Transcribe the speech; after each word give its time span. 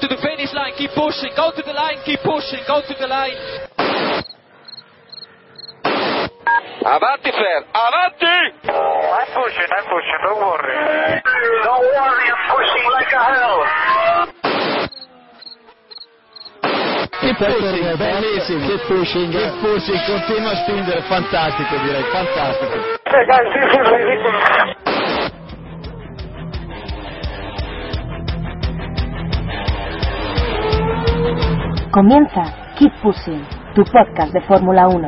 To 0.00 0.06
the 0.08 0.16
finish 0.22 0.52
line, 0.54 0.72
keep 0.76 0.90
pushing, 0.94 1.30
go 1.36 1.50
to 1.54 1.62
the 1.62 1.72
line, 1.72 1.98
keep 2.04 2.20
pushing, 2.22 2.62
go 2.66 2.80
to 2.80 2.94
the 2.98 3.06
line. 3.06 3.34
Avanti, 6.88 7.30
Fer, 7.34 7.58
avanti! 7.74 8.38
I'm 8.70 9.28
pushing, 9.34 9.68
I'm 9.68 9.84
pushing, 9.90 10.18
don't 10.24 10.40
worry. 10.40 10.72
Don't 11.64 11.84
worry, 11.84 12.26
I'm 12.30 12.42
pushing 12.48 12.86
like 12.94 13.12
a 13.12 13.22
hell. 13.28 13.60
Keep 17.20 17.36
pushing, 17.36 17.96
bellissimo. 17.98 18.66
Che 18.66 18.78
pushing, 18.86 19.30
keep 19.30 19.52
pushing, 19.60 20.00
continua 20.06 20.50
a 20.52 20.56
spingere, 20.62 21.02
fantastico 21.02 21.76
direi, 21.78 22.04
fantastico. 22.12 22.74
Hey 23.04 23.24
guys, 23.26 23.52
this 23.52 23.68
is 23.68 23.88
ridiculous. 23.90 24.87
Comienza 31.90 32.44
Keep 32.76 32.92
Pushing, 33.02 33.42
tu 33.74 33.82
podcast 33.84 34.32
de 34.34 34.40
Fórmula 34.42 34.88
1. 34.88 35.00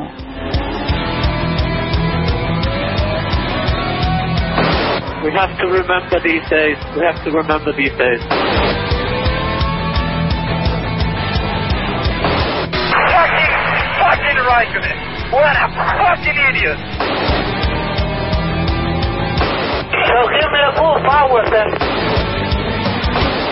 We 5.23 5.31
have 5.31 5.55
to 5.59 5.67
remember 5.67 6.19
these 6.23 6.41
days. 6.49 6.77
We 6.97 7.05
have 7.05 7.23
to 7.23 7.29
remember 7.29 7.71
these 7.77 7.93
days. 8.01 8.19
Fucking, 13.13 13.53
fucking 14.01 14.37
Raikkonen. 14.41 14.97
What 15.29 15.53
a 15.53 15.67
fucking 15.77 16.37
idiot. 16.49 16.79
So 20.09 20.17
give 20.33 20.49
me 20.49 20.59
the 20.65 20.73
full 20.81 20.97
power 21.05 21.45
then. 21.45 21.69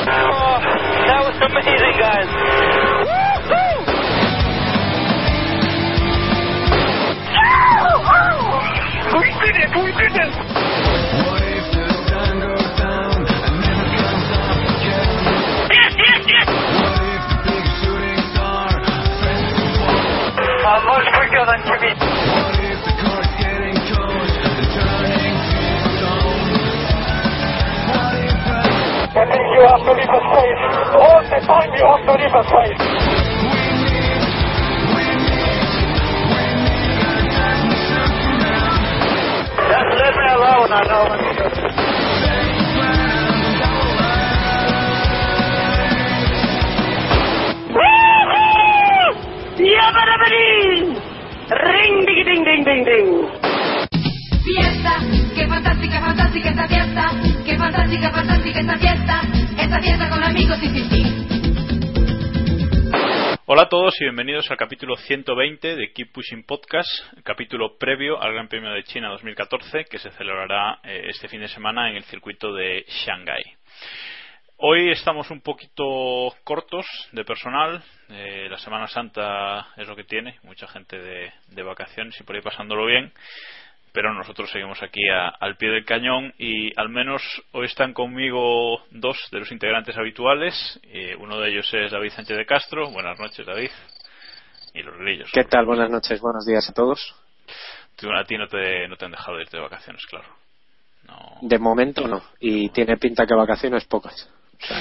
Oh, 0.10 0.58
that 1.06 1.22
was 1.30 1.38
amazing, 1.46 1.96
guys. 2.02 2.79
We 9.20 9.28
did 9.28 9.56
it! 9.60 9.70
We 9.76 9.92
did 9.92 10.16
it! 10.16 10.32
Yes, 15.76 15.92
yes, 16.00 16.24
yes! 16.24 16.48
I'm 20.64 20.84
much 20.86 21.08
quicker 21.12 21.44
than 21.46 21.60
Jimmy. 21.68 21.92
I 29.12 29.26
think 29.26 29.46
you 29.52 29.62
have 29.68 29.84
to 29.84 29.92
leave 30.00 30.16
a 30.16 30.22
space. 30.32 30.62
All 30.96 31.20
the 31.28 31.40
time 31.44 31.70
you 31.76 31.84
have 31.84 32.04
to 32.08 32.14
leave 32.16 32.32
a 32.32 32.44
space. 32.48 33.09
Alone, 40.40 40.72
I 40.72 40.82
know! 40.88 41.20
Ring, 51.50 52.06
ding, 52.06 52.26
ding, 52.26 52.44
ding, 52.46 52.64
ding, 52.64 52.84
ding. 52.86 53.10
Fiesta, 54.44 54.94
qué 55.36 55.48
fantástica, 55.48 56.00
fantástica 56.00 56.50
esta 56.50 56.68
fiesta, 56.68 57.12
qué 57.44 57.58
fantástica, 57.58 58.12
fantástica 58.12 58.60
esta 58.60 58.78
fiesta, 58.78 59.22
esta 59.58 59.80
fiesta 59.80 60.10
con 60.10 60.24
amigos 60.24 60.58
y 60.62 60.70
sin 60.70 60.90
fin. 60.90 61.39
Hola 63.52 63.64
a 63.64 63.68
todos 63.68 64.00
y 64.00 64.04
bienvenidos 64.04 64.52
al 64.52 64.58
capítulo 64.58 64.96
120 64.96 65.76
de 65.76 65.92
Keep 65.92 66.12
Pushing 66.12 66.44
Podcast, 66.44 66.88
capítulo 67.24 67.80
previo 67.80 68.22
al 68.22 68.34
Gran 68.34 68.48
Premio 68.48 68.70
de 68.70 68.84
China 68.84 69.10
2014 69.10 69.86
que 69.86 69.98
se 69.98 70.12
celebrará 70.12 70.80
eh, 70.84 71.08
este 71.10 71.28
fin 71.28 71.42
de 71.42 71.48
semana 71.48 71.90
en 71.90 71.96
el 71.96 72.04
circuito 72.04 72.54
de 72.54 72.86
Shanghái. 72.88 73.42
Hoy 74.58 74.92
estamos 74.92 75.32
un 75.32 75.42
poquito 75.42 75.84
cortos 76.44 76.86
de 77.12 77.26
personal. 77.26 77.82
eh, 78.10 78.48
la 78.52 78.60
Semana 78.60 78.88
Santa 78.88 79.70
es 79.78 79.88
lo 79.88 79.96
que 79.96 80.04
tiene, 80.04 80.38
mucha 80.44 80.68
gente 80.68 81.00
de, 81.00 81.34
de 81.48 81.64
vacaciones 81.64 82.22
y 82.22 82.24
por 82.24 82.36
ahí 82.36 82.44
pasándolo 82.44 82.86
bien. 82.86 83.12
Pero 83.92 84.14
nosotros 84.14 84.50
seguimos 84.52 84.82
aquí 84.84 85.02
a- 85.10 85.30
al 85.30 85.58
pie 85.58 85.70
del 85.70 85.86
cañón 85.86 86.34
y 86.38 86.72
al 86.80 86.90
menos 86.90 87.22
hoy 87.54 87.66
están 87.66 87.94
conmigo 87.94 88.84
dos 88.92 89.18
de 89.32 89.40
los 89.40 89.52
integrantes 89.52 89.98
habituales. 89.98 90.80
eh, 90.84 91.16
uno 91.20 91.40
de 91.40 91.50
ellos 91.52 91.74
es 91.74 91.92
David 91.92 92.12
Sánchez 92.12 92.38
de 92.38 92.46
Castro. 92.46 92.90
Buenas 92.92 93.20
noches, 93.20 93.46
David. 93.46 93.72
Y 94.74 94.84
los 94.84 94.96
grillos. 94.98 95.30
¿Qué 95.34 95.44
tal? 95.44 95.66
Buenas 95.66 95.90
noches, 95.90 96.22
buenos 96.22 96.46
días 96.46 96.70
a 96.70 96.74
todos. 96.74 97.16
Tú- 97.96 98.12
A 98.14 98.24
ti 98.24 98.38
no 98.38 98.48
te, 98.48 98.88
no 98.88 98.96
te 98.96 99.06
han 99.06 99.12
dejado 99.12 99.38
de 99.38 99.44
irte 99.44 99.58
de 99.58 99.64
vacaciones, 99.64 100.06
claro. 100.06 100.28
No. 101.08 101.38
De 101.42 101.58
momento 101.58 102.08
no, 102.08 102.22
y 102.40 102.70
tiene 102.70 102.98
pinta 102.98 103.26
que 103.26 103.34
vacaciones 103.34 103.86
pocas. 103.86 104.30
O 104.54 104.58
sea, 104.66 104.78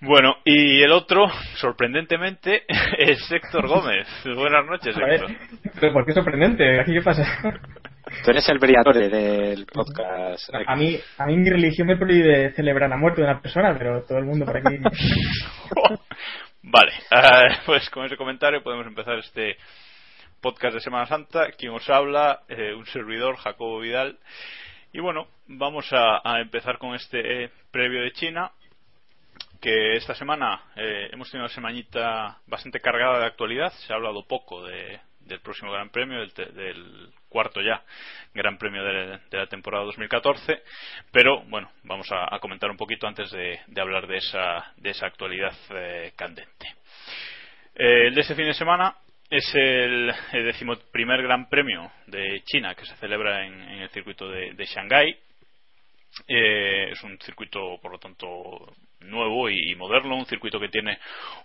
Bueno, 0.00 0.36
y 0.44 0.80
el 0.82 0.92
otro, 0.92 1.26
sorprendentemente, 1.56 2.62
es 2.98 3.30
Héctor 3.32 3.66
Gómez. 3.66 4.06
Buenas 4.24 4.64
noches, 4.64 4.96
Héctor. 4.96 5.30
pero 5.80 5.92
¿por 5.92 6.06
qué 6.06 6.12
sorprendente? 6.12 6.80
¿Aquí 6.80 6.92
qué 6.92 7.02
pasa? 7.02 7.24
Tú 8.24 8.30
eres 8.30 8.48
el 8.48 8.58
brillante 8.58 9.08
del 9.08 9.66
podcast. 9.66 10.50
A 10.66 10.76
mí, 10.76 10.96
a 11.18 11.26
mí 11.26 11.36
mi 11.36 11.50
religión 11.50 11.88
me 11.88 11.96
prohíbe 11.96 12.52
celebrar 12.52 12.88
la 12.88 12.96
muerte 12.96 13.22
de 13.22 13.28
una 13.28 13.40
persona, 13.40 13.74
pero 13.76 14.02
todo 14.04 14.18
el 14.18 14.24
mundo 14.24 14.46
por 14.46 14.56
aquí. 14.56 14.76
Vale, 16.62 16.92
eh, 17.10 17.56
pues 17.66 17.90
con 17.90 18.06
ese 18.06 18.16
comentario 18.16 18.62
podemos 18.62 18.86
empezar 18.86 19.18
este 19.18 19.56
podcast 20.40 20.74
de 20.74 20.80
Semana 20.80 21.06
Santa. 21.06 21.50
Quien 21.58 21.72
os 21.72 21.90
habla, 21.90 22.42
eh, 22.48 22.72
un 22.72 22.86
servidor, 22.86 23.36
Jacobo 23.36 23.80
Vidal. 23.80 24.16
Y 24.92 25.00
bueno, 25.00 25.26
vamos 25.48 25.92
a, 25.92 26.20
a 26.24 26.40
empezar 26.40 26.78
con 26.78 26.94
este 26.94 27.44
eh, 27.44 27.50
previo 27.72 28.02
de 28.02 28.12
China. 28.12 28.52
Que 29.60 29.96
esta 29.96 30.14
semana 30.14 30.62
eh, 30.76 31.08
hemos 31.12 31.30
tenido 31.30 31.46
una 31.46 31.54
semanita 31.54 32.38
bastante 32.46 32.80
cargada 32.80 33.18
de 33.18 33.26
actualidad. 33.26 33.72
Se 33.86 33.92
ha 33.92 33.96
hablado 33.96 34.24
poco 34.26 34.64
de- 34.64 35.00
del 35.20 35.40
próximo 35.40 35.72
Gran 35.72 35.90
Premio, 35.90 36.20
del, 36.20 36.32
del 36.54 37.10
cuarto 37.28 37.60
ya 37.60 37.82
Gran 38.32 38.56
Premio 38.56 38.82
de, 38.84 39.18
la 39.32 39.46
temporada 39.48 39.84
2014. 39.84 40.62
Pero 41.12 41.42
bueno, 41.48 41.70
vamos 41.82 42.06
a, 42.12 42.38
comentar 42.38 42.70
un 42.70 42.76
poquito 42.76 43.06
antes 43.06 43.30
de, 43.30 43.60
de 43.66 43.80
hablar 43.80 44.06
de 44.06 44.16
esa, 44.18 44.72
de 44.76 44.90
esa 44.90 45.06
actualidad 45.06 45.52
eh, 45.70 46.12
candente. 46.16 46.66
Eh, 47.74 48.06
el 48.06 48.14
de 48.14 48.20
este 48.20 48.34
fin 48.36 48.46
de 48.46 48.54
semana 48.54 48.96
es 49.28 49.44
el, 49.54 50.10
el 50.32 50.44
decimoprimer 50.44 51.20
Gran 51.22 51.48
Premio 51.48 51.90
de 52.06 52.42
China 52.44 52.74
que 52.74 52.86
se 52.86 52.96
celebra 52.96 53.44
en, 53.44 53.60
en 53.60 53.80
el 53.80 53.90
circuito 53.90 54.28
de, 54.28 54.52
de 54.54 54.64
Shanghái. 54.66 55.16
Eh, 56.26 56.90
es 56.92 57.02
un 57.02 57.18
circuito, 57.20 57.76
por 57.82 57.92
lo 57.92 57.98
tanto, 57.98 58.26
nuevo 59.00 59.48
y 59.48 59.74
moderno, 59.74 60.16
un 60.16 60.26
circuito 60.26 60.60
que 60.60 60.68
tiene 60.68 60.98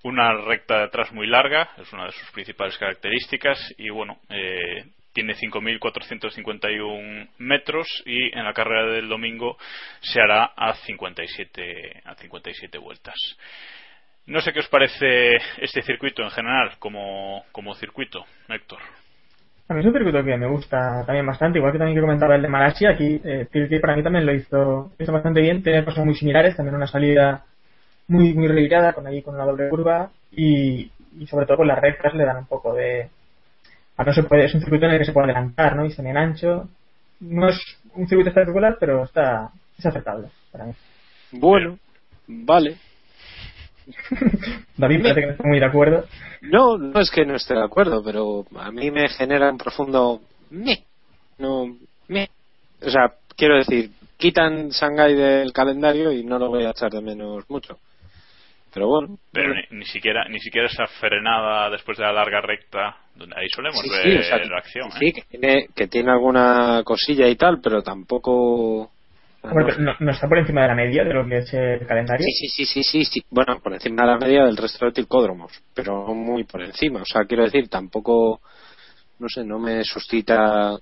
una 0.03 0.33
recta 0.33 0.79
de 0.79 0.83
atrás 0.85 1.11
muy 1.11 1.27
larga, 1.27 1.69
es 1.77 1.91
una 1.93 2.05
de 2.05 2.11
sus 2.11 2.31
principales 2.31 2.77
características, 2.77 3.73
y 3.77 3.89
bueno, 3.89 4.19
eh, 4.29 4.85
tiene 5.13 5.35
5.451 5.35 7.29
metros 7.37 7.87
y 8.05 8.35
en 8.37 8.43
la 8.43 8.53
carrera 8.53 8.91
del 8.91 9.07
domingo 9.07 9.57
se 10.01 10.19
hará 10.19 10.53
a 10.55 10.73
57, 10.73 12.01
a 12.03 12.15
57 12.15 12.77
vueltas. 12.79 13.15
No 14.25 14.41
sé 14.41 14.53
qué 14.53 14.59
os 14.59 14.69
parece 14.69 15.35
este 15.57 15.81
circuito 15.83 16.23
en 16.23 16.31
general 16.31 16.77
como, 16.79 17.45
como 17.51 17.75
circuito, 17.75 18.25
Héctor. 18.49 18.79
A 19.67 19.73
mí 19.73 19.79
es 19.79 19.85
un 19.85 19.93
circuito 19.93 20.23
que 20.23 20.37
me 20.37 20.47
gusta 20.47 21.03
también 21.05 21.25
bastante, 21.25 21.57
igual 21.57 21.71
que 21.71 21.77
también 21.77 21.95
que 21.95 22.01
comentaba 22.01 22.35
el 22.35 22.41
de 22.41 22.49
Malasia, 22.49 22.91
aquí 22.91 23.21
eh, 23.23 23.47
para 23.81 23.95
mí 23.95 24.03
también 24.03 24.25
lo 24.25 24.33
hizo, 24.33 24.91
hizo 24.99 25.11
bastante 25.11 25.39
bien, 25.39 25.63
tiene 25.63 25.85
cosas 25.85 26.05
muy 26.05 26.15
similares, 26.15 26.55
también 26.55 26.75
una 26.75 26.87
salida 26.87 27.45
muy 28.07 28.33
muy 28.33 28.47
revirada, 28.47 28.93
con 28.93 29.07
ahí 29.07 29.21
con 29.21 29.35
una 29.35 29.45
doble 29.45 29.69
curva 29.69 30.11
y, 30.31 30.91
sobre 31.27 31.45
todo 31.45 31.57
con 31.57 31.67
las 31.67 31.79
rectas 31.79 32.13
le 32.13 32.25
dan 32.25 32.37
un 32.37 32.45
poco 32.45 32.73
de... 32.73 33.09
no 33.97 34.13
se 34.13 34.23
puede, 34.23 34.45
es 34.45 34.53
un 34.53 34.61
circuito 34.61 34.85
en 34.85 34.91
el 34.91 34.99
que 34.99 35.05
se 35.05 35.13
puede 35.13 35.25
adelantar, 35.25 35.75
¿no? 35.75 35.85
Y 35.85 35.95
también 35.95 36.17
ancho. 36.17 36.67
No 37.21 37.47
es 37.47 37.57
un 37.95 38.07
circuito 38.07 38.29
espectacular, 38.29 38.77
pero 38.79 39.03
está 39.05 39.49
es 39.77 39.85
aceptable 39.85 40.27
para 40.51 40.65
mí. 40.65 40.73
Bueno, 41.31 41.77
vale. 42.27 42.75
David 44.77 45.01
parece 45.01 45.19
que 45.21 45.25
no 45.27 45.31
está 45.33 45.43
muy 45.47 45.59
de 45.59 45.65
acuerdo. 45.65 46.05
No, 46.41 46.77
no 46.77 46.99
es 46.99 47.09
que 47.11 47.25
no 47.25 47.35
esté 47.35 47.53
de 47.53 47.63
acuerdo, 47.63 48.03
pero 48.03 48.45
a 48.59 48.71
mí 48.71 48.91
me 48.91 49.07
genera 49.09 49.49
un 49.51 49.57
profundo 49.57 50.21
me. 50.49 50.83
No, 51.37 51.75
me. 52.07 52.29
O 52.85 52.89
sea, 52.89 53.13
quiero 53.35 53.55
decir, 53.57 53.91
quitan 54.17 54.69
Shanghai 54.69 55.13
del 55.15 55.51
calendario 55.53 56.11
y 56.11 56.23
no 56.23 56.37
lo 56.39 56.49
voy 56.49 56.63
a 56.65 56.71
echar 56.71 56.91
de 56.91 57.01
menos 57.01 57.49
mucho. 57.49 57.77
Pero 58.73 58.87
bueno. 58.87 59.17
Pero 59.31 59.53
ni, 59.53 59.77
ni 59.79 59.85
siquiera 59.85 60.25
ni 60.29 60.39
siquiera 60.39 60.67
esa 60.67 60.87
frenada 60.87 61.69
después 61.69 61.97
de 61.97 62.03
la 62.05 62.11
larga 62.13 62.41
recta, 62.41 62.97
donde 63.15 63.35
ahí 63.37 63.47
solemos 63.55 63.79
Sí, 63.81 63.89
ver 63.89 64.01
sí, 64.03 64.17
o 64.17 64.23
sea, 64.23 64.41
que- 64.41 64.49
la 64.49 64.57
acción. 64.57 64.91
sí, 64.93 65.05
¿eh? 65.05 65.13
que 65.13 65.21
tiene, 65.29 65.67
que 65.75 65.87
tiene 65.87 66.11
alguna 66.11 66.81
cosilla 66.83 67.27
y 67.27 67.35
tal, 67.35 67.59
pero 67.61 67.81
tampoco. 67.83 68.89
Bueno, 69.43 69.75
no, 69.77 69.93
no 69.99 70.11
está 70.11 70.27
por 70.27 70.37
encima 70.37 70.61
de 70.61 70.67
la 70.69 70.75
media 70.75 71.03
de 71.03 71.13
lo 71.13 71.27
que 71.27 71.39
es 71.39 71.53
el 71.53 71.85
calendario. 71.85 72.25
Sí, 72.25 72.47
sí, 72.47 72.65
sí, 72.65 72.83
sí, 72.83 73.03
sí. 73.03 73.23
Bueno, 73.29 73.59
por 73.61 73.73
encima 73.73 74.03
de 74.03 74.11
la 74.11 74.17
media 74.17 74.43
del 74.45 74.55
resto 74.55 74.85
de 74.85 74.93
tilcódromos, 74.93 75.51
pero 75.73 76.13
muy 76.13 76.45
por 76.45 76.63
encima. 76.63 77.01
O 77.01 77.05
sea, 77.05 77.25
quiero 77.25 77.43
decir, 77.43 77.67
tampoco, 77.67 78.39
no 79.19 79.27
sé, 79.27 79.43
no 79.43 79.59
me 79.59 79.83
suscita. 79.83 80.77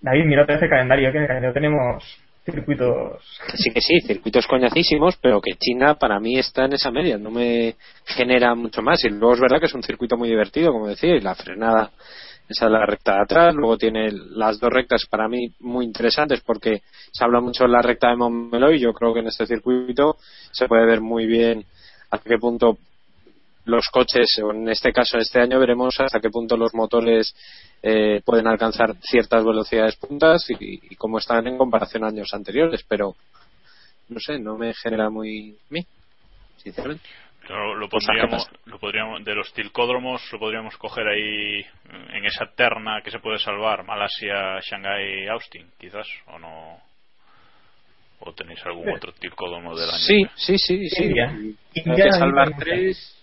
David, 0.00 0.24
mira 0.26 0.42
otra 0.42 0.56
vez 0.56 0.64
el 0.64 0.70
calendario, 0.70 1.12
que 1.12 1.18
en 1.18 1.22
el 1.22 1.28
calendario 1.28 1.54
tenemos 1.54 2.04
circuitos. 2.44 3.22
Sí, 3.54 3.70
que 3.72 3.80
sí, 3.80 4.00
circuitos 4.00 4.48
coñacísimos, 4.48 5.16
pero 5.22 5.40
que 5.40 5.52
China 5.52 5.94
para 5.94 6.18
mí 6.18 6.38
está 6.38 6.64
en 6.64 6.72
esa 6.72 6.90
media, 6.90 7.18
no 7.18 7.30
me 7.30 7.76
genera 8.04 8.54
mucho 8.56 8.82
más. 8.82 9.04
Y 9.04 9.10
luego 9.10 9.34
es 9.34 9.40
verdad 9.40 9.60
que 9.60 9.66
es 9.66 9.74
un 9.74 9.82
circuito 9.82 10.16
muy 10.16 10.28
divertido, 10.28 10.72
como 10.72 10.88
decía, 10.88 11.14
y 11.14 11.20
la 11.20 11.36
frenada, 11.36 11.92
esa 12.48 12.66
de 12.66 12.72
la 12.72 12.86
recta 12.86 13.14
de 13.14 13.22
atrás. 13.22 13.54
Luego 13.54 13.76
tiene 13.76 14.10
las 14.12 14.58
dos 14.58 14.70
rectas 14.72 15.06
para 15.08 15.28
mí 15.28 15.52
muy 15.60 15.84
interesantes 15.84 16.40
porque 16.40 16.82
se 17.12 17.24
habla 17.24 17.40
mucho 17.40 17.64
de 17.64 17.70
la 17.70 17.82
recta 17.82 18.10
de 18.10 18.16
Montmeló 18.16 18.72
y 18.72 18.80
yo 18.80 18.92
creo 18.92 19.12
que 19.14 19.20
en 19.20 19.28
este 19.28 19.46
circuito 19.46 20.16
se 20.50 20.68
puede 20.68 20.86
ver 20.86 21.00
muy 21.00 21.26
bien 21.26 21.64
hasta 22.10 22.28
qué 22.28 22.38
punto 22.38 22.78
los 23.64 23.88
coches, 23.88 24.26
o 24.42 24.50
en 24.50 24.68
este 24.68 24.92
caso 24.92 25.18
este 25.18 25.40
año 25.40 25.58
veremos 25.60 25.98
hasta 26.00 26.20
qué 26.20 26.30
punto 26.30 26.56
los 26.56 26.74
motores 26.74 27.32
eh, 27.80 28.20
pueden 28.24 28.48
alcanzar 28.48 28.96
ciertas 29.00 29.44
velocidades 29.44 29.96
puntas 29.96 30.44
y, 30.50 30.80
y 30.90 30.96
cómo 30.96 31.18
están 31.18 31.46
en 31.46 31.56
comparación 31.56 32.02
a 32.02 32.08
años 32.08 32.34
anteriores, 32.34 32.84
pero 32.88 33.14
no 34.08 34.18
sé, 34.18 34.38
no 34.38 34.58
me 34.58 34.74
genera 34.74 35.10
muy 35.10 35.56
mí, 35.70 35.86
sinceramente. 36.56 37.08
Lo, 37.48 37.74
¿qué 37.74 37.80
lo 37.80 37.88
podríamos, 38.78 39.24
de 39.24 39.34
los 39.34 39.52
tilcódromos 39.52 40.22
lo 40.32 40.38
podríamos 40.38 40.76
coger 40.76 41.06
ahí 41.08 41.64
en 42.12 42.24
esa 42.24 42.46
terna 42.54 43.00
que 43.02 43.10
se 43.10 43.18
puede 43.18 43.38
salvar, 43.38 43.84
Malasia, 43.84 44.60
Shanghai, 44.60 45.26
Austin, 45.28 45.66
quizás, 45.78 46.06
o 46.26 46.38
no. 46.38 46.80
¿O 48.20 48.32
tenéis 48.34 48.64
algún 48.64 48.84
Sí. 48.84 48.90
otro 48.94 49.12
tilcódromo 49.14 49.76
del 49.76 49.90
año? 49.90 49.98
Sí, 49.98 50.22
sí, 50.36 50.56
sí, 50.56 50.88
sí. 50.88 51.04
India. 51.04 51.28
Hay 51.30 51.56
India 51.74 52.04
que 52.04 52.12
salvar 52.12 52.56
tres. 52.56 53.18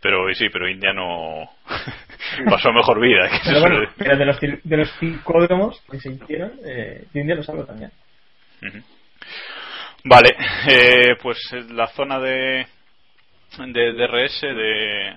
Pero 0.00 0.32
sí, 0.34 0.48
pero 0.50 0.68
India 0.68 0.92
no 0.94 1.50
pasó 2.48 2.72
mejor 2.72 2.98
vida. 3.00 3.28
que 3.28 3.38
Pero 3.44 3.60
bueno, 3.60 3.80
de 3.96 4.24
los, 4.24 4.40
cir- 4.40 4.60
de 4.62 4.76
los 4.78 4.90
circódromos 4.98 5.82
que 5.90 6.00
se 6.00 6.10
hicieron, 6.12 6.52
eh, 6.64 7.04
India 7.12 7.34
lo 7.34 7.42
salvo 7.42 7.64
también. 7.66 7.90
Vale, 10.04 10.30
eh, 10.68 11.16
pues 11.22 11.38
eh, 11.52 11.64
la 11.70 11.86
zona 11.88 12.18
de, 12.20 12.66
de 13.58 13.92
DRS 13.92 14.40
de, 14.40 15.14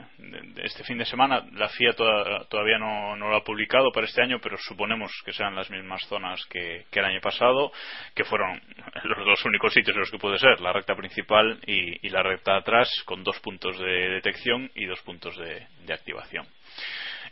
este 0.63 0.83
fin 0.83 0.97
de 0.97 1.05
semana, 1.05 1.43
la 1.53 1.69
FIA 1.69 1.93
toda- 1.93 2.45
todavía 2.49 2.77
no, 2.77 3.15
lo 3.15 3.35
ha 3.35 3.43
publicado 3.43 3.91
para 3.91 4.05
este 4.05 4.21
año, 4.21 4.39
pero 4.41 4.57
suponemos 4.57 5.11
que 5.25 5.33
sean 5.33 5.55
las 5.55 5.69
mismas 5.69 6.01
zonas 6.07 6.43
que, 6.49 6.85
el 6.91 7.05
año 7.05 7.21
pasado, 7.21 7.71
que 8.15 8.23
fueron 8.23 8.61
los 9.03 9.25
dos 9.25 9.45
únicos 9.45 9.73
sitios 9.73 9.95
en 9.95 10.01
los 10.01 10.11
que 10.11 10.19
puede 10.19 10.37
ser, 10.39 10.59
la 10.61 10.73
recta 10.73 10.95
principal 10.95 11.59
y, 11.65 12.07
la 12.09 12.23
recta 12.23 12.55
atrás, 12.57 12.89
con 13.05 13.23
dos 13.23 13.39
puntos 13.39 13.77
de 13.79 14.09
detección 14.09 14.69
y 14.75 14.85
dos 14.85 15.01
puntos 15.01 15.35
de, 15.37 15.65
de 15.85 15.93
activación. 15.93 16.45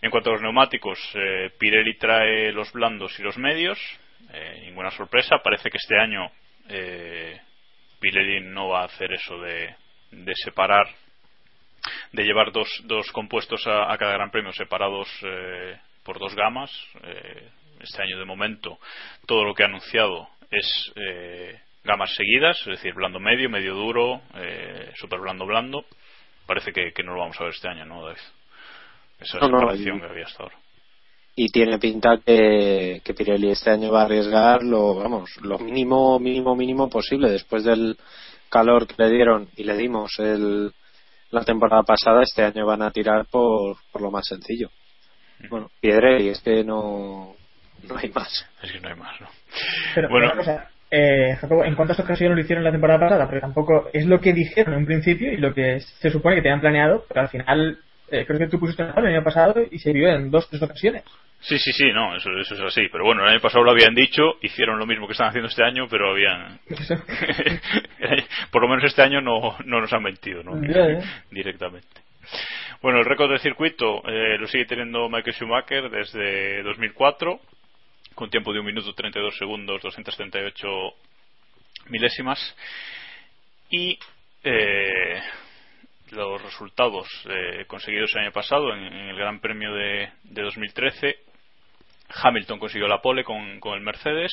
En 0.01 0.11
cuanto 0.11 0.29
a 0.29 0.33
los 0.33 0.41
neumáticos, 0.41 0.99
eh, 1.15 1.51
Pirelli 1.57 1.97
trae 1.97 2.51
los 2.51 2.71
blandos 2.73 3.17
y 3.19 3.23
los 3.23 3.37
medios. 3.37 3.79
eh, 4.33 4.61
ninguna 4.65 4.91
sorpresa. 4.91 5.37
Parece 5.43 5.69
que 5.69 5.77
este 5.77 5.97
año 5.99 6.29
eh, 6.67 7.39
Pirelli 7.99 8.41
no 8.41 8.69
va 8.69 8.81
a 8.81 8.85
hacer 8.85 9.11
eso 9.13 9.39
de, 9.39 9.75
de 10.23 10.33
separar, 10.35 10.87
de 12.11 12.23
llevar 12.23 12.51
dos, 12.51 12.67
dos 12.85 13.11
compuestos 13.11 13.65
a, 13.67 13.91
a 13.91 13.97
cada 13.97 14.13
gran 14.13 14.31
premio 14.31 14.51
separados 14.53 15.07
eh, 15.23 15.77
por 16.03 16.19
dos 16.19 16.33
gamas. 16.35 16.71
Eh, 17.03 17.49
este 17.81 18.01
año, 18.01 18.17
de 18.17 18.25
momento, 18.25 18.79
todo 19.25 19.43
lo 19.43 19.53
que 19.53 19.63
ha 19.63 19.67
anunciado 19.67 20.29
es 20.49 20.91
eh, 20.95 21.59
gamas 21.83 22.13
seguidas, 22.15 22.57
es 22.61 22.65
decir, 22.67 22.93
blando 22.93 23.19
medio, 23.19 23.49
medio 23.49 23.75
duro, 23.75 24.21
eh, 24.35 24.91
super 24.95 25.19
blando 25.19 25.45
blando. 25.45 25.85
Parece 26.47 26.71
que, 26.71 26.93
que 26.93 27.03
no 27.03 27.13
lo 27.13 27.19
vamos 27.21 27.39
a 27.39 27.43
ver 27.43 27.53
este 27.53 27.67
año, 27.67 27.85
¿no, 27.85 28.03
David? 28.05 28.19
Esa 29.19 29.39
No, 29.39 29.49
no, 29.49 29.59
separación 29.59 29.97
y- 29.97 29.99
que 30.01 30.05
había 30.07 30.25
hasta 30.25 30.43
ahora. 30.43 30.55
y 31.35 31.49
tiene 31.49 31.77
pinta 31.79 32.17
que, 32.25 33.01
que 33.03 33.13
Pirelli 33.13 33.49
este 33.51 33.69
año 33.71 33.91
va 33.91 34.01
a 34.01 34.05
arriesgar 34.05 34.63
lo 34.63 34.95
vamos 34.95 35.29
lo 35.41 35.59
mínimo 35.59 36.17
mínimo 36.17 36.55
mínimo 36.55 36.89
posible 36.89 37.29
después 37.29 37.63
del 37.65 37.97
calor 38.49 38.87
que 38.87 38.95
le 38.97 39.09
dieron 39.09 39.47
y 39.55 39.63
le 39.63 39.75
dimos 39.77 40.17
el, 40.19 40.71
la 41.31 41.43
temporada 41.43 41.83
pasada 41.83 42.23
este 42.23 42.43
año 42.43 42.65
van 42.65 42.81
a 42.81 42.91
tirar 42.91 43.25
por, 43.25 43.77
por 43.91 44.01
lo 44.01 44.11
más 44.11 44.25
sencillo 44.27 44.69
bueno 45.49 45.69
Pirelli 45.81 46.29
es 46.29 46.39
que 46.41 46.63
no 46.63 47.35
no 47.87 47.97
hay 47.97 48.09
más 48.09 48.47
Es 48.63 48.71
que 48.71 48.79
no 48.79 48.89
hay 48.89 48.95
más, 48.95 49.19
¿no? 49.21 49.27
Pero 49.93 50.09
Bueno. 50.09 50.27
una 50.27 50.35
cosa, 50.37 50.69
eh, 50.89 51.35
Jacobo, 51.39 51.63
¿en 51.65 51.75
cuántas 51.75 51.99
ocasiones 51.99 52.35
lo 52.35 52.41
hicieron 52.41 52.63
la 52.63 52.71
temporada 52.71 52.99
pasada? 52.99 53.25
Porque 53.25 53.41
tampoco 53.41 53.89
es 53.93 54.05
lo 54.05 54.19
que 54.19 54.33
dijeron 54.33 54.73
en 54.73 54.79
un 54.79 54.85
principio 54.85 55.31
y 55.31 55.37
lo 55.37 55.53
que 55.53 55.79
se 55.81 56.09
supone 56.09 56.35
que 56.37 56.41
tenían 56.41 56.61
planeado, 56.61 57.03
pero 57.07 57.21
al 57.21 57.29
final 57.29 57.77
eh, 58.09 58.25
creo 58.25 58.39
que 58.39 58.47
tú 58.47 58.59
pusiste 58.59 58.83
el 58.83 59.05
año 59.05 59.23
pasado 59.23 59.61
y 59.69 59.79
se 59.79 59.91
vio 59.91 60.09
en 60.09 60.29
dos 60.29 60.49
tres 60.49 60.61
ocasiones. 60.61 61.03
Sí, 61.41 61.59
sí, 61.59 61.71
sí, 61.73 61.91
no, 61.93 62.15
eso, 62.15 62.31
eso 62.39 62.55
es 62.55 62.61
así. 62.61 62.87
Pero 62.91 63.03
bueno, 63.03 63.23
el 63.23 63.29
año 63.29 63.41
pasado 63.41 63.63
lo 63.63 63.71
habían 63.71 63.93
dicho, 63.93 64.37
hicieron 64.41 64.79
lo 64.79 64.85
mismo 64.85 65.05
que 65.05 65.11
están 65.13 65.29
haciendo 65.29 65.47
este 65.47 65.63
año, 65.63 65.87
pero 65.89 66.11
habían. 66.11 66.59
Por 68.51 68.63
lo 68.63 68.67
menos 68.67 68.83
este 68.85 69.03
año 69.03 69.21
no, 69.21 69.55
no 69.65 69.81
nos 69.81 69.93
han 69.93 70.03
mentido, 70.03 70.43
¿no? 70.43 70.59
Ya. 70.63 71.01
Directamente. 71.29 72.01
Bueno, 72.81 72.99
el 72.99 73.05
récord 73.05 73.29
del 73.29 73.39
circuito 73.39 74.01
eh, 74.07 74.37
lo 74.39 74.47
sigue 74.47 74.65
teniendo 74.65 75.07
Michael 75.09 75.35
Schumacher 75.35 75.89
desde 75.89 76.63
2004, 76.63 77.39
con 78.15 78.29
tiempo 78.29 78.51
de 78.51 78.59
1 78.59 78.67
minuto 78.67 78.93
32 78.93 79.37
segundos, 79.37 79.81
238 79.81 80.67
milésimas. 81.89 82.55
Y 83.69 83.99
eh, 84.43 85.21
los 86.15 86.41
resultados 86.41 87.07
eh, 87.29 87.65
conseguidos 87.67 88.11
el 88.15 88.21
año 88.23 88.31
pasado 88.31 88.73
en, 88.73 88.81
en 88.81 89.09
el 89.09 89.17
Gran 89.17 89.39
Premio 89.39 89.73
de, 89.73 90.09
de 90.23 90.41
2013 90.41 91.15
Hamilton 92.09 92.59
consiguió 92.59 92.87
la 92.87 93.01
pole 93.01 93.23
con, 93.23 93.59
con 93.59 93.73
el 93.75 93.81
Mercedes 93.81 94.31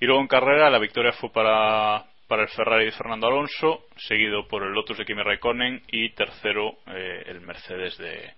y 0.00 0.06
luego 0.06 0.20
en 0.20 0.28
carrera 0.28 0.70
la 0.70 0.78
victoria 0.78 1.12
fue 1.12 1.30
para, 1.30 2.04
para 2.26 2.42
el 2.42 2.48
Ferrari 2.48 2.86
de 2.86 2.92
Fernando 2.92 3.26
Alonso 3.26 3.84
seguido 3.96 4.46
por 4.48 4.62
el 4.62 4.72
Lotus 4.72 4.98
de 4.98 5.04
Kimi 5.04 5.22
Raikkonen 5.22 5.82
y 5.88 6.10
tercero 6.10 6.78
eh, 6.86 7.24
el 7.26 7.40
Mercedes 7.40 7.96
de, 7.98 8.32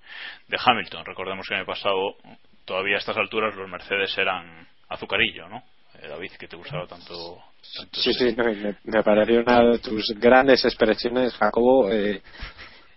de 0.48 0.58
Hamilton. 0.58 1.04
Recordemos 1.04 1.46
que 1.46 1.54
el 1.54 1.60
año 1.60 1.66
pasado 1.66 2.16
todavía 2.64 2.96
a 2.96 2.98
estas 2.98 3.16
alturas 3.16 3.54
los 3.54 3.68
Mercedes 3.68 4.16
eran 4.18 4.66
azucarillo 4.88 5.48
¿no? 5.48 5.62
Eh, 6.00 6.08
David 6.08 6.32
que 6.38 6.48
te 6.48 6.56
gustaba 6.56 6.86
tanto, 6.86 7.38
tanto 7.76 8.00
sí 8.00 8.12
sí 8.12 8.34
no, 8.36 8.44
me, 8.44 8.76
me 8.82 9.02
pareció 9.02 9.40
una 9.40 9.62
de 9.62 9.78
tus 9.78 10.12
grandes 10.18 10.64
expresiones 10.64 11.34
Jacobo. 11.34 11.90
Eh, 11.90 12.20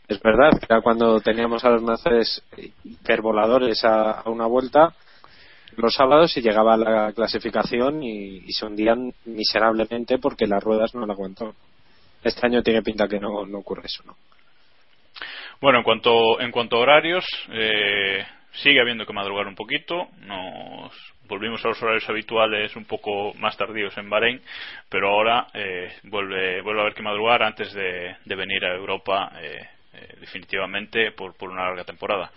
es 0.07 0.21
verdad 0.21 0.51
que 0.59 0.81
cuando 0.81 1.19
teníamos 1.19 1.63
a 1.65 1.69
los 1.69 1.83
Mercedes 1.83 2.43
hipervoladores 2.83 3.83
a, 3.83 4.21
a 4.21 4.29
una 4.29 4.45
vuelta 4.45 4.93
los 5.77 5.93
sábados 5.93 6.35
y 6.35 6.41
llegaba 6.41 6.75
la 6.75 7.13
clasificación 7.13 8.03
y, 8.03 8.51
se 8.51 8.65
hundían 8.65 9.13
miserablemente 9.25 10.17
porque 10.17 10.47
las 10.47 10.63
ruedas 10.63 10.93
no 10.95 11.05
la 11.05 11.13
aguantaban. 11.13 11.53
Este 12.23 12.45
año 12.45 12.63
tiene 12.63 12.81
pinta 12.81 13.07
que 13.07 13.19
no, 13.19 13.45
no 13.45 13.59
ocurre 13.59 13.83
eso, 13.85 14.03
¿no? 14.05 14.15
Bueno, 15.61 15.79
en 15.79 15.83
cuanto, 15.83 16.39
en 16.39 16.51
cuanto 16.51 16.77
a 16.77 16.79
horarios, 16.79 17.25
eh, 17.51 18.25
sigue 18.53 18.81
habiendo 18.81 19.05
que 19.05 19.13
madrugar 19.13 19.47
un 19.47 19.55
poquito. 19.55 20.07
Nos 20.19 20.91
volvimos 21.27 21.63
a 21.63 21.69
los 21.69 21.81
horarios 21.81 22.09
habituales 22.09 22.75
un 22.75 22.85
poco 22.85 23.33
más 23.35 23.55
tardíos 23.57 23.95
en 23.97 24.09
Bahrein, 24.09 24.41
pero 24.89 25.09
ahora 25.09 25.47
eh, 25.53 25.93
vuelve, 26.03 26.61
vuelve 26.61 26.79
a 26.79 26.83
haber 26.83 26.95
que 26.95 27.03
madrugar 27.03 27.43
antes 27.43 27.73
de, 27.73 28.15
de 28.25 28.35
venir 28.35 28.65
a 28.65 28.75
Europa 28.75 29.31
eh, 29.41 29.67
eh, 29.97 30.15
definitivamente 30.19 31.11
por, 31.11 31.35
por 31.35 31.49
una 31.49 31.65
larga 31.65 31.83
temporada. 31.83 32.31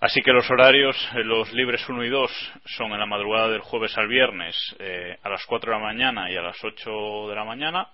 Así 0.00 0.22
que 0.22 0.32
los 0.32 0.50
horarios, 0.50 0.96
eh, 1.14 1.24
los 1.24 1.52
libres 1.52 1.86
1 1.88 2.04
y 2.04 2.08
2, 2.08 2.52
son 2.64 2.92
en 2.92 3.00
la 3.00 3.06
madrugada 3.06 3.48
del 3.48 3.60
jueves 3.60 3.96
al 3.98 4.08
viernes 4.08 4.56
eh, 4.78 5.16
a 5.22 5.28
las 5.28 5.44
4 5.46 5.70
de 5.70 5.78
la 5.78 5.84
mañana 5.84 6.30
y 6.30 6.36
a 6.36 6.42
las 6.42 6.56
8 6.62 7.28
de 7.28 7.34
la 7.34 7.44
mañana. 7.44 7.88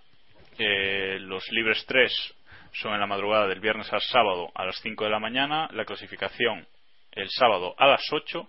Los 0.58 1.50
libres 1.50 1.84
3 1.86 2.10
son 2.72 2.94
en 2.94 3.00
la 3.00 3.06
madrugada 3.06 3.46
del 3.46 3.60
viernes 3.60 3.92
al 3.92 4.00
sábado 4.00 4.50
a 4.54 4.64
las 4.64 4.76
5 4.80 5.04
de 5.04 5.10
la 5.10 5.18
mañana. 5.18 5.68
La 5.72 5.84
clasificación 5.84 6.66
el 7.16 7.28
sábado 7.30 7.74
a 7.76 7.88
las 7.88 8.02
8. 8.12 8.48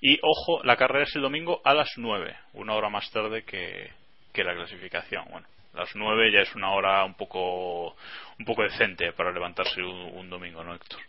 Y 0.00 0.18
ojo, 0.22 0.64
la 0.64 0.76
carrera 0.76 1.04
es 1.04 1.14
el 1.14 1.22
domingo 1.22 1.60
a 1.64 1.74
las 1.74 1.92
9, 1.96 2.36
una 2.54 2.74
hora 2.74 2.88
más 2.88 3.08
tarde 3.10 3.44
que, 3.44 3.90
que 4.32 4.42
la 4.42 4.54
clasificación. 4.54 5.24
Bueno, 5.30 5.46
las 5.76 5.94
9 5.94 6.32
ya 6.32 6.40
es 6.40 6.54
una 6.54 6.70
hora 6.72 7.04
un 7.04 7.14
poco 7.14 7.94
un 8.38 8.44
poco 8.44 8.62
decente 8.62 9.12
para 9.12 9.32
levantarse 9.32 9.82
un, 9.82 10.28
domingo, 10.28 10.62
¿no, 10.64 10.74
Héctor? 10.74 11.00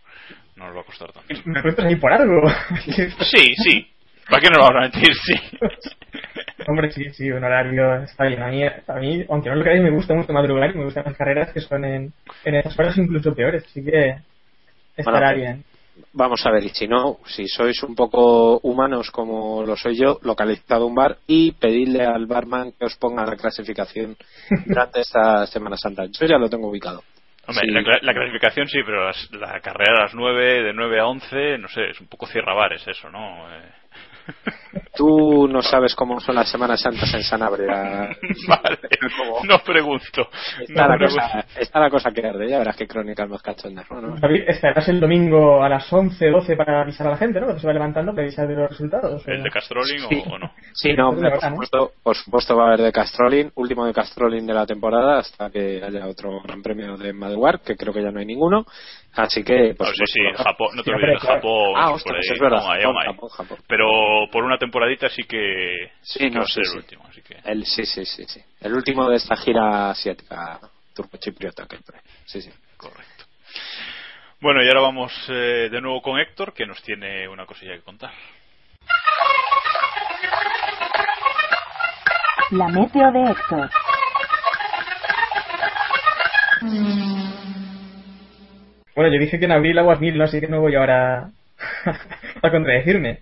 No 0.55 0.67
nos 0.67 0.77
va 0.77 0.81
a 0.81 0.86
costar 0.86 1.12
tanto. 1.12 1.33
¿Me 1.45 1.62
cuentas 1.62 1.86
ahí 1.86 1.95
por 1.95 2.12
algo? 2.12 2.41
sí, 2.86 3.53
sí. 3.55 3.88
¿Para 4.29 4.41
qué 4.41 4.50
nos 4.50 4.59
vamos 4.59 4.75
a 4.75 4.81
mentir? 4.81 5.13
Sí. 5.13 5.33
Hombre, 6.67 6.91
sí, 6.91 7.09
sí, 7.12 7.31
un 7.31 7.43
horario 7.43 8.03
está 8.03 8.25
bien. 8.25 8.41
A 8.43 8.47
mí, 8.47 8.63
a 8.63 8.93
mí 9.00 9.25
aunque 9.29 9.50
no 9.50 9.55
lo 9.55 9.63
creáis, 9.63 9.83
me 9.83 9.91
gusta 9.91 10.13
mucho 10.13 10.33
madrugar 10.33 10.71
y 10.71 10.77
me 10.77 10.83
gustan 10.83 11.05
las 11.05 11.15
carreras 11.15 11.53
que 11.53 11.62
son 11.62 11.86
en, 11.86 12.13
en 12.43 12.55
esas 12.55 12.77
horas 12.77 12.97
incluso 12.97 13.33
peores, 13.33 13.63
así 13.65 13.83
que 13.83 14.17
estará 14.97 15.33
bien. 15.33 15.63
Vamos 16.13 16.46
a 16.46 16.51
ver, 16.51 16.63
y 16.63 16.70
si 16.70 16.88
no, 16.88 17.20
si 17.25 17.48
sois 17.48 17.82
un 17.84 17.96
poco 17.96 18.60
humanos 18.60 19.12
como 19.12 19.63
lo 19.63 19.75
soy 19.75 19.98
yo, 19.98 20.20
localizad 20.24 20.82
un 20.82 20.96
bar 20.96 21.18
y 21.27 21.51
pedidle 21.54 22.06
al 22.06 22.25
barman 22.25 22.72
que 22.77 22.86
os 22.86 22.96
ponga 22.96 23.25
la 23.25 23.36
clasificación 23.36 24.16
durante 24.66 25.01
esta 25.01 25.46
Semana 25.48 25.77
Santa. 25.77 26.06
Yo 26.06 26.25
ya 26.25 26.38
lo 26.38 26.50
tengo 26.50 26.70
ubicado. 26.70 27.04
Hombre, 27.48 27.66
la, 28.01 28.13
clasificación 28.13 28.68
sí, 28.68 28.80
pero 28.86 29.10
la 29.39 29.62
carrera 29.62 30.00
a 30.00 30.04
las 30.04 30.13
9, 30.13 30.63
de 30.63 30.74
9 30.74 31.00
a 31.00 31.08
11, 31.08 31.58
no 31.60 31.70
sé, 31.70 31.92
es 31.92 32.01
un 32.01 32.08
poco 32.08 32.27
cierra 32.27 32.54
bares 32.54 32.86
eso, 32.86 33.10
¿no? 33.10 33.50
Eh, 33.50 33.72
Tú 34.96 35.48
no 35.48 35.62
sabes 35.62 35.96
cómo 35.96 36.19
son 36.19 36.36
las 36.36 36.50
Semanas 36.50 36.81
Santas 36.81 37.13
en 37.13 37.24
Sanabria. 37.24 38.10
vale, 38.48 38.79
no 39.43 39.60
pregunto. 39.60 40.27
Está, 40.60 40.88
la 40.88 40.98
Cosa, 40.98 41.46
está, 41.57 41.79
la 41.79 41.89
Cosa, 41.89 42.12
que 42.12 42.25
arde, 42.25 42.50
ya 42.50 42.60
verás 42.60 42.75
qué 42.75 42.88
crónicas 42.88 43.29
más 43.29 43.41
cachondas. 43.41 43.86
¿no? 43.89 44.15
David, 44.15 44.43
estarás 44.48 44.88
el 44.89 45.00
domingo 45.00 45.63
a 45.63 45.69
las 45.69 45.91
11, 45.91 46.29
12 46.29 46.55
para 46.55 46.81
avisar 46.81 47.07
a 47.07 47.12
la 47.12 47.17
gente, 47.17 47.39
¿no? 47.39 47.53
Que 47.53 47.60
se 47.60 47.67
va 47.67 47.74
levantando 47.74 48.12
para 48.12 48.24
avisar 48.24 48.48
de 48.48 48.55
los 48.55 48.69
resultados. 48.69 49.27
¿El 49.27 49.43
de 49.43 49.50
Castrolling 49.50 50.25
o, 50.31 50.39
no? 50.39 50.51
Sí, 50.74 50.93
no, 50.93 51.13
por, 51.13 51.41
supuesto, 51.41 51.91
por 52.03 52.15
supuesto 52.15 52.55
va 52.55 52.63
a 52.63 52.67
haber 52.67 52.81
de 52.81 52.91
Castrolling, 52.91 53.51
último 53.55 53.86
de 53.86 53.93
Castrolling 53.93 54.46
de 54.46 54.53
la 54.53 54.65
temporada 54.65 55.19
hasta 55.19 55.50
que 55.50 55.81
haya 55.84 56.07
otro 56.07 56.41
gran 56.41 56.62
premio 56.62 56.98
de 56.98 57.13
Madewar, 57.13 57.62
que 57.62 57.75
creo 57.75 57.93
que 57.93 58.01
ya 58.01 58.12
no 58.12 58.19
hay 58.19 58.25
ninguno. 58.25 58.65
Así 59.17 59.43
que, 59.43 59.74
pues. 59.75 59.89
sí, 59.97 60.03
sí, 60.05 60.19
Japón, 60.36 60.75
no 60.75 60.83
te 60.83 60.91
olvides, 60.91 61.19
Japón. 61.19 61.74
Ah, 61.75 61.89
ostras, 61.89 62.24
es 62.31 62.39
verdad. 62.39 62.62
Japón, 62.62 63.29
Japón, 63.29 63.57
Pero 63.67 63.88
por 64.31 64.43
una 64.43 64.59
temporadita 64.59 65.09
sí 65.09 65.24
que. 65.24 65.91
Sí, 66.01 66.29
no, 66.29 66.45
sí, 66.45 66.62
el 66.63 66.77
último. 66.77 67.03
Así 67.09 67.24
que... 67.24 67.36
el, 67.43 67.65
sí, 67.65 67.83
sí, 67.86 68.05
sí, 68.05 68.25
sí. 68.25 68.39
El 68.62 68.74
último 68.74 69.09
de 69.09 69.15
esta 69.15 69.36
gira 69.36 69.89
asiática, 69.89 70.59
turco-chipriota, 70.93 71.65
que 71.65 71.77
Sí, 72.25 72.41
sí. 72.41 72.51
Correcto. 72.77 73.25
Bueno, 74.39 74.63
y 74.63 74.67
ahora 74.67 74.81
vamos 74.81 75.12
eh, 75.29 75.67
de 75.71 75.81
nuevo 75.81 76.00
con 76.00 76.19
Héctor, 76.19 76.53
que 76.53 76.67
nos 76.67 76.79
tiene 76.83 77.27
una 77.27 77.47
cosilla 77.47 77.74
que 77.74 77.81
contar. 77.81 78.12
La 82.51 82.67
meteo 82.67 83.12
de 83.12 83.31
Héctor. 83.31 83.69
Bueno, 88.98 89.13
yo 89.13 89.20
dije 89.20 89.38
que 89.38 89.46
en 89.46 89.51
abril 89.51 89.77
aguas 89.77 90.01
mil, 90.01 90.18
¿no? 90.18 90.24
así 90.24 90.39
que 90.39 90.48
no 90.48 90.60
voy 90.60 90.74
ahora 90.74 91.30
a 92.42 92.50
contradecirme. 92.50 93.20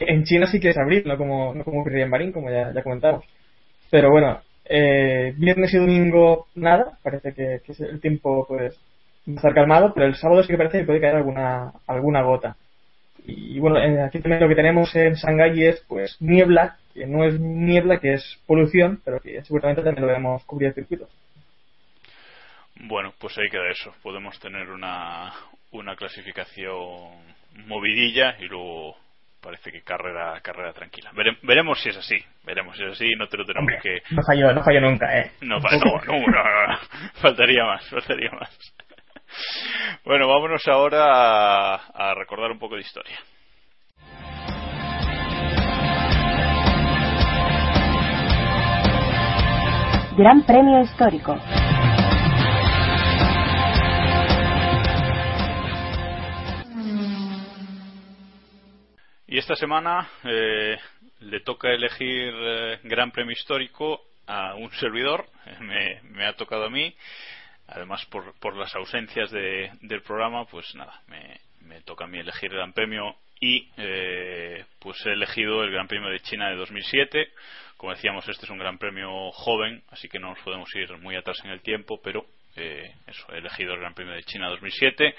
En 0.00 0.24
China 0.24 0.46
sí 0.46 0.60
que 0.60 0.68
es 0.68 0.76
abril, 0.76 1.04
no 1.06 1.16
como, 1.16 1.54
no 1.54 1.64
como 1.64 1.80
ocurría 1.80 2.04
en 2.04 2.10
Marín, 2.10 2.30
como 2.30 2.50
ya, 2.50 2.74
ya 2.74 2.82
comentamos. 2.82 3.24
Pero 3.90 4.10
bueno, 4.10 4.42
eh, 4.66 5.32
viernes 5.38 5.72
y 5.72 5.78
domingo 5.78 6.48
nada, 6.56 6.98
parece 7.02 7.32
que, 7.32 7.62
el 7.90 8.00
tiempo 8.02 8.44
pues 8.46 8.78
va 9.26 9.32
a 9.32 9.36
estar 9.36 9.54
calmado, 9.54 9.94
pero 9.94 10.04
el 10.04 10.14
sábado 10.14 10.42
sí 10.42 10.48
que 10.48 10.58
parece 10.58 10.80
que 10.80 10.84
puede 10.84 11.00
caer 11.00 11.16
alguna, 11.16 11.72
alguna 11.86 12.20
gota. 12.20 12.56
Y 13.24 13.58
bueno, 13.60 13.78
aquí 14.04 14.18
también 14.20 14.42
lo 14.42 14.48
que 14.48 14.56
tenemos 14.56 14.94
en 14.94 15.14
Shanghái 15.14 15.68
es 15.68 15.82
pues 15.88 16.18
niebla, 16.20 16.76
que 16.92 17.06
no 17.06 17.24
es 17.24 17.40
niebla, 17.40 17.98
que 17.98 18.12
es 18.12 18.38
polución, 18.46 19.00
pero 19.06 19.20
que 19.20 19.42
seguramente 19.42 19.82
también 19.82 20.06
lo 20.06 20.12
vemos 20.12 20.44
cubrir 20.44 20.68
el 20.68 20.74
circuito. 20.74 21.08
Bueno, 22.80 23.12
pues 23.18 23.36
ahí 23.38 23.48
queda 23.50 23.68
eso. 23.70 23.92
Podemos 24.02 24.38
tener 24.40 24.70
una, 24.70 25.32
una 25.72 25.96
clasificación 25.96 27.36
movidilla 27.66 28.36
y 28.38 28.46
luego 28.46 28.96
parece 29.40 29.72
que 29.72 29.82
carrera 29.82 30.40
carrera 30.40 30.72
tranquila. 30.72 31.10
veremos 31.42 31.80
si 31.80 31.88
es 31.88 31.96
así. 31.96 32.18
Veremos 32.44 32.76
si 32.76 32.84
es 32.84 32.92
así. 32.92 33.10
No 33.16 33.26
te 33.26 33.36
lo 33.36 33.44
tenemos 33.44 33.72
que. 33.82 34.02
No 34.10 34.22
falló, 34.22 34.52
no 34.52 34.62
falló 34.62 34.80
nunca, 34.80 35.18
¿eh? 35.18 35.32
No, 35.40 35.58
no, 35.58 36.00
no, 36.06 36.26
no, 36.26 36.78
faltaría 37.20 37.64
más, 37.64 37.88
faltaría 37.88 38.30
más. 38.30 38.50
Bueno, 40.04 40.26
vámonos 40.26 40.66
ahora 40.68 41.74
a 41.74 42.14
recordar 42.14 42.50
un 42.50 42.58
poco 42.58 42.76
de 42.76 42.80
historia. 42.80 43.18
Gran 50.16 50.42
Premio 50.46 50.80
Histórico. 50.80 51.36
Y 59.30 59.36
esta 59.36 59.54
semana 59.56 60.08
eh, 60.24 60.78
le 61.20 61.40
toca 61.40 61.68
elegir 61.70 62.32
eh, 62.34 62.80
Gran 62.84 63.10
Premio 63.10 63.32
Histórico 63.32 64.00
a 64.26 64.54
un 64.54 64.70
servidor, 64.72 65.26
me, 65.60 66.00
me, 66.04 66.24
ha 66.24 66.32
tocado 66.32 66.64
a 66.64 66.70
mí, 66.70 66.96
además 67.66 68.06
por, 68.06 68.32
por 68.40 68.56
las 68.56 68.74
ausencias 68.74 69.30
de, 69.30 69.70
del 69.82 70.00
programa, 70.00 70.46
pues 70.46 70.74
nada, 70.74 71.02
me, 71.08 71.82
toca 71.82 72.06
a 72.06 72.08
mí 72.08 72.18
elegir 72.18 72.50
Gran 72.50 72.72
Premio. 72.72 73.16
Y 73.38 73.70
eh, 73.76 74.64
pues 74.80 74.96
he 75.04 75.12
elegido 75.12 75.62
el 75.62 75.70
Gran 75.72 75.86
Premio 75.86 76.08
de 76.08 76.20
China 76.20 76.48
de 76.48 76.56
2007. 76.56 77.28
Como 77.76 77.92
decíamos, 77.92 78.26
este 78.28 78.46
es 78.46 78.50
un 78.50 78.58
Gran 78.58 78.78
Premio 78.78 79.30
joven, 79.32 79.82
así 79.90 80.08
que 80.08 80.18
no 80.18 80.30
nos 80.30 80.40
podemos 80.40 80.74
ir 80.74 80.96
muy 80.98 81.16
atrás 81.16 81.38
en 81.44 81.50
el 81.50 81.60
tiempo, 81.60 82.00
pero 82.02 82.24
eso, 83.06 83.26
he 83.32 83.38
elegido 83.38 83.74
el 83.74 83.80
Gran 83.80 83.94
Premio 83.94 84.14
de 84.14 84.24
China 84.24 84.48
2007 84.48 85.14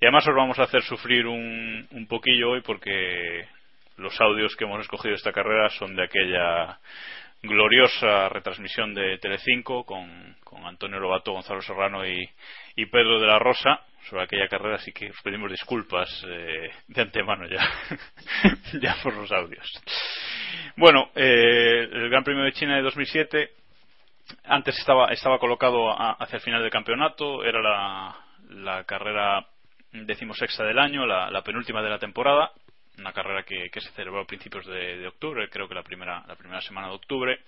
y 0.00 0.04
además 0.04 0.26
os 0.26 0.34
vamos 0.34 0.58
a 0.58 0.64
hacer 0.64 0.82
sufrir 0.82 1.26
un, 1.26 1.86
un 1.90 2.06
poquillo 2.06 2.50
hoy 2.50 2.62
porque 2.62 3.46
los 3.96 4.20
audios 4.20 4.56
que 4.56 4.64
hemos 4.64 4.80
escogido 4.80 5.14
esta 5.14 5.32
carrera 5.32 5.68
son 5.70 5.94
de 5.94 6.04
aquella 6.04 6.78
gloriosa 7.42 8.28
retransmisión 8.28 8.94
de 8.94 9.18
Telecinco 9.18 9.84
con, 9.84 10.36
con 10.42 10.64
Antonio 10.64 10.98
Lobato, 10.98 11.32
Gonzalo 11.32 11.60
Serrano 11.60 12.06
y, 12.06 12.28
y, 12.76 12.86
Pedro 12.86 13.20
de 13.20 13.26
la 13.26 13.38
Rosa 13.38 13.80
sobre 14.08 14.24
aquella 14.24 14.48
carrera, 14.48 14.76
así 14.76 14.92
que 14.92 15.10
os 15.10 15.22
pedimos 15.22 15.50
disculpas 15.50 16.08
eh, 16.28 16.70
de 16.88 17.02
antemano 17.02 17.46
ya, 17.46 17.70
ya 18.80 18.96
por 19.02 19.14
los 19.14 19.30
audios. 19.32 19.70
Bueno, 20.76 21.10
eh, 21.14 21.88
el 21.90 22.10
Gran 22.10 22.24
Premio 22.24 22.44
de 22.44 22.52
China 22.52 22.76
de 22.76 22.82
2007 22.82 23.50
antes 24.44 24.78
estaba, 24.78 25.08
estaba 25.08 25.38
colocado 25.38 25.90
hacia 25.90 26.36
el 26.36 26.42
final 26.42 26.62
del 26.62 26.70
campeonato, 26.70 27.44
era 27.44 27.60
la, 28.48 28.84
carrera 28.84 29.46
decimosexta 29.92 30.64
del 30.64 30.78
año, 30.78 31.06
la, 31.06 31.42
penúltima 31.42 31.82
de 31.82 31.90
la 31.90 31.98
temporada, 31.98 32.50
una 32.98 33.12
carrera 33.12 33.42
que, 33.42 33.68
se 33.80 33.90
celebró 33.92 34.22
a 34.22 34.26
principios 34.26 34.66
de, 34.66 35.06
octubre, 35.06 35.48
creo 35.48 35.68
que 35.68 35.74
la 35.74 35.82
primera, 35.82 36.24
la 36.26 36.36
primera 36.36 36.60
semana 36.60 36.88
de 36.88 36.94
octubre, 36.94 37.40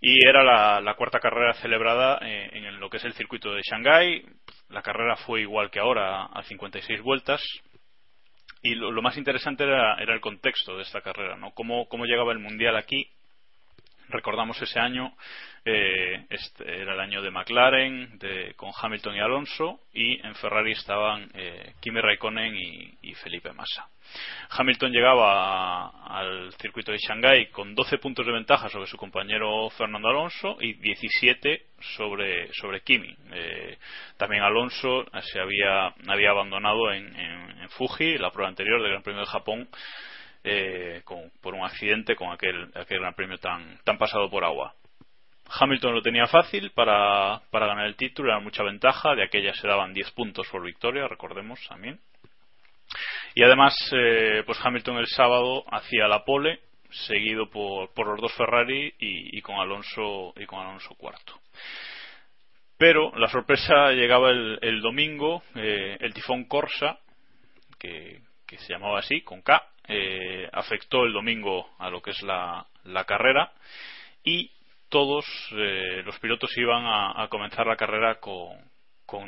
y 0.00 0.26
era 0.26 0.80
la, 0.80 0.94
cuarta 0.94 1.20
carrera 1.20 1.54
celebrada 1.54 2.18
eh, 2.22 2.50
en, 2.52 2.80
lo 2.80 2.90
que 2.90 2.98
es 2.98 3.04
el 3.04 3.14
circuito 3.14 3.54
de 3.54 3.62
Shanghái. 3.62 4.26
La 4.68 4.82
carrera 4.82 5.16
fue 5.16 5.42
igual 5.42 5.70
que 5.70 5.78
ahora, 5.78 6.24
a 6.24 6.42
56 6.42 7.00
vueltas, 7.00 7.42
y 8.62 8.74
lo, 8.74 9.00
más 9.02 9.16
interesante 9.16 9.64
era, 9.64 9.96
era, 9.96 10.14
el 10.14 10.20
contexto 10.20 10.76
de 10.76 10.82
esta 10.82 11.00
carrera, 11.02 11.36
¿no? 11.36 11.52
Cómo, 11.52 11.86
cómo 11.86 12.06
llegaba 12.06 12.32
el 12.32 12.38
Mundial 12.38 12.76
aquí. 12.76 13.08
Recordamos 14.08 14.60
ese 14.60 14.78
año 14.78 15.14
eh, 15.66 16.26
este 16.28 16.82
era 16.82 16.92
el 16.92 17.00
año 17.00 17.22
de 17.22 17.30
McLaren 17.30 18.18
de, 18.18 18.52
con 18.54 18.70
Hamilton 18.78 19.16
y 19.16 19.20
Alonso 19.20 19.80
y 19.94 20.26
en 20.26 20.34
Ferrari 20.34 20.72
estaban 20.72 21.30
eh, 21.32 21.72
Kimi 21.80 22.02
Raikkonen 22.02 22.54
y, 22.54 23.14
Felipe 23.14 23.52
Massa. 23.52 23.88
Hamilton 24.50 24.92
llegaba 24.92 25.88
al 26.04 26.52
circuito 26.54 26.92
de 26.92 26.98
Shanghái 26.98 27.46
con 27.46 27.74
12 27.74 27.98
puntos 27.98 28.26
de 28.26 28.32
ventaja 28.32 28.68
sobre 28.68 28.86
su 28.86 28.96
compañero 28.96 29.70
Fernando 29.70 30.08
Alonso 30.08 30.58
y 30.60 30.74
17 30.74 31.62
sobre, 31.96 32.52
sobre 32.52 32.80
Kimi. 32.80 33.16
Eh, 33.32 33.78
también 34.18 34.42
Alonso 34.42 35.06
se 35.32 35.40
había, 35.40 35.94
había 36.08 36.30
abandonado 36.30 36.92
en, 36.92 37.14
en, 37.18 37.68
Fuji, 37.70 38.18
la 38.18 38.30
prueba 38.30 38.50
anterior 38.50 38.82
del 38.82 38.90
Gran 38.90 39.02
Premio 39.02 39.20
de 39.20 39.26
Japón, 39.26 39.68
eh, 40.42 41.02
por 41.40 41.54
un 41.54 41.64
accidente 41.64 42.14
con 42.16 42.30
aquel, 42.30 42.70
aquel 42.74 43.00
Gran 43.00 43.14
Premio 43.14 43.38
tan, 43.38 43.78
tan 43.84 43.96
pasado 43.96 44.28
por 44.28 44.44
agua. 44.44 44.74
Hamilton 45.48 45.94
lo 45.94 46.02
tenía 46.02 46.26
fácil 46.26 46.70
para, 46.70 47.40
para 47.50 47.66
ganar 47.66 47.86
el 47.86 47.96
título, 47.96 48.30
era 48.30 48.40
mucha 48.40 48.62
ventaja, 48.62 49.14
de 49.14 49.24
aquella 49.24 49.52
se 49.54 49.68
daban 49.68 49.92
10 49.92 50.10
puntos 50.12 50.48
por 50.48 50.62
victoria, 50.62 51.06
recordemos 51.06 51.60
también. 51.68 52.00
Y 53.34 53.42
además, 53.42 53.74
eh, 53.92 54.42
pues 54.46 54.58
Hamilton 54.62 54.98
el 54.98 55.06
sábado 55.08 55.64
hacía 55.72 56.08
la 56.08 56.24
pole, 56.24 56.60
seguido 56.90 57.50
por, 57.50 57.92
por 57.92 58.06
los 58.06 58.20
dos 58.20 58.32
Ferrari 58.34 58.94
y, 58.98 59.40
con 59.42 59.56
Alonso 59.56 60.32
y 60.36 60.46
con 60.46 60.60
Alonso 60.60 60.94
cuarto. 60.94 61.40
Pero 62.78 63.16
la 63.16 63.28
sorpresa 63.28 63.90
llegaba 63.92 64.30
el, 64.30 64.80
domingo, 64.80 65.42
eh, 65.56 65.96
el 66.00 66.14
tifón 66.14 66.44
Corsa, 66.44 66.98
que, 67.78 68.20
se 68.56 68.72
llamaba 68.72 69.00
así, 69.00 69.22
con 69.22 69.42
K, 69.42 69.66
eh, 69.88 70.48
afectó 70.52 71.04
el 71.04 71.12
domingo 71.12 71.70
a 71.78 71.90
lo 71.90 72.00
que 72.00 72.12
es 72.12 72.22
la, 72.22 72.64
la 72.84 73.04
carrera 73.04 73.52
y 74.22 74.50
todos 74.94 75.26
eh, 75.50 76.02
los 76.04 76.16
pilotos 76.20 76.56
iban 76.56 76.84
a, 76.86 77.26
comenzar 77.28 77.66
la 77.66 77.74
carrera 77.74 78.20
con, 78.20 78.70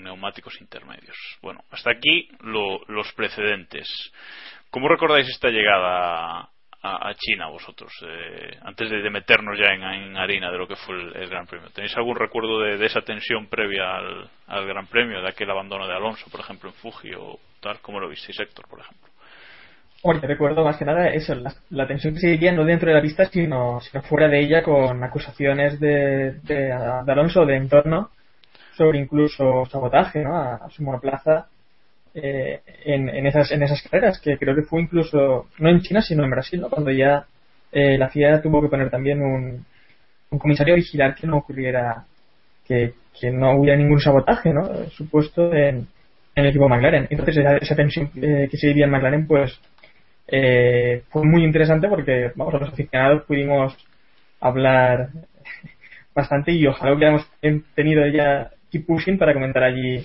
neumáticos 0.00 0.60
intermedios. 0.60 1.16
Bueno, 1.42 1.64
hasta 1.72 1.90
aquí 1.90 2.28
los 2.38 3.12
precedentes. 3.14 3.88
¿Cómo 4.70 4.88
recordáis 4.88 5.28
esta 5.28 5.48
llegada 5.48 6.48
a, 6.82 7.14
China 7.16 7.48
vosotros, 7.48 7.92
eh, 8.02 8.56
antes 8.62 8.88
de, 8.90 9.10
meternos 9.10 9.58
ya 9.58 9.72
en, 9.72 10.16
harina 10.16 10.52
de 10.52 10.58
lo 10.58 10.68
que 10.68 10.76
fue 10.76 10.94
el, 10.94 11.28
Gran 11.28 11.48
Premio? 11.48 11.68
¿Tenéis 11.70 11.96
algún 11.96 12.14
recuerdo 12.14 12.60
de, 12.60 12.86
esa 12.86 13.00
tensión 13.00 13.48
previa 13.48 13.96
al, 13.96 14.66
Gran 14.68 14.86
Premio, 14.86 15.20
de 15.20 15.30
aquel 15.30 15.50
abandono 15.50 15.88
de 15.88 15.94
Alonso, 15.94 16.30
por 16.30 16.38
ejemplo, 16.38 16.70
en 16.70 16.76
Fuji 16.76 17.10
o 17.18 17.40
tal? 17.58 17.80
¿Cómo 17.80 17.98
lo 17.98 18.08
visteis, 18.08 18.38
Héctor, 18.38 18.68
por 18.68 18.78
ejemplo? 18.78 19.10
Bueno, 20.06 20.20
recuerdo 20.22 20.62
más 20.62 20.76
que 20.76 20.84
nada 20.84 21.08
eso, 21.08 21.34
la, 21.34 21.86
tensión 21.88 22.14
que 22.14 22.20
se 22.20 22.30
vivía 22.30 22.52
no 22.52 22.64
dentro 22.64 22.88
de 22.88 22.94
la 22.94 23.02
pista, 23.02 23.24
sino, 23.24 23.80
fuera 24.08 24.28
de 24.28 24.38
ella 24.38 24.62
con 24.62 25.02
acusaciones 25.02 25.80
de, 25.80 26.34
de, 26.44 26.72
Alonso 26.72 27.44
de 27.44 27.56
entorno 27.56 28.10
sobre 28.76 29.00
incluso 29.00 29.66
sabotaje 29.66 30.22
¿no? 30.22 30.36
a 30.36 30.70
su 30.70 30.84
monoplaza 30.84 31.48
eh, 32.14 32.60
en, 32.84 33.08
en, 33.08 33.26
esas, 33.26 33.50
en 33.50 33.64
esas 33.64 33.82
carreras, 33.82 34.20
que 34.20 34.38
creo 34.38 34.54
que 34.54 34.62
fue 34.62 34.80
incluso, 34.80 35.48
no 35.58 35.70
en 35.70 35.80
China, 35.80 36.00
sino 36.00 36.22
en 36.22 36.30
Brasil, 36.30 36.64
cuando 36.70 36.92
ya 36.92 37.26
eh, 37.72 37.98
la 37.98 38.08
FIA 38.08 38.40
tuvo 38.40 38.62
que 38.62 38.68
poner 38.68 38.90
también 38.90 39.20
un, 39.20 39.66
un 40.30 40.38
comisario 40.38 40.74
a 40.74 40.76
vigilar 40.76 41.16
que 41.16 41.26
no 41.26 41.38
ocurriera, 41.38 42.04
que, 42.64 42.94
que 43.20 43.32
no 43.32 43.58
hubiera 43.58 43.76
ningún 43.76 43.98
sabotaje 43.98 44.52
¿no? 44.52 44.88
supuesto 44.90 45.52
en, 45.52 45.88
en 46.36 46.44
el 46.44 46.50
equipo 46.50 46.68
McLaren. 46.68 47.08
Entonces 47.10 47.38
esa, 47.38 47.74
tensión 47.74 48.10
eh, 48.14 48.46
que 48.48 48.56
se 48.56 48.68
vivía 48.68 48.84
en 48.84 48.92
McLaren 48.92 49.26
pues 49.26 49.58
eh, 50.28 51.02
fue 51.10 51.24
muy 51.24 51.44
interesante 51.44 51.88
porque 51.88 52.32
vamos 52.34 52.54
los 52.54 52.70
aficionados 52.70 53.22
pudimos 53.24 53.76
hablar 54.40 55.08
bastante 56.14 56.52
y 56.52 56.66
ojalá 56.66 56.94
hubiéramos 56.94 57.30
tenido 57.74 58.06
ya 58.08 58.50
keep 58.70 58.86
pushing 58.86 59.18
para 59.18 59.34
comentar 59.34 59.62
allí 59.62 60.04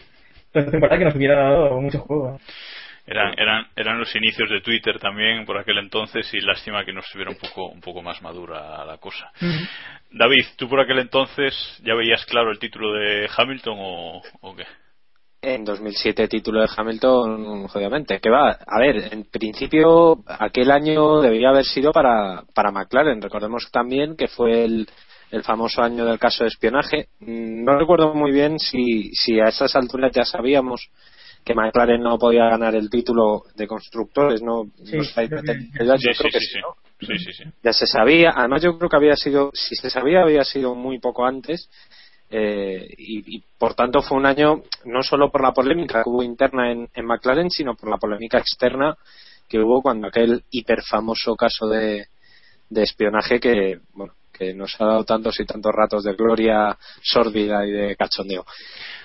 esta 0.54 0.72
temporada 0.72 1.00
que 1.00 1.06
nos 1.06 1.16
hubiera 1.16 1.36
dado 1.36 1.82
mucho 1.82 2.00
juego. 2.00 2.40
Eran, 3.08 3.34
eran, 3.38 3.66
eran 3.76 4.00
los 4.00 4.16
inicios 4.16 4.50
de 4.50 4.62
Twitter 4.62 5.00
también 5.00 5.44
por 5.46 5.58
aquel 5.58 5.80
entonces 5.80 6.32
y 6.34 6.40
lástima 6.40 6.86
que 6.86 6.94
no 6.94 7.00
estuviera 7.00 7.32
un 7.32 7.38
poco, 7.38 7.68
un 7.68 7.82
poco 7.82 8.02
más 8.04 8.22
madura 8.22 8.86
la 8.86 8.98
cosa. 8.98 9.32
David, 10.12 10.46
¿tú 10.56 10.70
por 10.70 10.80
aquel 10.80 11.00
entonces 11.00 11.82
ya 11.84 11.96
veías 11.96 12.24
claro 12.26 12.52
el 12.52 12.60
título 12.60 12.94
de 12.94 13.28
Hamilton 13.36 13.78
o, 13.80 14.22
o 14.42 14.56
qué? 14.56 14.66
En 15.44 15.66
2007 15.66 16.28
título 16.28 16.62
de 16.62 16.70
Hamilton, 16.76 17.66
obviamente. 17.74 18.20
Que 18.20 18.30
va, 18.30 18.52
a 18.52 18.80
ver, 18.80 19.12
en 19.12 19.24
principio 19.24 20.20
aquel 20.28 20.70
año 20.70 21.20
debería 21.20 21.50
haber 21.50 21.66
sido 21.66 21.92
para, 21.92 22.44
para 22.54 22.72
McLaren. 22.72 23.22
Recordemos 23.22 23.68
también 23.72 24.16
que 24.16 24.28
fue 24.28 24.66
el, 24.66 24.88
el 25.32 25.44
famoso 25.44 25.82
año 25.82 26.06
del 26.06 26.20
caso 26.20 26.44
de 26.44 26.50
espionaje. 26.50 27.08
Mm, 27.22 27.64
no 27.64 27.80
recuerdo 27.80 28.14
muy 28.14 28.32
bien 28.32 28.60
si, 28.60 29.12
si 29.16 29.40
a 29.40 29.46
esas 29.46 29.76
alturas 29.76 30.12
ya 30.14 30.26
sabíamos 30.26 30.90
que 31.44 31.56
McLaren 31.56 32.02
no 32.02 32.20
podía 32.20 32.46
ganar 32.46 32.76
el 32.76 32.90
título 32.90 33.44
de 33.56 33.66
constructores, 33.66 34.44
¿no? 34.44 34.66
Sí, 37.00 37.08
sí, 37.18 37.50
Ya 37.64 37.74
se 37.74 37.88
sabía, 37.88 38.32
además 38.36 38.62
yo 38.62 38.78
creo 38.78 38.90
que 38.90 38.96
había 38.96 39.16
sido, 39.16 39.50
si 39.54 39.76
se 39.76 39.90
sabía, 39.90 40.22
había 40.22 40.44
sido 40.44 40.76
muy 40.76 41.00
poco 41.00 41.26
antes. 41.26 41.68
Eh, 42.34 42.88
y, 42.98 43.44
por 43.58 43.74
tanto 43.74 44.02
fue 44.02 44.18
un 44.18 44.26
año 44.26 44.64
no 44.86 45.04
solo 45.04 45.30
por 45.30 45.44
la 45.44 45.52
polémica 45.52 46.02
que 46.02 46.10
hubo 46.10 46.24
interna 46.24 46.72
en, 46.72 46.88
en 46.94 47.06
McLaren, 47.06 47.50
sino 47.50 47.76
por 47.76 47.90
la 47.90 47.98
polémica 47.98 48.38
externa 48.38 48.96
que 49.50 49.60
hubo 49.60 49.82
cuando 49.82 50.08
aquel 50.08 50.44
hiperfamoso 50.50 51.36
caso 51.36 51.68
de, 51.68 52.06
de 52.70 52.84
espionaje 52.84 53.40
que, 53.40 53.80
bueno, 53.94 54.14
que 54.32 54.54
nos 54.54 54.80
ha 54.80 54.86
dado 54.86 55.04
tantos 55.04 55.40
y 55.40 55.46
tantos 55.46 55.74
ratos 55.76 56.04
de 56.06 56.14
gloria 56.14 56.78
sórdida 57.02 57.66
y 57.68 57.72
de 57.72 57.96
cachondeo. 57.98 58.46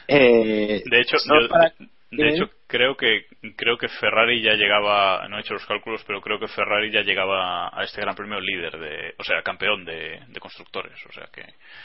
Eh, 0.06 0.82
de 0.88 1.00
hecho, 1.00 1.16
de 2.16 2.28
hecho 2.30 2.50
creo 2.66 2.96
que 2.96 3.26
creo 3.56 3.76
que 3.78 3.88
Ferrari 3.88 4.42
ya 4.42 4.54
llegaba, 4.54 5.26
no 5.28 5.36
he 5.36 5.40
hecho 5.40 5.54
los 5.54 5.66
cálculos, 5.66 6.02
pero 6.06 6.20
creo 6.20 6.38
que 6.38 6.48
Ferrari 6.48 6.90
ya 6.90 7.02
llegaba 7.02 7.68
a 7.68 7.84
este 7.84 8.00
Gran 8.00 8.14
Premio 8.14 8.40
líder 8.40 8.78
de, 8.78 9.14
o 9.18 9.24
sea, 9.24 9.42
campeón 9.42 9.84
de, 9.84 10.20
constructores, 10.40 10.98
o 11.08 11.12
sea 11.12 11.28
que. 11.32 11.42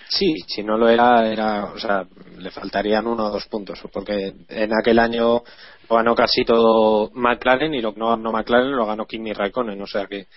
Sí, 0.08 0.36
si 0.48 0.64
no 0.64 0.78
lo 0.78 0.90
era, 0.90 1.28
era, 1.28 1.66
o 1.66 1.78
sea, 1.78 2.06
le 2.38 2.52
faltarían 2.52 3.08
uno 3.08 3.26
o 3.26 3.32
dos 3.32 3.46
puntos, 3.48 3.80
porque 3.92 4.34
en 4.50 4.72
aquel 4.74 5.00
año 5.00 5.42
lo 5.90 5.96
ganó 5.96 6.16
casi 6.16 6.44
todo 6.44 7.12
McLaren 7.14 7.74
y 7.74 7.82
lo 7.82 7.94
que 7.94 8.00
no 8.00 8.10
ganó 8.10 8.32
McLaren 8.32 8.76
lo 8.76 8.86
ganó 8.86 9.06
Kimi 9.06 9.34
Raikkonen, 9.34 9.82
o 9.82 9.88
sea 9.88 10.08
que 10.08 10.28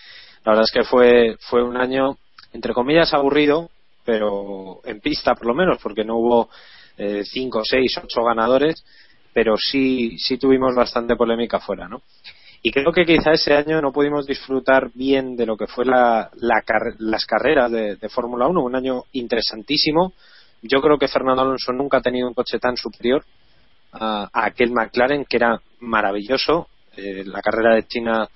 la 0.43 0.51
verdad 0.51 0.65
es 0.65 0.71
que 0.71 0.83
fue 0.83 1.35
fue 1.39 1.63
un 1.63 1.77
año 1.77 2.17
entre 2.55 2.73
comillas, 2.73 3.13
aburrido, 3.13 3.69
pero 4.05 4.79
en 4.85 5.01
pista 5.01 5.35
por 5.35 5.47
lo 5.47 5.53
menos, 5.53 5.77
porque 5.83 6.05
no 6.05 6.15
hubo 6.15 6.49
eh, 6.97 7.23
cinco, 7.25 7.61
seis, 7.63 7.99
ocho 8.01 8.23
ganadores, 8.23 8.83
pero 9.35 9.57
sí, 9.57 10.17
sí 10.17 10.37
tuvimos 10.37 10.73
bastante 10.73 11.17
polémica 11.17 11.59
fuera, 11.59 11.89
¿no? 11.89 12.03
Y 12.61 12.71
creo 12.71 12.93
que 12.93 13.05
quizá 13.05 13.33
ese 13.33 13.53
año 13.53 13.81
no 13.81 13.91
pudimos 13.91 14.25
disfrutar 14.25 14.89
bien 14.93 15.35
de 15.35 15.45
lo 15.45 15.57
que 15.57 15.67
fue 15.67 15.83
la, 15.83 16.31
las 16.35 17.25
carreras 17.25 17.69
de, 17.69 18.09
Fórmula 18.09 18.47
1, 18.47 18.63
un 18.63 18.75
año 18.77 19.03
interesantísimo. 19.11 20.13
Yo 20.61 20.79
creo 20.81 20.97
que 20.97 21.09
Fernando 21.09 21.41
Alonso 21.41 21.73
nunca 21.73 21.97
ha 21.97 22.01
tenido 22.01 22.29
un 22.29 22.33
coche 22.33 22.59
tan 22.59 22.77
superior 22.77 23.25
a, 23.91 24.29
aquel 24.31 24.71
McLaren, 24.71 25.25
que 25.25 25.35
era 25.35 25.59
maravilloso. 25.81 26.69
Eh, 26.95 27.25
la 27.25 27.41
carrera 27.41 27.75
de 27.75 27.85
China, 27.87 28.29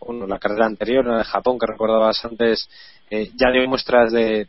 bueno, 0.00 0.26
la 0.26 0.38
carrera 0.38 0.64
anterior, 0.64 1.04
la 1.04 1.18
de 1.18 1.24
Japón, 1.24 1.58
que 1.58 1.66
recordabas 1.66 2.24
antes, 2.24 2.66
eh, 3.10 3.30
ya 3.34 3.50
dio 3.52 3.68
muestras 3.68 4.10
de 4.10 4.48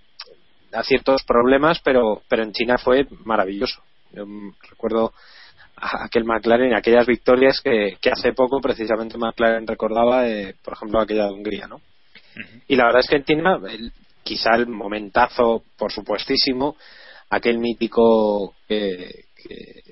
a 0.71 0.83
ciertos 0.83 1.23
problemas, 1.23 1.81
pero, 1.83 2.21
pero 2.29 2.43
en 2.43 2.53
China 2.53 2.77
fue 2.77 3.05
maravilloso. 3.25 3.81
Yo 4.13 4.23
recuerdo 4.69 5.11
aquel 5.79 6.25
McLaren, 6.25 6.75
aquellas 6.75 7.05
victorias 7.05 7.61
que, 7.61 7.97
que 8.01 8.09
hace 8.09 8.33
poco 8.33 8.59
precisamente 8.59 9.17
McLaren 9.17 9.67
recordaba, 9.67 10.27
eh, 10.27 10.55
por 10.63 10.73
ejemplo, 10.73 10.99
aquella 10.99 11.25
de 11.25 11.33
Hungría, 11.33 11.67
¿no? 11.67 11.81
Y 12.67 12.75
la 12.75 12.85
verdad 12.85 13.01
es 13.01 13.09
que 13.09 13.15
en 13.15 13.23
China, 13.23 13.59
quizá 14.23 14.55
el 14.55 14.67
momentazo, 14.67 15.63
por 15.77 15.91
supuestísimo, 15.91 16.75
aquel 17.29 17.57
mítico 17.57 18.53
que, 18.67 19.25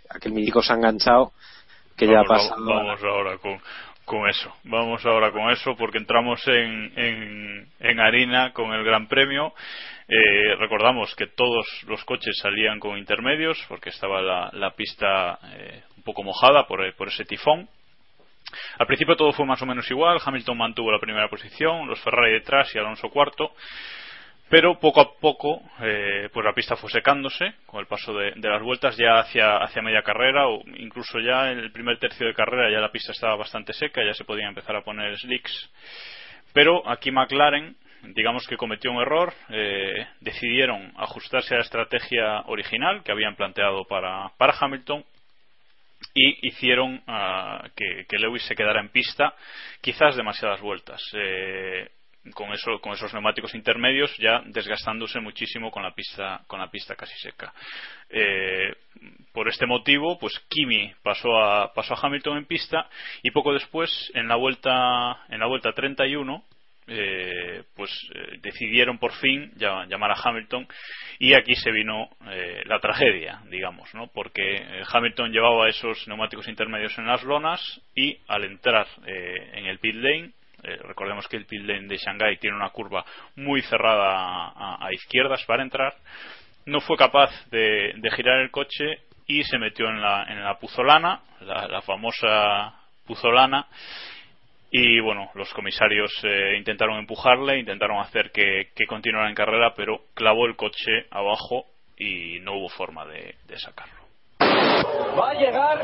aquel 0.10 0.34
mítico 0.34 0.62
se 0.62 0.74
ha 0.74 0.76
enganchado 0.76 1.32
que 1.96 2.08
ya 2.08 2.20
ha 2.20 2.24
pasado. 2.24 2.66
Vamos 2.66 3.04
ahora 3.04 3.38
con, 3.38 3.60
con 4.04 4.30
eso. 4.30 4.54
Vamos 4.64 5.06
ahora 5.06 5.32
con 5.32 5.50
eso 5.50 5.76
porque 5.78 5.98
entramos 5.98 6.42
en, 6.48 7.68
en, 7.80 8.00
harina 8.00 8.52
con 8.54 8.72
el 8.74 8.84
Gran 8.84 9.08
Premio. 9.08 9.54
Eh, 10.08 10.56
recordamos 10.60 11.16
que 11.16 11.28
todos 11.28 11.66
los 11.88 12.04
coches 12.06 12.38
salían 12.40 12.80
con 12.80 12.98
intermedios 12.98 13.64
porque 13.68 13.90
estaba 13.90 14.22
la, 14.22 14.72
pista 14.72 15.40
eh, 15.54 15.84
un 15.98 16.04
poco 16.04 16.24
mojada 16.24 16.68
por, 16.68 16.94
por 16.96 17.08
ese 17.08 17.26
tifón. 17.26 17.68
Al 18.78 18.86
principio 18.86 19.16
todo 19.16 19.34
fue 19.34 19.46
más 19.46 19.62
o 19.62 19.66
menos 19.66 19.90
igual. 19.90 20.20
Hamilton 20.24 20.58
mantuvo 20.58 20.92
la 20.92 21.00
primera 21.00 21.28
posición, 21.28 21.88
los 21.88 22.00
Ferrari 22.02 22.34
detrás 22.34 22.74
y 22.76 22.78
Alonso 22.78 23.10
cuarto 23.10 23.52
pero 24.50 24.80
poco 24.80 25.02
a 25.02 25.14
poco 25.20 25.62
eh, 25.82 26.30
pues 26.32 26.46
la 26.46 26.54
pista 26.54 26.76
fue 26.76 26.90
secándose 26.90 27.56
con 27.66 27.80
el 27.80 27.88
paso 27.88 28.14
de, 28.14 28.34
las 28.36 28.62
vueltas 28.62 28.96
ya 28.96 29.20
hacia, 29.20 29.58
hacia 29.58 29.82
media 29.82 30.04
carrera 30.04 30.48
o 30.48 30.62
incluso 30.78 31.20
ya 31.20 31.52
en 31.52 31.60
el 31.60 31.72
primer 31.72 31.98
tercio 31.98 32.28
de 32.28 32.34
carrera 32.34 32.72
ya 32.72 32.80
la 32.80 32.92
pista 32.92 33.12
estaba 33.12 33.36
bastante 33.36 33.74
seca 33.74 34.04
ya 34.06 34.14
se 34.14 34.24
podían 34.24 34.50
empezar 34.50 34.76
a 34.76 34.84
poner 34.84 35.18
slicks 35.18 35.72
pero 36.54 36.88
aquí 36.88 37.12
McLaren 37.12 37.76
digamos 38.14 38.48
que 38.48 38.58
cometió 38.58 38.92
un 38.92 39.02
error 39.02 39.34
eh, 39.50 40.08
decidieron 40.22 40.92
ajustarse 40.98 41.54
a 41.54 41.58
la 41.58 41.64
estrategia 41.64 42.42
original 42.48 43.04
que 43.04 43.12
habían 43.12 43.36
planteado 43.36 43.86
para, 43.86 44.32
para 44.38 44.56
Hamilton 44.60 45.04
y 46.14 46.48
hicieron 46.48 47.02
uh, 47.08 47.68
que, 47.76 48.06
que, 48.08 48.18
Lewis 48.18 48.44
se 48.44 48.56
quedara 48.56 48.80
en 48.80 48.90
pista 48.90 49.34
quizás 49.82 50.16
demasiadas 50.16 50.62
vueltas 50.62 51.02
eh, 51.14 51.90
con, 52.34 52.52
eso, 52.54 52.80
con 52.82 52.94
esos 52.94 53.14
neumáticos 53.14 53.54
intermedios 53.54 54.16
ya 54.18 54.42
desgastándose 54.46 55.20
muchísimo 55.20 55.72
con 55.72 55.84
la 55.84 55.94
pista, 55.94 56.42
con 56.48 56.60
la 56.60 56.70
pista 56.70 56.96
casi 56.96 57.18
seca. 57.20 57.54
Eh, 58.10 58.74
por 59.32 59.48
este 59.48 59.66
motivo, 59.66 60.18
pues 60.18 60.40
Kimi 60.50 60.94
pasó 61.04 61.38
a, 61.38 61.74
pasó 61.74 61.94
a 61.94 62.00
Hamilton 62.02 62.38
en 62.38 62.46
pista 62.46 62.90
y 63.22 63.32
poco 63.32 63.54
después, 63.54 64.12
en 64.14 64.28
la 64.28 64.36
vuelta, 64.36 65.26
en 65.30 65.40
la 65.40 65.48
vuelta 65.48 65.74
31, 65.74 66.44
eh, 66.88 67.64
pues 67.76 67.92
eh, 68.14 68.38
decidieron 68.42 68.98
por 68.98 69.14
fin 69.14 69.52
llamar 69.56 70.12
a 70.12 70.22
Hamilton 70.24 70.68
y 71.20 71.34
aquí 71.34 71.56
se 71.56 71.72
vino 71.72 72.10
eh, 72.30 72.64
la 72.66 72.80
tragedia, 72.80 73.42
digamos, 73.50 73.94
¿no? 73.94 74.08
porque 74.14 74.66
Hamilton 74.92 75.32
llevaba 75.32 75.70
esos 75.70 76.08
neumáticos 76.08 76.48
intermedios 76.48 76.98
en 76.98 77.08
las 77.08 77.24
lonas 77.24 77.82
y 77.96 78.18
al 78.28 78.44
entrar 78.44 78.88
en 79.06 79.66
el 79.66 79.80
pit 79.80 79.96
lane 79.96 80.34
eh, 80.68 80.80
recordemos 80.82 81.28
que 81.28 81.38
el 81.38 81.46
pit 81.46 81.62
lane 81.62 81.88
de 81.88 81.98
Shanghai 81.98 82.38
tiene 82.38 82.56
una 82.56 82.72
curva 82.72 83.06
muy 83.36 83.62
cerrada 83.62 84.52
a, 84.56 84.92
izquierdas 84.92 85.44
para 85.46 85.62
entrar. 85.62 85.94
No 86.66 86.82
fue 86.82 86.98
capaz 86.98 87.30
de, 87.52 87.94
girar 88.16 88.40
el 88.40 88.50
coche 88.50 89.02
y 89.28 89.44
se 89.44 89.60
metió 89.60 89.88
en 89.90 90.02
la, 90.02 90.24
en 90.24 90.44
la 90.44 90.58
puzolana, 90.58 91.22
la, 91.42 91.82
famosa 91.84 92.74
puzolana, 93.06 93.68
y 94.78 95.00
bueno, 95.00 95.30
los 95.36 95.54
comisarios 95.54 96.12
eh, 96.24 96.58
intentaron 96.58 96.98
empujarle, 96.98 97.60
intentaron 97.60 97.98
hacer 98.00 98.30
que, 98.32 98.72
que, 98.76 98.86
continuara 98.86 99.30
en 99.30 99.36
carrera, 99.36 99.74
pero 99.74 100.02
clavó 100.14 100.48
el 100.48 100.58
coche 100.58 101.06
abajo 101.12 101.64
y 101.98 102.42
no 102.42 102.58
hubo 102.58 102.68
forma 102.68 103.06
de, 103.06 103.36
sacarlo. 103.56 103.96
Va 105.18 105.30
a 105.30 105.34
llegar, 105.36 105.82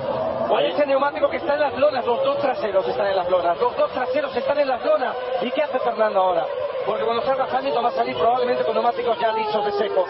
oye 0.49 0.71
ese 0.71 0.86
neumático 0.86 1.30
que 1.30 1.38
está 1.38 1.54
en 1.54 1.62
las 1.62 1.77
lonas, 1.77 2.06
los 2.06 2.21
dos 2.21 2.41
traseros 2.41 2.86
están 2.86 3.08
en 3.08 3.15
las 3.15 3.30
lonas, 3.30 3.58
los 3.62 3.77
dos 3.77 3.93
traseros 3.93 4.36
están 4.36 4.60
en 4.60 4.67
las 4.67 4.84
lonas. 4.84 5.15
¿Y 5.41 5.51
qué 5.51 5.63
hace 5.63 5.80
Fernando 5.80 6.19
ahora? 6.19 6.45
Porque 6.86 7.04
cuando 7.04 7.22
salga 7.24 7.48
Hamilton 7.52 7.86
va 7.86 7.89
a 7.89 7.91
salir 7.91 8.15
probablemente 8.17 8.63
con 8.63 8.74
neumáticos 8.74 9.20
ya 9.20 9.32
lisos 9.34 9.65
de 9.65 9.72
seco. 9.74 10.06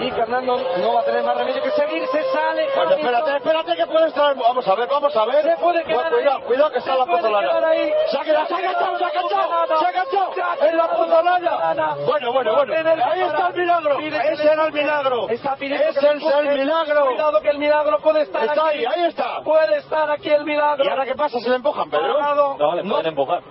Y 0.00 0.10
Fernando 0.12 0.56
no 0.80 0.94
va 0.94 1.00
a 1.00 1.04
tener 1.04 1.24
más 1.24 1.36
remedio 1.36 1.60
que 1.62 1.70
seguir, 1.72 2.06
se 2.06 2.22
sale. 2.32 2.68
Bueno, 2.74 2.92
espérate, 2.92 3.36
espérate 3.36 3.76
que 3.76 3.86
puede 3.86 4.08
estar. 4.08 4.36
Vamos 4.36 4.68
a 4.68 4.74
ver, 4.76 4.88
vamos 4.88 5.16
a 5.16 5.24
ver. 5.24 5.42
Se 5.42 5.56
puede 5.56 5.82
quedar 5.84 6.12
cuidado, 6.12 6.36
ahí. 6.36 6.42
cuidado 6.44 6.70
que 6.70 6.78
está 6.78 6.92
Se 6.92 6.98
la 6.98 7.06
puede 7.06 7.22
puta 7.22 7.40
quedar 7.40 7.64
ahí. 7.64 7.92
Se 8.10 8.18
ha 8.18 8.20
quedado, 8.20 8.46
se 8.46 8.54
ha 8.54 8.58
enganchado, 8.58 8.98
se 8.98 9.04
ha 9.04 9.08
enganchado, 9.08 9.78
se 9.78 9.86
ha 9.86 9.90
enganchado. 9.90 10.68
En 10.68 10.76
la 10.76 10.88
puta 10.88 11.22
lana. 11.22 11.96
Bueno, 12.06 12.32
bueno, 12.32 12.54
bueno. 12.54 12.74
Ahí 13.04 13.20
está 13.20 13.48
el 13.48 13.54
milagro. 13.54 13.98
Ese 13.98 14.52
era 14.52 14.66
el 14.66 14.72
milagro. 14.72 15.28
Está 15.28 15.54
Ese 15.54 15.74
es 15.74 16.22
el 16.22 16.58
milagro. 16.58 17.06
Cuidado 17.06 17.40
que 17.40 17.48
el 17.48 17.58
milagro 17.58 17.98
puede 17.98 18.22
estar 18.22 18.44
Está 18.44 18.68
aquí. 18.68 18.78
ahí, 18.78 18.84
ahí 18.84 19.08
está. 19.08 19.42
Puede 19.42 19.78
estar 19.78 20.10
aquí 20.10 20.30
el 20.30 20.44
milagro. 20.44 20.84
¿Y 20.84 20.88
ahora 20.88 21.06
qué 21.06 21.14
pasa? 21.16 21.40
¿Se 21.40 21.48
le 21.48 21.56
empujan, 21.56 21.90
Pedro? 21.90 22.56
No, 22.56 22.74
le 22.74 22.84
pueden 22.84 23.06
empujar. 23.06 23.42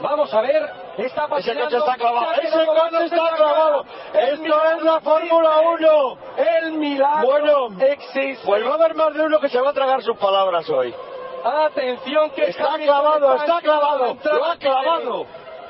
Vamos 0.00 0.32
a 0.34 0.40
ver, 0.42 0.62
está 0.98 1.22
Ese 1.22 1.28
paseando. 1.28 1.64
coche 1.64 1.76
está 1.78 1.94
clavado. 1.96 2.32
Ese 2.42 2.66
coche 2.66 3.04
está 3.04 3.16
la 3.16 3.36
clavado. 3.36 3.84
Esto 4.14 4.42
milagro 4.42 4.76
es 4.76 4.82
la 4.82 5.00
Fórmula 5.00 5.60
1. 5.60 6.18
El 6.36 6.72
milagro 6.72 7.26
Bueno, 7.26 7.80
existe. 7.82 8.44
Pues 8.44 8.64
va 8.66 8.70
a 8.70 8.74
haber 8.74 8.94
más 8.94 9.14
de 9.14 9.22
uno 9.22 9.40
que 9.40 9.48
se 9.48 9.60
va 9.60 9.70
a 9.70 9.72
tragar 9.72 10.02
sus 10.02 10.16
palabras 10.18 10.68
hoy. 10.70 10.94
Atención 11.44 12.30
que 12.30 12.44
Está 12.46 12.74
Hamilton 12.74 12.86
clavado, 13.00 13.34
está 13.36 13.44
en 13.46 13.50
la 13.54 13.60
clavado. 13.60 14.10
entrada 14.10 14.36
Lo 14.38 14.44
ha 14.46 14.56
clavado. 14.56 15.26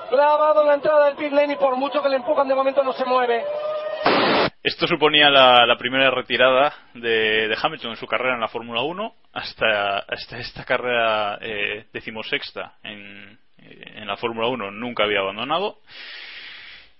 Clavado 0.09 0.63
en 0.63 0.69
la 0.69 0.75
entrada 0.75 1.05
del 1.07 1.17
pit 1.17 1.33
lane 1.33 1.53
y 1.55 1.57
por 1.57 1.77
mucho 1.77 2.03
que 2.03 2.09
le 2.09 2.17
empujan 2.17 2.49
de 2.49 2.55
momento 2.55 2.83
no 2.83 2.93
se 2.93 3.05
mueve. 3.05 3.45
Esto 4.63 4.87
suponía 4.87 5.31
la, 5.31 5.65
la 5.67 5.77
primera 5.77 6.11
retirada 6.11 6.73
de, 6.95 7.49
de, 7.49 7.57
Hamilton 7.61 7.91
en 7.91 7.97
su 7.97 8.07
carrera 8.07 8.35
en 8.35 8.41
la 8.41 8.49
Fórmula 8.49 8.83
1 8.83 9.15
hasta, 9.33 9.99
hasta 9.99 10.39
esta 10.39 10.65
carrera 10.65 11.39
eh, 11.41 11.87
decimosexta 11.93 12.75
en, 12.83 13.39
en 13.95 14.07
la 14.07 14.17
Fórmula 14.17 14.49
1 14.49 14.71
nunca 14.73 15.05
había 15.05 15.21
abandonado. 15.21 15.79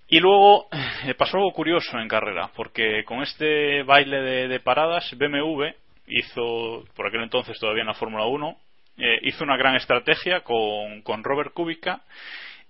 Y 0.09 0.19
luego 0.19 0.67
eh, 1.05 1.13
pasó 1.15 1.37
algo 1.37 1.51
curioso 1.51 1.99
en 1.99 2.07
carrera, 2.07 2.49
porque 2.55 3.03
con 3.03 3.21
este 3.21 3.83
baile 3.83 4.47
de, 4.47 4.59
paradas, 4.61 5.13
BMW 5.17 5.65
hizo, 6.07 6.85
por 6.95 7.07
aquel 7.07 7.23
entonces 7.23 7.59
todavía 7.59 7.81
en 7.81 7.87
la 7.87 7.93
Fórmula 7.93 8.25
1, 8.25 8.57
eh, 8.99 9.19
hizo 9.23 9.43
una 9.43 9.57
gran 9.57 9.75
estrategia 9.75 10.41
con, 10.41 11.01
con 11.01 11.23
Robert 11.23 11.53
Kubica 11.53 12.01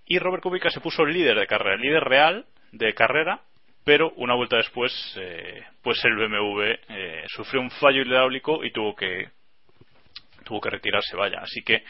y 0.07 0.17
Robert 0.17 0.41
Kubica 0.41 0.69
se 0.71 0.81
puso 0.81 1.05
líder 1.05 1.37
de 1.37 1.47
carrera, 1.47 1.77
líder 1.77 2.03
real 2.03 2.45
de 2.71 2.93
carrera, 2.93 3.41
pero 3.85 4.11
una 4.15 4.33
vuelta 4.33 4.57
después, 4.57 4.91
eh, 5.21 5.63
pues 5.83 6.03
el 6.03 6.15
BMW 6.15 6.73
sufrió 7.27 7.61
un 7.61 7.69
fallo 7.69 8.01
hidráulico 8.01 8.65
y 8.65 8.71
tuvo 8.71 8.95
que 8.95 9.29
tuvo 10.43 10.59
que 10.59 10.69
retirarse, 10.69 11.15
vaya. 11.15 11.39
Así 11.41 11.61
que 11.61 11.83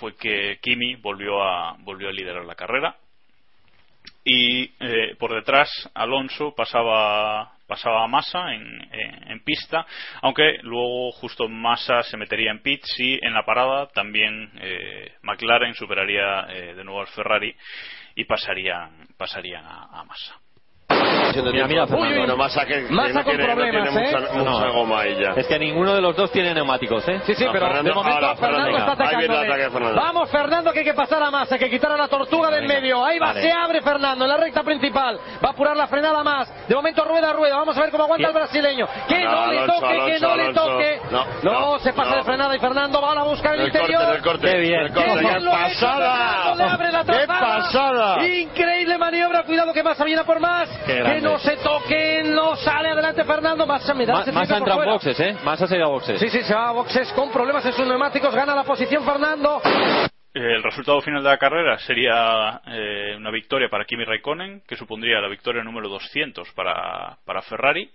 fue 0.00 0.16
que 0.16 0.58
Kimi 0.60 0.96
volvió 0.96 1.42
a 1.42 1.76
volvió 1.80 2.08
a 2.08 2.12
liderar 2.12 2.44
la 2.44 2.54
carrera 2.54 2.96
y 4.24 4.72
eh, 4.80 5.16
por 5.18 5.34
detrás 5.34 5.70
Alonso 5.94 6.54
pasaba 6.54 7.52
pasaba 7.66 8.04
a 8.04 8.08
Massa 8.08 8.54
en, 8.54 8.88
en, 8.92 9.30
en, 9.32 9.40
pista, 9.40 9.86
aunque 10.20 10.58
luego 10.62 11.12
justo 11.12 11.48
Massa 11.48 12.02
se 12.02 12.16
metería 12.16 12.50
en 12.50 12.62
pits 12.62 13.00
y 13.00 13.18
en 13.24 13.32
la 13.32 13.44
parada 13.44 13.88
también 13.88 14.50
eh, 14.60 15.14
McLaren 15.22 15.74
superaría 15.74 16.46
eh, 16.50 16.74
de 16.74 16.84
nuevo 16.84 17.00
al 17.00 17.06
Ferrari 17.08 17.54
y 18.14 18.24
pasarían 18.24 19.08
pasarían 19.16 19.64
a, 19.64 19.84
a 19.84 20.04
Massa. 20.04 20.43
Mira, 21.34 21.66
mira, 21.66 21.84
Uy, 21.84 22.16
bueno, 22.16 22.36
Massa 22.36 22.64
que, 22.64 22.86
que 22.86 22.92
Massa 22.92 23.08
no 23.14 23.24
con 23.24 23.36
tiene, 23.36 23.48
no 23.48 23.54
problemas, 23.54 23.90
tiene 23.92 24.08
¿eh? 24.08 24.12
mucha, 24.12 24.32
mucha 24.34 24.66
No. 24.66 24.72
goma 24.72 25.04
ya. 25.06 25.30
Es 25.36 25.46
que 25.48 25.58
ninguno 25.58 25.94
de 25.94 26.00
los 26.00 26.14
dos 26.14 26.30
tiene 26.30 26.54
neumáticos, 26.54 27.08
¿eh? 27.08 27.20
Sí, 27.26 27.34
sí, 27.34 27.44
No, 27.44 27.52
pero 27.52 27.66
Fernando, 27.66 27.88
de 27.88 27.94
momento 27.94 28.14
ahora, 28.26 28.36
Fernando, 28.36 28.64
Fernando, 28.64 28.78
está 28.78 28.92
atacando. 29.04 29.38
ataque 29.38 29.70
Fernando. 29.70 30.00
Vamos, 30.00 30.30
Fernando, 30.30 30.72
que 30.72 30.78
hay 30.80 30.84
que 30.84 30.94
pasar 30.94 31.22
a 31.24 31.30
Massa, 31.32 31.58
que 31.58 31.68
quitar 31.70 31.90
a 31.90 31.96
la 31.96 32.06
tortuga 32.08 32.50
del 32.50 32.62
Venga. 32.68 32.74
medio. 32.80 33.04
Ahí 33.04 33.18
va, 33.18 33.28
Vale. 33.28 33.42
se 33.42 33.50
abre 33.52 33.82
Fernando 33.82 34.24
en 34.24 34.30
la 34.30 34.36
recta 34.36 34.62
principal. 34.62 35.18
Va 35.44 35.48
a 35.48 35.52
apurar 35.52 35.76
la 35.76 35.88
frenada 35.88 36.22
más. 36.22 36.68
De 36.68 36.74
momento 36.74 37.04
rueda 37.04 37.30
a 37.30 37.32
rueda. 37.32 37.56
Vamos 37.56 37.76
a 37.76 37.80
ver 37.80 37.90
cómo 37.90 38.04
aguanta 38.04 38.28
el 38.28 38.34
brasileño. 38.34 38.86
Que 39.08 39.24
no, 39.24 39.46
le 39.50 39.58
Alonso, 39.58 39.80
toque, 39.80 39.94
que 40.12 40.20
no 40.20 40.28
Alonso, 40.30 40.36
le 40.36 40.54
toque. 40.54 41.00
No, 41.42 41.78
se 41.80 41.92
pasa 41.94 42.16
de 42.16 42.22
frenada 42.22 42.54
y 42.54 42.58
Fernando 42.60 43.00
va 43.02 43.12
a 43.12 43.24
buscar 43.24 43.54
el, 43.54 43.62
El 43.62 43.72
corte, 43.72 43.92
interior. 43.92 44.14
el 44.16 44.22
corte. 44.22 44.50
Qué 44.52 44.58
bien. 44.58 44.80
el 44.82 44.92
corte. 44.92 45.08
¡Qué 45.10 45.14
¡Qué 45.14 45.20
bien 45.20 45.32
Fernando! 45.34 45.50
La 45.50 45.64
pasada! 45.64 47.04
¡Qué 47.06 47.26
pasada! 47.26 48.26
Increíble 48.26 48.98
maniobra, 48.98 49.42
cuidado 49.42 49.72
que 49.72 49.82
Massa 49.82 50.04
viene 50.04 50.22
por 50.24 50.38
más. 50.38 50.68
Que 50.86 51.20
no 51.20 51.38
se 51.38 51.56
toquen, 51.56 52.34
no 52.34 52.56
sale 52.56 52.90
adelante 52.90 53.24
Fernando. 53.24 53.66
Massa 53.66 53.94
me 53.94 54.04
da 54.06 54.14
Ma- 54.14 54.24
Massa 54.32 54.58
entra 54.58 54.74
en 54.74 54.84
boxes, 54.84 55.20
¿eh? 55.20 55.36
Massa 55.44 55.66
se 55.66 55.76
irá 55.76 55.86
a 55.86 55.88
boxes. 55.88 56.20
Sí, 56.20 56.28
sí, 56.28 56.42
se 56.42 56.54
va 56.54 56.68
a 56.68 56.72
boxes 56.72 57.12
con 57.12 57.30
problemas 57.32 57.64
en 57.66 57.72
sus 57.72 57.86
neumáticos. 57.86 58.34
Gana 58.34 58.54
la 58.54 58.64
posición 58.64 59.04
Fernando. 59.04 59.60
El 60.34 60.62
resultado 60.64 61.00
final 61.00 61.22
de 61.22 61.28
la 61.30 61.38
carrera 61.38 61.78
sería 61.78 62.60
eh, 62.66 63.14
una 63.16 63.30
victoria 63.30 63.68
para 63.68 63.84
Kimi 63.84 64.04
Raikkonen, 64.04 64.62
que 64.66 64.76
supondría 64.76 65.20
la 65.20 65.28
victoria 65.28 65.62
número 65.62 65.88
200 65.88 66.50
para, 66.52 67.16
para 67.24 67.40
Ferrari, 67.42 67.88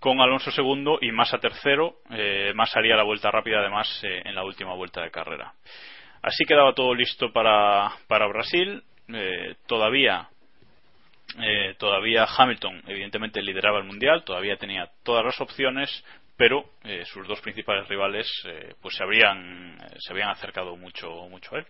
con 0.00 0.20
Alonso 0.20 0.50
segundo 0.50 0.98
y 1.00 1.12
Massa 1.12 1.38
tercero. 1.38 1.98
Eh, 2.10 2.52
Massa 2.56 2.80
haría 2.80 2.96
la 2.96 3.04
vuelta 3.04 3.30
rápida 3.30 3.60
además 3.60 4.00
eh, 4.02 4.22
en 4.24 4.34
la 4.34 4.42
última 4.42 4.74
vuelta 4.74 5.00
de 5.02 5.10
carrera. 5.12 5.52
Así 6.22 6.44
quedaba 6.44 6.74
todo 6.74 6.92
listo 6.94 7.32
para, 7.32 7.92
para 8.08 8.26
Brasil. 8.26 8.82
Eh, 9.12 9.54
todavía 9.66 10.28
eh, 11.38 11.74
todavía 11.78 12.26
Hamilton 12.36 12.82
evidentemente 12.86 13.42
lideraba 13.42 13.78
el 13.78 13.84
mundial, 13.84 14.24
todavía 14.24 14.56
tenía 14.56 14.88
todas 15.02 15.24
las 15.24 15.40
opciones, 15.40 15.88
pero 16.36 16.64
eh, 16.84 17.04
sus 17.06 17.26
dos 17.28 17.40
principales 17.40 17.88
rivales 17.88 18.26
eh, 18.46 18.74
pues 18.80 18.96
se 18.96 19.02
habrían 19.02 19.76
se 19.98 20.12
habían 20.12 20.30
acercado 20.30 20.76
mucho 20.76 21.28
mucho 21.28 21.54
a 21.54 21.58
él. 21.58 21.66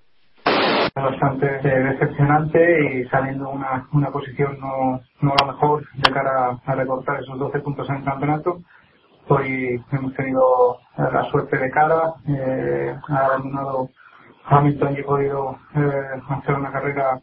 bastante 0.94 1.46
eh, 1.46 1.82
decepcionante 1.92 2.58
y 2.94 3.04
saliendo 3.08 3.50
una, 3.50 3.88
una 3.92 4.10
posición 4.10 4.58
no, 4.60 5.00
no 5.20 5.34
la 5.40 5.52
mejor 5.52 5.84
de 5.94 6.12
cara 6.12 6.58
a 6.64 6.74
recortar 6.74 7.20
esos 7.20 7.38
12 7.38 7.60
puntos 7.60 7.88
en 7.90 7.96
el 7.96 8.04
campeonato. 8.04 8.60
Hoy 9.28 9.80
hemos 9.92 10.14
tenido 10.14 10.78
eh, 10.98 11.02
la 11.12 11.22
suerte 11.30 11.56
de 11.56 11.70
cara, 11.70 12.14
eh, 12.26 12.94
ha 13.08 13.26
abandonado 13.26 13.88
Hamilton 14.44 14.94
y 14.96 15.00
he 15.00 15.04
podido 15.04 15.56
eh, 15.76 16.20
hacer 16.28 16.54
una 16.56 16.72
carrera 16.72 17.20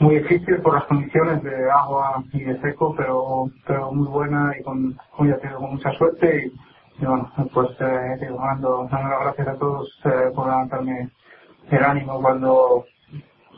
muy 0.00 0.18
difícil 0.18 0.56
por 0.62 0.74
las 0.74 0.84
condiciones 0.84 1.42
de 1.42 1.70
agua 1.70 2.24
y 2.32 2.40
de 2.40 2.60
seco, 2.60 2.94
pero, 2.96 3.50
pero 3.66 3.92
muy 3.92 4.08
buena 4.08 4.52
y 4.58 4.62
con, 4.62 4.96
ya 5.26 5.36
te 5.38 5.48
digo, 5.48 5.60
con 5.60 5.74
mucha 5.74 5.92
suerte. 5.92 6.46
Y, 6.46 7.02
y 7.02 7.06
bueno, 7.06 7.30
pues 7.52 7.68
eh, 7.80 8.16
digo, 8.20 8.38
dando, 8.38 8.88
las 8.90 9.20
gracias 9.20 9.48
a 9.48 9.58
todos 9.58 9.88
eh, 10.04 10.30
por 10.34 10.46
levantarme 10.46 11.10
el 11.70 11.84
ánimo 11.84 12.20
cuando 12.20 12.84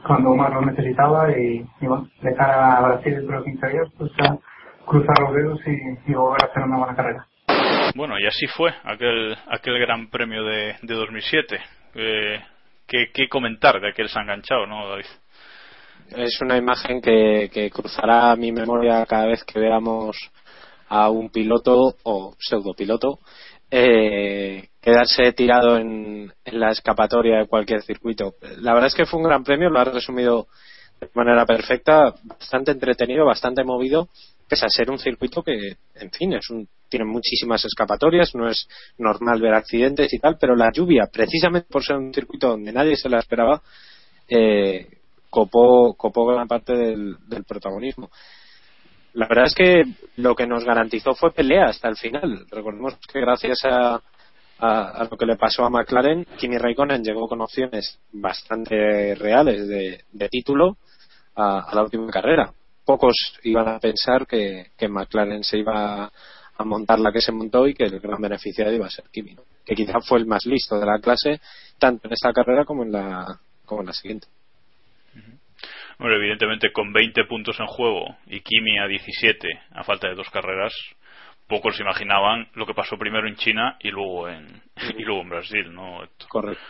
cuando 0.06 0.34
más 0.34 0.52
lo 0.52 0.62
necesitaba 0.62 1.30
y, 1.30 1.64
bueno, 1.80 2.08
de 2.20 2.34
cara 2.34 2.76
a 2.76 2.88
Brasil 2.88 3.14
dentro 3.14 3.38
de 3.38 3.44
15 3.44 3.68
días, 3.68 3.88
pues 3.96 4.10
a 4.18 4.36
cruzar 4.84 5.16
los 5.20 5.34
dedos 5.34 5.60
y, 5.66 6.10
y 6.10 6.14
volver 6.14 6.42
a 6.42 6.46
hacer 6.46 6.64
una 6.64 6.78
buena 6.78 6.96
carrera. 6.96 7.26
Bueno, 7.94 8.18
y 8.18 8.26
así 8.26 8.46
fue 8.48 8.72
aquel, 8.84 9.36
aquel 9.48 9.78
gran 9.78 10.08
premio 10.08 10.42
de, 10.44 10.76
de 10.82 10.94
2007. 10.94 11.60
Eh, 11.94 12.40
¿qué, 12.88 13.10
¿Qué 13.14 13.28
comentar 13.28 13.80
de 13.80 13.90
aquel 13.90 14.08
sanganchado, 14.08 14.66
no, 14.66 14.88
David? 14.88 15.06
Es 16.16 16.40
una 16.40 16.56
imagen 16.56 17.00
que, 17.00 17.50
que 17.52 17.70
cruzará 17.70 18.36
mi 18.36 18.52
memoria 18.52 19.06
cada 19.06 19.26
vez 19.26 19.44
que 19.44 19.58
veamos 19.58 20.16
a 20.88 21.08
un 21.08 21.30
piloto 21.30 21.96
o 22.02 22.34
pseudopiloto 22.38 23.18
eh, 23.70 24.68
quedarse 24.82 25.32
tirado 25.32 25.78
en, 25.78 26.30
en, 26.44 26.60
la 26.60 26.70
escapatoria 26.70 27.38
de 27.38 27.46
cualquier 27.46 27.82
circuito. 27.82 28.34
La 28.58 28.74
verdad 28.74 28.88
es 28.88 28.94
que 28.94 29.06
fue 29.06 29.20
un 29.20 29.26
gran 29.26 29.42
premio, 29.42 29.70
lo 29.70 29.80
ha 29.80 29.84
resumido 29.84 30.48
de 31.00 31.08
manera 31.14 31.46
perfecta, 31.46 32.14
bastante 32.24 32.72
entretenido, 32.72 33.24
bastante 33.24 33.64
movido, 33.64 34.08
pese 34.46 34.66
a 34.66 34.68
ser 34.68 34.90
un 34.90 34.98
circuito 34.98 35.42
que, 35.42 35.76
en 35.94 36.10
fin, 36.10 36.34
es 36.34 36.50
un, 36.50 36.68
tiene 36.90 37.06
muchísimas 37.06 37.64
escapatorias, 37.64 38.34
no 38.34 38.50
es 38.50 38.68
normal 38.98 39.40
ver 39.40 39.54
accidentes 39.54 40.12
y 40.12 40.18
tal, 40.18 40.36
pero 40.38 40.54
la 40.54 40.70
lluvia, 40.70 41.08
precisamente 41.10 41.68
por 41.70 41.82
ser 41.82 41.96
un 41.96 42.12
circuito 42.12 42.48
donde 42.48 42.70
nadie 42.70 42.96
se 42.96 43.08
la 43.08 43.20
esperaba, 43.20 43.62
eh, 44.28 44.86
copó, 45.32 45.94
copó 45.94 46.26
gran 46.26 46.46
parte 46.46 46.74
del, 46.74 47.16
del 47.26 47.44
protagonismo 47.44 48.10
la 49.14 49.26
verdad 49.26 49.46
es 49.46 49.54
que 49.54 49.82
lo 50.16 50.34
que 50.34 50.46
nos 50.46 50.64
garantizó 50.64 51.14
fue 51.14 51.32
pelea 51.32 51.66
hasta 51.66 51.88
el 51.88 51.96
final. 51.96 52.46
Recordemos 52.50 52.96
que 53.12 53.20
gracias 53.20 53.64
a, 53.64 54.00
a, 54.58 54.88
a, 54.88 55.04
lo 55.04 55.16
que 55.16 55.26
le 55.26 55.36
pasó 55.36 55.64
a 55.64 55.70
McLaren, 55.70 56.26
Kimi 56.38 56.56
Raikkonen 56.56 57.02
llegó 57.02 57.28
con 57.28 57.40
opciones 57.42 57.98
bastante 58.12 59.14
reales 59.14 59.68
de, 59.68 60.04
de 60.10 60.28
título 60.28 60.78
a, 61.36 61.74
la 61.74 61.82
última 61.82 62.10
carrera. 62.10 62.52
Pocos 62.84 63.38
iban 63.42 63.68
a 63.68 63.78
pensar 63.78 64.26
que, 64.26 64.70
que 64.76 64.88
McLaren 64.88 65.44
se 65.44 65.58
iba 65.58 66.10
a 66.56 66.64
montar 66.64 66.98
la 66.98 67.12
que 67.12 67.20
se 67.20 67.32
montó 67.32 67.66
y 67.66 67.74
que 67.74 67.84
el 67.84 68.00
gran 68.00 68.20
beneficiario 68.20 68.74
iba 68.74 68.86
a 68.86 68.90
ser 68.90 69.04
Kimi. 69.10 69.36
que 69.64 69.74
quizá 69.74 70.00
fue 70.00 70.18
el 70.18 70.26
más 70.26 70.46
listo 70.46 70.78
de 70.78 70.86
la 70.86 70.98
clase, 71.00 71.40
tanto 71.78 72.08
en 72.08 72.14
esta 72.14 72.32
carrera 72.32 72.64
como 72.64 72.82
en 72.82 72.92
la, 72.92 73.40
como 73.64 73.82
en 73.82 73.88
la 73.88 73.92
siguiente. 73.92 74.26
Bueno, 76.02 76.16
evidentemente 76.16 76.72
con 76.72 76.92
20 76.92 77.26
puntos 77.26 77.60
en 77.60 77.66
juego 77.66 78.16
y 78.26 78.40
Kimi 78.40 78.76
a 78.76 78.88
17 78.88 79.48
a 79.70 79.84
falta 79.84 80.08
de 80.08 80.16
dos 80.16 80.28
carreras, 80.30 80.74
pocos 81.46 81.78
imaginaban 81.78 82.48
lo 82.54 82.66
que 82.66 82.74
pasó 82.74 82.98
primero 82.98 83.28
en 83.28 83.36
China 83.36 83.76
y 83.78 83.92
luego 83.92 84.28
en, 84.28 84.48
y 84.98 85.04
luego 85.04 85.22
en 85.22 85.28
Brasil, 85.28 85.72
¿no? 85.72 86.00
Correcto. 86.28 86.60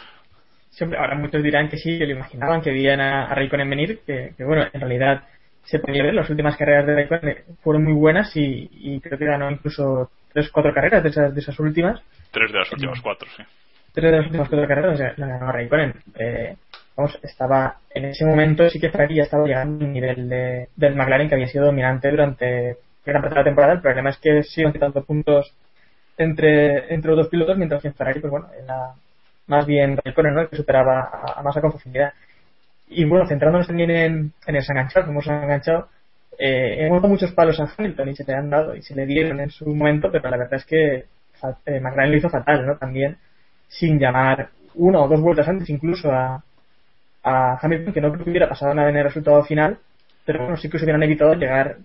Siempre, 0.69 0.99
ahora 0.99 1.17
muchos 1.17 1.43
dirán 1.43 1.71
que 1.71 1.79
sí, 1.79 1.99
que 1.99 2.05
lo 2.05 2.13
imaginaban, 2.13 2.61
que 2.61 2.73
veían 2.73 3.01
a, 3.01 3.25
a 3.25 3.35
Raikkonen 3.35 3.71
venir, 3.71 4.01
que, 4.07 4.35
que, 4.37 4.45
bueno, 4.45 4.67
en 4.71 4.81
realidad 4.81 5.23
se 5.63 5.79
podía 5.79 6.03
ver, 6.03 6.13
las 6.13 6.29
últimas 6.29 6.55
carreras 6.59 6.87
de 6.87 6.95
Raikkonen 6.95 7.37
fueron 7.63 7.85
muy 7.85 7.95
buenas 7.95 8.37
y, 8.37 8.69
y 8.71 9.01
creo 9.01 9.19
que 9.19 9.25
ganó 9.25 9.51
incluso 9.51 10.11
tres 10.35 10.51
cuatro 10.51 10.75
carreras 10.75 11.03
de 11.03 11.09
esas, 11.09 11.35
de 11.35 11.41
esas 11.41 11.59
últimas. 11.59 12.03
Tres 12.31 12.53
de 12.53 12.59
las 12.59 12.71
últimas 12.71 13.01
cuatro, 13.01 13.27
sí. 13.35 13.43
Tres 13.95 14.11
de 14.11 14.17
las 14.19 14.27
últimas 14.27 14.49
cuatro 14.51 14.69
carreras, 14.69 14.93
o 14.93 14.97
sea, 14.99 15.15
la 15.17 15.27
ganó 15.27 15.53
Raikkonen. 15.53 15.95
Eh, 16.19 16.55
vamos, 16.97 17.19
estaba, 17.23 17.79
en 17.95 18.07
ese 18.07 18.25
momento 18.25 18.69
sí 18.69 18.81
que 18.81 18.91
Ferrari 18.91 19.17
ya 19.17 19.23
estaba 19.25 19.47
llegando 19.47 19.85
al 19.85 19.93
nivel 19.93 20.29
de, 20.29 20.69
del 20.77 20.95
McLaren 20.95 21.29
que 21.29 21.35
había 21.35 21.49
sido 21.49 21.67
dominante 21.67 22.11
durante 22.11 22.77
gran 23.05 23.23
parte 23.23 23.35
de 23.35 23.41
la 23.41 23.45
temporada. 23.45 23.73
El 23.75 23.81
problema 23.81 24.11
es 24.11 24.19
que 24.19 24.43
siguen 24.43 24.73
quitando 24.73 25.05
puntos 25.05 25.55
entre, 26.19 26.93
entre 26.95 27.11
los 27.11 27.19
dos 27.19 27.29
pilotos, 27.29 27.57
mientras 27.57 27.83
que 27.83 27.89
en 27.89 27.95
Ferrari, 27.95 28.21
pues 28.21 28.31
bueno, 28.31 28.49
era 28.63 28.93
más 29.47 29.67
bien 29.67 29.97
Raikkonen, 29.97 30.35
¿no? 30.35 30.49
que 30.49 30.57
superaba 30.57 31.01
a, 31.01 31.41
a 31.41 31.43
Massa 31.43 31.61
con 31.61 31.73
facilidad. 31.73 32.13
Y 32.89 33.05
bueno, 33.05 33.27
centrándonos 33.27 33.67
también 33.67 33.91
en, 33.91 34.33
en 34.47 34.57
el 34.57 34.65
enganchado, 34.69 35.07
que 35.07 35.11
hemos 35.11 35.27
enganchado, 35.27 35.89
eh, 36.39 36.87
hemos 36.87 37.01
dado 37.01 37.13
muchos 37.13 37.33
palos 37.33 37.59
a 37.61 37.73
Hamilton 37.77 38.09
y 38.09 38.17
se 38.17 38.25
le 38.25 38.35
han 38.35 38.51
dado 38.51 38.75
y 38.75 38.83
se 38.83 38.95
le 38.95 39.07
dieron 39.07 39.41
en 39.41 39.51
su 39.51 39.67
momento, 39.67 40.11
pero 40.11 40.29
la 40.31 40.37
verdad 40.37 40.55
es 40.55 40.65
que 40.65 41.05
eh, 41.67 41.81
McLaren 41.81 42.11
lo 42.11 42.17
hizo 42.17 42.31
fatal, 42.31 42.67
¿no? 42.67 42.77
También 42.77 43.17
sin 43.69 43.99
llamar 43.99 44.51
una 44.75 45.01
o 45.01 45.09
dos 45.09 45.21
vueltas 45.21 45.49
antes 45.49 45.69
incluso 45.71 46.11
a, 46.11 46.43
a 47.23 47.59
Hamilton, 47.61 47.93
que 47.93 48.01
no 48.01 48.13
creo 48.13 48.25
que 48.25 48.31
hubiera 48.31 48.49
pasado 48.49 48.75
nada 48.75 48.91
en 48.91 48.97
el 48.97 49.05
resultado 49.05 49.43
final, 49.45 49.79
pero 50.25 50.41
bueno, 50.41 50.57
sí 50.57 50.69
que 50.69 50.79
se 50.79 50.85
hubieran 50.85 51.03
evitado 51.03 51.35
llegar 51.35 51.77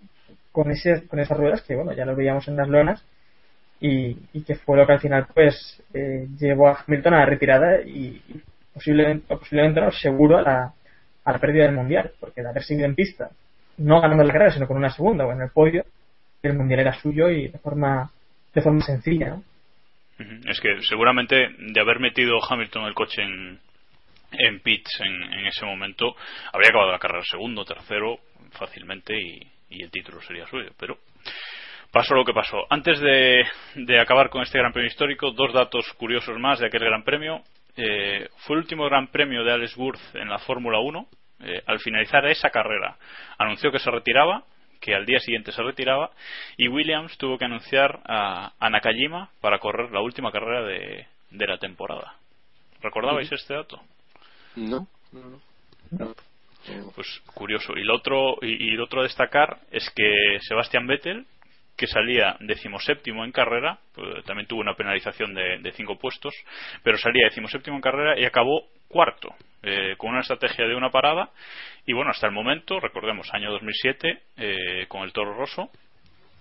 con, 0.52 0.72
ese, 0.72 1.08
con 1.08 1.20
esas 1.20 1.38
ruedas, 1.38 1.62
que 1.62 1.76
bueno, 1.76 1.94
ya 1.94 2.06
lo 2.06 2.16
veíamos 2.16 2.48
en 2.48 2.58
las 2.58 2.68
lonas, 2.68 3.06
y, 3.80 4.18
y 4.34 4.44
que 4.44 4.56
fue 4.56 4.78
lo 4.78 4.88
que 4.88 4.94
al 4.94 5.00
final 5.00 5.28
pues 5.34 5.84
eh, 5.94 6.28
llevó 6.40 6.70
a 6.70 6.84
Hamilton 6.86 7.14
a 7.14 7.20
la 7.20 7.26
retirada 7.26 7.82
y, 7.82 8.22
posiblemente, 8.74 9.36
posiblemente 9.36 9.82
no, 9.82 9.92
seguro 9.92 10.38
a 10.38 10.42
la, 10.42 10.74
a 11.24 11.32
la 11.32 11.40
pérdida 11.40 11.66
del 11.66 11.76
mundial, 11.76 12.12
porque 12.20 12.42
de 12.42 12.50
haber 12.50 12.64
seguido 12.64 12.88
en 12.88 12.96
pista, 12.96 13.30
no 13.78 14.02
ganando 14.02 14.24
la 14.24 14.34
carrera, 14.34 14.52
sino 14.52 14.68
con 14.68 14.78
una 14.78 14.90
segunda 14.90 15.26
o 15.26 15.32
en 15.32 15.42
el 15.42 15.50
podio, 15.50 15.86
el 16.42 16.54
mundial 16.54 16.80
era 16.80 16.94
suyo 16.94 17.30
y 17.30 17.50
de 17.50 17.60
forma, 17.60 18.10
de 18.54 18.62
forma 18.62 18.82
sencilla, 18.82 19.30
¿no? 19.30 19.44
Es 20.48 20.60
que 20.60 20.82
seguramente 20.82 21.36
de 21.36 21.80
haber 21.80 22.00
metido 22.00 22.40
Hamilton 22.44 22.86
el 22.86 22.96
coche 22.96 23.22
en, 23.22 23.60
en 24.32 24.60
pits 24.62 25.00
en, 25.02 25.34
en, 25.34 25.48
ese 25.48 25.66
momento, 25.66 26.16
habría 26.52 26.70
acabado 26.70 26.92
la 26.92 27.00
carrera 27.00 27.24
segundo, 27.24 27.66
tercero, 27.66 28.20
fácilmente 28.52 29.20
y, 29.20 29.40
y 29.70 29.84
el 29.84 29.92
título 29.92 30.22
sería 30.22 30.46
suyo. 30.48 30.72
Pero 30.78 30.98
pasó 31.92 32.16
lo 32.16 32.26
que 32.26 32.34
pasó. 32.34 32.66
Antes 32.70 33.00
de, 33.00 33.46
de, 33.76 34.00
acabar 34.00 34.30
con 34.30 34.42
este 34.42 34.58
Gran 34.58 34.74
Premio 34.74 34.88
histórico, 34.88 35.32
dos 35.32 35.54
datos 35.54 35.86
curiosos 35.94 36.38
más 36.40 36.60
de 36.60 36.68
aquel 36.68 36.84
Gran 36.84 37.04
Premio. 37.04 37.42
Eh, 37.76 38.28
fue 38.40 38.56
el 38.56 38.64
último 38.64 38.86
Gran 38.86 39.08
Premio 39.08 39.44
de 39.44 39.54
Alex 39.54 39.78
Worth 39.78 40.16
en 40.16 40.30
la 40.30 40.40
Fórmula 40.40 40.80
1. 40.80 41.08
Eh, 41.40 41.62
al 41.68 41.80
finalizar 41.80 42.26
esa 42.26 42.50
carrera, 42.50 42.98
anunció 43.38 43.72
que 43.72 43.78
se 43.78 43.92
retiraba 43.92 44.44
que 44.82 44.96
al 44.96 45.06
día 45.06 45.20
siguiente 45.20 45.52
se 45.52 45.62
retiraba 45.62 46.12
y 46.56 46.68
Williams 46.68 47.18
tuvo 47.18 47.38
que 47.38 47.46
anunciar 47.46 48.00
a, 48.06 48.54
a 48.60 48.70
Nakajima 48.70 49.30
para 49.42 49.60
correr 49.60 49.92
la 49.92 50.02
última 50.02 50.32
carrera 50.32 50.64
de, 50.64 51.06
de 51.32 51.48
la 51.48 51.58
temporada. 51.58 52.16
¿Recordabais 52.82 53.32
este 53.32 53.54
dato? 53.54 53.82
No, 54.58 54.88
no, 55.12 55.40
no. 55.92 56.16
Pues 56.96 57.22
curioso. 57.34 57.74
Y 57.78 57.84
lo 57.84 57.96
otro, 57.96 58.38
y, 58.42 58.72
y 58.72 58.72
lo 58.72 58.86
otro 58.86 59.00
a 59.00 59.04
destacar 59.04 59.60
es 59.72 59.90
que 59.96 60.40
Sebastian 60.42 60.86
Vettel, 60.86 61.26
que 61.78 61.88
salía 61.88 62.36
decimoséptimo 62.40 63.24
en 63.24 63.32
carrera, 63.32 63.80
pues 63.94 64.26
también 64.26 64.48
tuvo 64.48 64.62
una 64.62 64.76
penalización 64.76 65.34
de, 65.34 65.60
de, 65.60 65.72
cinco 65.74 65.98
puestos, 65.98 66.34
pero 66.84 66.98
salía 66.98 67.26
decimoséptimo 67.26 67.76
en 67.76 67.82
carrera 67.82 68.20
y 68.20 68.26
acabó 68.26 68.64
cuarto, 68.88 69.30
eh, 69.64 69.96
con 69.98 70.10
una 70.10 70.22
estrategia 70.22 70.68
de 70.68 70.76
una 70.76 70.90
parada. 70.90 71.30
Y 71.86 71.94
bueno, 71.94 72.12
hasta 72.12 72.28
el 72.28 72.34
momento, 72.34 72.80
recordemos, 72.80 73.32
año 73.34 73.52
2007, 73.52 74.22
eh, 74.38 74.86
con 74.88 75.04
el 75.04 75.14
Toro 75.14 75.36
Rosso, 75.36 75.70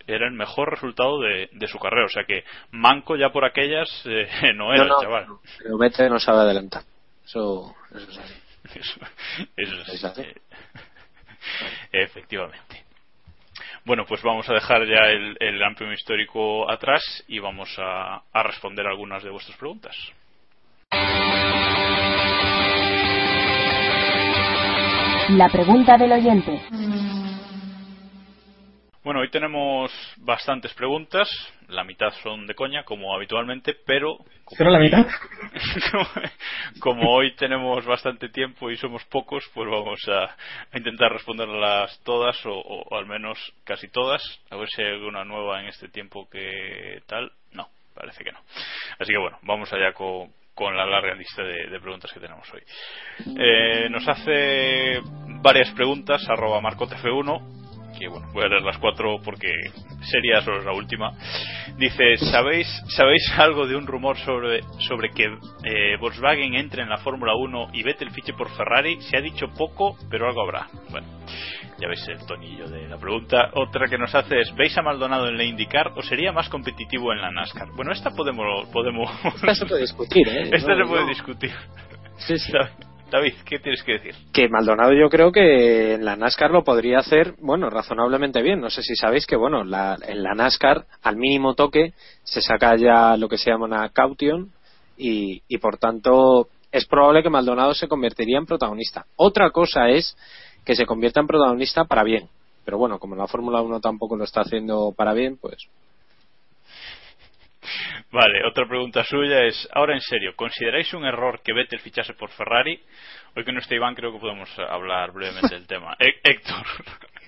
era 0.06 0.26
el 0.26 0.32
mejor 0.32 0.70
resultado 0.70 1.20
de, 1.20 1.50
de, 1.52 1.66
su 1.66 1.78
carrera. 1.78 2.06
O 2.06 2.08
sea 2.08 2.24
que 2.24 2.44
manco 2.70 3.16
ya 3.16 3.30
por 3.30 3.44
aquellas 3.44 3.88
eh, 4.06 4.26
no 4.54 4.72
era, 4.72 4.84
no, 4.84 4.94
no, 4.94 5.02
chaval. 5.02 5.26
Pero 5.58 5.78
Vettel 5.78 6.10
no 6.10 6.18
sabe 6.18 6.40
adelantar. 6.40 6.82
Eso, 7.26 7.74
eso 7.90 8.10
es 8.10 8.18
así. 8.18 8.34
Eso, 8.74 9.00
eso 9.56 9.82
es, 9.82 9.88
¿Es 9.88 10.04
así? 10.04 10.22
efectivamente. 11.92 12.84
Bueno, 13.84 14.04
pues 14.06 14.22
vamos 14.22 14.48
a 14.48 14.54
dejar 14.54 14.86
ya 14.86 15.06
el, 15.10 15.36
Premio 15.76 15.94
histórico 15.94 16.70
atrás 16.70 17.02
y 17.28 17.38
vamos 17.38 17.68
a, 17.78 18.22
a 18.32 18.42
responder 18.42 18.86
algunas 18.86 19.22
de 19.22 19.30
vuestras 19.30 19.58
preguntas. 19.58 19.96
La 25.30 25.48
pregunta 25.50 25.96
del 25.98 26.12
oyente. 26.12 26.62
Bueno, 29.02 29.20
hoy 29.20 29.30
tenemos 29.30 29.92
bastantes 30.18 30.72
preguntas. 30.74 31.28
La 31.68 31.84
mitad 31.84 32.12
son 32.22 32.46
de 32.46 32.54
coña, 32.54 32.84
como 32.84 33.14
habitualmente, 33.14 33.74
pero. 33.74 34.18
Como 34.44 34.58
¿Pero 34.58 34.70
la 34.70 34.78
mitad? 34.78 35.06
como, 35.90 36.06
como 36.80 37.10
hoy 37.12 37.34
tenemos 37.34 37.84
bastante 37.84 38.28
tiempo 38.28 38.70
y 38.70 38.76
somos 38.76 39.04
pocos, 39.06 39.44
pues 39.52 39.68
vamos 39.68 40.00
a, 40.08 40.24
a 40.24 40.78
intentar 40.78 41.12
responderlas 41.12 42.00
todas, 42.04 42.36
o, 42.46 42.52
o, 42.52 42.82
o, 42.82 42.96
al 42.96 43.06
menos 43.06 43.38
casi 43.64 43.88
todas. 43.88 44.22
A 44.50 44.56
ver 44.56 44.68
si 44.68 44.82
hay 44.82 44.92
alguna 44.92 45.24
nueva 45.24 45.60
en 45.60 45.66
este 45.68 45.88
tiempo 45.88 46.28
que 46.30 47.02
tal. 47.06 47.32
No, 47.52 47.68
parece 47.94 48.22
que 48.22 48.32
no. 48.32 48.38
Así 48.98 49.12
que 49.12 49.18
bueno, 49.18 49.38
vamos 49.42 49.72
allá 49.72 49.92
con, 49.92 50.30
con 50.54 50.76
la 50.76 50.86
larga 50.86 51.14
lista 51.14 51.42
de, 51.42 51.66
de, 51.68 51.80
preguntas 51.80 52.10
que 52.12 52.20
tenemos 52.20 52.48
hoy. 52.54 52.62
Eh, 53.38 53.88
nos 53.90 54.08
hace 54.08 55.00
varias 55.42 55.70
preguntas, 55.72 56.26
arroba 56.28 56.60
marcotf1, 56.60 57.65
que 57.98 58.08
bueno, 58.08 58.26
voy 58.32 58.44
a 58.44 58.48
leer 58.48 58.62
las 58.62 58.78
cuatro 58.78 59.20
porque 59.24 59.48
sería 60.02 60.40
solo 60.40 60.62
la 60.62 60.72
última. 60.72 61.12
Dice, 61.76 62.16
¿sabéis, 62.18 62.68
¿sabéis 62.88 63.22
algo 63.38 63.66
de 63.66 63.76
un 63.76 63.86
rumor 63.86 64.16
sobre, 64.18 64.60
sobre 64.86 65.10
que 65.10 65.24
eh, 65.64 65.96
Volkswagen 66.00 66.54
entre 66.54 66.82
en 66.82 66.88
la 66.88 66.98
Fórmula 66.98 67.34
1 67.34 67.68
y 67.72 67.82
Vettel 67.82 68.10
fiche 68.10 68.32
por 68.32 68.50
Ferrari? 68.56 69.00
Se 69.02 69.16
ha 69.16 69.20
dicho 69.20 69.48
poco, 69.56 69.96
pero 70.10 70.28
algo 70.28 70.42
habrá. 70.42 70.68
Bueno, 70.90 71.06
ya 71.78 71.88
veis 71.88 72.06
el 72.08 72.24
tonillo 72.26 72.68
de 72.68 72.88
la 72.88 72.98
pregunta. 72.98 73.50
Otra 73.54 73.88
que 73.88 73.98
nos 73.98 74.14
hace 74.14 74.40
es, 74.40 74.54
¿veis 74.54 74.76
a 74.78 74.82
Maldonado 74.82 75.28
en 75.28 75.36
la 75.36 75.44
IndyCar 75.44 75.92
o 75.96 76.02
sería 76.02 76.32
más 76.32 76.48
competitivo 76.48 77.12
en 77.12 77.20
la 77.20 77.30
NASCAR? 77.30 77.68
Bueno, 77.74 77.92
esta 77.92 78.10
podemos... 78.10 78.68
podemos... 78.68 79.10
Esta 79.34 79.54
se 79.54 79.66
puede 79.66 79.82
discutir, 79.82 80.28
¿eh? 80.28 80.50
Esta 80.52 80.74
no, 80.74 80.84
se 80.84 80.88
puede 80.88 81.02
no. 81.02 81.08
discutir. 81.08 81.52
Sí, 82.18 82.38
sí. 82.38 82.52
David, 83.10 83.34
¿qué 83.44 83.60
tienes 83.60 83.82
que 83.84 83.92
decir? 83.92 84.14
Que 84.32 84.48
Maldonado 84.48 84.92
yo 84.92 85.08
creo 85.08 85.30
que 85.30 85.94
en 85.94 86.04
la 86.04 86.16
NASCAR 86.16 86.50
lo 86.50 86.64
podría 86.64 86.98
hacer, 86.98 87.34
bueno, 87.40 87.70
razonablemente 87.70 88.42
bien. 88.42 88.60
No 88.60 88.68
sé 88.68 88.82
si 88.82 88.96
sabéis 88.96 89.26
que, 89.26 89.36
bueno, 89.36 89.62
la, 89.62 89.96
en 90.06 90.22
la 90.24 90.34
NASCAR 90.34 90.86
al 91.02 91.16
mínimo 91.16 91.54
toque 91.54 91.92
se 92.24 92.40
saca 92.40 92.76
ya 92.76 93.16
lo 93.16 93.28
que 93.28 93.38
se 93.38 93.50
llama 93.50 93.66
una 93.66 93.88
caution 93.90 94.50
y, 94.96 95.42
y 95.46 95.58
por 95.58 95.78
tanto 95.78 96.48
es 96.72 96.84
probable 96.86 97.22
que 97.22 97.30
Maldonado 97.30 97.74
se 97.74 97.86
convertiría 97.86 98.38
en 98.38 98.46
protagonista. 98.46 99.06
Otra 99.14 99.50
cosa 99.50 99.88
es 99.88 100.16
que 100.64 100.74
se 100.74 100.84
convierta 100.84 101.20
en 101.20 101.28
protagonista 101.28 101.84
para 101.84 102.02
bien. 102.02 102.28
Pero 102.64 102.78
bueno, 102.78 102.98
como 102.98 103.14
la 103.14 103.28
Fórmula 103.28 103.62
1 103.62 103.80
tampoco 103.80 104.16
lo 104.16 104.24
está 104.24 104.40
haciendo 104.40 104.92
para 104.96 105.14
bien, 105.14 105.38
pues 105.40 105.68
Vale, 108.12 108.46
otra 108.46 108.66
pregunta 108.68 109.02
suya 109.04 109.44
es, 109.44 109.68
ahora 109.72 109.94
en 109.94 110.00
serio, 110.00 110.32
¿consideráis 110.36 110.92
un 110.94 111.04
error 111.04 111.40
que 111.42 111.52
Vettel 111.52 111.80
fichase 111.80 112.14
por 112.14 112.30
Ferrari? 112.30 112.80
Hoy 113.34 113.44
que 113.44 113.52
no 113.52 113.58
está 113.58 113.74
Iván 113.74 113.94
creo 113.94 114.12
que 114.12 114.18
podemos 114.18 114.48
hablar 114.58 115.12
brevemente 115.12 115.54
del 115.54 115.66
tema. 115.66 115.92
H 116.00 116.20
Héctor. 116.22 116.66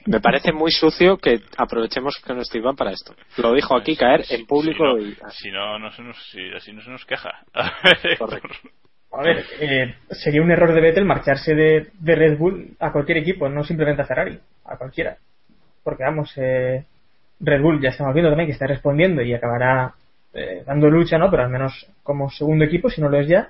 Me 0.06 0.20
parece 0.20 0.52
muy 0.52 0.70
sucio 0.70 1.18
que 1.18 1.40
aprovechemos 1.56 2.16
que 2.24 2.32
no 2.32 2.40
está 2.40 2.56
Iván 2.56 2.76
para 2.76 2.92
esto. 2.92 3.14
Lo 3.36 3.52
dijo 3.52 3.76
aquí 3.76 3.96
caer 3.96 4.24
en 4.30 4.46
público 4.46 4.96
si 4.96 5.04
no, 5.04 5.08
y... 5.08 5.16
Si 5.32 5.50
no, 5.50 5.78
no 5.78 5.90
se 5.90 6.02
nos, 6.02 6.16
si, 6.30 6.40
así 6.56 6.72
no 6.72 6.80
se 6.82 6.90
nos 6.90 7.04
queja. 7.04 7.30
Correcto. 8.18 8.48
A 9.12 9.22
ver, 9.22 9.44
eh, 9.60 9.94
sería 10.10 10.42
un 10.42 10.50
error 10.50 10.72
de 10.72 10.80
Vettel 10.80 11.04
marcharse 11.04 11.54
de, 11.54 11.88
de, 11.98 12.14
Red 12.14 12.38
Bull 12.38 12.76
a 12.78 12.92
cualquier 12.92 13.18
equipo, 13.18 13.48
no 13.48 13.64
simplemente 13.64 14.02
a 14.02 14.06
Ferrari, 14.06 14.38
a 14.64 14.76
cualquiera. 14.76 15.16
Porque 15.82 16.04
vamos, 16.04 16.32
eh, 16.36 16.84
Red 17.40 17.60
Bull 17.60 17.80
ya 17.80 17.88
estamos 17.88 18.12
viendo 18.14 18.30
también 18.30 18.46
que 18.46 18.52
está 18.52 18.66
respondiendo 18.66 19.22
y 19.22 19.32
acabará 19.32 19.94
eh, 20.32 20.62
dando 20.66 20.88
lucha, 20.88 21.18
¿no? 21.18 21.30
Pero 21.30 21.44
al 21.44 21.50
menos 21.50 21.86
como 22.02 22.30
segundo 22.30 22.64
equipo, 22.64 22.90
si 22.90 23.00
no 23.00 23.08
lo 23.08 23.18
es 23.18 23.28
ya. 23.28 23.48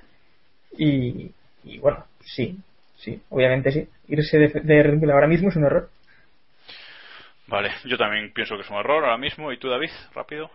Y, 0.77 1.31
y 1.63 1.77
bueno, 1.79 2.05
sí, 2.21 2.57
sí, 2.95 3.21
obviamente 3.29 3.71
sí. 3.71 3.87
Irse 4.07 4.37
de, 4.37 4.47
de, 4.61 4.83
Red 4.83 4.99
Bull 4.99 5.11
ahora 5.11 5.27
mismo 5.27 5.49
es 5.49 5.55
un 5.55 5.65
error. 5.65 5.89
Vale, 7.47 7.71
yo 7.85 7.97
también 7.97 8.31
pienso 8.33 8.55
que 8.55 8.61
es 8.61 8.69
un 8.69 8.77
error 8.77 9.03
ahora 9.03 9.17
mismo. 9.17 9.51
¿Y 9.51 9.57
tú, 9.57 9.69
David? 9.69 9.89
Rápido. 10.13 10.49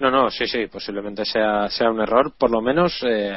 No, 0.00 0.10
no, 0.12 0.30
sí, 0.30 0.46
sí, 0.46 0.66
posiblemente 0.68 1.24
sea, 1.24 1.68
sea 1.68 1.90
un 1.90 2.00
error, 2.00 2.32
por 2.38 2.50
lo 2.50 2.60
menos 2.60 3.02
eh, 3.02 3.34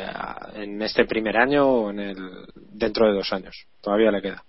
en 0.56 0.80
este 0.84 1.06
primer 1.06 1.36
año 1.36 1.66
o 1.66 1.90
en 1.90 2.00
el, 2.00 2.46
dentro 2.56 3.08
de 3.08 3.14
dos 3.14 3.34
años. 3.34 3.66
Todavía 3.82 4.12
le 4.12 4.22
queda. 4.22 4.44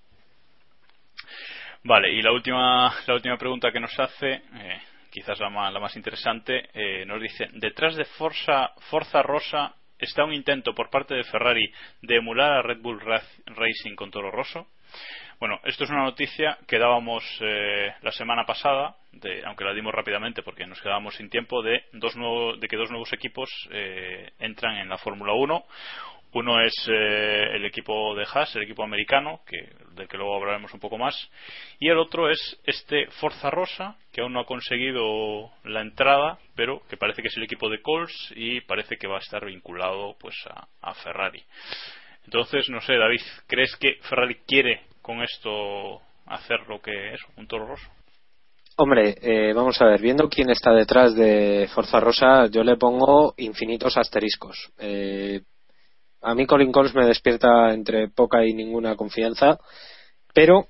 Vale, 1.85 2.12
y 2.12 2.20
la 2.20 2.33
última, 2.33 2.92
la 3.07 3.14
última 3.14 3.37
pregunta 3.38 3.72
que 3.72 3.81
nos 3.81 3.98
hace, 3.98 4.31
eh, 4.31 4.83
quizás 5.12 5.38
la 5.38 5.51
más, 5.51 5.72
la 5.72 5.79
más 5.79 5.94
interesante, 5.94 6.70
eh, 6.72 7.05
nos 7.05 7.20
dice, 7.20 7.48
detrás 7.53 7.94
de 7.94 8.07
Forza, 8.07 8.72
Forza 8.90 9.22
Rosa 9.22 9.75
está 9.98 10.25
un 10.25 10.33
intento 10.33 10.75
por 10.75 10.90
parte 10.90 11.14
de 11.14 11.22
Ferrari 11.25 11.70
de 12.01 12.16
emular 12.16 12.51
a 12.53 12.62
Red 12.62 12.81
Bull 12.81 13.01
Racing 13.01 13.94
con 13.94 14.11
Toro 14.11 14.31
Rosso. 14.31 14.66
Bueno, 15.38 15.61
esto 15.64 15.85
es 15.85 15.90
una 15.90 16.05
noticia 16.05 16.57
que 16.66 16.79
dábamos 16.79 17.25
eh, 17.40 17.92
la 18.01 18.12
semana 18.12 18.46
pasada, 18.46 18.96
de, 19.12 19.44
aunque 19.44 19.64
la 19.64 19.75
dimos 19.75 19.92
rápidamente 19.92 20.42
porque 20.42 20.66
nos 20.66 20.81
quedábamos 20.81 21.16
sin 21.16 21.29
tiempo, 21.29 21.62
de, 21.62 21.85
dos 21.92 22.16
nuevos, 22.16 22.59
de 22.61 22.68
que 22.68 22.77
dos 22.77 22.90
nuevos 22.90 23.12
equipos 23.12 23.51
eh, 23.70 24.33
entran 24.38 24.77
en 24.79 24.88
la 24.88 24.98
Fórmula 24.98 25.35
1. 25.35 25.64
Uno 26.35 26.62
es 26.62 26.75
eh, 26.88 27.57
el 27.57 27.64
equipo 27.66 28.14
de 28.14 28.25
Haas, 28.33 28.57
el 28.57 28.62
equipo 28.62 28.83
americano, 28.83 29.40
que, 29.47 29.68
del 29.95 30.09
que 30.09 30.16
luego 30.16 30.35
hablaremos 30.35 30.73
un 30.73 30.81
poco 30.81 30.97
más, 30.97 31.14
y 31.79 31.88
el 31.88 31.99
otro 31.99 32.31
es 32.31 32.59
este 32.64 33.07
Forza 33.21 33.51
Rosa, 33.51 33.97
que 34.11 34.23
aún 34.23 34.33
no 34.33 34.40
ha 34.40 34.47
conseguido 34.47 35.51
la 35.64 35.83
entrada, 35.83 36.38
pero 36.55 36.81
que 36.88 36.97
parece 36.97 37.21
que 37.21 37.29
es 37.29 37.37
el 37.37 37.42
equipo 37.42 37.68
de 37.68 37.83
Coles 37.83 38.12
y 38.35 38.62
parece 38.62 38.97
que 38.97 39.07
va 39.07 39.16
a 39.16 39.21
estar 39.21 39.45
vinculado 39.45 40.16
pues 40.18 40.35
a, 40.81 40.95
Ferrari. 40.95 41.42
Entonces, 42.25 42.68
no 42.71 42.81
sé, 42.81 42.97
David, 42.97 43.21
¿crees 43.47 43.77
que 43.77 43.97
Ferrari 44.03 44.37
quiere 44.47 44.83
con 45.03 45.23
esto 45.23 46.01
hacer 46.27 46.61
lo 46.68 46.81
que 46.81 47.12
es 47.12 47.21
un 47.37 47.47
toro 47.47 47.66
roso? 47.66 47.88
Hombre, 48.77 49.16
eh, 49.21 49.53
vamos 49.53 49.81
a 49.83 49.87
ver, 49.87 50.01
viendo 50.01 50.31
quién 50.31 50.49
está 50.49 50.73
detrás 50.73 51.14
de 51.14 51.68
Forza 51.75 52.01
Rosa, 52.01 52.47
yo 52.47 52.64
le 52.64 52.77
pongo 52.77 53.35
infinitos 53.37 53.99
asteriscos. 53.99 54.73
Eh, 54.79 55.42
a 56.23 56.35
mí 56.35 56.47
Colin 56.47 56.73
Coles 56.73 56.95
me 56.95 57.07
despierta 57.07 57.75
entre 57.75 58.09
poca 58.09 58.45
y 58.47 58.55
ninguna 58.55 58.97
confianza, 58.97 59.59
pero 60.33 60.67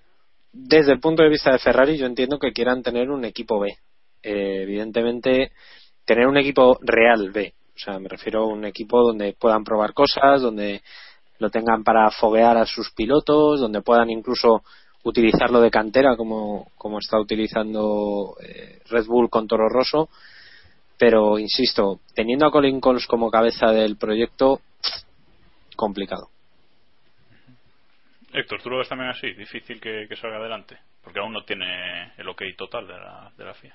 desde 0.53 0.93
el 0.93 1.01
punto 1.01 1.23
de 1.23 1.29
vista 1.29 1.53
de 1.53 1.59
Ferrari 1.59 1.97
yo 1.97 2.07
entiendo 2.07 2.39
que 2.39 2.53
quieran 2.53 2.83
tener 2.83 3.11
un 3.11 3.25
equipo 3.25 3.61
B. 3.61 3.77
Eh, 4.23 4.63
evidentemente, 4.63 5.53
tener 6.05 6.27
un 6.27 6.37
equipo 6.37 6.79
real 6.81 7.31
B. 7.31 7.55
O 7.75 7.79
sea, 7.79 7.99
me 7.99 8.09
refiero 8.09 8.43
a 8.43 8.47
un 8.47 8.65
equipo 8.65 9.03
donde 9.03 9.35
puedan 9.39 9.65
probar 9.65 9.95
cosas, 9.95 10.43
donde 10.43 10.83
lo 11.39 11.51
tengan 11.51 11.83
para 11.83 12.11
foguear 12.11 12.57
a 12.57 12.67
sus 12.67 12.93
pilotos, 12.93 13.61
donde 13.61 13.83
puedan 13.83 14.11
incluso 14.11 14.63
utilizarlo 15.05 15.61
de 15.61 15.71
cantera 15.71 16.17
como, 16.17 16.69
como 16.77 16.99
está 16.99 17.19
utilizando 17.19 18.37
eh, 18.41 18.81
Red 18.89 19.07
Bull 19.07 19.29
con 19.29 19.49
Toro 19.49 19.69
Rosso. 19.69 20.09
Pero, 20.99 21.39
insisto, 21.39 21.99
teniendo 22.15 22.47
a 22.47 22.53
Colin 22.53 22.81
Coles 22.81 23.07
como 23.07 23.31
cabeza 23.31 23.73
del 23.73 23.97
proyecto, 23.97 24.61
complicado. 25.77 26.29
Héctor, 28.33 28.63
¿tú 28.63 28.71
lo 28.71 28.79
ves 28.79 28.89
también 28.89 29.11
así? 29.11 29.33
Difícil 29.33 29.81
que, 29.81 30.07
que 30.09 30.17
salga 30.17 30.39
adelante, 30.39 30.79
porque 31.05 31.21
aún 31.21 31.33
no 31.33 31.45
tiene 31.45 32.13
el 32.17 32.29
ok 32.29 32.43
total 32.57 32.87
de 32.87 32.95
la, 32.95 33.31
de 33.37 33.45
la 33.45 33.55
FIA. 33.55 33.75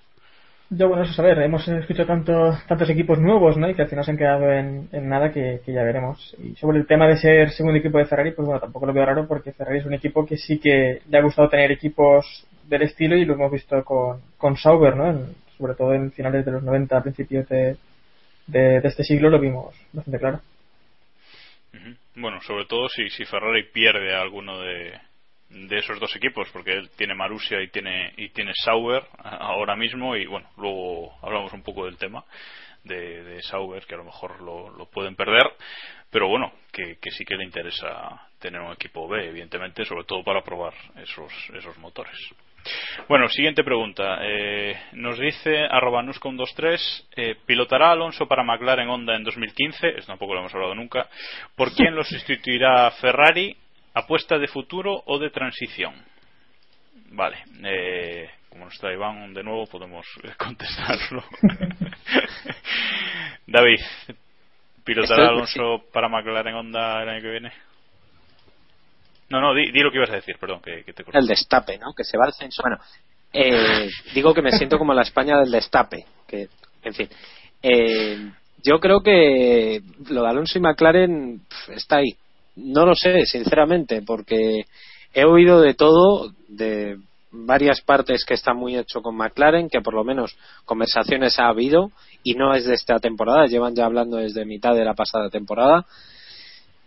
Yo, 0.70 0.90
bueno, 0.90 1.04
eso 1.04 1.14
saber, 1.14 1.40
hemos 1.40 1.66
escuchado 1.66 2.08
tanto, 2.08 2.58
tantos 2.68 2.90
equipos 2.90 3.20
nuevos, 3.20 3.56
¿no? 3.56 3.70
Y 3.70 3.74
que 3.74 3.84
al 3.84 3.88
final 3.88 4.04
se 4.04 4.12
han 4.12 4.18
quedado 4.18 4.52
en, 4.52 4.90
en 4.92 5.08
nada 5.08 5.32
que, 5.32 5.62
que, 5.66 5.72
ya 5.72 5.82
veremos. 5.84 6.36
Y 6.44 6.56
sobre 6.56 6.80
el 6.80 6.88
tema 6.88 7.08
de 7.08 7.16
ser 7.18 7.52
segundo 7.52 7.78
equipo 7.80 7.98
de 8.00 8.06
Ferrari, 8.06 8.32
pues 8.32 8.46
bueno, 8.46 8.60
tampoco 8.60 8.86
lo 8.86 8.92
veo 8.92 9.06
raro 9.06 9.28
porque 9.28 9.54
Ferrari 9.54 9.80
es 9.80 9.86
un 9.86 9.94
equipo 9.94 10.26
que 10.26 10.36
sí 10.36 10.60
que 10.60 11.02
le 11.08 11.18
ha 11.18 11.22
gustado 11.22 11.48
tener 11.48 11.72
equipos 11.72 12.46
del 12.66 12.82
estilo 12.82 13.16
y 13.16 13.24
lo 13.24 13.36
hemos 13.36 13.52
visto 13.52 13.82
con, 13.86 14.20
con 14.38 14.58
Sauber, 14.58 14.98
¿no? 14.98 15.10
En, 15.10 15.36
sobre 15.58 15.74
todo 15.76 15.94
en 15.94 16.12
finales 16.12 16.44
de 16.44 16.52
los 16.52 16.64
90, 16.64 17.02
principios 17.02 17.48
de, 17.48 17.78
de, 18.48 18.82
de 18.82 18.88
este 18.88 19.04
siglo 19.06 19.30
lo 19.30 19.40
vimos 19.40 19.74
bastante 19.94 20.20
claro. 20.20 20.42
Bueno, 22.20 22.42
sobre 22.42 22.66
todo 22.66 22.90
si, 22.90 23.12
si 23.12 23.26
Ferrari 23.26 23.72
pierde 23.72 24.16
a 24.16 24.22
alguno 24.22 24.60
de, 24.60 25.00
de 25.50 25.78
esos 25.78 26.00
dos 26.00 26.16
equipos, 26.16 26.50
porque 26.52 26.72
él 26.72 26.90
tiene 26.98 27.14
Marussia 27.14 27.62
y 27.62 27.68
tiene, 27.68 28.12
y 28.18 28.30
tiene 28.30 28.54
Sauber 28.56 29.04
ahora 29.20 29.76
mismo, 29.76 30.16
y 30.16 30.26
bueno, 30.26 30.50
luego 30.58 31.16
hablamos 31.22 31.54
un 31.54 31.62
poco 31.62 31.86
del 31.86 31.98
tema 31.98 32.26
de, 32.84 33.24
de 33.24 33.44
Sauber, 33.44 33.86
que 33.86 33.94
a 33.94 34.00
lo 34.00 34.06
mejor 34.06 34.42
lo, 34.42 34.72
lo 34.72 34.88
pueden 34.88 35.16
perder, 35.16 35.44
pero 36.10 36.28
bueno, 36.28 36.52
que, 36.72 36.98
que, 37.00 37.12
sí 37.12 37.24
que 37.24 37.36
le 37.36 37.44
interesa 37.44 38.30
tener 38.40 38.62
un 38.62 38.74
equipo 38.74 39.08
B, 39.08 39.28
evidentemente, 39.28 39.86
sobre 39.86 40.06
todo 40.06 40.24
para 40.24 40.42
probar 40.42 40.74
esos, 40.96 41.32
esos 41.54 41.78
motores. 41.78 42.18
Bueno, 43.08 43.30
siguiente 43.30 43.64
pregunta. 43.64 44.20
Eh, 44.22 44.76
nos 44.94 45.20
dice 45.20 45.66
arroba 45.70 46.04
nuscom23, 46.04 47.06
eh, 47.16 47.36
¿pilotará 47.46 47.92
Alonso 47.92 48.28
para 48.28 48.44
McLaren 48.44 48.90
Honda 48.90 49.16
en 49.16 49.24
2015? 49.24 49.90
Esto 49.90 50.08
tampoco 50.08 50.34
lo 50.34 50.42
hemos 50.42 50.54
hablado 50.54 50.76
nunca. 50.76 51.08
¿Por 51.56 51.74
quién 51.74 51.96
lo 51.96 52.04
sustituirá 52.04 52.92
Ferrari? 52.92 53.56
¿Apuesta 53.94 54.38
de 54.38 54.48
futuro 54.48 55.04
o 55.06 55.20
de 55.20 55.30
transición? 55.30 55.94
Vale. 57.12 57.38
Eh, 57.64 58.30
como 58.50 58.66
no 58.66 58.72
está 58.72 58.92
Iván 58.92 59.34
de 59.34 59.44
nuevo, 59.44 59.68
podemos 59.68 60.06
contestarlo. 60.38 61.24
David, 63.48 63.80
¿pilotará 64.84 65.30
Alonso 65.30 65.86
para 65.94 66.10
McLaren 66.10 66.56
Honda 66.56 67.04
el 67.04 67.10
año 67.10 67.22
que 67.22 67.30
viene? 67.30 67.67
No, 69.30 69.42
no, 69.42 69.54
di, 69.54 69.72
di, 69.72 69.82
lo 69.82 69.92
que 69.92 69.98
ibas 69.98 70.10
a 70.10 70.16
decir, 70.16 70.38
perdón, 70.40 70.62
que, 70.62 70.84
te 70.94 71.04
corté. 71.04 71.20
El 71.20 71.28
destape, 71.28 71.78
¿no? 71.78 71.94
Que 71.94 72.04
se 72.04 72.18
va 72.18 72.26
al 72.26 72.34
censo. 72.34 72.62
Bueno, 72.64 72.78
eh, 73.34 73.90
digo 74.14 74.34
que 74.34 74.42
me 74.42 74.52
siento 74.52 74.78
como 74.78 74.94
la 74.94 75.02
España 75.02 75.38
del 75.38 75.52
destape. 75.52 76.06
Que, 76.26 76.48
en 76.84 76.94
fin. 76.94 77.10
Eh, 77.62 78.32
yo 78.64 78.80
creo 78.80 79.02
que 79.02 79.82
lo 80.10 80.22
de 80.24 80.28
Alonso 80.30 80.58
y 80.58 80.62
McLaren 80.62 81.42
está 81.70 81.98
ahí. 81.98 82.16
No 82.56 82.86
lo 82.86 82.96
sé, 82.96 83.26
sinceramente, 83.26 84.02
porque 84.02 84.66
he 85.14 85.26
oído 85.26 85.62
de 85.62 85.74
todo, 85.74 86.32
de 86.48 86.98
varias 87.32 87.82
partes 87.82 88.26
que 88.26 88.34
está 88.34 88.54
muy 88.54 88.78
hecho 88.78 89.02
con 89.02 89.16
McLaren, 89.16 89.70
que 89.70 89.82
por 89.82 89.94
lo 89.94 90.04
menos 90.04 90.36
conversaciones 90.66 91.38
ha 91.40 91.50
habido 91.50 91.92
y 92.24 92.34
no 92.34 92.54
es 92.54 92.66
de 92.66 92.74
esta 92.74 93.00
temporada, 93.00 93.46
llevan 93.46 93.76
ya 93.76 93.86
hablando 93.86 94.18
desde 94.18 94.46
mitad 94.46 94.74
de 94.74 94.86
la 94.86 94.94
pasada 94.94 95.30
temporada. 95.30 95.86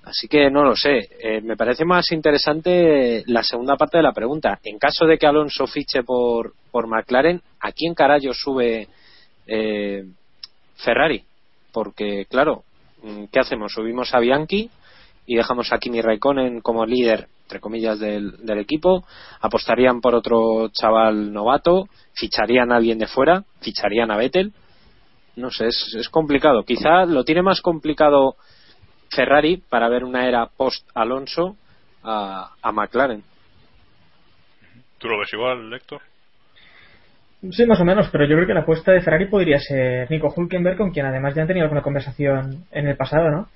Así 0.04 0.28
que 0.28 0.50
no 0.50 0.64
lo 0.64 0.74
sé. 0.74 1.08
Eh, 1.20 1.40
me 1.42 1.56
parece 1.56 1.84
más 1.84 2.10
interesante 2.12 3.22
la 3.26 3.42
segunda 3.42 3.76
parte 3.76 3.98
de 3.98 4.02
la 4.02 4.12
pregunta. 4.12 4.58
En 4.64 4.78
caso 4.78 5.04
de 5.06 5.18
que 5.18 5.26
Alonso 5.26 5.66
fiche 5.66 6.02
por, 6.02 6.54
por 6.70 6.86
McLaren, 6.86 7.40
¿a 7.60 7.72
quién 7.72 7.94
carajo 7.94 8.32
sube 8.32 8.88
eh, 9.46 10.04
Ferrari? 10.76 11.22
Porque, 11.72 12.26
claro, 12.28 12.64
¿qué 13.30 13.40
hacemos? 13.40 13.72
Subimos 13.72 14.14
a 14.14 14.20
Bianchi 14.20 14.70
y 15.26 15.36
dejamos 15.36 15.72
a 15.72 15.78
Kimi 15.78 16.00
Raikkonen 16.00 16.60
como 16.60 16.86
líder, 16.86 17.28
entre 17.42 17.60
comillas, 17.60 18.00
del, 18.00 18.44
del 18.44 18.58
equipo. 18.58 19.04
Apostarían 19.40 20.00
por 20.00 20.14
otro 20.14 20.68
chaval 20.72 21.32
novato, 21.32 21.88
ficharían 22.14 22.72
a 22.72 22.76
alguien 22.76 22.98
de 22.98 23.06
fuera, 23.06 23.44
ficharían 23.60 24.10
a 24.10 24.16
Vettel. 24.16 24.52
No 25.36 25.50
sé, 25.50 25.68
es, 25.68 25.94
es 25.96 26.08
complicado. 26.08 26.64
Quizá 26.64 27.04
lo 27.04 27.22
tiene 27.22 27.42
más 27.42 27.60
complicado 27.60 28.34
Ferrari 29.10 29.56
para 29.56 29.88
ver 29.88 30.04
una 30.04 30.26
era 30.26 30.46
post 30.46 30.88
Alonso 30.94 31.56
a, 32.02 32.54
a 32.62 32.72
McLaren. 32.72 33.22
¿Tú 34.98 35.08
lo 35.08 35.18
ves 35.18 35.32
igual, 35.32 35.72
Héctor? 35.72 36.00
Sí, 37.50 37.64
más 37.64 37.80
o 37.80 37.84
menos, 37.86 38.08
pero 38.10 38.26
yo 38.26 38.36
creo 38.36 38.46
que 38.46 38.54
la 38.54 38.60
apuesta 38.60 38.92
de 38.92 39.00
Ferrari 39.00 39.26
podría 39.26 39.58
ser 39.58 40.10
Nico 40.10 40.32
Hulkenberg, 40.34 40.76
con 40.76 40.90
quien 40.90 41.06
además 41.06 41.34
ya 41.34 41.42
han 41.42 41.48
tenido 41.48 41.64
alguna 41.64 41.82
conversación 41.82 42.66
en 42.70 42.86
el 42.86 42.96
pasado, 42.96 43.30
¿no? 43.30 43.48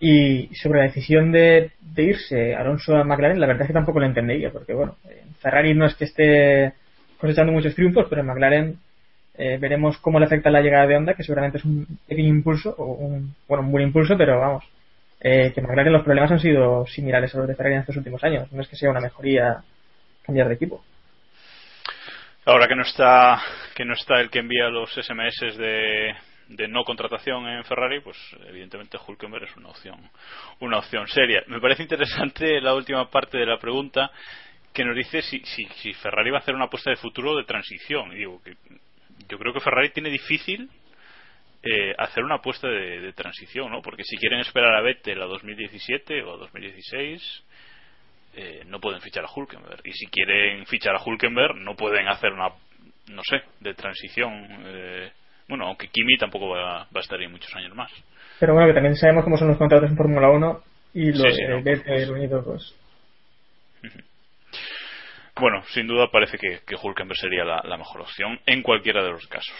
Y 0.00 0.52
sobre 0.56 0.80
la 0.80 0.86
decisión 0.86 1.30
de, 1.30 1.70
de 1.80 2.02
irse 2.02 2.56
Alonso 2.56 2.96
a 2.96 3.04
McLaren, 3.04 3.38
la 3.38 3.46
verdad 3.46 3.62
es 3.62 3.68
que 3.68 3.74
tampoco 3.74 4.00
lo 4.00 4.06
entendería, 4.06 4.50
porque 4.50 4.74
bueno, 4.74 4.96
Ferrari 5.38 5.72
no 5.74 5.86
es 5.86 5.94
que 5.94 6.04
esté 6.04 6.72
cosechando 7.18 7.52
muchos 7.52 7.76
triunfos, 7.76 8.06
pero 8.10 8.22
en 8.22 8.26
McLaren 8.26 8.78
eh, 9.38 9.56
veremos 9.60 9.98
cómo 9.98 10.18
le 10.18 10.26
afecta 10.26 10.50
la 10.50 10.60
llegada 10.60 10.88
de 10.88 10.96
Honda, 10.96 11.14
que 11.14 11.22
seguramente 11.22 11.58
es 11.58 11.64
un 11.64 11.86
pequeño 12.08 12.28
impulso, 12.28 12.74
o 12.76 12.86
un, 12.86 13.36
bueno, 13.46 13.62
un 13.62 13.70
buen 13.70 13.84
impulso, 13.84 14.16
pero 14.18 14.40
vamos, 14.40 14.64
eh, 15.24 15.52
que 15.54 15.62
McLaren 15.62 15.92
los 15.92 16.02
problemas 16.02 16.32
han 16.32 16.40
sido 16.40 16.84
similares 16.86 17.32
a 17.34 17.38
los 17.38 17.46
de 17.46 17.54
Ferrari 17.54 17.76
en 17.76 17.80
estos 17.82 17.96
últimos 17.96 18.22
años. 18.24 18.50
No 18.50 18.60
es 18.60 18.68
que 18.68 18.74
sea 18.74 18.90
una 18.90 19.00
mejoría 19.00 19.62
cambiar 20.24 20.48
de 20.48 20.54
equipo. 20.54 20.84
Ahora 22.44 22.66
que 22.66 22.74
no 22.74 22.82
está 22.82 23.40
que 23.76 23.84
no 23.84 23.94
está 23.94 24.20
el 24.20 24.30
que 24.30 24.40
envía 24.40 24.68
los 24.68 24.90
SMS 24.92 25.56
de, 25.56 26.12
de 26.48 26.66
no 26.66 26.82
contratación 26.82 27.46
en 27.46 27.62
Ferrari, 27.62 28.00
pues 28.00 28.16
evidentemente 28.48 28.98
Hulkenberg 28.98 29.44
es 29.44 29.56
una 29.56 29.68
opción 29.68 30.10
una 30.58 30.78
opción 30.78 31.06
seria. 31.06 31.44
Me 31.46 31.60
parece 31.60 31.84
interesante 31.84 32.60
la 32.60 32.74
última 32.74 33.08
parte 33.08 33.38
de 33.38 33.46
la 33.46 33.58
pregunta 33.58 34.10
que 34.72 34.84
nos 34.84 34.96
dice 34.96 35.22
si, 35.22 35.38
si, 35.44 35.66
si 35.76 35.92
Ferrari 35.92 36.30
va 36.30 36.38
a 36.38 36.40
hacer 36.40 36.56
una 36.56 36.64
apuesta 36.64 36.90
de 36.90 36.96
futuro 36.96 37.36
de 37.36 37.44
transición. 37.44 38.12
Y 38.12 38.16
digo 38.16 38.42
que 38.42 38.56
yo 39.28 39.38
creo 39.38 39.52
que 39.52 39.60
Ferrari 39.60 39.90
tiene 39.90 40.10
difícil 40.10 40.68
eh, 41.62 41.94
hacer 41.96 42.24
una 42.24 42.36
apuesta 42.36 42.68
de, 42.68 43.00
de, 43.00 43.12
transición, 43.12 43.70
¿no? 43.70 43.82
Porque 43.82 44.02
si 44.04 44.16
quieren 44.16 44.40
esperar 44.40 44.74
a 44.74 44.80
Vettel 44.80 45.22
a 45.22 45.26
2017 45.26 46.22
o 46.24 46.34
a 46.34 46.36
2016, 46.38 47.44
eh, 48.34 48.62
no 48.66 48.80
pueden 48.80 49.00
fichar 49.00 49.24
a 49.24 49.32
Hulkenberg. 49.32 49.80
Y 49.84 49.92
si 49.92 50.06
quieren 50.06 50.66
fichar 50.66 50.96
a 50.96 51.02
Hulkenberg, 51.02 51.56
no 51.56 51.76
pueden 51.76 52.08
hacer 52.08 52.32
una, 52.32 52.48
no 53.08 53.22
sé, 53.22 53.42
de 53.60 53.74
transición. 53.74 54.32
Eh, 54.64 55.12
Bueno, 55.48 55.66
aunque 55.66 55.88
Kimi 55.88 56.16
tampoco 56.16 56.48
va, 56.48 56.84
va 56.84 56.88
a 56.94 57.00
estar 57.00 57.18
ahí 57.18 57.28
muchos 57.28 57.54
años 57.54 57.74
más. 57.74 57.90
Pero 58.40 58.54
bueno, 58.54 58.68
que 58.68 58.74
también 58.74 58.96
sabemos 58.96 59.24
cómo 59.24 59.36
son 59.36 59.48
los 59.48 59.58
contratos 59.58 59.90
en 59.90 59.96
Fórmula 59.96 60.30
1 60.30 60.62
y 60.94 61.12
lo 61.12 61.24
Sí, 61.24 61.32
sí, 61.32 61.42
no, 61.48 61.62
Vettel 61.62 62.10
Unido, 62.10 62.42
pues. 62.44 62.74
Bueno, 65.36 65.62
sin 65.68 65.86
duda 65.86 66.10
parece 66.10 66.38
que, 66.38 66.60
que 66.66 66.76
Hulkenberg 66.76 67.18
sería 67.18 67.44
la, 67.44 67.60
la 67.64 67.76
mejor 67.76 68.02
opción 68.02 68.38
en 68.46 68.62
cualquiera 68.62 69.02
de 69.02 69.10
los 69.10 69.26
casos. 69.26 69.56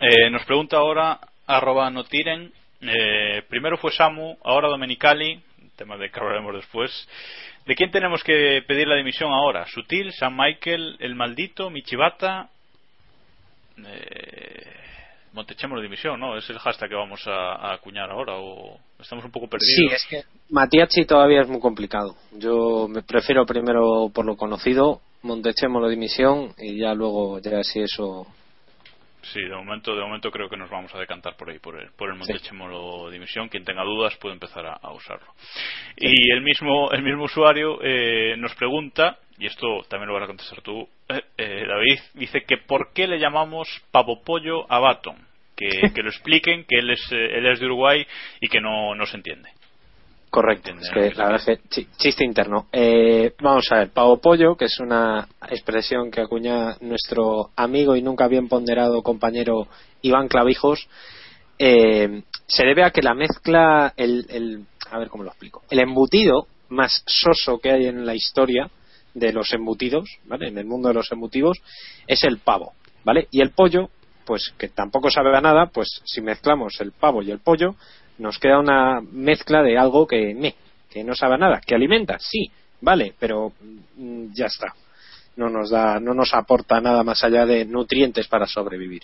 Eh, 0.00 0.30
nos 0.30 0.44
pregunta 0.44 0.76
ahora 0.76 1.18
arroba 1.46 1.90
notiren. 1.90 2.52
Eh, 2.80 3.42
primero 3.48 3.76
fue 3.78 3.90
Samu, 3.90 4.36
ahora 4.44 4.68
Domenicali, 4.68 5.42
tema 5.76 5.96
de 5.96 6.10
que 6.10 6.20
hablaremos 6.20 6.54
después. 6.54 7.08
¿De 7.66 7.74
quién 7.74 7.90
tenemos 7.90 8.22
que 8.22 8.62
pedir 8.66 8.86
la 8.88 8.96
dimisión 8.96 9.32
ahora? 9.32 9.66
¿Sutil, 9.66 10.12
San 10.12 10.36
Michael, 10.36 10.96
el 11.00 11.14
maldito, 11.14 11.70
Michibata? 11.70 12.48
Eh, 13.78 14.78
Montechemos 15.32 15.76
la 15.76 15.82
dimisión, 15.82 16.18
¿no? 16.18 16.36
Es 16.36 16.48
el 16.50 16.58
hashtag 16.58 16.88
que 16.88 16.94
vamos 16.94 17.20
a, 17.26 17.72
acuñar 17.72 18.10
ahora 18.10 18.38
o 18.38 18.78
estamos 18.98 19.24
un 19.24 19.30
poco 19.30 19.46
perdidos. 19.46 19.72
Sí, 19.76 19.86
es 19.94 20.06
que 20.06 20.22
Matiachi 20.50 21.04
todavía 21.04 21.42
es 21.42 21.48
muy 21.48 21.60
complicado. 21.60 22.16
Yo 22.32 22.88
me 22.88 23.02
prefiero 23.02 23.44
primero 23.44 24.10
por 24.12 24.24
lo 24.24 24.36
conocido, 24.36 25.00
Montechemo 25.22 25.80
la 25.80 25.88
dimisión 25.88 26.54
y 26.58 26.78
ya 26.80 26.94
luego, 26.94 27.38
ya 27.40 27.62
si 27.62 27.80
eso. 27.80 28.26
Sí, 29.22 29.40
de 29.40 29.54
momento, 29.54 29.94
de 29.94 30.02
momento 30.02 30.30
creo 30.30 30.48
que 30.48 30.56
nos 30.56 30.70
vamos 30.70 30.94
a 30.94 30.98
decantar 30.98 31.36
por 31.36 31.50
ahí, 31.50 31.58
por 31.58 31.78
el, 31.78 31.90
por 31.92 32.08
el 32.08 32.16
Montechemolo 32.16 33.10
Dimisión. 33.10 33.48
Quien 33.48 33.64
tenga 33.64 33.82
dudas 33.82 34.16
puede 34.16 34.34
empezar 34.34 34.64
a, 34.64 34.74
a 34.74 34.92
usarlo. 34.92 35.34
Y 35.96 36.30
el 36.32 36.40
mismo, 36.40 36.90
el 36.92 37.02
mismo 37.02 37.24
usuario 37.24 37.78
eh, 37.82 38.36
nos 38.38 38.54
pregunta, 38.54 39.18
y 39.38 39.46
esto 39.46 39.82
también 39.88 40.08
lo 40.08 40.14
vas 40.14 40.24
a 40.24 40.28
contestar 40.28 40.62
tú, 40.62 40.88
eh, 41.08 41.22
eh, 41.36 41.64
David, 41.66 41.98
dice 42.14 42.42
que 42.42 42.58
por 42.58 42.92
qué 42.92 43.06
le 43.06 43.18
llamamos 43.18 43.68
pavo 43.90 44.22
pollo 44.22 44.70
a 44.70 44.78
Baton. 44.78 45.26
Que, 45.56 45.68
que 45.94 46.02
lo 46.02 46.10
expliquen, 46.10 46.64
que 46.64 46.78
él 46.78 46.90
es, 46.90 47.00
eh, 47.10 47.38
él 47.38 47.46
es 47.46 47.58
de 47.58 47.66
Uruguay 47.66 48.06
y 48.40 48.48
que 48.48 48.60
no, 48.60 48.94
no 48.94 49.06
se 49.06 49.16
entiende. 49.16 49.50
Correcto, 50.30 50.70
es 50.78 50.90
que 50.90 51.10
la 51.14 51.24
verdad 51.28 51.36
es 51.36 51.44
que 51.58 51.68
chi- 51.68 51.88
chiste 51.96 52.24
interno. 52.24 52.66
Eh, 52.70 53.34
vamos 53.40 53.64
a 53.70 53.76
ver, 53.78 53.90
pavo 53.90 54.18
pollo, 54.18 54.56
que 54.56 54.66
es 54.66 54.78
una 54.78 55.26
expresión 55.48 56.10
que 56.10 56.20
acuña 56.20 56.76
nuestro 56.80 57.50
amigo 57.56 57.96
y 57.96 58.02
nunca 58.02 58.28
bien 58.28 58.46
ponderado 58.46 59.02
compañero 59.02 59.68
Iván 60.02 60.28
Clavijos, 60.28 60.86
eh, 61.58 62.22
se 62.46 62.64
debe 62.64 62.84
a 62.84 62.90
que 62.90 63.02
la 63.02 63.14
mezcla, 63.14 63.94
el, 63.96 64.26
el- 64.28 64.66
a 64.90 64.98
ver 64.98 65.08
cómo 65.08 65.24
lo 65.24 65.30
explico, 65.30 65.62
el 65.70 65.80
embutido 65.80 66.46
más 66.68 67.02
soso 67.06 67.58
que 67.58 67.70
hay 67.72 67.86
en 67.86 68.04
la 68.04 68.14
historia 68.14 68.70
de 69.14 69.32
los 69.32 69.52
embutidos, 69.54 70.18
¿vale? 70.26 70.48
En 70.48 70.58
el 70.58 70.66
mundo 70.66 70.88
de 70.88 70.94
los 70.94 71.10
embutivos, 71.10 71.58
es 72.06 72.22
el 72.24 72.38
pavo, 72.38 72.74
¿vale? 73.02 73.26
Y 73.30 73.40
el 73.40 73.50
pollo, 73.52 73.88
pues 74.26 74.52
que 74.58 74.68
tampoco 74.68 75.10
sabe 75.10 75.34
a 75.36 75.40
nada, 75.40 75.66
pues 75.72 75.88
si 76.04 76.20
mezclamos 76.20 76.78
el 76.80 76.92
pavo 76.92 77.22
y 77.22 77.30
el 77.30 77.38
pollo, 77.40 77.74
nos 78.18 78.38
queda 78.38 78.58
una 78.58 79.00
mezcla 79.00 79.62
de 79.62 79.78
algo 79.78 80.06
que 80.06 80.54
que 80.90 81.04
no 81.04 81.14
sabe 81.14 81.38
nada, 81.38 81.60
que 81.64 81.74
alimenta, 81.74 82.16
sí, 82.18 82.50
vale, 82.80 83.14
pero 83.18 83.52
mm, 83.96 84.32
ya 84.32 84.46
está. 84.46 84.74
No 85.36 85.48
nos 85.48 85.70
da, 85.70 86.00
no 86.00 86.14
nos 86.14 86.34
aporta 86.34 86.80
nada 86.80 87.04
más 87.04 87.22
allá 87.22 87.46
de 87.46 87.64
nutrientes 87.64 88.26
para 88.26 88.46
sobrevivir. 88.46 89.02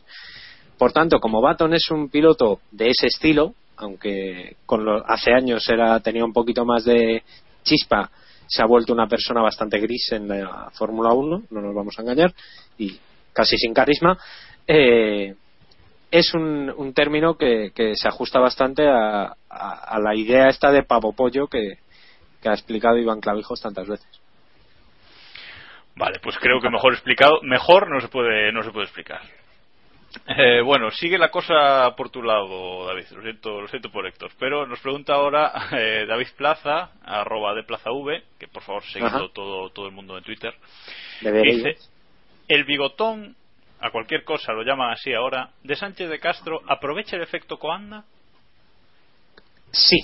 Por 0.79 0.93
tanto, 0.93 1.21
como 1.21 1.41
Baton 1.41 1.75
es 1.75 1.91
un 1.91 2.09
piloto 2.09 2.61
de 2.73 2.91
ese 2.91 3.07
estilo, 3.07 3.55
aunque 3.77 4.57
con 4.67 4.87
hace 5.07 5.33
años 5.33 5.69
era 5.69 6.01
tenía 6.01 6.25
un 6.25 6.33
poquito 6.33 6.65
más 6.65 6.85
de 6.85 7.23
chispa, 7.63 8.11
se 8.47 8.63
ha 8.63 8.67
vuelto 8.67 8.93
una 8.93 9.07
persona 9.07 9.43
bastante 9.43 9.79
gris 9.79 10.13
en 10.13 10.29
la 10.29 10.71
Fórmula 10.75 11.13
1, 11.13 11.43
no 11.51 11.61
nos 11.61 11.75
vamos 11.75 11.99
a 11.99 12.03
engañar, 12.03 12.35
y 12.79 12.99
casi 13.33 13.57
sin 13.57 13.73
carisma. 13.73 14.19
eh, 14.67 15.35
es 16.17 16.33
un, 16.33 16.73
un 16.77 16.95
término 16.95 17.37
que, 17.37 17.73
que 17.75 17.97
se 17.97 18.07
ajusta 18.07 18.39
bastante 18.39 18.87
a, 18.89 19.35
a- 19.51 19.85
a 19.85 19.99
la 19.99 20.15
idea 20.15 20.49
esta 20.49 20.71
de 20.71 20.85
pavo 20.85 21.13
pollo 21.13 21.49
que, 21.49 21.79
que 22.41 22.49
ha 22.49 22.53
explicado 22.53 22.99
Iván 22.99 23.21
Clavijos 23.21 23.61
tantas 23.61 23.89
veces. 23.89 24.07
Vale, 25.97 26.21
pues 26.21 26.37
creo 26.39 26.61
que 26.61 26.71
mejor 26.71 26.93
explicado, 26.93 27.41
mejor 27.43 27.91
no 27.91 28.01
se 28.01 28.09
puede, 28.09 28.53
no 28.53 28.63
se 28.63 28.71
puede 28.71 28.85
explicar. 28.87 29.23
Eh, 30.29 30.61
bueno, 30.63 30.93
sigue 30.93 31.19
la 31.19 31.31
cosa 31.33 31.93
por 31.97 32.11
tu 32.11 32.23
lado, 32.23 32.87
David. 32.87 33.07
Lo 33.17 33.23
siento, 33.23 33.61
lo 33.61 33.67
siento 33.67 33.91
por 33.91 34.07
Héctor. 34.07 34.31
Pero 34.39 34.67
nos 34.67 34.79
pregunta 34.79 35.15
ahora 35.15 35.53
eh, 35.73 36.05
David 36.07 36.29
Plaza, 36.37 36.91
arroba 37.05 37.55
de 37.55 37.65
Plaza 37.65 37.91
V, 37.91 38.23
que 38.39 38.47
por 38.47 38.63
favor 38.63 38.85
seguidlo 38.85 39.31
todo, 39.31 39.71
todo 39.71 39.87
el 39.87 39.93
mundo 39.93 40.17
en 40.17 40.23
Twitter. 40.23 40.55
Dice, 41.43 41.77
el 42.47 42.65
bigotón, 42.65 43.35
a 43.85 43.91
cualquier 43.91 44.25
cosa 44.25 44.55
lo 44.55 44.63
llaman 44.63 44.93
así 44.93 45.13
ahora, 45.13 45.51
de 45.63 45.77
Sánchez 45.77 46.09
de 46.09 46.19
Castro, 46.19 46.63
¿aprovecha 46.67 47.17
el 47.17 47.23
efecto 47.23 47.59
Coanda? 47.59 48.05
Sí, 49.73 49.99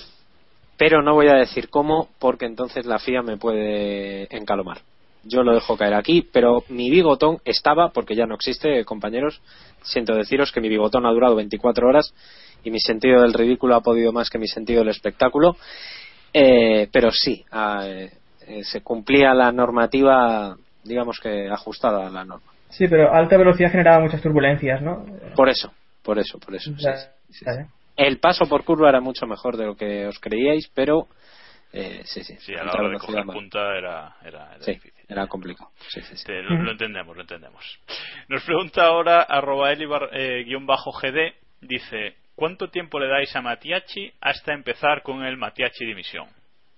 pero 0.77 1.01
no 1.01 1.15
voy 1.15 1.29
a 1.29 1.33
decir 1.33 1.69
cómo 1.69 2.09
porque 2.19 2.45
entonces 2.45 2.85
la 2.85 2.99
FIA 2.99 3.23
me 3.23 3.37
puede 3.37 4.27
encalomar. 4.35 4.81
Yo 5.23 5.41
lo 5.41 5.55
dejo 5.55 5.77
caer 5.77 5.95
aquí, 5.95 6.21
pero 6.21 6.63
mi 6.69 6.91
bigotón 6.91 7.39
estaba, 7.43 7.89
porque 7.89 8.15
ya 8.15 8.27
no 8.27 8.35
existe, 8.35 8.85
compañeros. 8.85 9.41
Siento 9.81 10.13
deciros 10.13 10.51
que 10.51 10.61
mi 10.61 10.69
bigotón 10.69 11.07
ha 11.07 11.11
durado 11.11 11.35
24 11.35 11.87
horas 11.87 12.13
y 12.63 12.69
mi 12.69 12.79
sentido 12.79 13.23
del 13.23 13.33
ridículo 13.33 13.75
ha 13.75 13.81
podido 13.81 14.11
más 14.11 14.29
que 14.29 14.37
mi 14.37 14.47
sentido 14.47 14.81
del 14.81 14.89
espectáculo. 14.89 15.57
Eh, 16.31 16.87
pero 16.91 17.09
sí, 17.11 17.43
ah, 17.51 17.87
eh, 17.87 18.11
eh, 18.47 18.63
se 18.63 18.81
cumplía 18.81 19.33
la 19.33 19.51
normativa, 19.51 20.55
digamos 20.83 21.19
que 21.19 21.49
ajustada 21.49 22.05
a 22.05 22.11
la 22.11 22.23
norma. 22.23 22.50
Sí, 22.71 22.87
pero 22.87 23.13
alta 23.13 23.37
velocidad 23.37 23.71
generaba 23.71 23.99
muchas 23.99 24.21
turbulencias, 24.21 24.81
¿no? 24.81 25.05
Por 25.35 25.49
eso, 25.49 25.71
por 26.03 26.17
eso, 26.19 26.39
por 26.39 26.55
eso. 26.55 26.71
sí, 26.77 26.89
sí. 27.29 27.45
El 27.97 28.19
paso 28.19 28.45
por 28.47 28.63
curva 28.63 28.89
era 28.89 29.01
mucho 29.01 29.27
mejor 29.27 29.57
de 29.57 29.65
lo 29.65 29.75
que 29.75 30.07
os 30.07 30.17
creíais, 30.19 30.69
pero 30.73 31.07
eh, 31.73 32.01
sí, 32.05 32.23
sí. 32.23 32.35
Sí, 32.39 32.53
a 32.55 32.63
la 32.63 32.71
hora 32.71 32.89
de 32.89 32.97
coger 32.97 33.25
mal. 33.25 33.35
punta 33.35 33.59
era, 33.77 34.15
era, 34.23 34.53
era 34.55 34.61
Sí, 34.61 34.71
difícil. 34.73 35.05
era 35.07 35.27
complicado. 35.27 35.69
Sí, 35.89 36.01
sí, 36.01 36.15
sí. 36.17 36.31
Lo, 36.31 36.63
lo 36.63 36.71
entendemos, 36.71 37.15
lo 37.15 37.21
entendemos. 37.21 37.79
Nos 38.27 38.43
pregunta 38.43 38.85
ahora 38.85 39.21
arroba 39.21 39.71
elibar, 39.71 40.09
eh, 40.13 40.43
guion 40.45 40.65
bajo 40.65 40.91
GD, 40.91 41.33
dice, 41.61 42.15
¿cuánto 42.35 42.69
tiempo 42.69 42.99
le 42.99 43.07
dais 43.07 43.35
a 43.35 43.41
Matiachi 43.41 44.11
hasta 44.21 44.53
empezar 44.53 45.03
con 45.03 45.23
el 45.23 45.37
Matiachi 45.37 45.85
dimisión? 45.85 46.27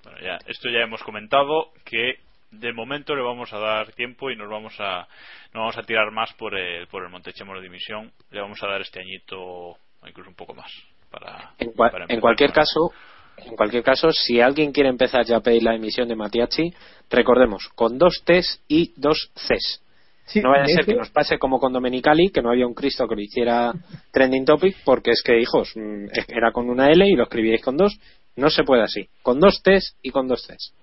Bueno, 0.04 0.20
ya, 0.20 0.38
esto 0.48 0.70
ya 0.70 0.80
hemos 0.82 1.02
comentado 1.04 1.72
que 1.86 2.16
de 2.54 2.74
momento 2.74 3.16
le 3.16 3.22
vamos 3.22 3.52
a 3.54 3.60
dar 3.60 3.92
tiempo 3.94 4.32
y 4.32 4.36
nos 4.36 4.50
vamos 4.50 4.74
a 4.80 5.08
no 5.54 5.62
vamos 5.62 5.78
a 5.78 5.84
tirar 5.84 6.12
más 6.12 6.34
por 6.34 6.58
el, 6.58 6.88
por 6.88 7.04
el 7.04 7.10
Montechemolo 7.10 7.62
dimisión. 7.62 8.12
Le 8.32 8.42
vamos 8.42 8.62
a 8.64 8.68
dar 8.68 8.82
este 8.82 9.00
añito 9.00 9.78
incluso 10.08 10.30
un 10.30 10.36
poco 10.36 10.54
más 10.54 10.72
para, 11.10 11.54
En, 11.60 11.74
para 11.74 12.08
cualquier 12.20 12.52
caso, 12.52 12.92
en 13.38 13.56
cualquier 13.56 13.84
caso, 13.84 14.12
si 14.12 14.42
alguien 14.42 14.72
quiere 14.72 14.90
empezar 14.90 15.26
ya 15.26 15.38
a 15.38 15.42
pedir 15.42 15.64
la 15.64 15.76
emisión 15.76 16.08
de 16.08 16.16
Matiachi, 16.16 16.74
recordemos, 17.10 17.70
con 17.76 17.98
dos 17.98 18.24
T's 18.26 18.62
y 18.68 18.94
dos 18.96 19.32
Cs. 19.36 19.82
Sí, 20.26 20.42
no 20.42 20.52
vaya 20.52 20.64
a 20.64 20.68
ser 20.68 20.86
que 20.86 20.96
nos 20.96 21.10
pase 21.10 21.38
como 21.38 21.60
con 21.60 21.74
Domenicali, 21.74 22.30
que 22.30 22.42
no 22.42 22.50
había 22.50 22.66
un 22.66 22.74
Cristo 22.74 23.08
que 23.08 23.16
lo 23.16 23.22
hiciera 23.22 23.74
trending 24.12 24.46
topic, 24.46 24.78
porque 24.86 25.12
es 25.12 25.22
que, 25.22 25.38
hijos, 25.40 25.74
mm, 25.76 26.06
era 26.30 26.52
con 26.54 26.70
una 26.70 26.90
L 26.90 27.06
y 27.06 27.16
lo 27.16 27.24
escribíais 27.24 27.62
con 27.62 27.76
dos. 27.76 28.00
No 28.36 28.50
se 28.50 28.64
puede 28.64 28.84
así. 28.84 29.10
Con 29.22 29.40
dos 29.40 29.62
T's 29.62 29.98
y 30.02 30.12
con 30.12 30.28
dos 30.28 30.48
Cs. 30.48 30.74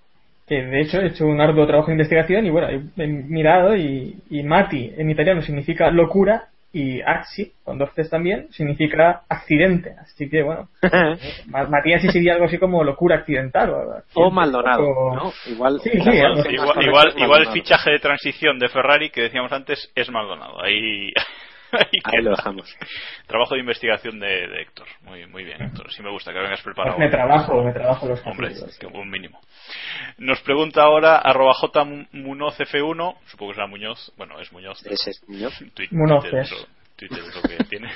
Que 0.51 0.63
de 0.65 0.81
hecho 0.83 1.01
he 1.01 1.07
hecho 1.07 1.27
un 1.27 1.41
arduo 1.41 1.65
trabajo 1.67 1.87
de 1.87 1.95
investigación 1.95 2.45
y 2.45 2.51
bueno, 2.51 2.69
he 2.69 3.07
mirado 3.07 3.75
y, 3.77 4.17
y 4.29 4.43
Mati 4.43 4.93
en 4.99 5.09
italiano 5.09 5.41
significa 5.43 5.91
locura 5.91 6.49
y 6.73 7.01
Axi, 7.01 7.53
con 7.65 7.79
dos 7.79 7.91
Cs 7.95 8.11
también, 8.11 8.47
significa 8.53 9.23
accidente. 9.29 9.93
Así 10.01 10.29
que 10.29 10.43
bueno, 10.43 10.69
Ma- 11.49 11.65
Matías 11.69 12.03
sí 12.03 12.09
sería 12.11 12.35
algo 12.35 12.45
así 12.47 12.59
como 12.59 12.85
locura 12.85 13.17
accidental. 13.17 13.73
O, 14.15 14.31
Maldonado, 14.31 14.85
O- 14.89 15.15
¿no? 15.17 15.33
Igual, 15.49 15.81
Sí, 15.83 15.91
sí, 15.91 15.99
igual- 15.99 16.17
algo 16.27 16.39
Igual, 16.39 16.41
así. 16.41 16.55
igual, 16.55 16.85
igual, 16.85 17.13
igual 17.17 17.43
el 17.43 17.53
fichaje 17.53 17.91
de 17.93 17.99
transición 18.01 18.59
de 18.59 18.69
Ferrari 18.69 19.11
que 19.11 19.23
decíamos 19.23 19.51
antes 19.53 19.91
es 19.97 20.11
Maldonado. 20.11 20.63
Ahí, 20.63 21.11
ahí 22.05 22.23
lo 22.23 22.31
dejamos. 22.31 22.77
Trabajo 23.27 23.55
de 23.55 23.61
investigación 23.61 24.19
de, 24.19 24.49
de 24.49 24.63
Héctor. 24.63 24.87
Muy, 25.03 25.27
muy 25.27 25.45
bien, 25.45 25.63
Héctor. 25.63 25.93
Sí 25.93 26.03
me 26.03 26.11
gusta 26.11 26.33
que 26.33 26.39
vengas 26.39 26.63
preparado. 26.63 26.99
me 26.99 27.09
trabajo, 27.09 27.63
me 27.63 27.73
trabajo 27.73 28.07
los 28.07 28.25
Hombre, 28.27 28.55
que 28.79 28.87
un 28.87 29.11
mínimo. 29.11 29.41
Nos 30.19 30.41
pregunta 30.43 30.83
ahora 30.83 31.19
arroba 31.19 31.55
J 31.55 31.85
Munoz 32.13 32.59
F1, 32.59 33.17
supongo 33.27 33.53
que 33.53 33.57
será 33.57 33.67
Muñoz, 33.67 34.13
bueno, 34.17 34.41
es 34.41 34.53
Muñoz. 34.53 34.85
Ese 34.87 35.11
es 35.11 35.29
Muñoz. 35.29 35.57
Twitter, 35.75 36.39
es. 36.39 36.53
es 36.53 36.69
Twitter 36.97 37.19
es 37.19 37.35
lo 37.35 37.43
que 37.43 37.65
tiene. 37.65 37.91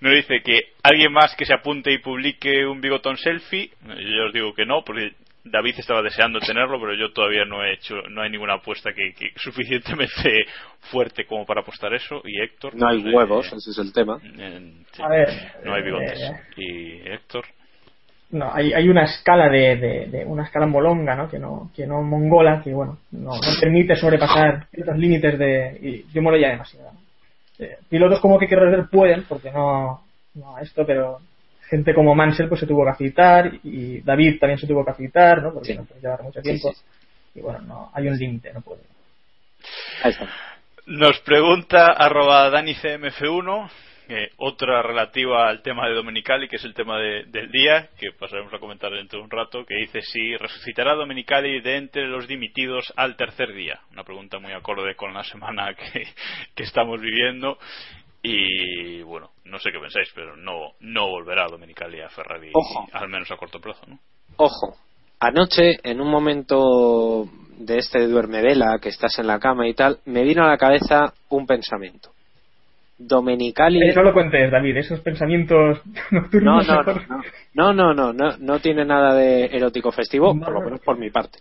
Nos 0.00 0.12
dice 0.14 0.40
que 0.42 0.72
alguien 0.82 1.12
más 1.12 1.34
que 1.36 1.44
se 1.44 1.54
apunte 1.54 1.92
y 1.92 1.98
publique 1.98 2.66
un 2.66 2.80
bigotón 2.80 3.16
selfie. 3.16 3.70
Yo 3.84 4.26
os 4.26 4.32
digo 4.32 4.54
que 4.54 4.66
no, 4.66 4.82
porque 4.84 5.12
David 5.44 5.74
estaba 5.78 6.00
deseando 6.02 6.40
tenerlo, 6.40 6.80
pero 6.80 6.94
yo 6.94 7.12
todavía 7.12 7.44
no 7.44 7.62
he 7.62 7.74
hecho, 7.74 7.96
no 8.10 8.22
hay 8.22 8.30
ninguna 8.30 8.54
apuesta 8.54 8.92
que, 8.94 9.12
que 9.12 9.30
suficientemente 9.36 10.46
fuerte 10.90 11.26
como 11.26 11.44
para 11.44 11.60
apostar 11.60 11.92
eso. 11.94 12.22
Y 12.24 12.40
Héctor. 12.42 12.74
No 12.74 12.88
hay 12.88 13.02
sé, 13.02 13.10
huevos, 13.10 13.46
ese 13.52 13.70
es 13.70 13.78
el 13.78 13.92
tema. 13.92 14.18
en- 14.24 14.84
sí, 14.92 15.02
A 15.02 15.08
ver, 15.08 15.28
no 15.64 15.74
hay 15.74 15.82
bigotes. 15.82 16.20
eh, 16.20 16.40
Y 16.56 17.08
Héctor. 17.08 17.44
No, 18.30 18.52
hay, 18.52 18.72
hay 18.72 18.88
una 18.88 19.04
escala 19.04 19.48
de, 19.48 19.76
de, 19.76 20.06
de- 20.06 20.24
una 20.24 20.44
escala 20.44 20.66
molonga, 20.66 21.14
¿no? 21.14 21.28
Que 21.30 21.38
no, 21.38 21.70
que 21.76 21.86
no 21.86 22.02
mongola, 22.02 22.62
que 22.64 22.72
bueno, 22.72 22.98
no, 23.12 23.30
no 23.34 23.40
permite 23.60 23.94
sobrepasar 23.96 24.66
ciertos 24.70 24.96
límites 24.98 25.38
de, 25.38 25.78
y 25.80 26.12
yo 26.12 26.22
me 26.22 26.30
lo 26.32 26.36
ya 26.38 26.48
demasiado. 26.48 26.90
eh, 27.58 27.76
pilotos 27.88 28.20
como 28.20 28.38
que 28.38 28.48
quiero 28.48 28.88
pueden, 28.88 29.24
porque 29.28 29.52
no, 29.52 30.00
no 30.34 30.56
a 30.56 30.62
esto, 30.62 30.84
pero 30.86 31.18
gente 31.68 31.94
como 31.94 32.14
Mansell 32.14 32.48
pues 32.48 32.60
se 32.60 32.66
tuvo 32.66 32.84
que 32.84 32.90
agitar 32.90 33.52
y 33.62 34.00
David 34.00 34.38
también 34.38 34.58
se 34.58 34.66
tuvo 34.66 34.84
que 34.84 34.90
agitar, 34.92 35.42
¿no? 35.42 35.52
Porque 35.52 35.74
no 35.74 35.84
puede 35.84 36.00
llevar 36.00 36.22
mucho 36.22 36.40
tiempo. 36.42 36.72
Y 37.34 37.40
bueno, 37.40 37.60
no, 37.62 37.90
hay 37.94 38.08
un 38.08 38.16
límite, 38.18 38.52
no 38.52 38.60
puede. 38.60 38.82
Ahí 40.02 40.10
está. 40.12 40.28
Nos 40.86 41.18
pregunta 41.20 41.86
arroba 41.86 42.50
DaniCMF1, 42.50 43.70
eh, 44.08 44.28
otra 44.36 44.82
relativa 44.82 45.48
al 45.48 45.62
tema 45.62 45.88
de 45.88 45.94
Domenicali, 45.94 46.46
que 46.46 46.56
es 46.56 46.64
el 46.64 46.74
tema 46.74 46.98
de- 46.98 47.24
del 47.24 47.50
día, 47.50 47.88
que 47.98 48.12
pasaremos 48.12 48.52
a 48.52 48.58
comentar 48.58 48.92
dentro 48.92 49.18
de 49.18 49.24
un 49.24 49.30
rato, 49.30 49.64
que 49.64 49.76
dice 49.76 50.02
si 50.02 50.36
resucitará 50.36 50.94
Domenicali 50.94 51.60
de 51.62 51.76
entre 51.76 52.06
los 52.06 52.28
dimitidos 52.28 52.92
al 52.96 53.16
tercer 53.16 53.54
día. 53.54 53.80
Una 53.92 54.04
pregunta 54.04 54.38
muy 54.38 54.52
acorde 54.52 54.94
con 54.94 55.14
la 55.14 55.24
semana 55.24 55.74
que, 55.74 56.04
que 56.54 56.62
estamos 56.64 57.00
viviendo. 57.00 57.58
Y 58.26 59.02
bueno, 59.02 59.30
no 59.44 59.58
sé 59.58 59.70
qué 59.70 59.78
pensáis, 59.78 60.08
pero 60.14 60.34
no, 60.34 60.72
no 60.80 61.08
volverá 61.08 61.46
Domenicali 61.46 62.00
a 62.00 62.08
Ferrari, 62.08 62.50
Ojo. 62.54 62.88
al 62.92 63.08
menos 63.10 63.30
a 63.30 63.36
corto 63.36 63.60
plazo, 63.60 63.82
¿no? 63.86 63.98
Ojo, 64.38 64.76
anoche 65.20 65.78
en 65.82 66.00
un 66.00 66.10
momento 66.10 67.28
de 67.58 67.76
este 67.78 68.06
duerme 68.08 68.40
vela, 68.40 68.78
que 68.80 68.88
estás 68.88 69.18
en 69.18 69.26
la 69.26 69.38
cama 69.38 69.68
y 69.68 69.74
tal, 69.74 69.98
me 70.06 70.22
vino 70.22 70.42
a 70.42 70.48
la 70.48 70.56
cabeza 70.56 71.12
un 71.28 71.46
pensamiento. 71.46 72.10
Domenicali. 72.96 73.78
Eh, 73.90 73.92
no 73.94 74.02
lo 74.04 74.14
cuentes, 74.14 74.50
David, 74.50 74.78
esos 74.78 75.00
pensamientos 75.00 75.82
No, 76.10 76.20
nocturnos. 76.22 76.66
no, 76.66 77.72
no, 77.74 77.74
no, 77.74 77.74
no, 77.74 77.94
no, 77.94 78.12
no, 78.12 78.36
no 78.38 78.58
tiene 78.60 78.86
nada 78.86 79.14
de 79.14 79.46
erótico 79.46 79.92
festivo, 79.92 80.34
por 80.38 80.50
lo 80.52 80.60
menos 80.62 80.80
por 80.80 80.96
mi 80.98 81.10
parte. 81.10 81.40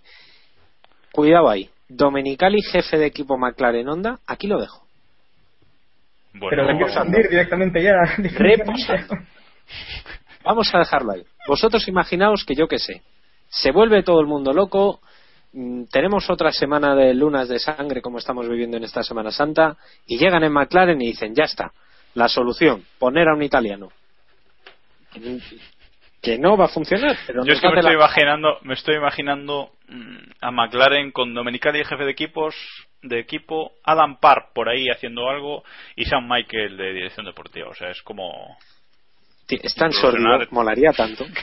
Cuidado 1.14 1.50
ahí. 1.50 1.70
Domenicali, 1.88 2.62
jefe 2.62 2.98
de 2.98 3.06
equipo 3.06 3.38
McLaren 3.38 3.88
Honda, 3.88 4.20
aquí 4.28 4.48
lo 4.48 4.60
dejo. 4.60 4.83
Bueno, 6.34 6.64
Pero 6.68 6.86
expandir 6.86 7.30
directamente 7.30 7.82
ya. 7.82 7.94
Reposando. 8.18 9.16
Vamos 10.44 10.74
a 10.74 10.80
dejarlo 10.80 11.14
ahí. 11.14 11.24
Vosotros 11.48 11.88
imaginaos 11.88 12.44
que 12.46 12.56
yo 12.56 12.68
qué 12.68 12.80
sé, 12.80 13.02
se 13.48 13.72
vuelve 13.72 14.04
todo 14.04 14.20
el 14.20 14.28
mundo 14.28 14.52
loco, 14.52 15.00
mm, 15.54 15.86
tenemos 15.86 16.30
otra 16.30 16.52
semana 16.52 16.96
de 16.96 17.14
lunas 17.14 17.48
de 17.48 17.60
sangre 17.60 18.02
como 18.02 18.18
estamos 18.18 18.50
viviendo 18.50 18.78
en 18.78 18.84
esta 18.84 19.04
Semana 19.04 19.32
Santa, 19.32 19.78
y 20.08 20.18
llegan 20.18 20.44
en 20.44 20.52
McLaren 20.52 21.02
y 21.02 21.08
dicen, 21.08 21.34
ya 21.36 21.44
está, 21.44 21.72
la 22.16 22.28
solución, 22.28 22.84
poner 23.00 23.30
a 23.30 23.36
un 23.36 23.44
italiano. 23.44 23.90
Que 26.24 26.39
no 26.39 26.55
va 26.57 26.65
a 26.65 26.69
funcionar, 26.69 27.17
pero 27.28 27.45
Yo 27.45 27.51
es 27.53 27.59
que 27.61 27.67
me 27.67 27.76
estoy 27.76 27.91
la- 27.91 27.97
imaginando, 27.99 28.57
me 28.63 28.74
estoy 28.74 28.95
imaginando 28.95 29.71
mm, 29.89 30.17
a 30.41 30.51
McLaren 30.51 31.11
con 31.11 31.34
Domenicali 31.34 31.84
jefe 31.84 32.03
de 32.05 32.11
equipos 32.11 32.55
de 33.01 33.19
equipo, 33.19 33.74
Adam 33.84 34.17
Parr 34.21 34.53
por 34.55 34.69
ahí 34.69 34.88
haciendo 34.89 35.30
algo 35.30 35.63
y 35.97 36.05
Sam 36.05 36.28
Michael 36.30 36.78
de 36.78 36.93
dirección 36.93 37.26
deportiva. 37.26 37.67
O 37.69 37.76
sea, 37.76 37.89
es 37.91 38.01
como 38.01 38.57
Ti- 39.45 39.59
Es 39.61 39.76
tan 39.76 39.91
molaría 40.51 40.93
tanto. 40.93 41.26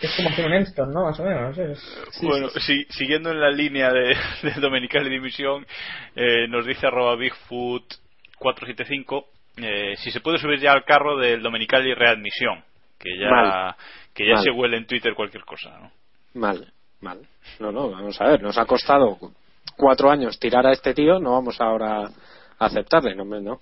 Es 0.00 0.14
como 0.14 0.28
hacer 0.28 0.46
un 0.46 0.52
Enston, 0.52 0.92
¿no? 0.92 1.04
Más 1.06 1.18
o 1.18 1.24
menos. 1.24 1.58
Es... 1.58 2.20
bueno, 2.22 2.48
si- 2.50 2.84
siguiendo 2.90 3.32
en 3.32 3.40
la 3.40 3.50
línea 3.50 3.90
de, 3.92 4.16
de 4.44 4.52
Domenicali 4.60 5.10
Dimisión, 5.10 5.66
eh, 6.14 6.46
nos 6.48 6.66
dice 6.66 6.86
arroba 6.86 7.16
Bigfoot 7.16 7.82
475 8.38 9.26
eh, 9.56 9.96
si 9.96 10.12
se 10.12 10.20
puede 10.20 10.38
subir 10.38 10.60
ya 10.60 10.70
al 10.72 10.84
carro 10.84 11.18
del 11.18 11.42
Domenicali 11.42 11.92
Readmisión, 11.94 12.62
que 12.98 13.18
ya 13.18 13.30
Mal. 13.30 13.74
que 14.14 14.26
ya 14.26 14.34
Mal. 14.34 14.44
se 14.44 14.50
huele 14.50 14.76
en 14.76 14.86
Twitter 14.86 15.14
cualquier 15.14 15.44
cosa, 15.44 15.78
¿no? 15.78 15.90
Mal, 16.34 16.72
mal. 17.00 17.20
No, 17.60 17.72
no, 17.72 17.90
vamos 17.90 18.20
a 18.20 18.24
ver, 18.28 18.42
nos 18.42 18.58
ha 18.58 18.64
costado 18.66 19.18
cuatro 19.76 20.10
años 20.10 20.38
tirar 20.38 20.66
a 20.66 20.72
este 20.72 20.94
tío, 20.94 21.18
no 21.18 21.32
vamos 21.32 21.60
ahora 21.60 22.02
a 22.58 22.66
aceptarle, 22.66 23.14
no. 23.14 23.60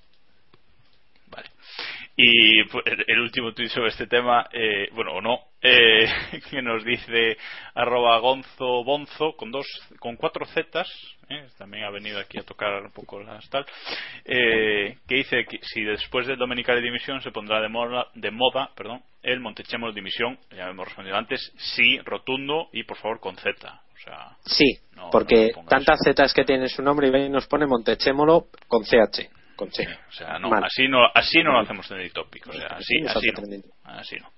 Y 2.19 2.65
pues, 2.65 2.83
el, 3.07 3.21
último 3.21 3.53
tuit 3.53 3.69
sobre 3.69 3.89
este 3.89 4.07
tema, 4.07 4.49
eh, 4.51 4.89
bueno, 4.93 5.13
o 5.13 5.21
no, 5.21 5.39
eh, 5.61 6.09
que 6.51 6.63
nos 6.63 6.83
dice 6.83 7.37
arroba 7.75 8.19
gonzo 8.21 8.85
bonzo 8.85 9.37
con 9.37 9.51
dos, 9.51 9.67
con 9.99 10.17
cuatro 10.17 10.47
zetas, 10.47 10.89
eh, 11.29 11.47
también 11.59 11.85
ha 11.85 11.91
venido 11.91 12.19
aquí 12.19 12.39
a 12.39 12.43
tocar 12.43 12.85
un 12.85 12.93
poco 12.93 13.21
las 13.21 13.47
tal, 13.51 13.67
eh, 14.25 14.97
que 15.07 15.15
dice 15.15 15.45
que 15.45 15.59
si 15.61 15.83
después 15.83 16.27
del 16.27 16.39
Domenicali 16.39 16.81
Dimisión 16.81 17.21
se 17.21 17.33
pondrá 17.33 17.61
de 17.61 17.69
moda, 17.69 18.07
de 18.15 18.31
moda 18.31 18.71
perdón, 18.75 19.03
el 19.23 19.41
Montechemos 19.41 19.95
Dimisión, 19.95 20.39
ya 20.57 20.71
hemos 20.71 20.87
respondido 20.87 21.19
antes, 21.19 21.53
sí, 21.59 21.99
rotundo 21.99 22.71
y 22.73 22.85
por 22.85 22.97
favor 22.97 23.21
con 23.21 23.37
Z. 23.37 23.83
O 23.95 23.99
sea, 23.99 24.37
Sí, 24.45 24.79
No, 24.95 25.11
porque 25.11 25.53
no 25.55 25.65
tantas 25.65 25.99
zetas 26.03 26.33
que 26.33 26.45
tiene 26.45 26.69
su 26.69 26.83
nombre 26.83 27.09
y 27.09 27.29
nos 27.29 27.47
pone 27.47 27.67
Montechémolo 27.67 28.47
con 28.69 28.85
CH, 28.85 29.29
con 29.57 29.69
o 29.69 30.13
sea, 30.13 30.39
no, 30.39 30.51
Mal. 30.51 30.65
así 30.65 30.87
no, 30.89 30.99
así 31.15 31.43
no 31.43 31.53
lo 31.53 31.61
hacemos 31.61 31.91
en 31.91 32.01
el 32.01 32.13
topic, 32.13 32.47
o 32.47 32.53
sea, 32.53 32.67
así, 32.69 32.95
así 33.07 33.29
no, 33.29 33.63
así 33.85 34.17
no. 34.17 34.31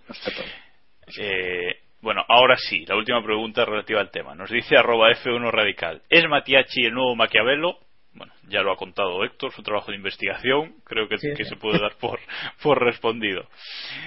Eh, 1.19 1.77
bueno, 2.01 2.25
ahora 2.29 2.57
sí, 2.57 2.85
la 2.87 2.97
última 2.97 3.23
pregunta 3.23 3.65
relativa 3.65 4.01
al 4.01 4.11
tema. 4.11 4.35
Nos 4.35 4.51
dice 4.51 4.77
arroba 4.77 5.11
F1 5.11 5.51
Radical. 5.51 6.03
¿Es 6.09 6.27
Matiachi 6.29 6.85
el 6.87 6.95
nuevo 6.95 7.17
Maquiavelo? 7.17 7.79
Bueno, 8.15 8.33
ya 8.49 8.63
lo 8.63 8.73
ha 8.73 8.77
contado 8.77 9.25
Héctor, 9.25 9.53
su 9.53 9.63
trabajo 9.63 9.91
de 9.91 9.97
investigación. 9.97 10.75
Creo 10.85 11.09
que, 11.09 11.19
Sí, 11.19 11.29
que 11.37 11.45
sí. 11.45 11.51
se 11.51 11.57
puede 11.57 11.79
dar 11.81 11.97
por, 12.01 12.21
por 12.63 12.83
respondido. 12.83 13.49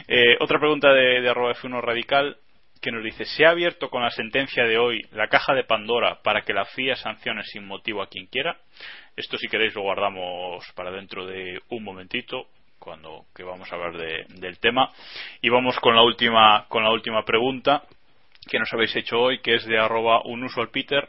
Eh, 0.08 0.38
otra 0.40 0.60
pregunta 0.60 0.92
de, 0.94 1.22
de 1.22 1.30
arroba 1.30 1.54
F1 1.54 1.82
Radical 1.82 2.38
que 2.82 2.92
nos 2.92 3.04
dice, 3.04 3.26
¿se 3.26 3.46
ha 3.46 3.52
abierto 3.52 3.90
con 3.90 4.02
la 4.02 4.10
sentencia 4.10 4.66
de 4.66 4.78
hoy 4.78 5.02
la 5.12 5.28
caja 5.28 5.54
de 5.54 5.64
Pandora 5.64 6.22
para 6.24 6.42
que 6.42 6.54
la 6.54 6.66
FIA 6.66 6.96
sancione 6.96 7.44
sin 7.44 7.66
motivo 7.66 8.02
a 8.02 8.08
quien 8.10 8.26
quiera? 8.26 8.58
Esto 9.16 9.38
si 9.38 9.48
queréis 9.48 9.76
lo 9.76 9.84
guardamos 9.84 10.66
para 10.76 10.92
dentro 10.92 11.26
de 11.28 11.60
un 11.70 11.84
momentito 11.84 12.48
cuando 12.80 13.26
que 13.36 13.44
vamos 13.44 13.72
a 13.72 13.76
hablar 13.76 13.96
de- 13.98 14.26
del 14.40 14.58
tema 14.60 14.90
y 15.42 15.50
vamos 15.50 15.80
con 15.80 15.96
la 15.96 16.02
última 16.02 16.66
con 16.68 16.84
la 16.84 16.92
última 16.92 17.24
pregunta 17.24 17.84
que 18.50 18.58
nos 18.58 18.74
habéis 18.74 18.96
hecho 18.96 19.20
hoy 19.20 19.40
que 19.42 19.54
es 19.56 19.66
de 19.68 19.78
arroba 19.78 20.22
unusual 20.26 20.70
Peter 20.72 21.08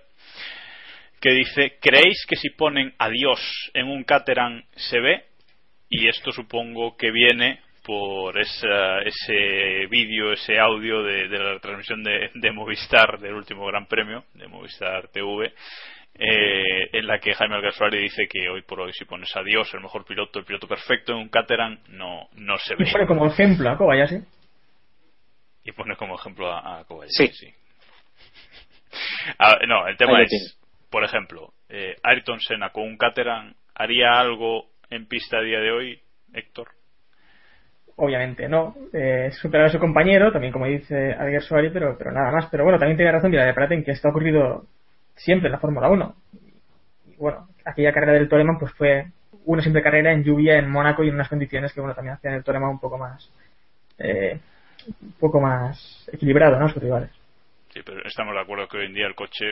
que 1.19 1.31
dice 1.31 1.79
¿creéis 1.81 2.27
que 2.29 2.37
si 2.37 2.51
ponen 2.51 2.93
adiós 2.99 3.41
en 3.73 3.87
un 3.89 4.05
Caterham 4.05 4.63
se 4.77 5.01
ve? 5.01 5.25
y 5.89 6.09
esto 6.09 6.31
supongo 6.33 6.97
que 6.99 7.11
viene 7.11 7.61
por 7.85 8.39
esa- 8.39 9.01
ese 9.03 9.87
vídeo, 9.89 10.33
ese 10.33 10.59
audio 10.59 11.03
de, 11.03 11.29
de 11.29 11.39
la 11.39 11.59
transmisión 11.59 12.03
de, 12.03 12.31
de 12.35 12.53
Movistar 12.53 13.19
del 13.19 13.35
último 13.35 13.67
Gran 13.67 13.87
Premio 13.87 14.25
de 14.35 14.47
Movistar 14.49 15.09
TV 15.09 15.53
eh, 16.15 16.89
en 16.93 17.07
la 17.07 17.19
que 17.19 17.35
Jaime 17.35 17.57
Alguersuari 17.57 17.99
dice 18.03 18.29
que 18.29 18.49
hoy 18.49 18.63
por 18.63 18.81
hoy 18.81 18.93
si 18.93 19.05
pones 19.07 19.35
a 19.37 19.43
Dios 19.43 19.73
el 19.75 19.81
mejor 19.81 20.05
piloto, 20.05 20.39
el 20.39 20.45
piloto 20.45 20.69
perfecto 20.69 21.13
en 21.13 21.19
un 21.19 21.29
Caterham 21.29 21.79
no, 21.89 22.29
no 22.35 22.59
se 22.59 22.75
ve 22.77 22.85
Y 22.87 22.93
pone 22.93 23.07
como 23.07 23.27
ejemplo 23.27 23.71
a 23.71 23.77
Kobayashi. 23.79 24.17
y 25.65 25.73
pone 25.73 25.97
como 25.97 26.15
ejemplo 26.17 26.53
a, 26.53 26.79
a 26.79 26.83
Sí. 26.83 26.87
Kobayashi, 26.89 27.29
sí. 27.33 27.55
No, 29.67 29.87
el 29.89 29.97
tema 29.97 30.19
Ahí 30.19 30.25
es, 30.31 30.59
por 30.91 31.03
ejemplo, 31.05 31.53
eh, 31.69 31.97
Ayrton 32.03 32.39
Senna 32.41 32.71
con 32.71 32.85
un 32.85 32.99
Caterham 32.99 33.55
haría 33.75 34.21
algo 34.21 34.67
en 34.91 35.07
pista 35.07 35.39
a 35.39 35.43
día 35.43 35.59
de 35.61 35.73
hoy, 35.73 36.01
Héctor. 36.35 36.69
Obviamente 37.97 38.49
no. 38.49 38.75
Eh, 38.93 39.31
superar 39.33 39.67
a 39.67 39.71
su 39.71 39.79
compañero, 39.79 40.33
también 40.33 40.53
como 40.53 40.67
dice 40.67 41.13
Alguer 41.13 41.43
Suárez, 41.43 41.71
pero, 41.73 41.97
pero 41.99 42.11
nada 42.13 42.31
más. 42.33 42.47
Pero 42.51 42.65
bueno, 42.65 42.79
también 42.79 42.97
tiene 42.97 43.13
razón 43.13 43.31
Mira 43.31 43.45
de 43.45 43.55
Praten 43.55 43.85
que 43.85 43.93
esto 43.93 44.09
ha 44.09 44.11
ocurrido 44.11 44.65
siempre 45.15 45.49
en 45.49 45.53
la 45.53 45.59
Fórmula 45.59 45.89
1. 45.89 46.15
Y 47.09 47.17
bueno, 47.17 47.49
aquella 47.65 47.93
carrera 47.93 48.13
del 48.15 48.29
Toleman 48.29 48.59
pues 48.59 48.73
fue 48.73 49.07
una 49.45 49.63
simple 49.63 49.83
carrera 49.83 50.13
en 50.13 50.25
lluvia 50.25 50.57
en 50.59 50.71
Mónaco 50.71 51.03
y 51.05 51.09
en 51.09 51.15
unas 51.15 51.29
condiciones 51.29 51.73
que 51.73 51.81
bueno 51.81 51.95
también 51.95 52.15
hacían 52.17 52.35
el 52.35 52.45
Toleman 52.45 52.71
un 52.71 52.81
poco 52.81 52.97
más 52.97 53.31
eh, 53.99 54.39
un 55.03 55.13
poco 55.21 55.41
más 55.41 56.09
equilibrado, 56.13 56.59
¿no? 56.59 56.69
Sus 56.69 56.83
rivales. 56.83 57.11
Sí, 57.71 57.81
pero 57.85 58.05
estamos 58.05 58.35
de 58.35 58.41
acuerdo 58.41 58.67
que 58.69 58.79
hoy 58.79 58.87
en 58.87 58.95
día 58.95 59.07
el 59.07 59.15
coche, 59.15 59.51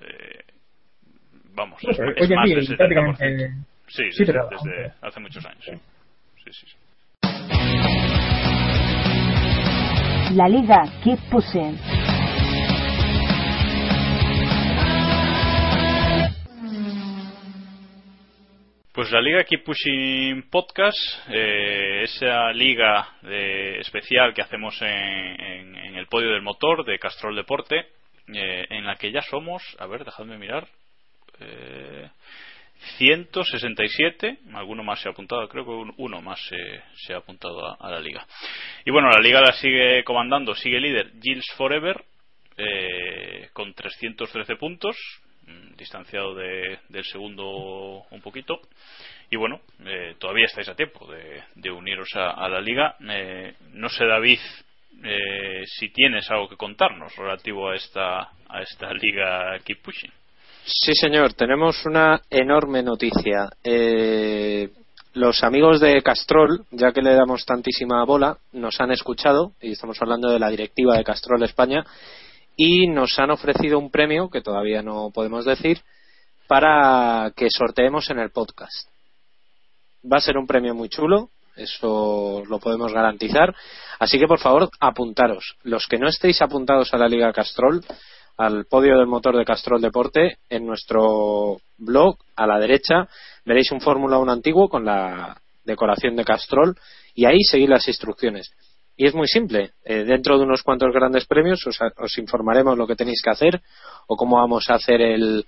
eh, 0.00 0.40
vamos, 1.54 1.80
es, 1.82 1.98
hoy 1.98 2.12
es 2.16 2.30
en 2.30 2.36
más 2.36 2.46
día, 2.46 2.56
del 2.56 2.66
70%. 2.66 2.76
prácticamente- 2.76 3.50
Sí, 3.86 4.04
Sí, 4.12 4.18
desde, 4.24 4.32
pero- 4.32 4.48
desde 4.50 4.92
hace 5.02 5.20
muchos 5.20 5.44
años. 5.46 5.64
Sí. 5.64 5.72
Sí, 6.44 6.52
sí, 6.52 6.66
sí. 6.66 6.76
La 10.30 10.48
Liga 10.48 10.84
Keep 11.02 11.18
Pushing. 11.30 11.76
Pues 18.92 19.10
la 19.12 19.20
liga 19.20 19.44
Keep 19.44 19.64
Pushing 19.64 20.50
Podcast, 20.50 20.98
eh, 21.28 22.02
esa 22.02 22.52
liga 22.52 23.08
de- 23.22 23.78
especial 23.78 24.34
que 24.34 24.42
hacemos 24.42 24.76
en 24.82 25.94
el 25.96 26.06
podio 26.06 26.30
del 26.32 26.42
motor 26.42 26.84
de 26.84 26.98
Castrol 26.98 27.36
Deporte, 27.36 27.86
eh, 28.34 28.66
en 28.68 28.84
la 28.84 28.96
que 28.96 29.12
ya 29.12 29.22
somos, 29.22 29.62
a 29.78 29.86
ver, 29.86 30.04
dejadme 30.04 30.38
mirar, 30.38 30.66
eh, 31.40 32.08
167, 32.98 34.38
alguno 34.54 34.82
más 34.82 35.00
se 35.00 35.08
ha 35.08 35.12
apuntado, 35.12 35.48
creo 35.48 35.64
que 35.64 35.70
un- 35.70 35.94
uno 35.98 36.20
más 36.22 36.40
se, 36.94 37.12
ha 37.14 37.18
apuntado 37.18 37.80
a, 37.82 37.90
la 37.90 38.00
liga. 38.00 38.26
Y 38.84 38.90
bueno, 38.90 39.08
la 39.10 39.20
liga 39.20 39.40
la 39.40 39.52
sigue 39.52 40.02
comandando, 40.04 40.54
sigue 40.54 40.80
líder 40.80 41.12
Gilles 41.20 41.46
Forever, 41.56 42.02
eh, 42.56 43.48
con 43.52 43.72
313 43.74 44.56
puntos, 44.56 44.96
mm, 45.46 45.76
distanciado 45.76 46.34
de- 46.34 46.78
del 46.88 47.04
segundo 47.04 48.04
un 48.10 48.20
poquito. 48.22 48.60
Y 49.30 49.36
bueno, 49.36 49.60
eh, 49.84 50.16
todavía 50.18 50.46
estáis 50.46 50.68
a 50.68 50.74
tiempo 50.74 51.06
de, 51.10 51.70
uniros 51.70 52.08
a, 52.16 52.30
a 52.32 52.48
la 52.48 52.60
liga. 52.60 52.96
Eh, 53.08 53.54
no 53.72 53.88
sé, 53.88 54.04
David, 54.04 54.40
eh, 55.04 55.62
si 55.66 55.88
tienes 55.90 56.28
algo 56.30 56.48
que 56.48 56.56
contarnos 56.56 57.14
relativo 57.16 57.70
a 57.70 57.76
esta, 57.76 58.30
a 58.48 58.62
esta 58.62 58.92
liga 58.92 59.56
Keep 59.64 59.82
Pushing. 59.82 60.12
Sí, 60.72 60.92
señor, 60.94 61.34
tenemos 61.34 61.84
una 61.84 62.22
enorme 62.30 62.80
noticia. 62.82 63.48
Eh, 63.64 64.70
los 65.14 65.42
amigos 65.42 65.80
de 65.80 66.00
Castrol, 66.00 66.64
ya 66.70 66.92
que 66.92 67.02
le 67.02 67.14
damos 67.14 67.44
tantísima 67.44 68.04
bola, 68.04 68.38
nos 68.52 68.80
han 68.80 68.92
escuchado, 68.92 69.52
y 69.60 69.72
estamos 69.72 70.00
hablando 70.00 70.30
de 70.30 70.38
la 70.38 70.48
directiva 70.48 70.96
de 70.96 71.02
Castrol 71.02 71.42
España, 71.42 71.84
y 72.56 72.86
nos 72.86 73.18
han 73.18 73.32
ofrecido 73.32 73.80
un 73.80 73.90
premio, 73.90 74.30
que 74.30 74.42
todavía 74.42 74.80
no 74.80 75.10
podemos 75.12 75.44
decir, 75.44 75.80
para 76.46 77.32
que 77.34 77.48
sorteemos 77.50 78.08
en 78.10 78.20
el 78.20 78.30
podcast. 78.30 78.88
Va 80.10 80.18
a 80.18 80.22
ser 80.22 80.38
un 80.38 80.46
premio 80.46 80.72
muy 80.72 80.88
chulo, 80.88 81.30
eso 81.56 82.44
lo 82.48 82.60
podemos 82.60 82.92
garantizar. 82.92 83.54
Así 83.98 84.20
que, 84.20 84.28
por 84.28 84.38
favor, 84.38 84.70
apuntaros. 84.78 85.56
Los 85.64 85.88
que 85.88 85.98
no 85.98 86.08
estéis 86.08 86.40
apuntados 86.40 86.94
a 86.94 86.98
la 86.98 87.08
Liga 87.08 87.32
Castrol, 87.32 87.84
al 88.40 88.64
podio 88.64 88.96
del 88.96 89.06
motor 89.06 89.36
de 89.36 89.44
Castrol 89.44 89.82
Deporte, 89.82 90.38
en 90.48 90.64
nuestro 90.64 91.58
blog, 91.76 92.16
a 92.36 92.46
la 92.46 92.58
derecha, 92.58 93.06
veréis 93.44 93.70
un 93.70 93.82
Fórmula 93.82 94.18
1 94.18 94.32
antiguo 94.32 94.70
con 94.70 94.82
la 94.82 95.38
decoración 95.62 96.16
de 96.16 96.24
Castrol 96.24 96.74
y 97.14 97.26
ahí 97.26 97.42
seguid 97.42 97.68
las 97.68 97.86
instrucciones. 97.86 98.50
Y 98.96 99.04
es 99.06 99.14
muy 99.14 99.28
simple. 99.28 99.72
Eh, 99.84 100.04
dentro 100.04 100.38
de 100.38 100.44
unos 100.44 100.62
cuantos 100.62 100.90
grandes 100.90 101.26
premios 101.26 101.66
os, 101.66 101.78
os 101.98 102.16
informaremos 102.16 102.78
lo 102.78 102.86
que 102.86 102.96
tenéis 102.96 103.20
que 103.22 103.28
hacer 103.28 103.60
o 104.06 104.16
cómo 104.16 104.36
vamos 104.36 104.70
a 104.70 104.76
hacer 104.76 105.02
el, 105.02 105.44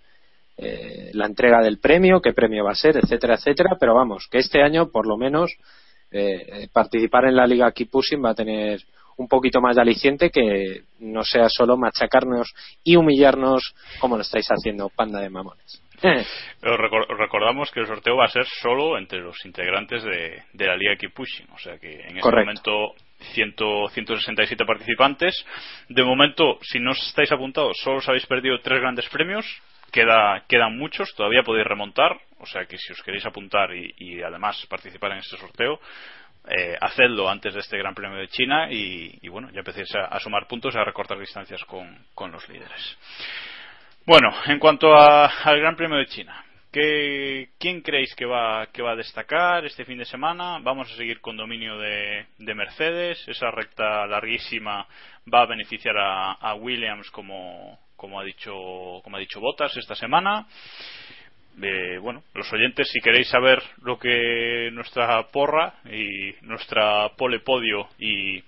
eh, 0.58 1.12
la 1.14 1.24
entrega 1.24 1.62
del 1.62 1.78
premio, 1.78 2.20
qué 2.20 2.34
premio 2.34 2.62
va 2.62 2.72
a 2.72 2.74
ser, 2.74 2.98
etcétera, 2.98 3.36
etcétera. 3.36 3.78
Pero 3.80 3.94
vamos, 3.94 4.28
que 4.30 4.36
este 4.36 4.62
año, 4.62 4.90
por 4.90 5.06
lo 5.06 5.16
menos, 5.16 5.50
eh, 6.10 6.68
participar 6.70 7.24
en 7.24 7.36
la 7.36 7.46
Liga 7.46 7.72
Keep 7.72 7.90
Pushing 7.90 8.22
va 8.22 8.32
a 8.32 8.34
tener 8.34 8.82
un 9.16 9.28
poquito 9.28 9.60
más 9.60 9.76
de 9.76 9.82
aliciente 9.82 10.30
que 10.30 10.82
no 11.00 11.22
sea 11.24 11.48
solo 11.48 11.76
machacarnos 11.76 12.52
y 12.84 12.96
humillarnos 12.96 13.74
como 13.98 14.16
lo 14.16 14.22
estáis 14.22 14.46
haciendo, 14.48 14.88
panda 14.88 15.20
de 15.20 15.30
mamones. 15.30 15.82
Pero 16.60 16.76
recor- 16.78 17.06
recordamos 17.16 17.70
que 17.70 17.80
el 17.80 17.86
sorteo 17.86 18.16
va 18.16 18.24
a 18.24 18.28
ser 18.30 18.44
solo 18.60 18.98
entre 18.98 19.20
los 19.20 19.36
integrantes 19.44 20.02
de, 20.02 20.42
de 20.52 20.66
la 20.66 20.76
Liga 20.76 20.96
Keep 20.96 21.14
Pushing. 21.14 21.46
O 21.54 21.58
sea 21.58 21.78
que 21.78 21.92
en 21.94 22.08
este 22.08 22.20
Correcto. 22.20 22.70
momento 22.70 22.94
100 23.34 23.54
167 23.92 24.64
participantes. 24.64 25.44
De 25.88 26.02
momento, 26.02 26.58
si 26.62 26.80
no 26.80 26.90
estáis 26.90 27.30
apuntados, 27.30 27.76
solo 27.82 27.98
os 27.98 28.08
habéis 28.08 28.26
perdido 28.26 28.58
tres 28.60 28.80
grandes 28.80 29.08
premios. 29.10 29.46
Queda, 29.92 30.42
quedan 30.48 30.76
muchos, 30.78 31.14
todavía 31.14 31.42
podéis 31.44 31.66
remontar. 31.66 32.18
O 32.38 32.46
sea 32.46 32.64
que 32.64 32.78
si 32.78 32.92
os 32.92 33.02
queréis 33.02 33.24
apuntar 33.26 33.72
y, 33.72 33.94
y 33.98 34.22
además 34.22 34.66
participar 34.68 35.12
en 35.12 35.18
este 35.18 35.36
sorteo, 35.36 35.78
eh, 36.48 36.76
hacedlo 36.80 37.28
antes 37.28 37.54
de 37.54 37.60
este 37.60 37.78
Gran 37.78 37.94
Premio 37.94 38.18
de 38.18 38.28
China 38.28 38.70
y, 38.70 39.18
y 39.22 39.28
bueno, 39.28 39.50
ya 39.52 39.60
empecéis 39.60 39.94
a, 39.94 40.18
sumar 40.20 40.46
puntos 40.46 40.74
a 40.76 40.84
recortar 40.84 41.18
distancias 41.18 41.64
con, 41.64 42.06
con 42.14 42.32
los 42.32 42.48
líderes. 42.48 42.98
Bueno, 44.04 44.28
en 44.46 44.58
cuanto 44.58 44.94
a- 44.94 45.26
al 45.26 45.60
Gran 45.60 45.76
Premio 45.76 45.98
de 45.98 46.06
China, 46.06 46.44
¿qué- 46.72 47.50
¿quién 47.58 47.80
creéis 47.82 48.14
que 48.16 48.24
va, 48.26 48.66
que 48.72 48.82
va 48.82 48.92
a 48.92 48.96
destacar 48.96 49.64
este 49.64 49.84
fin 49.84 49.98
de 49.98 50.04
semana? 50.04 50.58
Vamos 50.60 50.90
a 50.92 50.96
seguir 50.96 51.20
con 51.20 51.36
dominio 51.36 51.78
de, 51.78 52.26
de 52.38 52.54
Mercedes. 52.54 53.22
Esa 53.28 53.50
recta 53.52 54.06
larguísima 54.06 54.86
va 55.32 55.42
a 55.42 55.46
beneficiar 55.46 55.96
a, 55.96 56.32
a 56.32 56.54
Williams 56.54 57.08
como, 57.12 57.78
como 57.94 58.18
ha 58.18 58.24
dicho 58.24 58.52
como 59.04 59.16
ha 59.16 59.20
dicho 59.20 59.38
Bottas 59.40 59.76
esta 59.76 59.94
semana. 59.94 60.46
Eh, 61.60 61.98
bueno, 61.98 62.22
los 62.34 62.50
oyentes, 62.52 62.88
si 62.90 63.00
queréis 63.00 63.28
saber 63.28 63.62
lo 63.82 63.98
que 63.98 64.70
nuestra 64.72 65.22
porra 65.30 65.74
y 65.84 66.32
nuestra 66.42 67.10
pole 67.16 67.40
podio 67.40 67.88
y, 67.98 68.38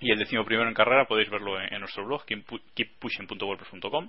el 0.00 0.18
décimo 0.18 0.44
primero 0.44 0.68
en 0.68 0.74
carrera, 0.74 1.04
podéis 1.06 1.28
verlo 1.28 1.60
en, 1.60 1.80
nuestro 1.80 2.04
blog, 2.06 2.24
keeppu- 2.24 2.62
keeppushing.wordpress.com. 2.74 4.08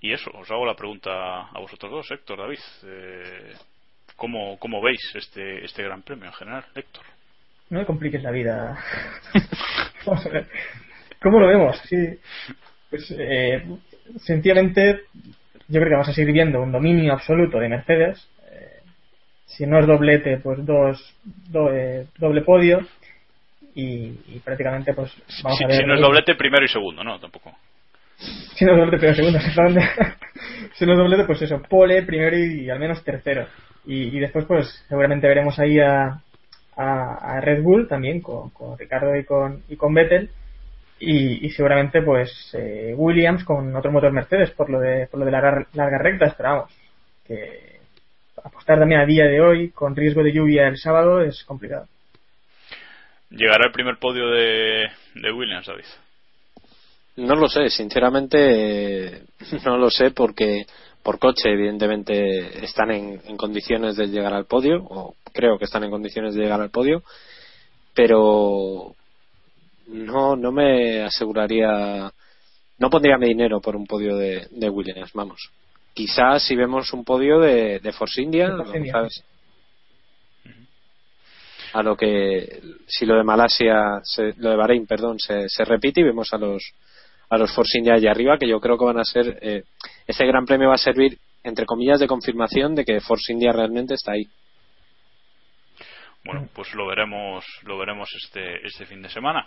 Y 0.00 0.12
eso, 0.12 0.30
os 0.34 0.50
hago 0.50 0.66
la 0.66 0.74
pregunta 0.76 1.48
a 1.48 1.58
vosotros 1.58 1.90
dos, 1.90 2.10
Héctor, 2.10 2.38
David. 2.38 2.58
Eh, 2.84 3.52
¿cómo, 4.16 4.58
¿Cómo 4.58 4.82
veis 4.82 5.00
este, 5.14 5.64
este 5.64 5.82
gran 5.82 6.02
premio 6.02 6.26
en 6.26 6.32
general, 6.34 6.64
Héctor? 6.74 7.04
No 7.70 7.78
me 7.80 7.86
compliques 7.86 8.22
la 8.22 8.30
vida. 8.30 8.78
Vamos 10.06 10.26
a 10.26 10.28
ver. 10.28 10.46
¿Cómo 11.22 11.40
lo 11.40 11.46
vemos? 11.48 11.78
Sí. 11.88 11.96
Pues, 12.90 13.10
eh, 13.18 13.64
sencillamente, 14.18 15.00
yo 15.68 15.80
creo 15.80 15.88
que 15.88 15.94
vamos 15.94 16.08
a 16.08 16.12
seguir 16.12 16.32
viendo 16.32 16.60
un 16.62 16.72
dominio 16.72 17.12
absoluto 17.12 17.58
de 17.58 17.68
Mercedes. 17.68 18.28
Eh, 18.50 18.80
si 19.46 19.66
no 19.66 19.78
es 19.78 19.86
doblete, 19.86 20.38
pues 20.38 20.64
dos, 20.64 21.14
do- 21.24 21.72
eh, 21.72 22.06
doble 22.18 22.42
podio. 22.42 22.80
Y, 23.76 24.20
y 24.28 24.40
prácticamente, 24.44 24.94
pues 24.94 25.12
vamos 25.42 25.58
Si, 25.58 25.64
a 25.64 25.66
ver. 25.68 25.76
si 25.78 25.84
no 25.84 25.94
es 25.94 26.00
doblete, 26.00 26.34
primero 26.36 26.64
y 26.64 26.68
segundo, 26.68 27.02
¿no? 27.02 27.18
Tampoco. 27.18 27.52
Si 28.54 28.64
no 28.64 28.72
es 28.72 28.78
doblete, 28.78 28.98
pero 29.00 29.14
segundo, 29.14 29.38
exactamente. 29.44 29.82
si 30.74 30.86
no 30.86 30.92
es 30.92 30.98
doblete, 30.98 31.24
pues 31.24 31.42
eso, 31.42 31.60
pole, 31.68 32.02
primero 32.02 32.36
y, 32.38 32.70
al 32.70 32.78
menos 32.78 33.02
tercero. 33.02 33.46
Y, 33.86 34.16
y 34.16 34.20
después, 34.20 34.44
pues 34.46 34.84
seguramente 34.88 35.26
veremos 35.26 35.58
ahí 35.58 35.80
a, 35.80 36.20
a, 36.76 37.14
a 37.36 37.40
Red 37.40 37.62
Bull 37.62 37.88
también, 37.88 38.20
con, 38.20 38.50
con 38.50 38.78
Ricardo 38.78 39.16
y 39.16 39.24
con, 39.24 39.62
y 39.68 39.76
con 39.76 39.92
Vettel. 39.92 40.30
Y, 41.06 41.46
y 41.46 41.50
seguramente, 41.50 42.02
pues 42.02 42.50
eh, 42.54 42.94
Williams 42.96 43.44
con 43.44 43.74
otro 43.76 43.92
motor 43.92 44.12
Mercedes 44.12 44.50
por 44.52 44.70
lo 44.70 44.80
de, 44.80 45.06
por 45.08 45.20
lo 45.20 45.26
de 45.26 45.32
larga, 45.32 45.66
largas 45.74 46.02
rectas, 46.02 46.34
pero 46.36 46.48
vamos, 46.50 46.72
que 47.26 47.80
apostar 48.42 48.78
también 48.78 49.00
a 49.00 49.06
día 49.06 49.24
de 49.24 49.40
hoy 49.40 49.70
con 49.70 49.94
riesgo 49.94 50.22
de 50.22 50.32
lluvia 50.32 50.68
el 50.68 50.78
sábado 50.78 51.20
es 51.20 51.44
complicado. 51.44 51.86
¿Llegará 53.30 53.66
el 53.66 53.72
primer 53.72 53.98
podio 53.98 54.28
de, 54.28 54.84
de 55.14 55.32
Williams, 55.32 55.66
David? 55.66 55.84
No 57.16 57.34
lo 57.34 57.48
sé, 57.48 57.68
sinceramente 57.68 59.22
no 59.64 59.76
lo 59.76 59.90
sé 59.90 60.10
porque 60.10 60.66
por 61.02 61.18
coche 61.18 61.50
evidentemente 61.52 62.64
están 62.64 62.90
en, 62.90 63.20
en 63.26 63.36
condiciones 63.36 63.96
de 63.96 64.06
llegar 64.06 64.32
al 64.32 64.46
podio 64.46 64.82
o 64.84 65.14
creo 65.32 65.58
que 65.58 65.66
están 65.66 65.84
en 65.84 65.90
condiciones 65.90 66.34
de 66.34 66.42
llegar 66.42 66.60
al 66.60 66.70
podio 66.70 67.02
pero 67.94 68.94
no 69.88 70.36
no 70.36 70.52
me 70.52 71.02
aseguraría 71.02 72.10
no 72.78 72.90
pondría 72.90 73.18
mi 73.18 73.28
dinero 73.28 73.60
por 73.60 73.76
un 73.76 73.86
podio 73.86 74.16
de, 74.16 74.46
de 74.50 74.68
Williams 74.70 75.12
vamos. 75.12 75.50
Quizás 75.94 76.42
si 76.44 76.56
vemos 76.56 76.92
un 76.92 77.04
podio 77.04 77.38
de, 77.40 77.78
de 77.78 77.92
Force 77.92 78.20
India, 78.20 78.48
Force 78.92 79.22
a 81.72 81.82
lo 81.82 81.96
que 81.96 82.60
si 82.86 83.04
lo 83.06 83.16
de 83.16 83.24
Malasia 83.24 84.00
se- 84.02 84.34
lo 84.36 84.50
de 84.50 84.56
Bahrein 84.56 84.86
perdón 84.86 85.18
se, 85.18 85.48
se 85.48 85.64
repite 85.64 86.00
y 86.00 86.04
vemos 86.04 86.32
a 86.32 86.38
los 86.38 86.62
a 87.28 87.36
los 87.38 87.52
Force 87.52 87.78
India 87.78 87.94
allá 87.94 88.10
arriba 88.10 88.38
que 88.38 88.48
yo 88.48 88.60
creo 88.60 88.78
que 88.78 88.84
van 88.84 88.98
a 88.98 89.04
ser 89.04 89.38
eh, 89.42 89.64
este 90.06 90.26
gran 90.26 90.44
premio 90.46 90.68
va 90.68 90.74
a 90.74 90.78
servir 90.78 91.18
entre 91.42 91.66
comillas 91.66 91.98
de 92.00 92.06
confirmación 92.06 92.74
de 92.74 92.84
que 92.84 93.00
Force 93.00 93.32
India 93.32 93.52
realmente 93.52 93.94
está 93.94 94.12
ahí. 94.12 94.26
Bueno, 96.24 96.48
pues 96.54 96.72
lo 96.74 96.86
veremos, 96.86 97.44
lo 97.64 97.76
veremos 97.76 98.08
este, 98.16 98.66
este 98.66 98.86
fin 98.86 99.02
de 99.02 99.10
semana. 99.10 99.46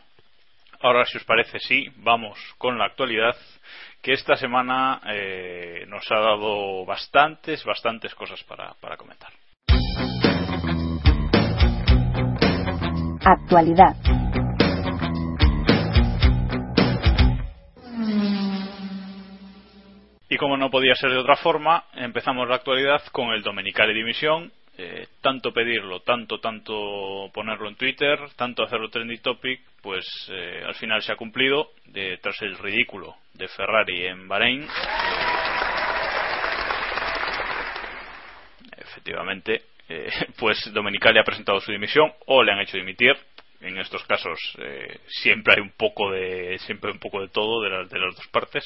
Ahora, 0.82 1.05
si 1.05 1.17
os 1.17 1.23
parece, 1.23 1.59
sí, 1.59 1.88
vamos 1.97 2.38
con 2.57 2.78
la 2.78 2.86
actualidad, 2.86 3.36
que 4.01 4.13
esta 4.13 4.36
semana 4.36 5.01
eh, 5.07 5.86
nos 5.88 6.09
ha 6.11 6.19
dado 6.19 6.86
bastantes, 6.86 7.63
bastantes 7.65 8.13
cosas 8.13 8.43
para, 8.43 8.73
para 8.75 8.95
comentar. 8.95 9.32
Actualidad. 13.25 13.95
Y 20.30 20.38
como 20.38 20.57
no 20.57 20.69
podía 20.69 20.93
ser 20.95 21.09
de 21.09 21.17
otra 21.17 21.38
forma, 21.38 21.86
empezamos 21.93 22.47
la 22.47 22.55
actualidad 22.55 23.01
con 23.11 23.32
el 23.32 23.41
Domenicali 23.41 23.93
Dimisión. 23.93 24.51
Eh, 24.80 25.07
tanto 25.21 25.51
pedirlo, 25.51 26.01
tanto, 26.01 26.39
tanto 26.39 27.32
ponerlo 27.34 27.67
en 27.67 27.75
Twitter, 27.75 28.19
tanto 28.36 28.61
hacerlo 28.61 28.89
trending 28.89 29.21
topic, 29.21 29.59
pues 29.82 30.05
eh, 30.30 30.61
al 30.63 30.75
final 30.75 31.01
se 31.01 31.11
ha 31.11 31.15
cumplido 31.15 31.71
tras 32.21 32.39
el 32.43 32.55
ridículo 32.59 33.15
de 33.34 33.47
Ferrari 33.47 34.05
en 34.05 34.28
Bahrein. 34.28 34.67
Efectivamente, 38.78 39.63
eh, 39.89 40.09
pues 40.38 40.71
Domenicali 40.71 41.17
ha 41.19 41.23
presentado 41.23 41.59
su 41.59 41.71
dimisión 41.71 42.11
o 42.28 42.43
le 42.43 42.51
han 42.51 42.59
hecho 42.59 42.78
dimitir. 42.78 43.15
En 43.60 43.78
estos 43.80 44.03
casos 44.05 44.39
eh, 44.60 44.99
siempre 45.08 45.55
hay 45.55 45.62
un 45.62 45.72
poco 45.72 46.12
de 46.12 46.60
siempre 46.60 46.91
un 46.91 46.99
poco 46.99 47.22
de 47.22 47.30
todo 47.30 47.62
de, 47.64 47.70
las 47.70 47.89
de 47.89 47.99
las 47.99 48.16
dos 48.16 48.28
partes. 48.28 48.64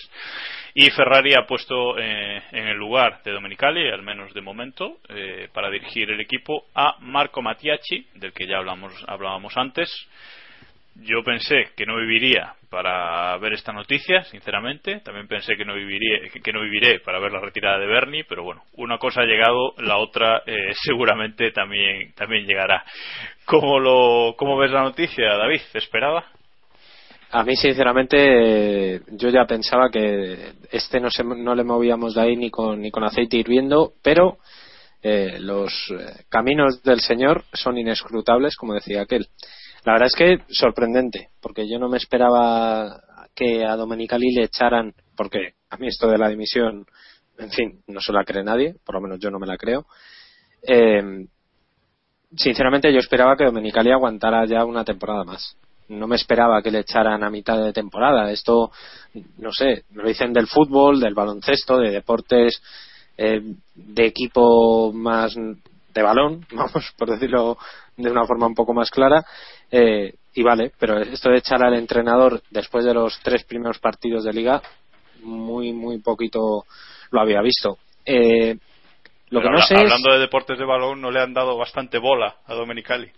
Y 0.73 0.89
Ferrari 0.91 1.33
ha 1.33 1.47
puesto 1.47 1.97
eh, 1.97 2.41
en 2.51 2.67
el 2.67 2.77
lugar 2.77 3.21
de 3.23 3.31
Domenicali 3.31 3.89
al 3.89 4.01
menos 4.01 4.33
de 4.33 4.41
momento 4.41 4.99
eh, 5.07 5.47
para 5.53 5.69
dirigir 5.69 6.11
el 6.11 6.19
equipo 6.19 6.65
a 6.75 6.97
Marco 6.99 7.41
Mattiacci 7.41 8.07
del 8.15 8.33
que 8.33 8.47
ya 8.47 8.57
hablamos 8.57 8.93
hablábamos 9.07 9.55
antes 9.55 9.89
yo 10.95 11.23
pensé 11.23 11.71
que 11.75 11.85
no 11.85 11.97
viviría 11.97 12.53
para 12.69 13.37
ver 13.37 13.53
esta 13.53 13.71
noticia, 13.71 14.23
sinceramente. 14.25 14.99
También 14.99 15.27
pensé 15.27 15.55
que 15.55 15.65
no 15.65 15.73
viviría, 15.73 16.29
que 16.43 16.53
no 16.53 16.61
viviré 16.61 16.99
para 16.99 17.19
ver 17.19 17.31
la 17.31 17.39
retirada 17.39 17.79
de 17.79 17.87
Bernie, 17.87 18.25
pero 18.27 18.43
bueno, 18.43 18.63
una 18.77 18.97
cosa 18.97 19.21
ha 19.21 19.25
llegado, 19.25 19.73
la 19.77 19.97
otra 19.97 20.43
eh, 20.45 20.73
seguramente 20.83 21.51
también 21.51 22.13
también 22.13 22.45
llegará. 22.45 22.83
¿Cómo 23.45 23.79
lo 23.79 24.35
cómo 24.37 24.57
ves 24.57 24.71
la 24.71 24.83
noticia, 24.83 25.35
David? 25.37 25.61
¿Te 25.71 25.79
esperaba? 25.79 26.25
A 27.33 27.43
mí, 27.43 27.55
sinceramente, 27.55 29.01
yo 29.11 29.29
ya 29.29 29.45
pensaba 29.45 29.89
que 29.89 30.51
este 30.69 30.99
no, 30.99 31.09
se, 31.09 31.23
no 31.23 31.55
le 31.55 31.63
movíamos 31.63 32.15
de 32.15 32.21
ahí 32.21 32.35
ni 32.35 32.49
con, 32.49 32.81
ni 32.81 32.91
con 32.91 33.05
aceite 33.05 33.37
hirviendo, 33.37 33.93
pero 34.03 34.37
eh, 35.01 35.39
los 35.39 35.71
eh, 35.91 36.25
caminos 36.27 36.83
del 36.83 36.99
Señor 36.99 37.45
son 37.53 37.77
inescrutables, 37.77 38.57
como 38.57 38.73
decía 38.73 39.01
aquel. 39.01 39.27
La 39.83 39.93
verdad 39.93 40.07
es 40.07 40.15
que 40.15 40.53
sorprendente, 40.53 41.29
porque 41.41 41.67
yo 41.67 41.79
no 41.79 41.89
me 41.89 41.97
esperaba 41.97 43.01
que 43.33 43.65
a 43.65 43.75
Domenicali 43.75 44.31
le 44.31 44.43
echaran, 44.43 44.93
porque 45.15 45.55
a 45.69 45.77
mí 45.77 45.87
esto 45.87 46.07
de 46.07 46.17
la 46.17 46.29
dimisión, 46.29 46.85
en 47.37 47.49
fin, 47.49 47.81
no 47.87 47.99
se 47.99 48.13
la 48.13 48.23
cree 48.23 48.43
nadie, 48.43 48.75
por 48.85 48.95
lo 48.95 49.01
menos 49.01 49.19
yo 49.19 49.31
no 49.31 49.39
me 49.39 49.47
la 49.47 49.57
creo. 49.57 49.85
Eh, 50.61 51.25
sinceramente, 52.35 52.93
yo 52.93 52.99
esperaba 52.99 53.35
que 53.35 53.45
Domenicali 53.45 53.91
aguantara 53.91 54.45
ya 54.45 54.65
una 54.65 54.83
temporada 54.83 55.23
más. 55.23 55.57
No 55.87 56.07
me 56.07 56.15
esperaba 56.15 56.61
que 56.61 56.71
le 56.71 56.79
echaran 56.79 57.23
a 57.23 57.29
mitad 57.29 57.61
de 57.61 57.73
temporada. 57.73 58.31
Esto, 58.31 58.71
no 59.39 59.51
sé, 59.51 59.83
me 59.89 60.03
lo 60.03 60.09
dicen 60.09 60.31
del 60.31 60.47
fútbol, 60.47 60.99
del 60.99 61.15
baloncesto, 61.15 61.79
de 61.79 61.89
deportes 61.89 62.61
eh, 63.17 63.41
de 63.75 64.05
equipo 64.05 64.93
más 64.93 65.35
de 65.93 66.01
balón, 66.01 66.45
vamos, 66.53 66.93
por 66.97 67.09
decirlo 67.09 67.57
de 67.97 68.09
una 68.09 68.25
forma 68.25 68.47
un 68.47 68.55
poco 68.55 68.73
más 68.73 68.89
clara, 68.89 69.23
eh, 69.71 70.13
y 70.33 70.43
vale, 70.43 70.71
pero 70.77 70.99
esto 70.99 71.29
de 71.29 71.37
echar 71.37 71.63
al 71.63 71.73
entrenador 71.73 72.41
después 72.49 72.85
de 72.85 72.93
los 72.93 73.19
tres 73.21 73.43
primeros 73.43 73.79
partidos 73.79 74.23
de 74.23 74.33
liga, 74.33 74.61
muy, 75.23 75.73
muy 75.73 75.99
poquito 75.99 76.65
lo 77.11 77.21
había 77.21 77.41
visto. 77.41 77.77
Eh, 78.05 78.57
lo 79.29 79.41
que 79.41 79.49
no 79.49 79.61
sé 79.61 79.75
hablando 79.75 80.11
de 80.13 80.19
deportes 80.19 80.57
de 80.57 80.65
balón, 80.65 81.01
¿no 81.01 81.11
le 81.11 81.21
han 81.21 81.33
dado 81.33 81.57
bastante 81.57 81.97
bola 81.97 82.37
a 82.45 82.53
Domenicali? 82.53 83.09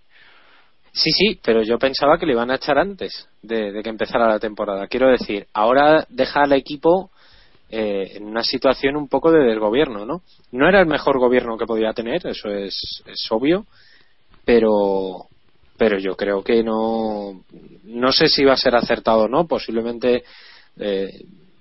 Sí, 0.91 1.12
sí, 1.12 1.39
pero 1.43 1.64
yo 1.64 1.80
pensaba 1.80 2.20
que 2.20 2.28
le 2.28 2.34
iban 2.34 2.51
a 2.51 2.56
echar 2.56 2.78
antes 2.78 3.28
de, 3.41 3.72
de 3.72 3.82
que 3.82 3.89
empezara 3.89 4.28
la 4.28 4.39
temporada. 4.39 4.88
Quiero 4.88 5.10
decir, 5.10 5.47
ahora 5.54 6.06
deja 6.10 6.41
al 6.43 6.54
equipo 6.54 7.10
eh, 7.70 8.18
en 8.18 8.26
una 8.26 8.43
situación 8.43 8.95
un 8.95 9.08
poco 9.08 9.32
de 9.32 9.43
desgobierno, 9.43 10.06
¿no? 10.06 10.22
No 10.51 10.70
era 10.70 10.80
el 10.80 10.86
mejor 10.86 11.18
gobierno 11.18 11.58
que 11.58 11.66
podía 11.66 11.93
tener, 11.93 12.28
eso 12.28 12.49
es, 12.49 13.01
es 13.08 13.28
obvio, 13.32 13.66
pero 14.45 15.26
pero 15.78 15.97
yo 15.99 16.15
creo 16.15 16.43
que 16.43 16.63
no 16.63 17.43
no 17.84 18.11
sé 18.11 18.28
si 18.28 18.43
va 18.43 18.53
a 18.53 18.57
ser 18.57 18.76
acertado 18.76 19.24
o 19.24 19.28
no. 19.28 19.47
Posiblemente 19.47 20.24
eh, 20.78 21.09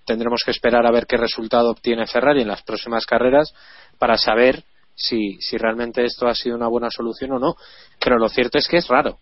tendremos 0.07 0.41
que 0.45 0.51
esperar 0.51 0.87
a 0.87 0.93
ver 0.93 1.07
qué 1.07 1.17
resultado 1.17 1.71
obtiene 1.71 2.07
Ferrari 2.07 2.43
en 2.43 2.49
las 2.49 2.63
próximas 2.63 3.07
carreras 3.07 3.55
para 3.99 4.17
saber 4.17 4.65
si, 4.95 5.39
realmente 5.53 6.05
esto 6.05 6.27
ha 6.27 6.35
sido 6.35 6.57
una 6.57 6.69
buena 6.69 6.89
solución 6.91 7.33
o 7.33 7.39
no. 7.39 7.55
Pero 8.03 8.19
lo 8.19 8.29
cierto 8.29 8.59
es 8.59 8.69
que 8.69 8.79
es 8.79 8.89
raro. 8.89 9.19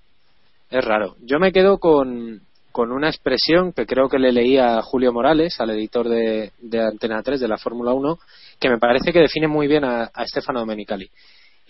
Es 0.71 0.85
raro. 0.85 1.17
Yo 1.21 1.39
me 1.39 1.53
quedo 1.53 1.79
con 1.79 2.43
con 2.73 2.93
una 2.93 3.09
expresión 3.09 3.73
que 3.73 3.85
creo 3.85 4.09
que 4.09 4.21
le 4.21 4.31
leía 4.31 4.79
a 4.79 4.83
Julio 4.83 5.13
Morales, 5.13 5.61
al 5.61 5.71
editor 5.71 6.09
de, 6.09 6.53
de 6.61 6.81
Antena 6.81 7.21
3 7.21 7.41
de 7.41 7.49
la 7.49 7.59
Fórmula 7.59 7.93
1, 7.93 8.17
que 8.61 8.71
me 8.71 8.79
parece 8.79 9.13
que 9.13 9.19
define 9.19 9.49
muy 9.49 9.67
bien 9.67 9.83
a, 9.83 10.05
a 10.05 10.25
Stefano 10.25 10.61
Domenicali. 10.61 11.11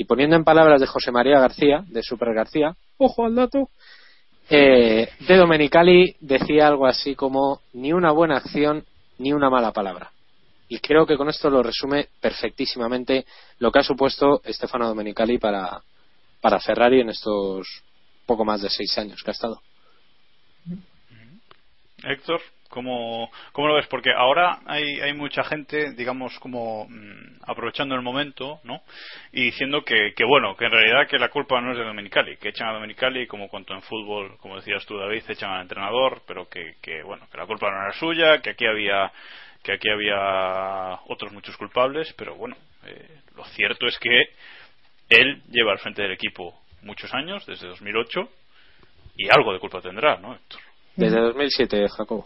Y 0.01 0.05
poniendo 0.05 0.35
en 0.35 0.45
palabras 0.45 0.81
de 0.81 0.87
José 0.87 1.13
María 1.13 1.39
García, 1.41 1.85
de 1.87 2.03
Super 2.03 2.33
García, 2.33 2.75
ojo 2.97 3.27
al 3.27 3.35
dato, 3.35 3.69
eh, 4.49 5.11
de 5.29 5.37
Domenicali 5.37 6.17
decía 6.21 6.69
algo 6.69 6.87
así 6.87 7.15
como 7.15 7.61
ni 7.75 7.93
una 7.93 8.11
buena 8.11 8.39
acción 8.39 8.87
ni 9.19 9.35
una 9.35 9.51
mala 9.51 9.73
palabra. 9.73 10.11
Y 10.71 10.79
creo 10.79 11.05
que 11.05 11.19
con 11.19 11.29
esto 11.29 11.51
lo 11.51 11.63
resume 11.63 12.09
perfectísimamente 12.19 13.27
lo 13.59 13.71
que 13.71 13.81
ha 13.81 13.83
supuesto 13.83 14.41
Stefano 14.49 14.89
Domenicali 14.89 15.37
para, 15.37 15.83
para 16.41 16.61
Ferrari 16.61 17.03
en 17.03 17.11
estos 17.11 17.83
poco 18.25 18.43
más 18.47 18.63
de 18.63 18.71
seis 18.71 18.97
años 18.97 19.23
que 19.23 19.33
ha 19.33 19.35
estado. 19.35 19.61
Héctor, 22.05 22.41
¿cómo, 22.69 23.31
¿cómo, 23.53 23.69
lo 23.69 23.75
ves? 23.75 23.87
Porque 23.89 24.11
ahora 24.13 24.61
hay, 24.67 25.01
hay 25.01 25.13
mucha 25.13 25.45
gente, 25.45 25.93
digamos, 25.93 26.39
como 26.39 26.87
mmm, 26.89 27.39
aprovechando 27.47 27.95
el 27.95 28.03
momento, 28.03 28.61
¿no? 28.65 28.83
Y 29.33 29.45
diciendo 29.47 29.85
que, 29.85 30.13
que, 30.17 30.25
bueno, 30.25 30.57
que 30.57 30.67
en 30.67 30.73
realidad 30.73 31.09
que 31.09 31.19
la 31.19 31.29
culpa 31.29 31.61
no 31.61 31.73
es 31.73 31.79
de 31.79 31.85
Domenicali, 31.85 32.37
que 32.37 32.51
echan 32.51 32.69
a 32.69 32.73
Domenicali, 32.73 33.27
como 33.27 33.49
cuanto 33.49 33.75
en 33.75 33.83
fútbol, 33.83 34.37
como 34.39 34.57
decías 34.57 34.85
tú, 34.87 34.97
David, 34.97 35.23
echan 35.29 35.51
al 35.51 35.63
entrenador, 35.63 36.23
pero 36.27 36.49
que, 36.49 36.77
que, 36.81 37.03
bueno, 37.03 37.27
que 37.31 37.39
la 37.39 37.47
culpa 37.47 37.71
no 37.71 37.83
era 37.83 37.93
suya, 37.93 38.41
que 38.41 38.51
aquí 38.51 38.67
había 38.67 39.13
que 39.63 39.75
aquí 39.75 39.91
había 39.91 41.01
otros 41.07 41.33
muchos 41.33 41.57
culpables, 41.57 42.15
pero 42.17 42.35
bueno, 42.35 42.57
eh, 42.87 43.21
lo 43.37 43.45
cierto 43.45 43.87
es 43.87 43.99
que 43.99 44.23
él 45.11 45.43
lleva 45.51 45.73
al 45.73 45.79
frente 45.79 46.03
del 46.03 46.13
equipo 46.13 46.59
muchos 46.83 47.13
años, 47.13 47.45
desde 47.47 47.69
2008, 47.69 48.29
y 49.17 49.29
algo 49.29 49.53
de 49.53 49.59
culpa 49.59 49.83
tendrá, 49.83 50.17
¿no, 50.17 50.35
Héctor? 50.35 50.61
Desde 51.01 51.21
2007, 51.21 51.89
Jacob. 51.97 52.25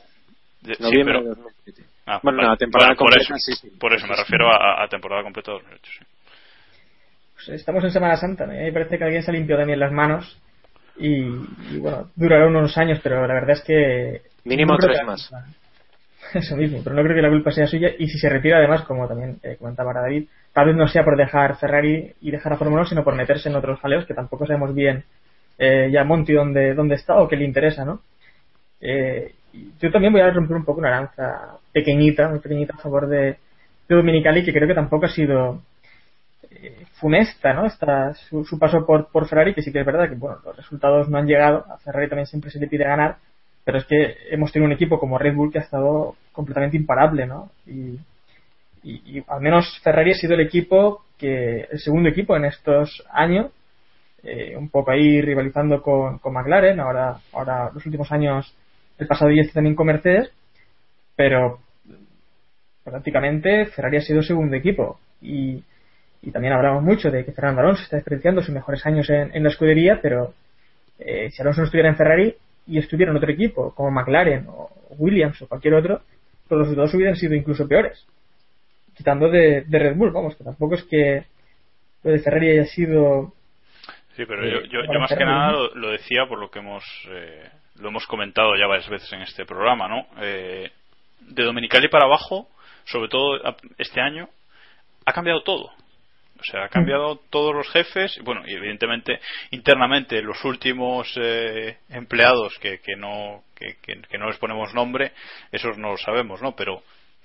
De, 0.62 0.76
Noviembre 0.80 1.14
sí, 1.18 1.20
pero, 1.24 1.34
de 1.34 1.42
2007. 1.42 1.82
Ah, 2.06 2.20
bueno, 2.22 2.38
vale, 2.38 2.50
la 2.50 2.56
temporada 2.56 2.90
por 2.94 2.98
completa, 2.98 3.34
eso, 3.34 3.34
sí, 3.38 3.52
sí. 3.54 3.70
Por 3.78 3.92
eso 3.94 4.06
me 4.06 4.16
refiero 4.16 4.48
a, 4.50 4.82
a 4.84 4.88
temporada 4.88 5.22
completa 5.22 5.52
2008, 5.52 5.90
sí. 5.98 6.04
Pues 7.34 7.48
estamos 7.60 7.84
en 7.84 7.90
Semana 7.90 8.16
Santa, 8.16 8.46
¿no? 8.46 8.54
y 8.54 8.70
parece 8.72 8.96
que 8.98 9.04
alguien 9.04 9.22
se 9.22 9.30
ha 9.30 9.34
limpiado 9.34 9.60
también 9.62 9.80
las 9.80 9.92
manos 9.92 10.40
y, 10.96 11.24
y, 11.26 11.78
bueno, 11.80 12.10
durará 12.14 12.46
unos 12.46 12.76
años, 12.78 13.00
pero 13.02 13.26
la 13.26 13.34
verdad 13.34 13.50
es 13.50 13.62
que... 13.64 14.22
Mínimo 14.44 14.74
no 14.74 14.78
tres 14.78 14.98
que- 15.00 15.04
más. 15.04 15.30
Eso 16.34 16.56
mismo, 16.56 16.80
pero 16.82 16.96
no 16.96 17.02
creo 17.02 17.14
que 17.16 17.22
la 17.22 17.28
culpa 17.28 17.50
sea 17.50 17.66
suya 17.66 17.90
y 17.98 18.08
si 18.08 18.18
se 18.18 18.28
retira 18.28 18.58
además, 18.58 18.82
como 18.84 19.06
también 19.06 19.38
eh, 19.42 19.56
comentaba 19.58 19.90
ahora 19.90 20.02
David, 20.02 20.28
tal 20.52 20.66
vez 20.66 20.76
no 20.76 20.88
sea 20.88 21.04
por 21.04 21.16
dejar 21.16 21.56
Ferrari 21.58 22.12
y 22.20 22.30
dejar 22.30 22.52
a 22.52 22.56
Fórmula 22.56 22.82
1, 22.82 22.88
sino 22.90 23.04
por 23.04 23.14
meterse 23.14 23.48
en 23.48 23.56
otros 23.56 23.78
jaleos 23.80 24.06
que 24.06 24.14
tampoco 24.14 24.46
sabemos 24.46 24.74
bien 24.74 25.04
eh, 25.58 25.90
ya 25.92 26.02
Monty 26.04 26.32
dónde, 26.32 26.74
dónde 26.74 26.94
está 26.94 27.16
o 27.16 27.28
qué 27.28 27.36
le 27.36 27.44
interesa, 27.44 27.84
¿no? 27.84 28.00
Eh, 28.80 29.34
yo 29.80 29.90
también 29.90 30.12
voy 30.12 30.22
a 30.22 30.30
romper 30.30 30.56
un 30.56 30.64
poco 30.64 30.80
una 30.80 30.90
lanza 30.90 31.58
pequeñita, 31.72 32.28
muy 32.28 32.40
pequeñita 32.40 32.74
a 32.74 32.78
favor 32.78 33.08
de, 33.08 33.36
de 33.88 33.94
Dominicali, 33.94 34.44
que 34.44 34.52
creo 34.52 34.66
que 34.66 34.74
tampoco 34.74 35.06
ha 35.06 35.10
sido 35.10 35.62
eh, 36.50 36.84
funesta, 36.94 37.52
¿no? 37.52 37.66
Esta, 37.66 38.14
su, 38.14 38.58
paso 38.58 38.84
por, 38.84 39.08
por 39.10 39.28
Ferrari, 39.28 39.54
que 39.54 39.62
sí 39.62 39.72
que 39.72 39.80
es 39.80 39.86
verdad 39.86 40.08
que 40.08 40.16
bueno, 40.16 40.38
los 40.44 40.56
resultados 40.56 41.08
no 41.08 41.18
han 41.18 41.26
llegado, 41.26 41.64
a 41.70 41.78
Ferrari 41.78 42.08
también 42.08 42.26
siempre 42.26 42.50
se 42.50 42.58
le 42.58 42.66
pide 42.66 42.84
ganar, 42.84 43.16
pero 43.64 43.78
es 43.78 43.84
que 43.86 44.16
hemos 44.30 44.52
tenido 44.52 44.66
un 44.66 44.72
equipo 44.72 44.98
como 44.98 45.18
Red 45.18 45.34
Bull 45.34 45.52
que 45.52 45.58
ha 45.58 45.62
estado 45.62 46.16
completamente 46.32 46.76
imparable, 46.76 47.26
¿no? 47.26 47.50
Y, 47.66 47.98
y, 48.82 49.18
y 49.18 49.24
al 49.26 49.40
menos 49.40 49.80
Ferrari 49.82 50.12
ha 50.12 50.14
sido 50.14 50.34
el 50.34 50.40
equipo 50.40 51.04
que, 51.18 51.68
el 51.70 51.78
segundo 51.78 52.08
equipo 52.08 52.36
en 52.36 52.44
estos 52.44 53.04
años, 53.10 53.50
eh, 54.22 54.56
un 54.56 54.70
poco 54.70 54.90
ahí 54.90 55.20
rivalizando 55.20 55.82
con, 55.82 56.18
con 56.18 56.32
McLaren, 56.32 56.80
ahora, 56.80 57.18
ahora 57.32 57.70
los 57.74 57.84
últimos 57.84 58.10
años, 58.10 58.54
el 58.98 59.06
pasado 59.06 59.30
y 59.30 59.40
este 59.40 59.52
también 59.54 59.74
con 59.74 59.86
Mercedes, 59.86 60.30
pero 61.16 61.58
prácticamente 62.84 63.66
Ferrari 63.66 63.98
ha 63.98 64.02
sido 64.02 64.22
segundo 64.22 64.56
equipo 64.56 64.98
y, 65.22 65.62
y 66.22 66.30
también 66.30 66.52
hablamos 66.54 66.82
mucho 66.82 67.10
de 67.10 67.24
que 67.24 67.32
Fernando 67.32 67.62
Alonso 67.62 67.82
está 67.82 67.96
desperdiciando 67.96 68.42
sus 68.42 68.54
mejores 68.54 68.84
años 68.86 69.08
en, 69.10 69.34
en 69.34 69.42
la 69.42 69.48
escudería, 69.48 70.00
pero 70.02 70.34
eh, 70.98 71.30
si 71.30 71.40
Alonso 71.42 71.60
no 71.62 71.66
estuviera 71.66 71.88
en 71.88 71.96
Ferrari 71.96 72.34
y 72.66 72.78
estuviera 72.78 73.10
en 73.10 73.16
otro 73.18 73.30
equipo, 73.30 73.74
como 73.74 73.90
McLaren 73.90 74.46
o 74.48 74.70
Williams 74.98 75.40
o 75.42 75.48
cualquier 75.48 75.74
otro, 75.74 76.02
los 76.50 76.60
resultados 76.60 76.94
hubieran 76.94 77.16
sido 77.16 77.34
incluso 77.34 77.66
peores. 77.66 78.06
Quitando 78.94 79.28
de, 79.28 79.62
de 79.66 79.78
Red 79.78 79.96
Bull, 79.96 80.12
vamos, 80.12 80.36
que 80.36 80.44
tampoco 80.44 80.74
es 80.76 80.84
que 80.84 81.24
lo 82.04 82.12
de 82.12 82.18
Ferrari 82.20 82.50
haya 82.50 82.66
sido 82.66 83.32
Sí, 84.16 84.24
pero 84.26 84.44
Eh, 84.44 84.50
yo, 84.50 84.60
yo, 84.60 84.80
para 84.86 84.92
yo 84.94 85.00
más 85.00 85.12
que 85.12 85.24
nada 85.24 85.50
¿no? 85.52 85.58
lo, 85.58 85.74
lo 85.74 85.90
decía 85.90 86.26
por 86.28 86.38
lo 86.38 86.50
que 86.50 86.60
hemos 86.60 86.84
eh, 87.10 87.50
lo 87.76 87.88
hemos 87.88 88.06
comentado 88.06 88.56
ya 88.56 88.66
varias 88.66 88.88
veces 88.88 89.12
en 89.12 89.22
este 89.22 89.44
programa, 89.44 89.88
¿no? 89.88 90.06
Eh, 90.20 90.70
de 91.20 91.42
Dominicali 91.42 91.88
para 91.88 92.06
abajo, 92.06 92.48
sobre 92.84 93.08
todo 93.08 93.38
este 93.78 94.00
año, 94.00 94.28
ha 95.06 95.12
cambiado 95.12 95.42
todo. 95.42 95.72
O 96.38 96.44
sea, 96.44 96.64
ha 96.64 96.68
cambiado 96.68 97.20
todos 97.30 97.54
los 97.54 97.70
jefes, 97.70 98.18
bueno, 98.22 98.42
y 98.46 98.52
evidentemente 98.52 99.20
internamente 99.50 100.20
los 100.20 100.44
últimos 100.44 101.10
eh, 101.16 101.78
empleados 101.88 102.58
que, 102.58 102.80
que 102.80 102.96
no 102.96 103.44
que 103.54 104.18
no 104.18 104.26
les 104.26 104.36
ponemos 104.36 104.74
nombre, 104.74 105.12
esos 105.50 105.78
no 105.78 105.90
lo 105.90 105.96
sabemos, 105.96 106.42
¿no? 106.42 106.54
Pero 106.54 106.82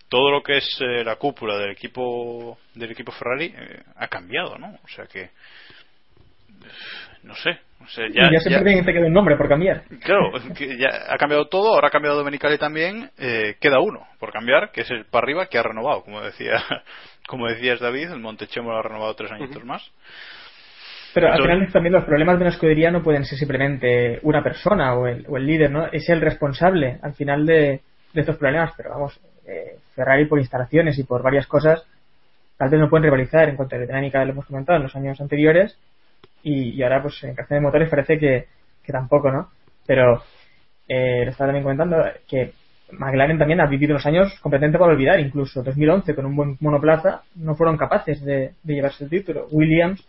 todo 0.09 0.31
lo 0.31 0.41
que 0.43 0.57
es 0.57 0.77
eh, 0.81 1.03
la 1.03 1.15
cúpula 1.17 1.57
del 1.57 1.71
equipo 1.71 2.57
del 2.73 2.91
equipo 2.91 3.11
Ferrari 3.11 3.53
eh, 3.55 3.83
ha 3.95 4.07
cambiado, 4.07 4.57
¿no? 4.57 4.77
O 4.83 4.87
sea 4.87 5.05
que 5.05 5.29
no 7.23 7.35
sé, 7.35 7.59
o 7.81 7.87
sea, 7.87 8.07
y 8.07 8.13
ya, 8.13 8.29
ya, 8.31 8.39
siempre 8.39 8.75
ya- 8.75 8.83
te 8.83 8.93
queda 8.93 9.07
un 9.07 9.13
nombre 9.13 9.35
por 9.35 9.47
cambiar. 9.49 9.83
Claro, 10.03 10.31
que 10.57 10.77
ya 10.77 10.89
ha 11.09 11.17
cambiado 11.17 11.47
todo, 11.47 11.73
ahora 11.73 11.87
ha 11.87 11.91
cambiado 11.91 12.17
Domenicali 12.17 12.57
también, 12.57 13.09
eh, 13.17 13.55
queda 13.59 13.79
uno 13.79 14.07
por 14.19 14.31
cambiar, 14.31 14.71
que 14.71 14.81
es 14.81 14.91
el 14.91 15.05
para 15.05 15.25
arriba 15.25 15.47
que 15.47 15.57
ha 15.57 15.63
renovado, 15.63 16.03
como 16.03 16.21
decía, 16.21 16.53
como 17.27 17.47
decías 17.47 17.79
David, 17.79 18.11
el 18.11 18.19
Montechemo 18.19 18.71
lo 18.71 18.77
ha 18.77 18.83
renovado 18.83 19.13
tres 19.15 19.31
añitos 19.31 19.63
más. 19.65 19.83
Pero 21.13 21.31
al 21.33 21.41
final 21.41 21.71
también 21.71 21.93
los 21.93 22.05
problemas 22.05 22.37
de 22.37 22.43
una 22.43 22.51
escudería 22.53 22.91
no 22.91 23.01
pueden 23.01 23.25
ser 23.25 23.37
simplemente 23.39 24.19
una 24.21 24.43
persona 24.43 24.93
o 24.93 25.07
el, 25.07 25.25
o 25.27 25.37
el 25.37 25.45
líder, 25.47 25.71
¿no? 25.71 25.87
Es 25.91 26.07
el 26.09 26.21
responsable 26.21 26.99
al 27.01 27.13
final 27.13 27.45
de, 27.47 27.81
de 28.13 28.21
estos 28.21 28.37
problemas, 28.37 28.73
pero 28.77 28.91
vamos, 28.91 29.19
eh, 29.47 29.77
Ferrari 29.95 30.25
por 30.25 30.37
instalaciones 30.37 30.99
y 30.99 31.03
por 31.03 31.23
varias 31.23 31.47
cosas 31.47 31.83
tal 32.57 32.69
vez 32.69 32.79
no 32.79 32.89
pueden 32.89 33.05
rivalizar 33.05 33.49
en 33.49 33.55
cuanto 33.55 33.73
a 33.75 33.79
aerodinámica, 33.79 34.23
lo 34.23 34.33
hemos 34.33 34.45
comentado 34.45 34.77
en 34.77 34.83
los 34.83 34.95
años 34.95 35.19
anteriores 35.19 35.79
y, 36.43 36.71
y 36.71 36.83
ahora 36.83 37.01
pues 37.01 37.23
en 37.23 37.33
creación 37.35 37.59
de 37.59 37.65
motores 37.65 37.89
parece 37.89 38.17
que, 38.19 38.45
que 38.83 38.91
tampoco, 38.91 39.31
¿no? 39.31 39.49
Pero 39.85 40.23
eh, 40.87 41.23
lo 41.25 41.31
estaba 41.31 41.47
también 41.49 41.63
comentando 41.63 41.97
que 42.27 42.51
McLaren 42.91 43.37
también 43.37 43.61
ha 43.61 43.67
vivido 43.67 43.93
unos 43.93 44.05
años 44.05 44.33
completamente 44.41 44.79
para 44.79 44.91
olvidar, 44.93 45.19
incluso 45.19 45.61
2011 45.61 46.15
con 46.15 46.25
un 46.25 46.35
buen 46.35 46.57
monoplaza 46.59 47.21
no 47.35 47.55
fueron 47.55 47.77
capaces 47.77 48.23
de, 48.23 48.53
de 48.63 48.73
llevarse 48.73 49.03
el 49.03 49.09
título. 49.09 49.47
Williams 49.51 50.03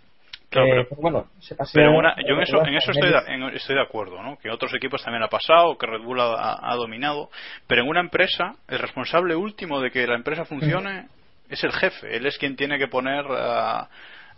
Claro, 0.48 0.66
eh, 0.66 0.70
pero- 0.72 0.88
pues 0.88 1.00
bueno, 1.00 1.26
se 1.38 1.54
pasea 1.54 1.72
Pero 1.80 1.96
una- 1.96 2.16
yo 2.26 2.34
en 2.34 2.40
eso, 2.42 2.66
en 2.66 2.74
eso 2.74 2.90
estoy, 2.90 3.08
de, 3.10 3.34
en- 3.34 3.54
estoy 3.54 3.76
de 3.76 3.82
acuerdo, 3.82 4.20
¿no? 4.20 4.36
Que 4.38 4.50
otros 4.50 4.74
equipos 4.74 5.00
también 5.04 5.22
ha 5.22 5.28
pasado, 5.28 5.78
que 5.78 5.86
Red 5.86 6.00
Bull 6.02 6.18
ha, 6.20 6.58
ha 6.60 6.74
dominado, 6.74 7.30
pero 7.68 7.82
en 7.82 7.88
una 7.88 8.00
empresa, 8.00 8.54
el 8.66 8.80
responsable 8.80 9.36
último 9.36 9.80
de 9.80 9.92
que 9.92 10.04
la 10.08 10.16
empresa 10.16 10.44
funcione 10.44 11.06
es 11.48 11.62
el 11.62 11.70
jefe. 11.72 12.16
Él 12.16 12.26
es 12.26 12.36
quien 12.36 12.56
tiene 12.56 12.78
que 12.78 12.88
poner 12.88 13.24
a, 13.30 13.88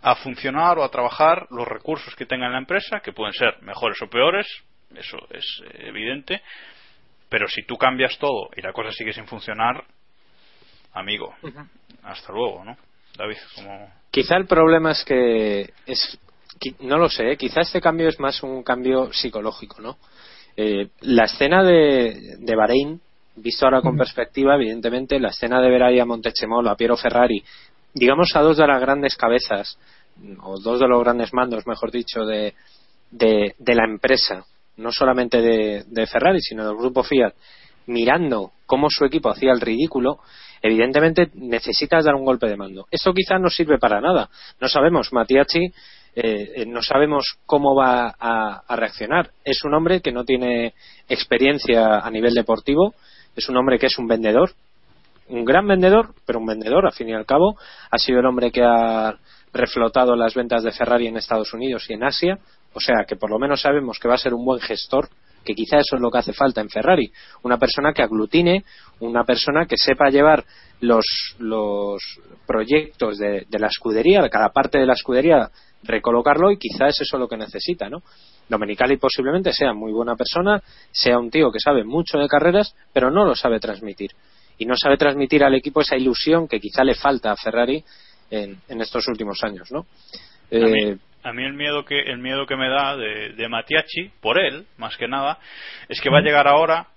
a 0.03 0.15
funcionar 0.15 0.77
o 0.77 0.83
a 0.83 0.91
trabajar 0.91 1.47
los 1.49 1.65
recursos 1.65 2.13
que 2.15 2.25
tenga 2.25 2.45
en 2.47 2.51
la 2.51 2.59
empresa, 2.59 2.99
que 2.99 3.13
pueden 3.13 3.33
ser 3.33 3.61
mejores 3.61 4.01
o 4.01 4.09
peores, 4.09 4.45
eso 4.93 5.17
es 5.29 5.45
eh, 5.65 5.87
evidente, 5.87 6.41
pero 7.29 7.47
si 7.47 7.63
tú 7.63 7.77
cambias 7.77 8.17
todo 8.19 8.49
y 8.55 8.61
la 8.61 8.73
cosa 8.73 8.91
sigue 8.91 9.13
sin 9.13 9.25
funcionar, 9.25 9.83
amigo, 10.91 11.33
hasta 12.03 12.33
luego, 12.33 12.65
¿no? 12.65 12.77
David, 13.17 13.37
como... 13.55 13.91
Quizá 14.11 14.35
el 14.35 14.45
problema 14.45 14.91
es 14.91 15.05
que 15.05 15.73
es 15.85 16.19
no 16.81 16.97
lo 16.97 17.09
sé, 17.09 17.31
¿eh? 17.31 17.37
quizá 17.37 17.61
este 17.61 17.81
cambio 17.81 18.07
es 18.07 18.19
más 18.19 18.43
un 18.43 18.63
cambio 18.63 19.11
psicológico, 19.11 19.81
¿no? 19.81 19.97
Eh, 20.55 20.89
la 21.01 21.23
escena 21.23 21.63
de, 21.63 22.35
de 22.39 22.55
Bahrein, 22.55 23.01
visto 23.35 23.65
ahora 23.65 23.81
con 23.81 23.97
perspectiva, 23.97 24.55
evidentemente, 24.55 25.19
la 25.19 25.29
escena 25.29 25.59
de 25.61 25.69
ver 25.69 25.83
ahí 25.83 25.99
a 25.99 26.05
Montechemolo, 26.05 26.69
a 26.69 26.77
Piero 26.77 26.95
Ferrari, 26.95 27.43
digamos 27.93 28.35
a 28.35 28.41
dos 28.41 28.57
de 28.57 28.67
las 28.67 28.81
grandes 28.81 29.15
cabezas, 29.15 29.77
o 30.41 30.59
dos 30.59 30.79
de 30.79 30.87
los 30.87 31.03
grandes 31.03 31.33
mandos, 31.33 31.65
mejor 31.67 31.91
dicho, 31.91 32.25
de, 32.25 32.53
de, 33.11 33.75
la 33.75 33.85
empresa, 33.85 34.45
no 34.77 34.91
solamente 34.91 35.41
de, 35.41 35.83
de 35.87 36.07
Ferrari, 36.07 36.39
sino 36.41 36.65
del 36.65 36.75
grupo 36.75 37.03
Fiat, 37.03 37.33
mirando 37.87 38.51
cómo 38.65 38.89
su 38.89 39.05
equipo 39.05 39.29
hacía 39.29 39.51
el 39.51 39.61
ridículo, 39.61 40.19
evidentemente 40.61 41.29
necesitas 41.35 42.05
dar 42.05 42.15
un 42.15 42.25
golpe 42.25 42.47
de 42.47 42.55
mando. 42.55 42.87
Esto 42.89 43.13
quizás 43.13 43.39
no 43.41 43.49
sirve 43.49 43.77
para 43.77 43.99
nada. 43.99 44.29
No 44.61 44.69
sabemos, 44.69 45.11
Matiachi, 45.11 45.65
eh, 45.65 45.73
eh, 46.15 46.65
no 46.65 46.81
sabemos 46.81 47.37
cómo 47.45 47.75
va 47.75 48.15
a 48.17 48.75
reaccionar. 48.75 49.31
Es 49.43 49.63
un 49.65 49.73
hombre 49.73 50.01
que 50.01 50.11
no 50.11 50.23
tiene 50.23 50.73
experiencia 51.09 51.99
a 51.99 52.09
nivel 52.09 52.33
deportivo, 52.33 52.93
es 53.35 53.49
un 53.49 53.57
hombre 53.57 53.77
que 53.79 53.87
es 53.87 53.97
un 53.97 54.07
vendedor, 54.07 54.51
un 55.33 55.45
gran 55.45 55.67
vendedor, 55.67 56.13
pero 56.25 56.39
un 56.39 56.45
vendedor, 56.45 56.85
al 56.85 56.93
fin 56.93 57.09
y 57.09 57.13
al 57.13 57.25
cabo. 57.25 57.57
Ha 57.89 57.97
sido 57.97 58.19
el 58.19 58.25
hombre 58.25 58.51
que 58.51 58.63
ha 58.63 59.17
reflotado 59.51 60.15
las 60.15 60.35
ventas 60.35 60.63
de 60.63 60.71
Ferrari 60.71 61.07
en 61.07 61.17
Estados 61.17 61.53
Unidos 61.53 61.85
y 61.89 61.93
en 61.93 62.03
Asia. 62.03 62.37
O 62.73 62.79
sea 62.79 63.03
que 63.07 63.15
por 63.15 63.31
lo 63.31 63.39
menos 63.39 63.61
sabemos 63.61 63.97
que 63.99 64.07
va 64.07 64.15
a 64.15 64.19
ser 64.19 64.33
un 64.33 64.45
buen 64.45 64.59
gestor, 64.59 65.09
que 65.43 65.53
quizá 65.53 65.77
eso 65.77 65.95
es 65.95 66.01
lo 66.01 66.11
que 66.11 66.19
hace 66.19 66.33
falta 66.33 66.61
en 66.61 66.69
Ferrari. 66.69 67.11
Una 67.41 67.57
persona 67.57 67.93
que 67.93 68.03
aglutine, 68.03 68.63
una 68.99 69.23
persona 69.23 69.65
que 69.65 69.75
sepa 69.77 70.09
llevar 70.09 70.43
los, 70.81 71.05
los 71.39 72.01
proyectos 72.45 73.17
de, 73.17 73.45
la 73.49 73.67
escudería, 73.67 74.21
de 74.21 74.29
cada 74.29 74.49
parte 74.49 74.77
de 74.77 74.85
la 74.85 74.93
escudería, 74.93 75.49
recolocarlo 75.83 76.51
y 76.51 76.57
quizá 76.57 76.87
es 76.87 77.01
eso 77.01 77.17
lo 77.17 77.27
que 77.27 77.37
necesita, 77.37 77.89
¿no? 77.89 78.03
Domenicali 78.47 78.97
posiblemente 78.97 79.51
sea 79.51 79.73
muy 79.73 79.91
buena 79.91 80.15
persona, 80.15 80.61
sea 80.91 81.17
un 81.17 81.29
tío 81.29 81.51
que 81.51 81.59
sabe 81.59 81.83
mucho 81.83 82.17
de 82.17 82.27
carreras, 82.27 82.75
pero 82.93 83.09
no 83.09 83.25
lo 83.25 83.35
sabe 83.35 83.59
transmitir. 83.59 84.11
Y 84.57 84.65
no 84.65 84.75
sabe 84.75 84.97
transmitir 84.97 85.43
al 85.43 85.55
equipo 85.55 85.81
esa 85.81 85.95
ilusión 85.97 86.47
que 86.47 86.59
quizá 86.59 86.83
le 86.83 86.95
falta 86.95 87.31
a 87.31 87.37
Ferrari 87.37 87.83
en, 88.29 88.57
en 88.67 88.81
estos 88.81 89.07
últimos 89.07 89.43
años, 89.43 89.71
¿no? 89.71 89.85
A 90.51 90.67
mí, 90.67 90.79
Eh, 90.81 90.97
a 91.23 91.33
mí 91.33 91.43
el 91.43 91.53
miedo 91.53 91.85
que 91.85 91.99
el 91.99 92.19
miedo 92.19 92.45
que 92.45 92.55
me 92.55 92.69
da 92.69 92.95
de, 92.97 93.29
de 93.33 93.47
Matiachi 93.47 94.11
por 94.21 94.37
él 94.37 94.65
más 94.77 94.97
que 94.97 95.07
nada 95.07 95.39
es 95.87 95.99
que 96.01 96.09
va 96.09 96.19
a 96.19 96.21
llegar 96.21 96.47
ahora 96.47 96.87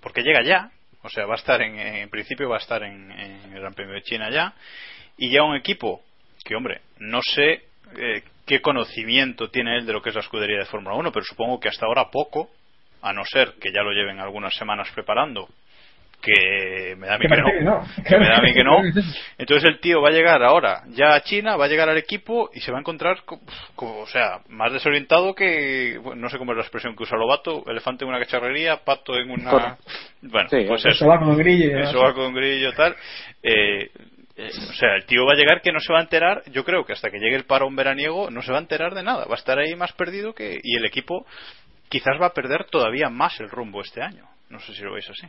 porque 0.00 0.22
llega 0.22 0.42
ya 0.42 0.70
o 1.02 1.08
sea 1.08 1.24
va 1.26 1.34
a 1.34 1.38
estar 1.38 1.60
en, 1.62 1.78
en 1.78 2.10
principio 2.10 2.48
va 2.50 2.56
a 2.56 2.60
estar 2.60 2.82
en, 2.82 3.10
en 3.10 3.52
el 3.54 3.60
Gran 3.60 3.74
Premio 3.74 3.94
de 3.94 4.02
China 4.02 4.28
ya 4.30 4.52
y 5.16 5.30
ya 5.30 5.42
un 5.42 5.56
equipo 5.56 6.02
que 6.44 6.54
hombre 6.54 6.82
no 6.98 7.20
sé 7.22 7.64
eh, 7.96 8.22
qué 8.46 8.60
conocimiento 8.60 9.48
tiene 9.48 9.78
él 9.78 9.86
de 9.86 9.94
lo 9.94 10.02
que 10.02 10.10
es 10.10 10.14
la 10.14 10.20
escudería 10.20 10.58
de 10.58 10.66
Fórmula 10.66 10.94
1 10.96 11.10
pero 11.10 11.24
supongo 11.24 11.58
que 11.58 11.68
hasta 11.68 11.86
ahora 11.86 12.10
poco 12.10 12.50
a 13.00 13.12
no 13.14 13.24
ser 13.24 13.54
que 13.60 13.72
ya 13.72 13.82
lo 13.82 13.92
lleven 13.92 14.20
algunas 14.20 14.54
semanas 14.54 14.88
preparando 14.94 15.48
que 16.20 16.94
me 16.96 17.06
da 17.06 17.14
a 17.14 17.18
mí 17.18 17.22
Que 17.22 17.28
que 17.28 17.40
parece 17.42 17.58
que 17.58 17.64
no, 17.64 17.84
que 18.06 18.18
me 18.18 18.28
da 18.28 18.36
a 18.38 18.42
mí 18.42 18.52
que 18.52 18.64
no 18.64 18.78
entonces 19.38 19.68
el 19.68 19.80
tío 19.80 20.00
va 20.02 20.08
a 20.08 20.12
llegar 20.12 20.42
ahora 20.42 20.82
ya 20.88 21.14
a 21.14 21.22
China, 21.22 21.56
va 21.56 21.64
a 21.64 21.68
llegar 21.68 21.88
al 21.88 21.96
equipo 21.98 22.50
y 22.52 22.60
se 22.60 22.70
va 22.70 22.78
a 22.78 22.80
encontrar, 22.80 23.22
co- 23.24 23.40
co- 23.74 24.00
o 24.00 24.06
sea, 24.06 24.40
más 24.48 24.72
desorientado 24.72 25.34
que, 25.34 25.98
bueno, 26.02 26.20
no 26.22 26.28
sé 26.28 26.38
cómo 26.38 26.52
es 26.52 26.56
la 26.56 26.62
expresión 26.62 26.94
que 26.96 27.02
usa 27.04 27.16
Lobato, 27.18 27.64
elefante 27.68 28.04
en 28.04 28.10
una 28.10 28.18
cacharrería, 28.18 28.78
pato 28.84 29.16
en 29.16 29.30
una... 29.30 29.78
Bueno, 30.22 30.48
Sí, 30.50 30.64
pues 30.68 30.84
el 30.84 30.90
eso. 30.92 31.04
sobaco 31.04 31.24
con 31.24 31.38
grillo. 31.38 31.78
El 31.78 31.86
sobaco 31.86 32.20
con 32.22 32.34
grillo, 32.34 32.72
tal. 32.74 32.94
Eh, 33.42 33.90
eh, 34.36 34.48
o 34.70 34.72
sea, 34.74 34.94
el 34.96 35.04
tío 35.06 35.24
va 35.24 35.32
a 35.32 35.36
llegar 35.36 35.60
que 35.62 35.72
no 35.72 35.80
se 35.80 35.92
va 35.92 35.98
a 36.00 36.02
enterar, 36.02 36.42
yo 36.50 36.64
creo 36.64 36.84
que 36.84 36.92
hasta 36.92 37.10
que 37.10 37.18
llegue 37.18 37.36
el 37.36 37.44
parón 37.44 37.74
veraniego 37.76 38.30
no 38.30 38.42
se 38.42 38.52
va 38.52 38.58
a 38.58 38.62
enterar 38.62 38.94
de 38.94 39.02
nada, 39.02 39.24
va 39.26 39.34
a 39.34 39.38
estar 39.38 39.58
ahí 39.58 39.74
más 39.76 39.92
perdido 39.92 40.34
que... 40.34 40.58
Y 40.62 40.76
el 40.76 40.84
equipo 40.84 41.26
quizás 41.88 42.20
va 42.20 42.26
a 42.26 42.34
perder 42.34 42.64
todavía 42.70 43.08
más 43.08 43.38
el 43.40 43.48
rumbo 43.50 43.80
este 43.82 44.02
año. 44.02 44.24
No 44.48 44.60
sé 44.60 44.74
si 44.74 44.82
lo 44.82 44.92
veis 44.92 45.08
así. 45.08 45.26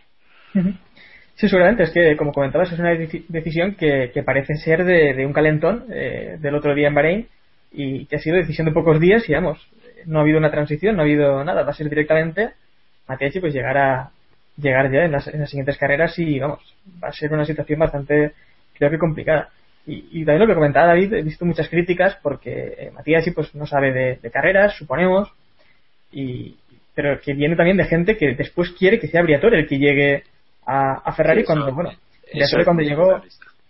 Sí, 1.36 1.48
seguramente. 1.50 1.84
Es 1.84 1.92
que, 1.92 2.16
como 2.18 2.32
comentabas, 2.34 2.72
es 2.72 2.80
una 2.80 2.94
deci- 2.94 3.26
decisión 3.28 3.76
que, 3.76 4.12
que 4.14 4.24
parece 4.24 4.56
ser 4.56 4.84
de, 4.84 5.26
un 5.26 5.34
calentón 5.34 5.86
eh, 5.92 6.38
del 6.40 6.56
otro 6.56 6.76
día 6.76 6.88
en 6.88 6.94
Bahrein 6.96 7.28
y 7.72 8.06
que 8.06 8.18
ha 8.18 8.20
sido 8.20 8.36
decisión 8.36 8.68
de 8.68 8.74
pocos 8.74 9.00
días 9.00 9.28
y, 9.30 9.34
vamos, 9.34 9.66
no 10.06 10.20
ha 10.20 10.22
habido 10.22 10.38
una 10.38 10.52
transición, 10.52 10.96
no 10.96 11.02
ha 11.02 11.06
habido 11.06 11.44
nada. 11.44 11.64
Va 11.64 11.72
a 11.72 11.74
ser 11.74 11.90
directamente 11.90 12.52
Matiachi 13.08 13.40
pues 13.40 13.54
llegar 13.54 13.78
a 13.78 14.12
llegar 14.58 14.92
ya 14.92 15.06
en 15.06 15.12
las, 15.12 15.28
en 15.28 15.40
las 15.40 15.50
siguientes 15.50 15.78
carreras 15.78 16.18
y, 16.20 16.40
vamos, 16.40 16.60
va 17.04 17.08
a 17.08 17.14
ser 17.14 17.32
una 17.34 17.46
situación 17.46 17.80
bastante, 17.80 18.34
creo 18.78 18.92
que 18.92 18.98
complicada. 18.98 19.50
Y, 19.88 20.24
también 20.26 20.42
lo 20.42 20.48
que 20.48 20.54
comentaba 20.54 20.88
David, 20.88 21.14
he 21.14 21.24
visto 21.24 21.44
muchas 21.44 21.68
críticas 21.68 22.18
porque 22.22 22.76
eh, 22.78 22.92
Matiachi 22.94 23.32
pues 23.32 23.56
no 23.56 23.66
sabe 23.66 23.92
de, 23.92 24.20
de 24.22 24.32
carreras, 24.32 24.76
suponemos, 24.76 25.32
y 26.12 26.56
pero 26.94 27.20
que 27.20 27.34
viene 27.34 27.56
también 27.56 27.78
de 27.78 27.86
gente 27.86 28.18
que 28.18 28.36
después 28.36 28.70
quiere 28.72 29.00
que 29.00 29.08
sea 29.08 29.24
Briatore 29.24 29.60
el 29.60 29.68
que 29.68 29.80
llegue 29.80 30.24
a, 30.66 30.94
a 31.04 31.14
Ferrari 31.14 31.42
Sí, 31.42 31.44
eso- 31.44 31.54
cuando 31.54 31.74
bueno 31.74 31.90
eso 31.90 32.00
Briatore 32.34 32.62
es 32.62 32.66
cuando 32.66 32.84
llegó 32.84 33.22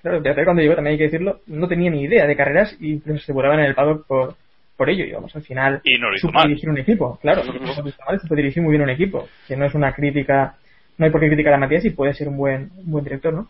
claro 0.01 0.19
Briatore 0.21 0.45
cuando 0.45 0.61
llegó 0.61 0.75
también 0.75 0.91
hay 0.93 0.97
que 0.97 1.03
decirlo 1.05 1.39
no 1.47 1.67
tenía 1.67 1.89
ni 1.91 2.03
idea 2.03 2.25
de 2.27 2.35
carreras 2.35 2.75
y 2.79 2.99
se 2.99 3.33
volaban 3.33 3.59
en 3.59 3.65
el 3.65 3.75
paddock 3.75 4.05
por 4.07 4.35
por 4.77 4.89
ello. 4.89 5.05
Y 5.05 5.11
vamos 5.11 5.35
al 5.35 5.43
final 5.43 5.79
Y 5.83 5.99
no 5.99 6.09
lo 6.09 6.15
hizo 6.15 6.27
supo 6.27 6.39
mal. 6.39 6.47
dirigir 6.47 6.69
un 6.69 6.77
equipo 6.77 7.19
claro 7.21 7.43
no 7.43 7.53
lo 7.53 7.87
hizo 7.87 8.01
mal, 8.07 8.19
supo 8.19 8.35
dirigir 8.35 8.63
muy 8.63 8.71
bien 8.71 8.81
un 8.83 8.89
equipo 8.89 9.27
que 9.47 9.55
no 9.55 9.65
es 9.65 9.73
una 9.75 9.93
crítica 9.93 10.55
no 10.97 11.05
hay 11.05 11.11
por 11.11 11.21
qué 11.21 11.27
criticar 11.27 11.53
a 11.53 11.57
Matías 11.57 11.85
y 11.85 11.91
puede 11.91 12.13
ser 12.13 12.27
un 12.27 12.37
buen 12.37 12.71
un 12.77 12.91
buen 12.91 13.03
director 13.03 13.33
no 13.33 13.47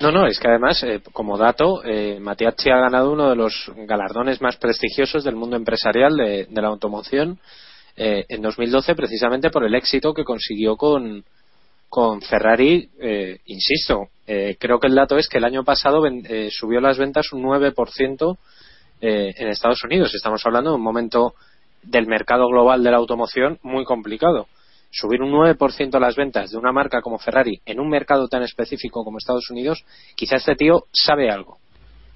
No, 0.00 0.10
no, 0.12 0.26
es 0.26 0.38
que 0.38 0.48
además, 0.48 0.82
eh, 0.82 1.00
como 1.14 1.38
dato, 1.38 1.82
eh, 1.82 2.18
Matiachi 2.20 2.68
ha 2.68 2.76
ganado 2.78 3.10
uno 3.12 3.30
de 3.30 3.36
los 3.36 3.72
galardones 3.86 4.42
más 4.42 4.58
prestigiosos 4.58 5.24
del 5.24 5.36
mundo 5.36 5.56
empresarial 5.56 6.14
de, 6.18 6.44
de 6.50 6.60
la 6.62 6.68
automoción 6.68 7.38
eh, 7.96 8.26
en 8.28 8.42
2012, 8.42 8.94
precisamente 8.94 9.48
por 9.48 9.64
el 9.64 9.74
éxito 9.74 10.12
que 10.12 10.22
consiguió 10.24 10.76
con, 10.76 11.24
con 11.96 12.20
Ferrari. 12.20 12.90
eh, 13.00 13.38
insisto, 13.46 14.08
eh, 14.26 14.58
creo 14.60 14.78
que 14.78 14.86
el 14.86 14.94
dato 14.94 15.16
es 15.16 15.30
que 15.30 15.38
el 15.38 15.44
año 15.44 15.64
pasado 15.64 16.02
eh, 16.06 16.50
subió 16.50 16.78
las 16.78 16.98
ventas 16.98 17.32
un 17.32 17.42
9% 17.42 18.36
eh, 19.00 19.32
en 19.34 19.48
Estados 19.48 19.82
Unidos. 19.82 20.14
Estamos 20.14 20.44
hablando 20.44 20.72
de 20.72 20.76
un 20.76 20.82
momento 20.82 21.32
del 21.82 22.06
mercado 22.06 22.48
global 22.48 22.84
de 22.84 22.90
la 22.90 22.98
automoción 22.98 23.58
muy 23.62 23.86
complicado 23.86 24.46
subir 24.90 25.22
un 25.22 25.32
9% 25.32 25.98
las 25.98 26.16
ventas 26.16 26.50
de 26.50 26.58
una 26.58 26.70
marca 26.70 27.00
como 27.00 27.18
Ferrari 27.18 27.62
en 27.64 27.80
un 27.80 27.88
mercado 27.88 28.28
tan 28.28 28.42
específico 28.42 29.02
como 29.02 29.16
Estados 29.16 29.48
Unidos, 29.50 29.84
quizá 30.14 30.36
este 30.36 30.54
tío 30.54 30.84
sabe 30.92 31.30
algo. 31.30 31.58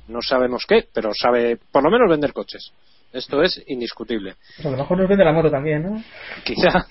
No 0.08 0.20
sabemos 0.20 0.64
qué, 0.68 0.86
pero 0.92 1.10
sabe 1.14 1.58
por 1.72 1.82
lo 1.82 1.90
menos 1.90 2.08
vender 2.10 2.34
coches. 2.34 2.72
Esto 3.12 3.42
es 3.42 3.62
indiscutible. 3.66 4.34
pues 4.56 4.66
a 4.66 4.70
lo 4.70 4.76
mejor 4.76 4.98
nos 4.98 5.08
vende 5.08 5.24
la 5.24 5.32
moto 5.32 5.50
también 5.50 5.82
no 5.82 6.02
Quizá, 6.44 6.86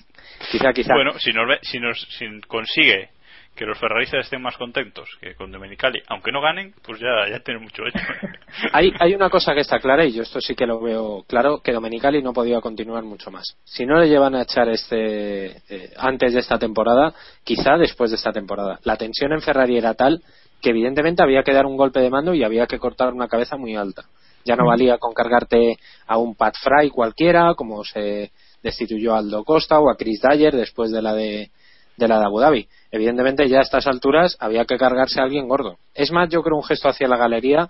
quizá, 0.50 0.72
quizá. 0.72 0.94
Bueno, 0.94 1.18
si 1.18 1.32
nos, 1.32 1.48
ve- 1.48 1.58
si 1.62 1.78
nos 1.80 2.00
si 2.18 2.26
consigue 2.46 3.10
que 3.56 3.66
los 3.66 3.78
ferraristas 3.78 4.24
estén 4.24 4.40
más 4.40 4.56
contentos 4.56 5.08
que 5.20 5.34
con 5.34 5.50
Domenicali, 5.50 6.00
aunque 6.08 6.30
no 6.32 6.40
ganen, 6.40 6.72
pues 6.82 6.98
ya, 7.00 7.28
ya 7.30 7.40
tienen 7.40 7.62
mucho 7.62 7.82
hecho. 7.86 7.98
Hay, 8.72 8.92
hay 8.98 9.14
una 9.14 9.28
cosa 9.30 9.54
que 9.54 9.60
está 9.60 9.78
clara 9.78 10.04
y 10.04 10.12
yo 10.12 10.22
esto 10.22 10.40
sí 10.40 10.54
que 10.56 10.66
lo 10.66 10.80
veo 10.80 11.24
claro, 11.28 11.60
que 11.62 11.72
Domenicali 11.72 12.20
no 12.22 12.32
podía 12.32 12.60
continuar 12.60 13.04
mucho 13.04 13.30
más. 13.30 13.56
Si 13.64 13.86
no 13.86 13.98
le 14.00 14.08
llevan 14.08 14.34
a 14.34 14.42
echar 14.42 14.68
este 14.68 15.46
eh, 15.68 15.92
antes 15.98 16.32
de 16.34 16.40
esta 16.40 16.58
temporada, 16.58 17.12
quizá 17.44 17.76
después 17.76 18.10
de 18.10 18.16
esta 18.16 18.32
temporada. 18.32 18.80
La 18.84 18.96
tensión 18.96 19.32
en 19.32 19.40
Ferrari 19.42 19.76
era 19.78 19.94
tal 19.94 20.22
que 20.60 20.70
evidentemente 20.70 21.22
había 21.22 21.42
que 21.42 21.52
dar 21.52 21.64
un 21.66 21.76
golpe 21.76 22.00
de 22.00 22.10
mando 22.10 22.34
y 22.34 22.42
había 22.44 22.66
que 22.66 22.78
cortar 22.78 23.12
una 23.12 23.28
cabeza 23.28 23.56
muy 23.56 23.76
alta. 23.76 24.02
Ya 24.44 24.56
no 24.56 24.62
Ujú. 24.64 24.70
valía 24.70 24.98
con 24.98 25.12
cargarte 25.14 25.76
a 26.06 26.16
un 26.18 26.34
Pat 26.34 26.54
Fry 26.60 26.90
cualquiera, 26.90 27.54
como 27.54 27.84
se 27.84 28.30
destituyó 28.62 29.14
a 29.14 29.18
Aldo 29.18 29.44
Costa 29.44 29.78
o 29.80 29.90
a 29.90 29.96
Chris 29.96 30.20
Dyer 30.20 30.54
después 30.54 30.90
de 30.90 31.02
la 31.02 31.14
de, 31.14 31.50
la 31.96 32.18
de 32.18 32.24
Abu 32.24 32.40
Dhabi. 32.40 32.68
Evidentemente 32.90 33.48
ya 33.48 33.58
a 33.58 33.62
estas 33.62 33.86
alturas 33.86 34.36
había 34.40 34.64
que 34.64 34.76
cargarse 34.76 35.20
a 35.20 35.24
alguien 35.24 35.48
gordo. 35.48 35.78
Es 35.94 36.10
más, 36.12 36.28
yo 36.28 36.42
creo 36.42 36.56
un 36.56 36.64
gesto 36.64 36.88
hacia 36.88 37.08
la 37.08 37.16
galería 37.16 37.68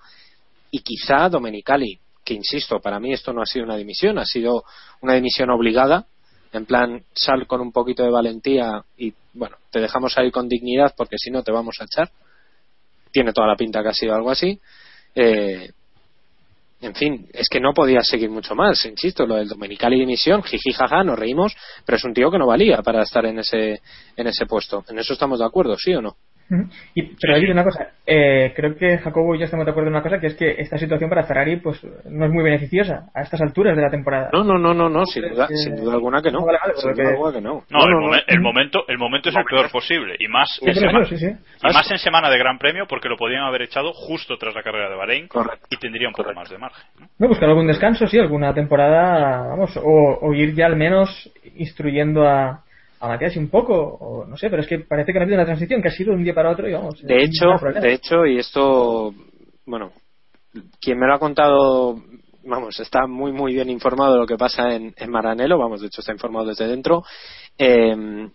y 0.70 0.80
quizá 0.80 1.28
Domenicali, 1.28 1.98
que 2.24 2.34
insisto, 2.34 2.80
para 2.80 3.00
mí 3.00 3.12
esto 3.12 3.32
no 3.32 3.42
ha 3.42 3.46
sido 3.46 3.64
una 3.64 3.76
dimisión, 3.76 4.18
ha 4.18 4.24
sido 4.24 4.64
una 5.00 5.14
dimisión 5.14 5.50
obligada, 5.50 6.06
en 6.52 6.66
plan 6.66 7.02
sal 7.12 7.46
con 7.46 7.60
un 7.60 7.72
poquito 7.72 8.02
de 8.02 8.10
valentía 8.10 8.84
y 8.96 9.12
bueno, 9.32 9.56
te 9.70 9.80
dejamos 9.80 10.18
ahí 10.18 10.30
con 10.30 10.48
dignidad 10.48 10.94
porque 10.96 11.16
si 11.18 11.30
no 11.30 11.42
te 11.42 11.52
vamos 11.52 11.76
a 11.80 11.84
echar. 11.84 12.10
Tiene 13.12 13.32
toda 13.32 13.48
la 13.48 13.56
pinta 13.56 13.82
que 13.82 13.88
ha 13.88 13.94
sido 13.94 14.14
algo 14.14 14.30
así. 14.30 14.60
Eh, 15.14 15.70
en 16.80 16.94
fin, 16.94 17.28
es 17.32 17.48
que 17.48 17.60
no 17.60 17.74
podía 17.74 18.02
seguir 18.02 18.30
mucho 18.30 18.54
más, 18.54 18.84
insisto, 18.86 19.26
lo 19.26 19.36
del 19.36 19.48
Domenicali 19.48 19.98
dimisión, 19.98 20.42
jiji 20.42 20.72
jaja, 20.72 21.04
nos 21.04 21.18
reímos, 21.18 21.54
pero 21.84 21.96
es 21.96 22.04
un 22.04 22.14
tío 22.14 22.30
que 22.30 22.38
no 22.38 22.46
valía 22.46 22.78
para 22.82 23.02
estar 23.02 23.26
en 23.26 23.38
ese 23.38 23.82
en 24.16 24.26
ese 24.26 24.46
puesto. 24.46 24.84
En 24.88 24.98
eso 24.98 25.12
estamos 25.12 25.40
de 25.40 25.46
acuerdo, 25.46 25.76
¿sí 25.76 25.94
o 25.94 26.00
no? 26.00 26.16
Y, 26.94 27.02
pero 27.20 27.36
hay 27.36 27.44
una 27.50 27.62
cosa, 27.62 27.90
eh, 28.04 28.52
creo 28.56 28.74
que 28.76 28.98
Jacobo 28.98 29.34
y 29.34 29.38
yo 29.38 29.44
estamos 29.44 29.64
de 29.64 29.70
acuerdo 29.70 29.88
en 29.88 29.94
una 29.94 30.02
cosa, 30.02 30.18
que 30.18 30.26
es 30.26 30.34
que 30.34 30.50
esta 30.58 30.78
situación 30.78 31.08
para 31.08 31.22
Ferrari 31.24 31.56
pues 31.58 31.80
no 32.06 32.24
es 32.26 32.32
muy 32.32 32.42
beneficiosa 32.42 33.04
a 33.14 33.22
estas 33.22 33.40
alturas 33.40 33.76
de 33.76 33.82
la 33.82 33.90
temporada. 33.90 34.30
No, 34.32 34.42
no, 34.42 34.58
no, 34.58 34.74
no, 34.74 34.88
no, 34.88 35.06
sin 35.06 35.28
duda, 35.28 35.44
Eh, 35.50 35.56
sin 35.56 35.76
duda 35.76 35.94
alguna 35.94 36.20
que 36.22 36.32
no. 36.32 36.44
vale, 36.44 36.58
vale, 36.60 36.74
Sin 36.76 36.92
duda 36.94 37.08
alguna 37.10 37.32
que 37.32 37.40
no. 37.40 37.62
No, 37.70 37.84
el, 37.86 37.94
momen- 37.94 38.24
el 38.26 38.40
momento, 38.40 38.80
el 38.88 38.98
momento 38.98 39.28
es 39.28 39.36
el 39.36 39.44
peor 39.44 39.70
posible. 39.70 40.16
Y 40.18 40.26
más, 40.28 40.48
Sí, 40.60 40.68
en 40.68 40.74
semana, 40.74 41.04
sí, 41.06 41.16
sí. 41.18 41.26
y 41.28 41.72
más 41.72 41.90
en 41.90 41.98
semana 41.98 42.28
de 42.30 42.38
Gran 42.38 42.58
Premio 42.58 42.86
porque 42.88 43.08
lo 43.08 43.16
podían 43.16 43.42
haber 43.44 43.62
echado 43.62 43.92
justo 43.92 44.36
tras 44.36 44.54
la 44.54 44.62
carrera 44.62 44.90
de 44.90 44.96
Bahrein 44.96 45.28
y 45.70 45.76
tendría 45.76 46.08
un 46.08 46.14
poco 46.14 46.32
más 46.34 46.50
de 46.50 46.58
margen. 46.58 46.84
¿no? 46.98 47.06
No, 47.18 47.28
buscar 47.28 47.48
algún 47.48 47.66
descanso, 47.68 48.06
sí, 48.08 48.18
alguna 48.18 48.52
temporada, 48.52 49.46
vamos, 49.50 49.76
o, 49.76 50.18
o 50.20 50.34
ir 50.34 50.54
ya 50.54 50.66
al 50.66 50.76
menos 50.76 51.30
instruyendo 51.54 52.26
a, 52.26 52.64
a 53.00 53.08
Matías 53.08 53.36
un 53.36 53.48
poco, 53.48 53.74
o 53.74 54.26
no 54.26 54.36
sé, 54.36 54.50
pero 54.50 54.62
es 54.62 54.68
que 54.68 54.80
parece 54.80 55.12
que 55.12 55.18
no 55.18 55.20
ha 55.20 55.24
habido 55.24 55.38
una 55.38 55.46
transición, 55.46 55.80
que 55.80 55.88
ha 55.88 55.92
sido 55.92 56.12
de 56.12 56.18
un 56.18 56.24
día 56.24 56.34
para 56.34 56.50
otro 56.50 56.68
y 56.68 56.72
vamos. 56.72 57.00
De 57.02 57.22
hecho, 57.22 57.46
de 57.80 57.92
hecho, 57.94 58.26
y 58.26 58.38
esto, 58.38 59.14
bueno, 59.64 59.92
quien 60.80 60.98
me 60.98 61.06
lo 61.06 61.14
ha 61.14 61.18
contado, 61.18 61.96
vamos, 62.44 62.78
está 62.78 63.06
muy, 63.06 63.32
muy 63.32 63.54
bien 63.54 63.70
informado 63.70 64.14
de 64.14 64.20
lo 64.20 64.26
que 64.26 64.36
pasa 64.36 64.74
en, 64.74 64.94
en 64.96 65.10
Maranello, 65.10 65.58
vamos, 65.58 65.80
de 65.80 65.86
hecho 65.86 66.02
está 66.02 66.12
informado 66.12 66.46
desde 66.46 66.68
dentro. 66.68 67.02
Eh, 67.56 68.28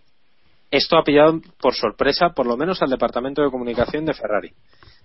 esto 0.68 0.98
ha 0.98 1.04
pillado 1.04 1.40
por 1.60 1.74
sorpresa, 1.74 2.30
por 2.30 2.46
lo 2.46 2.56
menos 2.56 2.82
al 2.82 2.90
departamento 2.90 3.42
de 3.42 3.50
comunicación 3.50 4.04
de 4.04 4.14
Ferrari. 4.14 4.50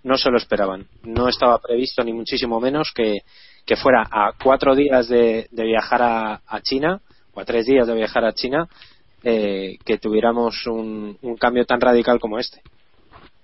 No 0.04 0.18
se 0.18 0.32
lo 0.32 0.38
esperaban. 0.38 0.88
No 1.04 1.28
estaba 1.28 1.60
previsto 1.60 2.04
ni 2.04 2.14
muchísimo 2.14 2.60
menos 2.60 2.92
que, 2.96 3.20
que 3.66 3.76
fuera 3.76 4.08
a 4.10 4.34
cuatro 4.44 4.76
días 4.76 5.08
de, 5.08 5.48
de 5.52 5.64
viajar 5.64 6.02
a, 6.02 6.42
a 6.48 6.62
China, 6.62 7.02
o 7.34 7.40
a 7.40 7.46
tres 7.46 7.68
días 7.68 7.88
de 7.88 7.94
viajar 7.94 8.26
a 8.26 8.34
China, 8.34 8.68
eh, 9.24 9.78
que 9.86 9.98
tuviéramos 9.98 10.66
un, 10.68 11.18
un 11.22 11.38
cambio 11.38 11.66
tan 11.66 11.80
radical 11.82 12.20
como 12.20 12.40
este. 12.40 12.62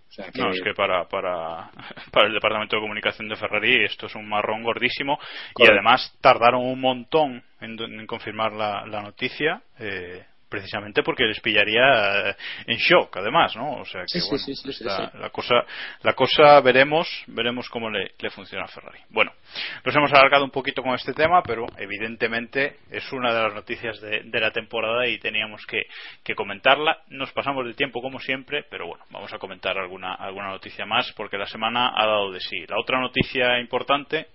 O 0.09 0.11
sea, 0.11 0.31
que- 0.31 0.41
No, 0.41 0.49
es 0.51 0.61
que 0.61 0.73
para, 0.73 1.05
para, 1.07 1.69
para 2.11 2.27
el 2.27 2.33
departamento 2.33 2.75
de 2.75 2.81
comunicación 2.81 3.29
de 3.29 3.35
Ferrari 3.35 3.83
esto 3.85 4.07
es 4.07 4.15
un 4.15 4.27
marrón 4.27 4.63
gordísimo 4.63 5.19
y 5.57 5.67
además 5.69 6.17
tardaron 6.21 6.61
un 6.65 6.79
montón 6.81 7.43
en, 7.61 7.79
en 7.79 8.07
confirmar 8.07 8.53
la, 8.53 8.85
la 8.87 9.01
noticia. 9.01 9.61
eh, 9.79 10.25
precisamente 10.49 11.03
porque 11.03 11.23
les 11.25 11.39
pillaría 11.41 12.29
eh, 12.29 12.35
en 12.67 12.77
shock 12.77 13.17
además 13.17 13.55
no 13.55 13.73
o 13.81 13.85
sea 13.85 14.01
que 14.01 14.19
Sí, 14.19 14.27
bueno 14.29 14.37
sí, 14.45 14.51
está- 14.69 15.11
sí. 15.11 15.17
la 15.19 15.29
cosa 15.29 15.55
la 16.03 16.13
cosa 16.13 16.61
veremos 16.61 17.07
veremos 17.27 17.67
cómo 17.69 17.89
le, 17.89 18.11
le 18.19 18.29
funciona 18.29 18.65
a 18.65 18.67
Ferrari. 18.67 18.99
Bueno 19.09 19.31
nos 19.83 19.95
hemos 19.95 20.11
alargado 20.13 20.43
un 20.43 20.51
poquito 20.51 20.81
con 20.81 20.93
este 20.95 21.13
tema 21.13 21.41
pero 21.43 21.65
evidentemente 21.77 22.77
es 22.91 23.11
una 23.11 23.33
de 23.33 23.43
las 23.43 23.53
noticias 23.53 23.99
de, 24.01 24.21
de 24.23 24.39
la 24.39 24.51
temporada 24.51 25.07
y 25.07 25.17
teníamos 25.19 25.65
que, 25.65 25.81
que 26.23 26.35
comentarla. 26.35 26.99
Nos 27.09 27.31
pasamos 27.31 27.65
del 27.65 27.75
tiempo 27.75 28.01
como 28.01 28.19
siempre 28.19 28.63
pero 28.69 28.87
bueno 28.87 29.03
vamos 29.09 29.33
a 29.33 29.37
comentar 29.39 29.77
alguna 29.77 30.13
alguna 30.15 30.47
noticia 30.49 30.85
más 30.85 31.11
porque 31.13 31.37
la 31.37 31.45
semana 31.47 31.91
ha 31.95 32.05
dado 32.05 32.31
de 32.31 32.39
sí. 32.39 32.65
La 32.67 32.79
otra 32.79 32.99
noticia 32.99 33.59
importante 33.59 34.27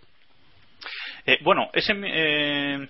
eh, 1.27 1.39
bueno 1.43 1.71
ese 1.73 1.93
eh, 2.05 2.89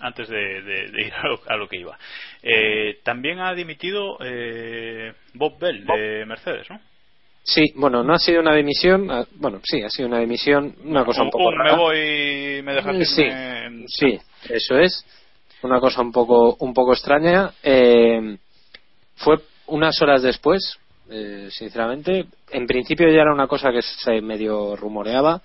antes 0.00 0.28
de, 0.28 0.62
de- 0.62 0.90
de 0.90 1.06
ir 1.06 1.12
a 1.14 1.28
lo, 1.28 1.40
a 1.46 1.56
lo 1.56 1.68
que 1.68 1.78
iba. 1.78 1.98
Eh, 2.42 2.98
también 3.04 3.40
ha 3.40 3.54
dimitido 3.54 4.18
eh, 4.20 5.12
Bob 5.34 5.58
Bell 5.58 5.84
de 5.86 6.24
Mercedes, 6.26 6.68
¿no? 6.70 6.80
Sí, 7.46 7.62
bueno, 7.76 8.02
no 8.02 8.14
ha 8.14 8.18
sido 8.18 8.40
una 8.40 8.54
dimisión, 8.54 9.10
ah, 9.10 9.26
bueno, 9.34 9.60
sí, 9.64 9.82
ha 9.82 9.90
sido 9.90 10.08
una 10.08 10.18
dimisión, 10.20 10.74
una 10.84 11.04
cosa 11.04 11.22
un, 11.22 11.30
poco 11.30 11.50
me 11.50 11.58
rara. 11.58 11.76
voy 11.76 11.98
y 12.58 12.62
me 12.62 12.72
dejas 12.74 12.96
sí, 13.08 13.22
irme- 13.22 13.84
sí, 13.86 14.18
eso 14.48 14.78
es, 14.78 15.04
una 15.62 15.78
cosa 15.78 16.00
un 16.00 16.10
poco, 16.10 16.56
un 16.60 16.72
poco 16.72 16.92
extraña. 16.94 17.52
Eh, 17.62 18.38
fue 19.16 19.36
unas 19.66 20.00
horas 20.00 20.22
después, 20.22 20.78
eh, 21.10 21.48
sinceramente, 21.50 22.24
en 22.50 22.66
principio 22.66 23.08
ya 23.08 23.20
era 23.22 23.32
una 23.34 23.46
cosa 23.46 23.70
que 23.72 23.82
se 23.82 24.22
medio 24.22 24.74
rumoreaba, 24.74 25.42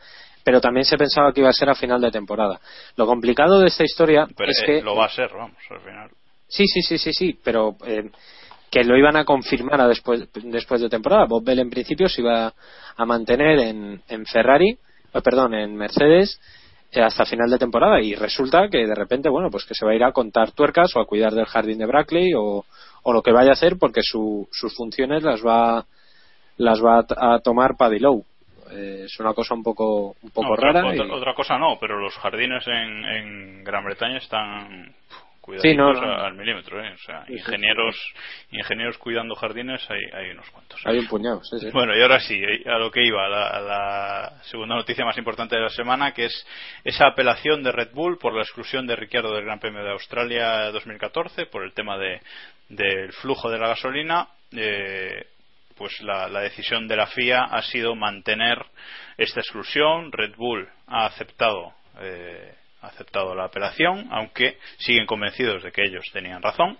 pero 0.49 0.61
también 0.61 0.83
se 0.83 0.97
pensaba 0.97 1.31
que 1.31 1.41
iba 1.41 1.49
a 1.49 1.53
ser 1.53 1.69
a 1.69 1.75
final 1.75 2.01
de 2.01 2.09
temporada. 2.09 2.59
Lo 2.95 3.05
complicado 3.05 3.59
de 3.59 3.67
esta 3.67 3.83
historia 3.83 4.25
Pero 4.35 4.49
es 4.49 4.59
eh, 4.63 4.65
que 4.65 4.81
lo 4.81 4.95
va 4.95 5.05
a 5.05 5.09
ser, 5.09 5.29
vamos, 5.31 5.59
al 5.69 5.79
final. 5.79 6.09
Sí, 6.47 6.65
sí, 6.65 6.81
sí, 6.81 6.97
sí, 6.97 7.13
sí, 7.13 7.39
pero 7.43 7.75
eh, 7.85 8.09
que 8.71 8.83
lo 8.83 8.97
iban 8.97 9.15
a 9.15 9.25
confirmar 9.25 9.79
a 9.79 9.87
después, 9.87 10.27
después 10.33 10.81
de 10.81 10.89
temporada. 10.89 11.27
Bob 11.27 11.43
Bell 11.43 11.59
en 11.59 11.69
principio 11.69 12.09
se 12.09 12.21
iba 12.21 12.51
a 12.97 13.05
mantener 13.05 13.59
en, 13.59 14.01
en 14.07 14.25
Ferrari, 14.25 14.71
eh, 15.13 15.21
perdón, 15.23 15.53
en 15.53 15.75
Mercedes 15.75 16.41
eh, 16.91 16.99
hasta 16.99 17.25
final 17.25 17.51
de 17.51 17.59
temporada 17.59 18.01
y 18.01 18.15
resulta 18.15 18.69
que 18.71 18.87
de 18.87 18.95
repente, 18.95 19.29
bueno, 19.29 19.51
pues 19.51 19.65
que 19.65 19.75
se 19.75 19.85
va 19.85 19.91
a 19.91 19.95
ir 19.95 20.03
a 20.03 20.13
contar 20.13 20.53
tuercas 20.53 20.95
o 20.95 20.99
a 20.99 21.05
cuidar 21.05 21.35
del 21.35 21.45
jardín 21.45 21.77
de 21.77 21.85
Brackley 21.85 22.33
o, 22.35 22.65
o 23.03 23.13
lo 23.13 23.21
que 23.21 23.33
vaya 23.33 23.51
a 23.51 23.53
hacer 23.53 23.77
porque 23.79 24.01
su, 24.01 24.47
sus 24.51 24.75
funciones 24.75 25.21
las 25.21 25.45
va 25.45 25.85
las 26.57 26.83
va 26.83 27.05
a, 27.07 27.35
a 27.35 27.39
tomar 27.39 27.77
Paddy 27.77 27.99
Lowe. 27.99 28.25
Eh, 28.71 29.03
es 29.05 29.19
una 29.19 29.33
cosa 29.33 29.53
un 29.55 29.63
poco 29.63 30.15
un 30.21 30.31
poco 30.31 30.49
No, 30.49 30.55
rara. 30.55 30.85
otra- 30.85 31.05
y- 31.05 31.11
otra 31.11 31.33
cosa 31.33 31.57
no, 31.57 31.77
pero 31.79 31.99
los 31.99 32.13
jardines 32.15 32.65
en, 32.67 33.05
en 33.05 33.63
Gran 33.63 33.83
Bretaña 33.85 34.17
están 34.17 34.89
uf, 34.89 35.29
Sí, 35.61 35.75
no, 35.75 35.85
cuidaditos 35.87 36.01
no. 36.01 36.13
a- 36.13 36.27
al 36.27 36.35
milímetro, 36.35 36.79
¿eh? 36.83 36.93
O 36.93 36.97
sea, 36.99 37.23
ingenieros, 37.27 37.95
ingenieros 38.51 38.99
cuidando 38.99 39.33
jardines 39.33 39.81
hay, 39.89 40.01
hay 40.13 40.29
unos 40.29 40.47
cuantos. 40.51 40.79
Hay 40.85 40.99
un 40.99 41.07
puñado, 41.07 41.43
sí, 41.43 41.57
sí. 41.59 41.69
Bueno, 41.73 41.97
y 41.97 42.01
ahora 42.03 42.19
sí, 42.19 42.39
a 42.67 42.77
lo 42.77 42.91
que 42.91 43.03
iba, 43.03 43.25
a 43.25 43.29
la, 43.29 43.47
a 43.47 43.59
la 43.59 44.43
segunda 44.43 44.75
noticia 44.75 45.03
más 45.05 45.17
importante 45.17 45.55
de 45.55 45.63
la 45.63 45.69
semana, 45.69 46.11
que 46.13 46.25
es 46.25 46.47
esa 46.83 47.07
apelación 47.07 47.63
de 47.63 47.71
Red 47.71 47.89
Bull 47.93 48.19
por 48.19 48.35
la 48.35 48.43
exclusión 48.43 48.85
de 48.85 48.95
Ricciardo 48.95 49.33
del 49.33 49.45
Gran 49.45 49.59
Premio 49.59 49.83
de 49.83 49.89
Australia 49.91 50.69
2014 50.71 51.47
por 51.47 51.63
el 51.63 51.73
tema 51.73 51.97
de, 51.97 52.21
del 52.69 53.11
flujo 53.13 53.49
de 53.49 53.57
la 53.57 53.69
gasolina. 53.69 54.27
eh, 54.55 55.25
pues 55.79 55.99
la, 56.01 56.27
decisión 56.41 56.89
de 56.89 56.97
la 56.97 57.07
FIA 57.07 57.45
ha 57.45 57.61
sido 57.63 57.95
mantener 57.95 58.59
esta 59.17 59.39
exclusión. 59.39 60.11
Red 60.11 60.35
Bull 60.35 60.67
ha 60.87 61.05
aceptado 61.05 61.73
eh, 62.01 62.53
ha 62.81 62.87
aceptado 62.87 63.33
la 63.35 63.45
apelación, 63.45 64.07
aunque 64.11 64.57
siguen 64.77 65.05
convencidos 65.05 65.63
de 65.63 65.71
que 65.71 65.83
ellos 65.83 66.05
tenían 66.13 66.41
razón. 66.41 66.77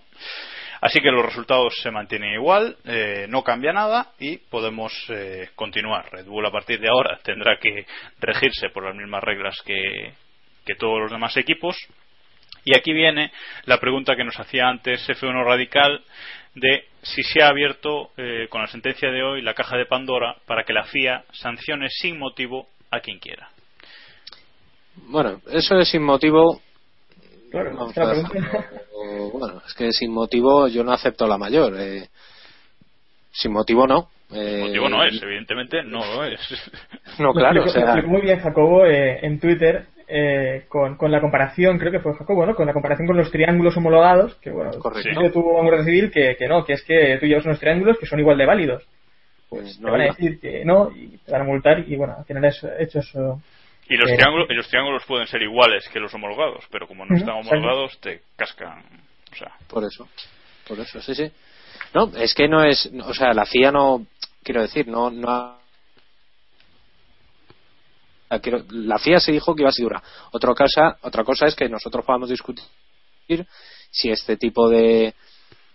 Así 0.82 1.00
que 1.00 1.10
los 1.10 1.24
resultados 1.24 1.74
se 1.82 1.90
mantienen 1.90 2.32
igual, 2.34 2.76
eh, 2.84 3.26
no 3.28 3.42
cambia 3.42 3.72
nada 3.72 4.12
y 4.18 4.38
podemos 4.38 4.92
eh, 5.10 5.50
continuar. 5.54 6.10
Red 6.10 6.26
Bull 6.26 6.46
a 6.46 6.50
partir 6.50 6.80
de 6.80 6.88
ahora 6.88 7.18
tendrá 7.24 7.58
que 7.58 7.86
regirse 8.18 8.70
por 8.70 8.84
las 8.84 8.94
mismas 8.94 9.22
reglas 9.22 9.60
que, 9.64 10.12
que 10.64 10.74
todos 10.74 11.00
los 11.00 11.10
demás 11.10 11.36
equipos. 11.36 11.76
Y 12.64 12.76
aquí 12.76 12.92
viene 12.92 13.32
la 13.64 13.78
pregunta 13.78 14.16
que 14.16 14.24
nos 14.24 14.38
hacía 14.38 14.68
antes 14.68 15.06
F1 15.08 15.44
Radical 15.44 16.04
de 16.54 16.89
si 17.02 17.22
se 17.22 17.42
ha 17.42 17.48
abierto 17.48 18.10
eh, 18.16 18.46
con 18.50 18.60
la 18.60 18.66
sentencia 18.68 19.10
de 19.10 19.22
hoy 19.22 19.42
la 19.42 19.54
caja 19.54 19.76
de 19.76 19.86
Pandora 19.86 20.36
para 20.46 20.64
que 20.64 20.72
la 20.72 20.84
FIA 20.84 21.24
sancione 21.32 21.88
sin 21.88 22.18
motivo 22.18 22.68
a 22.90 23.00
quien 23.00 23.18
quiera. 23.18 23.48
Bueno, 25.06 25.40
eso 25.50 25.78
es 25.78 25.88
sin 25.88 26.02
motivo. 26.02 26.60
Claro, 27.50 27.86
dejarlo. 27.88 28.28
pregunta. 28.28 28.70
bueno, 29.32 29.62
es 29.66 29.74
que 29.74 29.92
sin 29.92 30.12
motivo 30.12 30.68
yo 30.68 30.84
no 30.84 30.92
acepto 30.92 31.26
la 31.26 31.38
mayor. 31.38 31.74
eh, 31.78 32.08
sin 33.32 33.52
motivo 33.52 33.86
no. 33.86 34.08
eh, 34.32 34.60
motivo 34.66 34.88
no 34.88 35.04
es, 35.04 35.20
evidentemente 35.22 35.82
no 35.84 35.98
lo 36.04 36.24
es. 36.24 36.40
No, 37.18 37.26
Lo 37.28 37.32
claro, 37.40 37.62
o 37.62 37.64
explicó- 37.64 37.70
sea, 37.72 37.80
lo 37.82 37.86
explicó 37.92 38.08
muy 38.08 38.20
bien 38.22 38.40
Jacobo 38.40 38.84
eh, 38.86 39.18
en 39.22 39.40
Twitter 39.40 39.86
eh, 40.10 40.64
con, 40.68 40.96
con 40.96 41.10
la 41.12 41.20
comparación, 41.20 41.78
creo 41.78 41.92
que 41.92 42.00
fue 42.00 42.14
Jacobo, 42.14 42.44
¿no? 42.46 42.54
Con 42.54 42.66
la 42.66 42.72
comparación 42.72 43.06
con 43.06 43.16
los 43.16 43.30
triángulos 43.30 43.76
homologados, 43.76 44.34
que 44.36 44.50
bueno, 44.50 44.70
Correcto. 44.78 45.08
sí. 45.20 45.30
tuvo 45.32 45.58
un 45.60 45.66
guardia 45.66 45.84
civil 45.84 46.10
que, 46.10 46.36
que 46.36 46.48
no, 46.48 46.64
que 46.64 46.72
es 46.74 46.82
que 46.82 47.16
tú 47.20 47.26
llevas 47.26 47.44
unos 47.46 47.60
triángulos 47.60 47.98
que 47.98 48.06
son 48.06 48.18
igual 48.20 48.36
de 48.38 48.46
válidos. 48.46 48.82
pues 49.48 49.76
Te 49.78 49.82
no 49.84 49.92
van 49.92 50.00
a 50.02 50.04
decir 50.04 50.40
que 50.40 50.64
no 50.64 50.90
y 50.90 51.16
te 51.24 51.32
van 51.32 51.42
a 51.42 51.44
multar 51.44 51.84
y 51.88 51.96
bueno, 51.96 52.14
al 52.18 52.24
final 52.24 52.44
es 52.44 52.64
hecho 52.78 52.98
eso. 53.00 53.40
Y 53.88 53.96
los, 53.96 54.10
Eh, 54.10 54.14
triángulos, 54.16 54.48
y 54.50 54.54
los 54.54 54.68
triángulos 54.68 55.04
pueden 55.06 55.26
ser 55.26 55.42
iguales 55.42 55.88
que 55.92 55.98
los 56.00 56.12
homologados, 56.14 56.64
pero 56.70 56.86
como 56.86 57.04
no 57.06 57.16
están 57.16 57.34
homologados 57.36 57.98
te 58.00 58.20
cascan. 58.36 58.82
O 59.32 59.36
sea, 59.36 59.52
Por 59.68 59.84
eso, 59.84 60.08
por 60.68 60.78
eso, 60.80 61.00
sí, 61.00 61.14
sí. 61.14 61.30
No, 61.94 62.10
es 62.16 62.34
que 62.34 62.46
no 62.48 62.62
es, 62.64 62.88
o 63.04 63.14
sea, 63.14 63.32
la 63.32 63.46
FIA 63.46 63.72
no, 63.72 64.06
quiero 64.44 64.62
decir, 64.62 64.86
no, 64.86 65.10
no 65.10 65.28
ha 65.28 65.59
La 68.70 68.98
FIA 68.98 69.20
se 69.20 69.32
dijo 69.32 69.54
que 69.54 69.62
iba 69.62 69.70
a 69.70 69.72
ser 69.72 69.84
dura. 69.84 70.02
Otra 70.32 70.54
cosa, 70.54 70.96
otra 71.02 71.24
cosa 71.24 71.46
es 71.46 71.54
que 71.54 71.68
nosotros 71.68 72.04
podamos 72.04 72.30
discutir 72.30 72.64
si 73.90 74.10
este 74.10 74.36
tipo 74.36 74.68
de, 74.68 75.14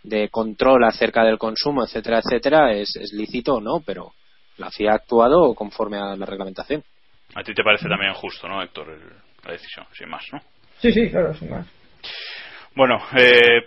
de 0.04 0.30
control 0.30 0.84
acerca 0.86 1.24
del 1.24 1.38
consumo, 1.38 1.84
etcétera, 1.84 2.20
etcétera, 2.20 2.74
es, 2.74 2.96
es 2.96 3.14
lícito 3.14 3.56
o 3.56 3.62
no, 3.62 3.82
pero 3.86 4.14
la 4.58 4.72
FIA 4.72 4.92
ha 4.92 4.96
actuado 4.96 5.54
conforme 5.54 5.98
a 5.98 6.16
la 6.16 6.26
reglamentación. 6.26 6.84
A 7.34 7.44
ti 7.44 7.54
te 7.54 7.64
parece 7.64 7.90
también 7.90 8.14
justo, 8.14 8.48
¿no, 8.48 8.62
Héctor, 8.62 8.90
el, 8.90 9.02
la 9.46 9.52
decisión, 9.52 9.86
sin 9.94 10.10
más, 10.10 10.26
¿no? 10.32 10.40
Sí, 10.80 10.92
sí, 10.92 11.10
claro, 11.10 11.34
sin 11.34 11.50
más. 11.50 11.68
Bueno, 12.76 13.02
eh, 13.18 13.64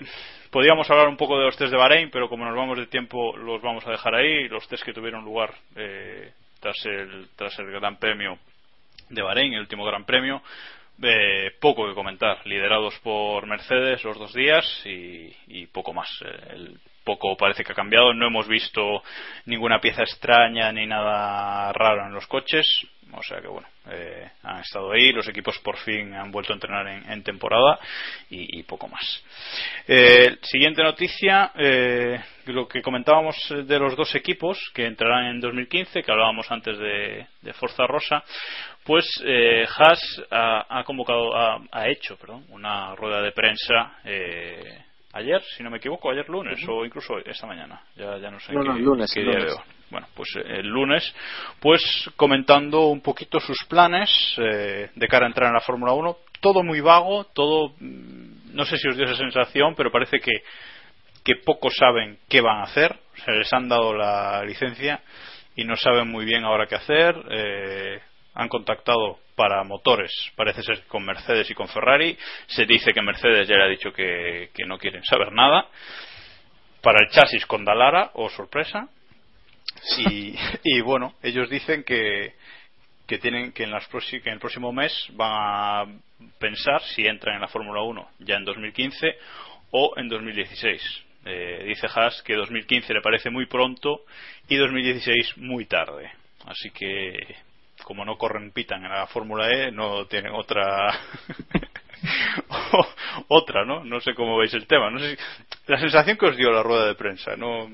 podríamos 0.50 0.88
hablar 0.90 1.08
un 1.08 1.16
poco 1.16 1.38
de 1.38 1.46
los 1.46 1.56
test 1.56 1.70
de 1.70 1.78
Bahrein, 1.78 2.10
pero 2.10 2.28
como 2.28 2.44
nos 2.44 2.56
vamos 2.56 2.78
de 2.78 2.86
tiempo, 2.86 3.36
los 3.36 3.60
vamos 3.62 3.86
a 3.86 3.90
dejar 3.90 4.14
ahí. 4.14 4.48
Los 4.48 4.66
test 4.68 4.84
que 4.84 4.92
tuvieron 4.92 5.24
lugar 5.24 5.54
eh, 5.76 6.32
tras, 6.60 6.76
el, 6.84 7.28
tras 7.36 7.58
el 7.58 7.70
Gran 7.72 7.98
Premio 7.98 8.38
de 9.08 9.22
Bahrein, 9.22 9.52
el 9.52 9.60
último 9.60 9.84
Gran 9.84 10.04
Premio. 10.04 10.42
Eh, 11.00 11.52
poco 11.60 11.86
que 11.86 11.94
comentar, 11.94 12.44
liderados 12.44 12.98
por 13.04 13.46
Mercedes 13.46 14.02
los 14.02 14.18
dos 14.18 14.32
días 14.32 14.64
y, 14.84 15.32
y 15.46 15.66
poco 15.66 15.92
más. 15.92 16.08
Eh, 16.24 16.54
el 16.54 16.80
poco 17.08 17.38
parece 17.38 17.64
que 17.64 17.72
ha 17.72 17.74
cambiado. 17.74 18.12
No 18.12 18.26
hemos 18.26 18.46
visto 18.46 19.02
ninguna 19.46 19.80
pieza 19.80 20.02
extraña 20.02 20.70
ni 20.72 20.86
nada 20.86 21.72
raro 21.72 22.04
en 22.04 22.12
los 22.12 22.26
coches. 22.26 22.66
O 23.10 23.22
sea 23.22 23.40
que 23.40 23.48
bueno, 23.48 23.66
eh, 23.90 24.30
han 24.42 24.60
estado 24.60 24.92
ahí. 24.92 25.10
Los 25.12 25.26
equipos 25.26 25.58
por 25.60 25.78
fin 25.78 26.12
han 26.12 26.30
vuelto 26.30 26.52
a 26.52 26.56
entrenar 26.56 26.86
en, 26.86 27.22
temporada 27.22 27.78
y, 28.28 28.62
poco 28.64 28.88
más. 28.88 29.24
Eh, 29.86 30.36
siguiente 30.42 30.82
noticia, 30.82 31.52
eh, 31.56 32.20
lo 32.44 32.68
que 32.68 32.82
comentábamos 32.82 33.34
de 33.48 33.78
los 33.78 33.96
dos 33.96 34.14
equipos 34.14 34.58
que 34.74 34.84
entrarán 34.84 35.28
en 35.28 35.40
2015, 35.40 36.02
que 36.02 36.12
hablábamos 36.12 36.50
antes 36.50 36.78
de, 36.78 37.26
de 37.40 37.52
Forza 37.54 37.86
Rosa, 37.86 38.22
pues 38.84 39.06
eh, 39.24 39.66
Haas 39.66 40.22
ha, 40.30 40.78
ha 40.78 40.84
convocado, 40.84 41.34
ha, 41.34 41.58
ha, 41.72 41.88
hecho, 41.88 42.18
perdón, 42.18 42.44
una 42.50 42.94
rueda 42.94 43.22
de 43.22 43.32
prensa. 43.32 43.98
Eh, 44.04 44.84
ayer, 45.12 45.42
si 45.56 45.62
no 45.62 45.70
me 45.70 45.78
equivoco, 45.78 46.10
ayer 46.10 46.28
lunes 46.28 46.58
o 46.68 46.84
incluso 46.84 47.18
esta 47.18 47.46
mañana. 47.46 47.82
Ya, 47.96 48.18
ya 48.18 48.30
no 48.30 48.38
sé 48.40 48.52
no, 48.52 48.62
qué, 48.62 48.68
no, 48.68 48.78
lunes, 48.78 49.12
qué 49.12 49.22
lunes. 49.22 49.44
día 49.44 49.54
veo. 49.54 49.64
Bueno, 49.90 50.06
pues 50.14 50.28
el 50.36 50.66
lunes, 50.66 51.14
pues 51.60 52.10
comentando 52.16 52.88
un 52.88 53.00
poquito 53.00 53.40
sus 53.40 53.64
planes 53.64 54.10
eh, 54.36 54.90
de 54.94 55.08
cara 55.08 55.24
a 55.26 55.28
entrar 55.28 55.48
en 55.48 55.54
la 55.54 55.60
Fórmula 55.60 55.92
1. 55.92 56.16
Todo 56.40 56.62
muy 56.62 56.80
vago, 56.80 57.24
todo, 57.24 57.74
no 57.80 58.64
sé 58.64 58.76
si 58.76 58.88
os 58.88 58.96
dio 58.96 59.06
esa 59.06 59.16
sensación, 59.16 59.74
pero 59.74 59.90
parece 59.90 60.20
que, 60.20 60.42
que 61.24 61.36
pocos 61.36 61.74
saben 61.76 62.18
qué 62.28 62.40
van 62.40 62.58
a 62.58 62.64
hacer. 62.64 62.96
Se 63.24 63.32
les 63.32 63.52
han 63.52 63.68
dado 63.68 63.94
la 63.94 64.44
licencia 64.44 65.00
y 65.56 65.64
no 65.64 65.74
saben 65.76 66.08
muy 66.08 66.24
bien 66.24 66.44
ahora 66.44 66.66
qué 66.66 66.76
hacer. 66.76 67.16
Eh, 67.30 68.00
han 68.34 68.48
contactado 68.48 69.18
para 69.38 69.62
motores, 69.62 70.10
parece 70.34 70.64
ser 70.64 70.82
con 70.88 71.04
Mercedes 71.04 71.48
y 71.48 71.54
con 71.54 71.68
Ferrari. 71.68 72.18
Se 72.48 72.66
dice 72.66 72.92
que 72.92 73.00
Mercedes 73.00 73.46
ya 73.46 73.54
le 73.54 73.62
ha 73.62 73.68
dicho 73.68 73.92
que, 73.92 74.50
que 74.52 74.66
no 74.66 74.78
quieren 74.78 75.04
saber 75.04 75.30
nada. 75.30 75.68
Para 76.82 77.04
el 77.04 77.10
chasis 77.10 77.46
con 77.46 77.64
Dalara, 77.64 78.10
o 78.14 78.24
oh, 78.24 78.28
sorpresa. 78.30 78.88
Y, 79.98 80.34
y, 80.64 80.80
bueno, 80.80 81.14
ellos 81.22 81.48
dicen 81.48 81.84
que, 81.84 82.34
que 83.06 83.18
tienen 83.18 83.52
que 83.52 83.62
en, 83.62 83.70
las 83.70 83.86
que 83.86 84.16
en 84.24 84.32
el 84.32 84.40
próximo 84.40 84.72
mes 84.72 84.92
van 85.12 85.30
a 85.32 85.84
pensar 86.40 86.82
si 86.82 87.06
entran 87.06 87.36
en 87.36 87.42
la 87.42 87.48
Fórmula 87.48 87.82
1 87.82 88.08
ya 88.18 88.38
en 88.38 88.44
2015 88.44 89.06
o 89.70 89.94
en 89.96 90.08
2016. 90.08 91.04
Eh, 91.26 91.64
dice 91.64 91.86
Haas 91.94 92.22
que 92.22 92.34
2015 92.34 92.92
le 92.92 93.02
parece 93.02 93.30
muy 93.30 93.46
pronto 93.46 94.00
y 94.48 94.56
2016 94.56 95.36
muy 95.36 95.66
tarde. 95.66 96.10
Así 96.44 96.70
que 96.70 97.36
como 97.88 98.04
no 98.04 98.18
corren 98.18 98.52
pitan 98.52 98.84
en 98.84 98.90
la 98.90 99.06
Fórmula 99.06 99.50
E, 99.50 99.72
no 99.72 100.04
tienen 100.04 100.34
otra 100.34 100.90
otra, 103.28 103.64
¿no? 103.64 103.82
No 103.82 103.98
sé 103.98 104.12
cómo 104.12 104.36
veis 104.36 104.52
el 104.52 104.66
tema. 104.66 104.90
No 104.90 104.98
sé 104.98 105.16
si... 105.16 105.72
la 105.72 105.80
sensación 105.80 106.18
que 106.18 106.26
os 106.26 106.36
dio 106.36 106.52
la 106.52 106.62
rueda 106.62 106.84
de 106.84 106.96
prensa, 106.96 107.34
no 107.34 107.66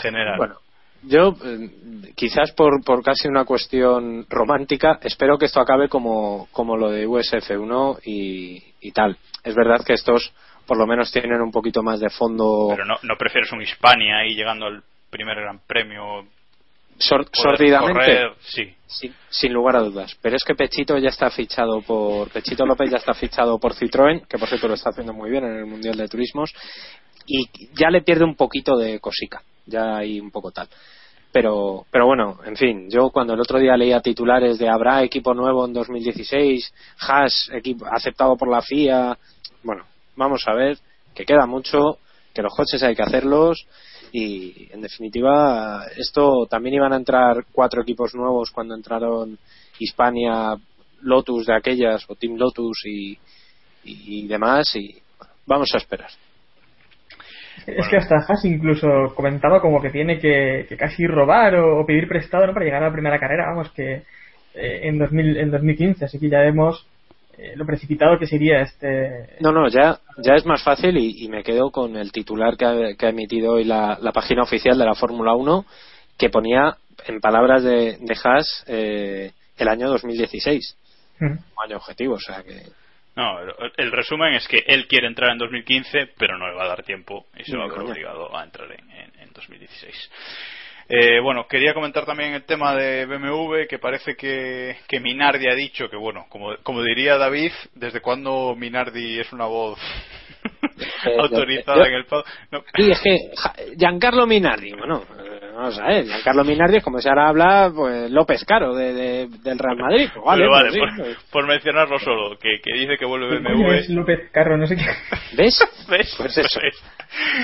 general. 0.00 0.36
Bueno, 0.36 0.54
yo 1.02 1.34
eh, 1.44 2.12
quizás 2.14 2.52
por, 2.52 2.84
por 2.84 3.02
casi 3.02 3.26
una 3.26 3.44
cuestión 3.44 4.24
romántica 4.30 5.00
espero 5.02 5.36
que 5.36 5.46
esto 5.46 5.58
acabe 5.58 5.88
como, 5.88 6.46
como 6.52 6.76
lo 6.76 6.88
de 6.88 7.08
USF1 7.08 7.98
y, 8.04 8.62
y 8.80 8.92
tal. 8.92 9.18
Es 9.42 9.56
verdad 9.56 9.84
que 9.84 9.94
estos 9.94 10.32
por 10.64 10.78
lo 10.78 10.86
menos 10.86 11.10
tienen 11.10 11.40
un 11.40 11.50
poquito 11.50 11.82
más 11.82 11.98
de 11.98 12.10
fondo. 12.10 12.68
Pero 12.70 12.84
no, 12.84 12.94
no 13.02 13.16
prefieres 13.18 13.50
un 13.50 13.62
Hispania 13.62 14.18
ahí 14.18 14.36
llegando 14.36 14.66
al 14.66 14.84
primer 15.10 15.40
Gran 15.40 15.58
Premio 15.66 16.24
Sor 16.98 17.26
sordidamente. 17.32 18.30
sí. 18.40 18.74
sin, 18.86 19.14
sin, 19.28 19.52
lugar 19.52 19.76
a 19.76 19.80
dudas. 19.80 20.16
Pero 20.20 20.36
es 20.36 20.44
que 20.44 20.54
Pechito 20.54 20.96
ya 20.98 21.08
está 21.08 21.30
fichado 21.30 21.82
por 21.82 22.30
Pechito 22.30 22.64
López 22.64 22.90
ya 22.90 22.98
está 22.98 23.14
fichado 23.14 23.58
por 23.58 23.74
Citroën 23.74 24.26
que 24.26 24.38
por 24.38 24.48
cierto 24.48 24.68
lo 24.68 24.74
está 24.74 24.90
haciendo 24.90 25.12
muy 25.12 25.30
bien 25.30 25.44
en 25.44 25.56
el 25.56 25.66
mundial 25.66 25.96
de 25.96 26.08
turismos 26.08 26.52
y 27.26 27.48
ya 27.78 27.90
le 27.90 28.02
pierde 28.02 28.24
un 28.24 28.36
poquito 28.36 28.76
de 28.76 29.00
cosica 29.00 29.42
ya 29.66 29.98
hay 29.98 30.20
un 30.20 30.30
poco 30.30 30.52
tal. 30.52 30.68
Pero 31.32 31.84
pero 31.90 32.06
bueno 32.06 32.38
en 32.46 32.56
fin 32.56 32.88
yo 32.88 33.10
cuando 33.10 33.34
el 33.34 33.40
otro 33.40 33.58
día 33.58 33.76
leía 33.76 34.00
titulares 34.00 34.58
de 34.58 34.68
habrá 34.68 35.02
equipo 35.02 35.34
nuevo 35.34 35.66
en 35.66 35.72
2016 35.72 36.72
Haas 37.00 37.50
equipo 37.52 37.86
aceptado 37.86 38.36
por 38.36 38.50
la 38.50 38.62
FIA 38.62 39.18
bueno 39.62 39.84
vamos 40.14 40.44
a 40.46 40.54
ver 40.54 40.78
que 41.14 41.24
queda 41.24 41.46
mucho 41.46 41.98
que 42.32 42.42
los 42.42 42.54
coches 42.54 42.82
hay 42.82 42.94
que 42.94 43.02
hacerlos 43.02 43.66
y 44.12 44.68
en 44.72 44.80
definitiva 44.80 45.86
esto 45.96 46.46
también 46.48 46.76
iban 46.76 46.92
a 46.92 46.96
entrar 46.96 47.44
cuatro 47.52 47.82
equipos 47.82 48.14
nuevos 48.14 48.50
cuando 48.50 48.74
entraron 48.74 49.38
Hispania 49.78 50.56
Lotus 51.02 51.46
de 51.46 51.54
aquellas 51.54 52.04
o 52.08 52.14
Team 52.14 52.36
Lotus 52.36 52.82
y, 52.86 53.18
y, 53.84 54.26
demás 54.26 54.74
y 54.76 54.96
vamos 55.46 55.70
a 55.74 55.78
esperar 55.78 56.10
es 57.66 57.88
que 57.88 57.96
hasta 57.96 58.16
Haas 58.16 58.44
incluso 58.44 58.86
comentaba 59.14 59.60
como 59.60 59.80
que 59.80 59.90
tiene 59.90 60.18
que, 60.18 60.66
que 60.68 60.76
casi 60.76 61.06
robar 61.06 61.54
o, 61.56 61.80
o, 61.80 61.86
pedir 61.86 62.06
prestado 62.08 62.46
¿no? 62.46 62.52
para 62.52 62.64
llegar 62.64 62.82
a 62.82 62.88
la 62.88 62.92
primera 62.92 63.18
carrera 63.18 63.46
vamos 63.48 63.70
que 63.72 64.02
eh, 64.54 64.80
en, 64.82 64.98
2000, 64.98 65.36
en 65.36 65.50
2015 65.50 66.04
así 66.04 66.18
que 66.18 66.28
ya 66.28 66.40
vemos 66.40 66.86
eh, 67.38 67.52
lo 67.54 67.66
precipitado 67.66 68.18
que 68.18 68.26
sería 68.26 68.62
este. 68.62 69.36
No, 69.40 69.52
no, 69.52 69.68
ya, 69.68 69.98
ya 70.18 70.34
es 70.34 70.46
más 70.46 70.62
fácil 70.62 70.96
y, 70.96 71.24
y 71.24 71.28
me 71.28 71.42
quedo 71.42 71.70
con 71.70 71.96
el 71.96 72.10
titular 72.10 72.56
que 72.56 72.64
ha, 72.64 72.94
que 72.98 73.06
ha 73.06 73.10
emitido 73.10 73.54
hoy 73.54 73.64
la, 73.64 73.98
la, 74.00 74.12
página 74.12 74.42
oficial 74.42 74.78
de 74.78 74.86
la 74.86 74.94
Fórmula 74.94 75.34
1 75.34 75.66
que 76.16 76.30
ponía, 76.30 76.76
en 77.06 77.20
palabras 77.20 77.62
de, 77.62 77.98
de 78.00 78.16
Haas, 78.24 78.64
eh, 78.68 79.32
el 79.58 79.68
año 79.68 79.88
2016 79.88 80.78
mm. 81.20 81.26
como 81.26 81.62
año 81.62 81.76
objetivo, 81.76 82.14
o 82.14 82.20
sea 82.20 82.42
que. 82.42 82.62
No, 83.16 83.38
el, 83.40 83.72
el, 83.76 83.92
resumen 83.92 84.34
es 84.34 84.48
que 84.48 84.62
él 84.66 84.86
quiere 84.86 85.06
entrar 85.06 85.32
en 85.32 85.38
2015, 85.38 86.12
pero 86.18 86.38
no 86.38 86.48
le 86.48 86.54
va 86.54 86.64
a 86.64 86.68
dar 86.68 86.82
tiempo 86.84 87.26
y 87.36 87.44
se 87.44 87.52
no, 87.52 87.60
va 87.60 87.64
a 87.66 87.68
ver 87.68 87.80
obligado 87.80 88.34
a 88.34 88.44
entrar 88.44 88.70
en, 88.72 88.90
en, 88.90 89.20
en 89.20 89.32
2016. 89.34 90.10
Eh, 90.88 91.18
bueno, 91.20 91.48
quería 91.48 91.74
comentar 91.74 92.06
también 92.06 92.32
el 92.34 92.44
tema 92.44 92.76
de 92.76 93.06
BMW, 93.06 93.66
que 93.68 93.78
parece 93.78 94.14
que, 94.14 94.76
que 94.86 95.00
Minardi 95.00 95.48
ha 95.48 95.54
dicho 95.54 95.88
que, 95.90 95.96
bueno, 95.96 96.26
como, 96.28 96.56
como 96.62 96.82
diría 96.82 97.18
David, 97.18 97.50
¿desde 97.74 98.00
cuándo 98.00 98.54
Minardi 98.56 99.18
es 99.18 99.32
una 99.32 99.46
voz 99.46 99.80
eh, 101.06 101.16
autorizada 101.18 101.78
yo, 101.78 101.84
en 101.86 101.94
el? 101.94 102.06
No. 102.52 102.62
Sí, 102.76 102.90
es 102.92 103.00
que 103.00 103.76
Giancarlo 103.76 104.28
Minardi, 104.28 104.74
bueno, 104.74 105.02
vamos 105.56 105.76
a 105.80 105.86
ver, 105.88 106.04
Giancarlo 106.04 106.44
Minardi 106.44 106.76
es 106.76 106.84
como 106.84 107.00
si 107.00 107.08
ahora 107.08 107.30
habla 107.30 107.72
pues, 107.74 108.08
López 108.12 108.44
Caro 108.44 108.72
de, 108.72 108.92
de, 108.92 109.26
del 109.42 109.58
Real 109.58 109.78
Madrid. 109.78 110.08
Pues 110.14 110.24
vale, 110.24 110.46
vale 110.46 110.68
pues, 110.68 110.78
por, 110.78 110.90
sí, 110.90 110.96
pues. 111.02 111.16
por, 111.32 111.46
mencionarlo 111.48 111.98
solo, 111.98 112.38
que, 112.38 112.60
que, 112.62 112.78
dice 112.78 112.96
que 112.96 113.06
vuelve 113.06 113.40
BMW. 113.40 113.72
Es 113.72 113.88
López 113.88 114.30
Caro, 114.30 114.56
no 114.56 114.68
sé 114.68 114.76
qué. 114.76 114.86
¿Ves? 115.36 115.58
¿Ves? 115.90 116.14
Pues 116.16 116.38
eso. 116.38 116.60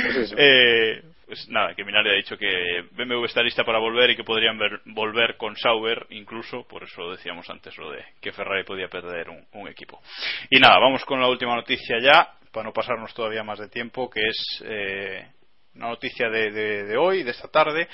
Pues 0.02 0.16
eso. 0.16 0.34
Eh, 0.36 1.00
pues 1.32 1.48
nada, 1.48 1.74
que 1.74 1.82
Minardi 1.82 2.10
ha 2.10 2.12
dicho 2.12 2.36
que 2.36 2.84
BMW 2.90 3.24
está 3.24 3.42
lista 3.42 3.64
para 3.64 3.78
volver 3.78 4.10
y 4.10 4.16
que 4.16 4.22
podrían 4.22 4.59
ver, 4.59 4.82
volver 4.84 5.38
con 5.38 5.56
Sauber 5.56 6.06
incluso, 6.10 6.68
por 6.68 6.82
eso 6.82 7.10
decíamos 7.10 7.48
antes 7.48 7.74
lo 7.78 7.90
de 7.90 8.04
que 8.20 8.32
Ferrari 8.32 8.64
podía 8.64 8.88
perder 8.88 9.30
un, 9.30 9.66
equipo. 9.66 10.02
Y 10.50 10.60
nada, 10.60 10.78
vamos 10.78 11.06
con 11.06 11.22
la 11.22 11.28
última 11.28 11.56
noticia 11.56 11.96
ya, 12.02 12.34
para 12.52 12.64
no 12.64 12.72
pasarnos 12.74 13.14
todavía 13.14 13.42
más 13.42 13.60
de 13.60 13.70
tiempo, 13.70 14.10
que 14.10 14.20
es 14.20 14.62
eh, 14.66 15.26
una 15.74 15.88
noticia 15.88 16.28
de, 16.28 16.50
de 16.50 16.96
hoy, 16.98 17.22
de 17.22 17.30
esta 17.30 17.48
tarde, 17.48 17.88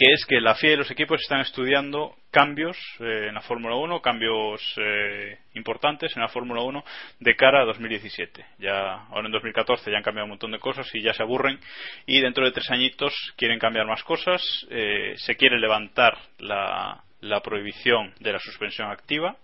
que 0.00 0.14
es 0.14 0.24
que 0.24 0.40
la 0.40 0.54
FIA 0.54 0.72
y 0.72 0.76
los 0.76 0.90
equipos 0.90 1.20
están 1.20 1.40
estudiando 1.40 2.16
cambios 2.30 2.74
eh, 3.00 3.26
en 3.28 3.34
la 3.34 3.42
Fórmula 3.42 3.74
1, 3.74 4.00
cambios 4.00 4.62
eh, 4.78 5.36
importantes 5.52 6.16
en 6.16 6.22
la 6.22 6.28
Fórmula 6.28 6.62
1 6.62 6.82
de 7.18 7.36
cara 7.36 7.60
a 7.60 7.66
2017. 7.66 8.42
Ya 8.60 8.94
ahora 9.10 9.26
en 9.26 9.32
2014 9.32 9.90
ya 9.90 9.98
han 9.98 10.02
cambiado 10.02 10.24
un 10.24 10.30
montón 10.30 10.52
de 10.52 10.58
cosas 10.58 10.88
y 10.94 11.02
ya 11.02 11.12
se 11.12 11.22
aburren 11.22 11.60
y 12.06 12.18
dentro 12.22 12.46
de 12.46 12.50
tres 12.50 12.70
añitos 12.70 13.12
quieren 13.36 13.58
cambiar 13.58 13.86
más 13.86 14.02
cosas. 14.02 14.42
Eh, 14.70 15.12
se 15.16 15.36
quiere 15.36 15.60
levantar 15.60 16.16
la, 16.38 17.04
prohibición 17.44 18.14
de 18.20 18.32
la 18.32 18.38
suspensión 18.38 18.90
activa 18.90 19.36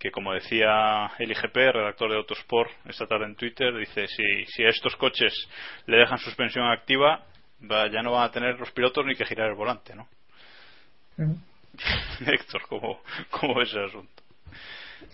que 0.00 0.10
como 0.10 0.34
decía 0.34 1.12
el 1.20 1.30
IGP, 1.30 1.54
redactor 1.54 2.10
de 2.10 2.16
Autosport, 2.16 2.70
esta 2.88 3.06
tarde 3.06 3.26
en 3.26 3.36
Twitter, 3.36 3.72
dice 3.74 4.08
si, 4.08 4.44
si 4.46 4.64
a 4.64 4.68
estos 4.68 4.96
coches 4.96 5.32
le 5.86 5.96
dejan 5.96 6.18
suspensión 6.18 6.66
activa, 6.66 7.24
va, 7.62 7.90
ya 7.90 8.02
no 8.02 8.12
van 8.12 8.24
a 8.24 8.32
tener 8.32 8.58
los 8.58 8.70
pilotos 8.70 9.04
ni 9.06 9.14
que 9.14 9.24
girar 9.24 9.48
el 9.48 9.54
volante, 9.54 9.94
¿no? 9.94 10.06
Uh 11.18 11.22
-huh. 11.22 11.36
Héctor, 12.26 12.62
¿cómo, 12.68 13.00
¿cómo 13.30 13.54
ves 13.54 13.72
el 13.74 13.84
asunto? 13.84 14.22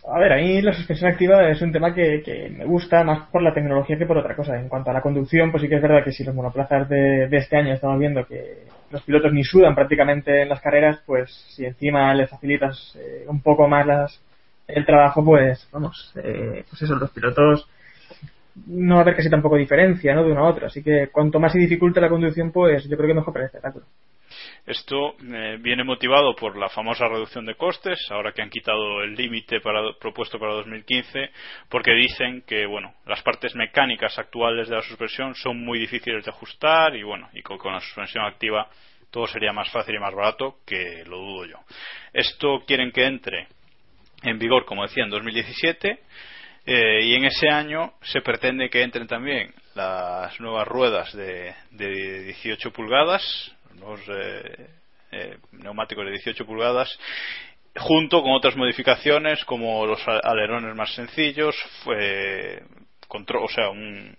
A 0.09 0.19
ver, 0.19 0.33
a 0.33 0.37
mí 0.37 0.61
la 0.63 0.73
suspensión 0.73 1.11
activa 1.11 1.49
es 1.49 1.63
un 1.63 1.71
tema 1.71 1.95
que, 1.95 2.23
que 2.23 2.51
me 2.51 2.65
gusta 2.65 3.05
más 3.05 3.29
por 3.31 3.43
la 3.43 3.55
tecnología 3.55 3.97
que 3.97 4.07
por 4.07 4.19
otra 4.19 4.35
cosa. 4.35 4.59
En 4.59 4.69
cuanto 4.69 4.91
a 4.91 4.95
la 4.95 5.01
conducción, 5.01 5.51
pues 5.51 5.63
sí 5.63 5.69
que 5.69 5.77
es 5.77 5.83
verdad 5.83 6.03
que 6.03 6.13
si 6.13 6.25
los 6.25 6.35
monoplazas 6.35 6.89
de, 6.89 7.29
de 7.29 7.37
este 7.37 7.57
año 7.57 7.73
estamos 7.73 7.99
viendo 8.01 8.27
que 8.27 8.65
los 8.91 9.03
pilotos 9.03 9.33
ni 9.33 9.45
sudan 9.45 9.75
prácticamente 9.75 10.43
en 10.43 10.49
las 10.49 10.61
carreras, 10.61 11.01
pues 11.07 11.31
si 11.55 11.65
encima 11.65 12.13
les 12.15 12.29
facilitas 12.29 12.97
eh, 12.97 13.25
un 13.29 13.43
poco 13.43 13.69
más 13.69 13.87
las, 13.87 14.21
el 14.67 14.85
trabajo, 14.85 15.25
pues 15.25 15.69
vamos, 15.73 16.13
eh, 16.17 16.65
pues 16.69 16.83
eso, 16.83 16.97
los 16.97 17.11
pilotos 17.11 17.69
no 18.67 18.95
va 18.95 19.01
a 19.01 19.03
haber 19.03 19.17
casi 19.17 19.31
tampoco 19.31 19.57
diferencia 19.57 20.15
¿no? 20.15 20.25
de 20.25 20.33
una 20.33 20.43
a 20.43 20.49
otra. 20.49 20.67
Así 20.67 20.83
que 20.83 21.09
cuanto 21.09 21.41
más 21.41 21.53
se 21.53 21.59
dificulta 21.59 22.01
la 22.01 22.09
conducción, 22.09 22.53
pues 22.53 22.89
yo 22.89 22.97
creo 22.97 23.09
que 23.09 23.15
mejor 23.15 23.33
para 23.33 23.47
el. 23.47 23.83
Esto 24.67 25.15
eh, 25.21 25.59
viene 25.61 25.85
motivado 25.85 26.35
por 26.37 26.57
la 26.57 26.69
famosa 26.69 27.09
reducción 27.09 27.45
de 27.45 27.57
costes, 27.57 27.99
ahora 28.11 28.33
que 28.33 28.43
han 28.43 28.51
quitado 28.51 29.03
el 29.03 29.15
límite 29.15 29.61
propuesto 30.01 30.39
para 30.39 30.55
2015, 30.55 31.31
porque 31.69 31.93
dicen 31.93 32.43
que 32.47 32.67
bueno, 32.67 32.95
las 33.07 33.23
partes 33.23 33.55
mecánicas 33.57 34.19
actuales 34.19 34.69
de 34.69 34.77
la 34.77 34.83
suspensión 34.83 35.35
son 35.35 35.65
muy 35.65 35.79
difíciles 35.79 36.25
de 36.25 36.31
ajustar 36.31 36.95
y 36.95 37.03
bueno, 37.03 37.29
y 37.33 37.43
con 37.43 37.73
la 37.73 37.81
suspensión 37.81 38.25
activa 38.25 38.69
todo 39.11 39.27
sería 39.27 39.53
más 39.53 39.71
fácil 39.71 39.97
y 39.97 39.99
más 39.99 40.15
barato, 40.15 40.57
que 40.65 41.05
lo 41.07 41.19
dudo 41.19 41.45
yo. 41.45 41.57
Esto 42.15 42.63
quieren 42.67 42.93
que 42.93 43.05
entre 43.05 43.49
en 44.23 44.39
vigor, 44.39 44.65
como 44.65 44.83
decía, 44.83 45.05
en 45.05 45.11
2017. 45.11 45.99
Eh, 46.67 47.01
y 47.03 47.15
en 47.15 47.25
ese 47.25 47.49
año 47.49 47.95
se 48.03 48.21
pretende 48.21 48.71
que 48.71 48.83
entren 48.83 49.07
también 49.07 49.53
las 49.75 50.39
nuevas 50.41 50.67
ruedas 50.69 51.13
de, 51.15 51.55
de 51.73 52.23
18 52.25 52.73
pulgadas, 52.73 53.53
los 53.81 54.01
eh, 54.09 54.67
eh, 55.13 55.37
neumáticos 55.53 56.05
de 56.05 56.13
18 56.13 56.47
pulgadas, 56.47 56.99
junto 57.77 58.23
con 58.23 58.33
otras 58.33 58.55
modificaciones 58.57 59.45
como 59.45 59.87
los 59.87 60.01
alerones 60.07 60.75
más 60.77 60.95
sencillos, 60.95 61.57
fue, 61.83 62.63
contro- 63.09 63.43
o 63.43 63.49
sea, 63.49 63.71
un 63.71 64.15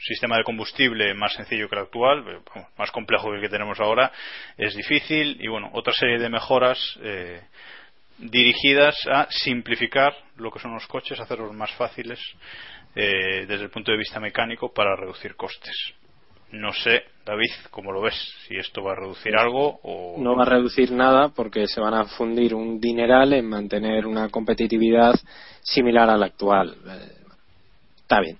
sistema 0.00 0.36
de 0.36 0.44
combustible 0.44 1.12
más 1.14 1.32
sencillo 1.34 1.68
que 1.68 1.76
el 1.76 1.82
actual, 1.82 2.24
eh, 2.28 2.60
más 2.78 2.90
complejo 2.90 3.30
que 3.30 3.36
el 3.36 3.42
que 3.42 3.48
tenemos 3.48 3.78
ahora, 3.80 4.12
es 4.56 4.74
difícil 4.76 5.36
y 5.40 5.48
bueno, 5.48 5.70
otra 5.74 5.92
serie 5.92 6.18
de 6.18 6.28
mejoras 6.28 6.78
eh, 7.02 7.42
dirigidas 8.18 8.96
a 9.10 9.26
simplificar 9.30 10.14
lo 10.36 10.50
que 10.50 10.60
son 10.60 10.72
los 10.74 10.86
coches, 10.86 11.18
hacerlos 11.20 11.52
más 11.52 11.72
fáciles 11.72 12.20
eh, 12.94 13.44
desde 13.46 13.64
el 13.64 13.70
punto 13.70 13.90
de 13.92 13.98
vista 13.98 14.20
mecánico 14.20 14.72
para 14.72 14.96
reducir 14.96 15.34
costes. 15.36 15.74
No 16.52 16.72
sé, 16.72 17.02
David, 17.26 17.50
¿cómo 17.70 17.90
lo 17.90 18.00
ves? 18.00 18.14
Si 18.46 18.54
esto 18.54 18.82
va 18.82 18.92
a 18.92 18.96
reducir 18.96 19.34
algo 19.36 19.80
o 19.82 20.22
No 20.22 20.36
va 20.36 20.44
a 20.44 20.48
reducir 20.50 20.92
nada 20.92 21.30
porque 21.30 21.66
se 21.66 21.80
van 21.80 21.94
a 21.94 22.04
fundir 22.04 22.54
un 22.54 22.80
dineral 22.80 23.32
en 23.32 23.48
mantener 23.48 24.06
una 24.06 24.28
competitividad 24.28 25.14
similar 25.62 26.08
a 26.10 26.16
la 26.16 26.26
actual. 26.26 26.76
Eh, 26.86 27.24
Está 28.04 28.20
bien. 28.20 28.38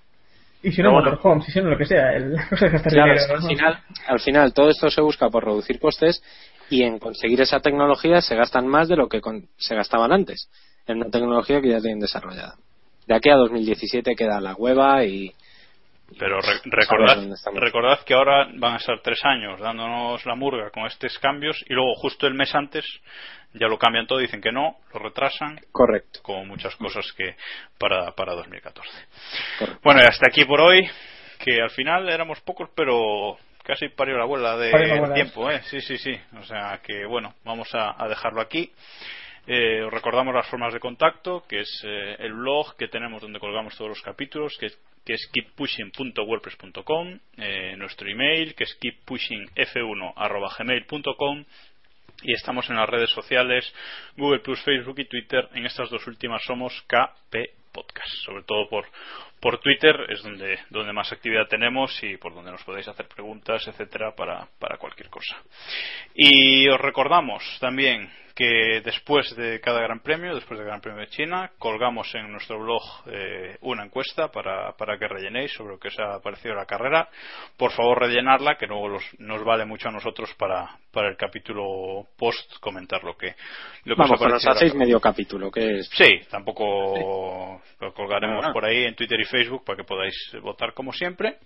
Y 0.61 0.71
si 0.71 0.81
no, 0.81 0.91
bueno. 0.93 1.11
motorhome, 1.11 1.43
si 1.43 1.59
no, 1.59 1.69
lo 1.71 1.77
que 1.77 1.85
sea, 1.85 2.13
el, 2.13 2.35
Claro, 2.49 3.13
dinero. 3.13 3.27
¿no? 3.27 3.35
al, 3.35 3.47
final, 3.47 3.79
al 4.07 4.19
final 4.19 4.53
todo 4.53 4.69
esto 4.69 4.89
se 4.89 5.01
busca 5.01 5.29
por 5.29 5.43
reducir 5.43 5.79
costes 5.79 6.23
y 6.69 6.83
en 6.83 6.99
conseguir 6.99 7.41
esa 7.41 7.59
tecnología 7.59 8.21
se 8.21 8.35
gastan 8.35 8.67
más 8.67 8.87
de 8.87 8.95
lo 8.95 9.07
que 9.09 9.21
con- 9.21 9.47
se 9.57 9.75
gastaban 9.75 10.11
antes 10.11 10.49
en 10.87 10.97
una 10.97 11.09
tecnología 11.09 11.61
que 11.61 11.69
ya 11.69 11.79
tienen 11.81 11.99
desarrollada. 11.99 12.55
De 13.07 13.15
aquí 13.15 13.29
a 13.29 13.35
2017 13.35 14.15
queda 14.15 14.39
la 14.41 14.53
hueva 14.55 15.03
y 15.05 15.31
Pero 16.19 16.39
re- 16.41 16.61
recordad, 16.65 17.17
recordad 17.55 17.99
que 18.05 18.13
ahora 18.13 18.47
van 18.57 18.73
a 18.73 18.77
estar 18.77 18.99
tres 19.01 19.19
años 19.23 19.59
dándonos 19.59 20.25
la 20.25 20.35
murga 20.35 20.69
con 20.71 20.85
estos 20.85 21.17
cambios 21.19 21.63
y 21.67 21.73
luego 21.73 21.93
justo 21.95 22.27
el 22.27 22.33
mes 22.35 22.53
antes 22.55 22.85
ya 23.53 23.67
lo 23.67 23.77
cambian 23.79 24.05
todo, 24.05 24.19
dicen 24.19 24.41
que 24.41 24.51
no, 24.51 24.75
lo 24.93 24.99
retrasan. 24.99 25.59
Correcto. 25.71 26.19
Como 26.23 26.45
muchas 26.45 26.75
cosas 26.75 27.05
que 27.13 27.35
para, 27.79 28.11
para 28.11 28.33
2014. 28.33 28.89
Bueno, 29.81 30.01
y 30.03 30.09
hasta 30.09 30.27
aquí 30.27 30.43
por 30.45 30.59
hoy, 30.61 30.85
que 31.39 31.61
al 31.61 31.69
final 31.71 32.09
éramos 32.09 32.41
pocos, 32.41 32.69
pero 32.75 33.37
casi 33.65 33.89
parió 33.89 34.15
la 34.17 34.23
abuela 34.23 34.55
de 34.57 34.71
Parió 34.71 34.87
la 34.87 34.95
abuela. 34.95 35.13
tiempo, 35.15 35.51
¿eh? 35.51 35.61
Sí, 35.63 35.81
sí, 35.81 35.97
sí. 35.97 36.17
O 36.39 36.43
sea 36.43 36.79
que, 36.83 37.05
bueno, 37.05 37.33
vamos 37.43 37.73
a, 37.75 38.01
a 38.01 38.07
dejarlo 38.07 38.39
aquí. 38.41 38.71
Eh, 39.47 39.83
os 39.83 39.93
recordamos 39.93 40.33
las 40.33 40.47
formas 40.47 40.73
de 40.73 40.79
contacto, 40.79 41.43
que 41.47 41.59
es 41.59 41.81
eh, 41.85 42.15
el 42.19 42.33
blog 42.33 42.75
que 42.77 42.87
tenemos 42.87 43.21
donde 43.21 43.39
colgamos 43.39 43.77
todos 43.77 43.89
los 43.89 44.01
capítulos, 44.01 44.57
que 44.59 44.65
es, 44.67 44.79
que 45.05 45.13
es 45.13 45.27
keeppushing.wordpress.com, 45.31 47.19
eh, 47.37 47.75
nuestro 47.77 48.09
email, 48.09 48.55
que 48.55 48.63
es 48.63 48.75
keeppushingf1.gmail.com 48.79 51.45
y 52.23 52.33
estamos 52.33 52.69
en 52.69 52.77
las 52.77 52.89
redes 52.89 53.09
sociales 53.11 53.71
Google 54.17 54.39
Plus, 54.39 54.61
Facebook 54.63 54.99
y 54.99 55.05
Twitter. 55.05 55.47
En 55.53 55.65
estas 55.65 55.89
dos 55.89 56.05
últimas 56.07 56.41
somos 56.43 56.73
KP 56.87 57.35
Podcast, 57.71 58.09
sobre 58.25 58.43
todo 58.43 58.67
por 58.69 58.85
por 59.45 59.59
Twitter 59.59 59.95
es 60.09 60.23
donde 60.23 60.57
donde 60.71 60.91
más 60.91 61.11
actividad 61.11 61.47
tenemos 61.47 62.01
y 62.01 62.17
por 62.17 62.33
donde 62.33 62.49
nos 62.51 62.63
podéis 62.63 62.87
hacer 62.87 63.07
preguntas, 63.07 63.67
etcétera, 63.67 64.15
para 64.15 64.47
para 64.57 64.77
cualquier 64.79 65.09
cosa. 65.11 65.37
Y 66.15 66.67
os 66.67 66.81
recordamos 66.81 67.43
también 67.59 68.09
que 68.35 68.81
después 68.83 69.33
de 69.37 69.61
cada 69.61 69.79
Gran 69.81 70.01
Premio, 70.01 70.35
después 70.35 70.57
del 70.57 70.67
Gran 70.67 70.81
Premio 70.81 70.99
de 71.01 71.07
China, 71.07 71.51
colgamos 71.57 72.13
en 72.15 72.29
nuestro 72.33 72.59
blog 72.59 72.81
eh, 73.05 73.55
una 73.61 73.85
encuesta 73.85 74.27
para, 74.29 74.73
para 74.73 74.97
que 74.97 75.07
rellenéis 75.07 75.53
sobre 75.53 75.75
lo 75.75 75.79
que 75.79 75.87
os 75.87 75.97
ha 75.99 76.19
parecido 76.21 76.53
la 76.53 76.65
carrera. 76.65 77.07
Por 77.55 77.71
favor, 77.71 77.97
rellenarla, 78.01 78.57
que 78.57 78.67
luego 78.67 78.89
los- 78.89 79.19
nos 79.19 79.41
vale 79.45 79.63
mucho 79.63 79.87
a 79.87 79.91
nosotros 79.93 80.33
para, 80.37 80.67
para 80.91 81.07
el 81.07 81.15
capítulo 81.15 82.07
post 82.17 82.57
comentar 82.59 83.05
lo 83.05 83.15
que, 83.15 83.35
lo 83.85 83.95
que 83.95 84.01
os 84.01 84.09
vamos, 84.09 84.21
ha 84.21 84.25
que 84.25 84.31
nos 84.33 84.43
parecido 84.43 84.51
hacéis 84.51 84.75
medio 84.75 84.99
capítulo, 84.99 85.49
que 85.49 85.79
es 85.79 85.89
Sí, 85.93 86.19
tampoco 86.29 87.61
lo 87.79 87.93
colgaremos 87.93 88.41
Nada. 88.41 88.53
por 88.53 88.65
ahí 88.65 88.83
en 88.83 88.95
Twitter 88.95 89.17
y 89.17 89.23
Facebook 89.23 89.34
para 89.65 89.77
que 89.77 89.83
podáis 89.83 90.15
votar 90.41 90.73
como 90.73 90.91
siempre. 90.93 91.37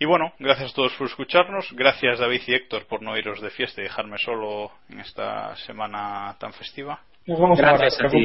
Y 0.00 0.04
bueno, 0.06 0.32
gracias 0.38 0.70
a 0.72 0.74
todos 0.74 0.92
por 0.94 1.08
escucharnos. 1.08 1.72
Gracias 1.72 2.20
David 2.20 2.42
y 2.46 2.54
Héctor 2.54 2.86
por 2.86 3.02
no 3.02 3.16
iros 3.16 3.40
de 3.40 3.50
fiesta 3.50 3.80
y 3.80 3.84
dejarme 3.84 4.16
solo 4.18 4.70
en 4.88 5.00
esta 5.00 5.56
semana 5.56 6.36
tan 6.38 6.52
festiva. 6.52 7.00
Nos 7.26 7.40
vamos 7.40 7.58
Gracias 7.58 8.00
a 8.00 8.08
ti, 8.08 8.24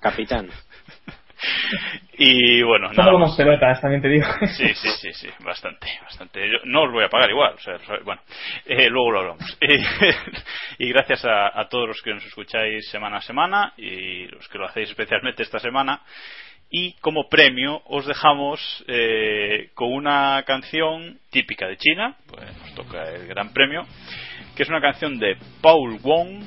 capitán. 0.00 0.48
Y 2.18 2.62
bueno, 2.62 2.88
No 2.88 2.94
nada 2.94 3.12
somos 3.12 3.30
más. 3.30 3.36
pelotas, 3.36 3.80
también 3.80 4.00
te 4.02 4.08
digo. 4.08 4.26
Sí, 4.56 4.72
sí, 4.74 4.88
sí, 5.00 5.12
sí, 5.12 5.28
bastante, 5.44 5.88
bastante. 6.02 6.48
Yo 6.48 6.58
no 6.64 6.84
os 6.84 6.92
voy 6.92 7.02
a 7.02 7.08
pagar 7.08 7.30
igual, 7.30 7.54
o 7.54 7.58
sea, 7.58 7.78
bueno, 8.04 8.22
eh, 8.64 8.88
luego 8.88 9.10
lo 9.10 9.18
hablamos. 9.20 9.58
y 10.78 10.88
gracias 10.90 11.24
a, 11.24 11.58
a 11.58 11.68
todos 11.68 11.88
los 11.88 12.02
que 12.02 12.14
nos 12.14 12.24
escucháis 12.24 12.88
semana 12.90 13.16
a 13.16 13.22
semana 13.22 13.72
y 13.76 14.26
los 14.28 14.46
que 14.48 14.58
lo 14.58 14.66
hacéis 14.66 14.90
especialmente 14.90 15.42
esta 15.42 15.58
semana. 15.58 16.00
Y 16.74 16.94
como 17.02 17.28
premio 17.28 17.82
os 17.84 18.06
dejamos 18.06 18.84
eh, 18.88 19.68
con 19.74 19.92
una 19.92 20.42
canción 20.46 21.18
típica 21.30 21.68
de 21.68 21.76
China, 21.76 22.16
pues 22.26 22.44
nos 22.56 22.74
toca 22.74 23.10
el 23.10 23.26
gran 23.26 23.52
premio, 23.52 23.82
que 24.56 24.62
es 24.62 24.70
una 24.70 24.80
canción 24.80 25.18
de 25.18 25.36
Paul 25.60 25.98
Wong 26.02 26.42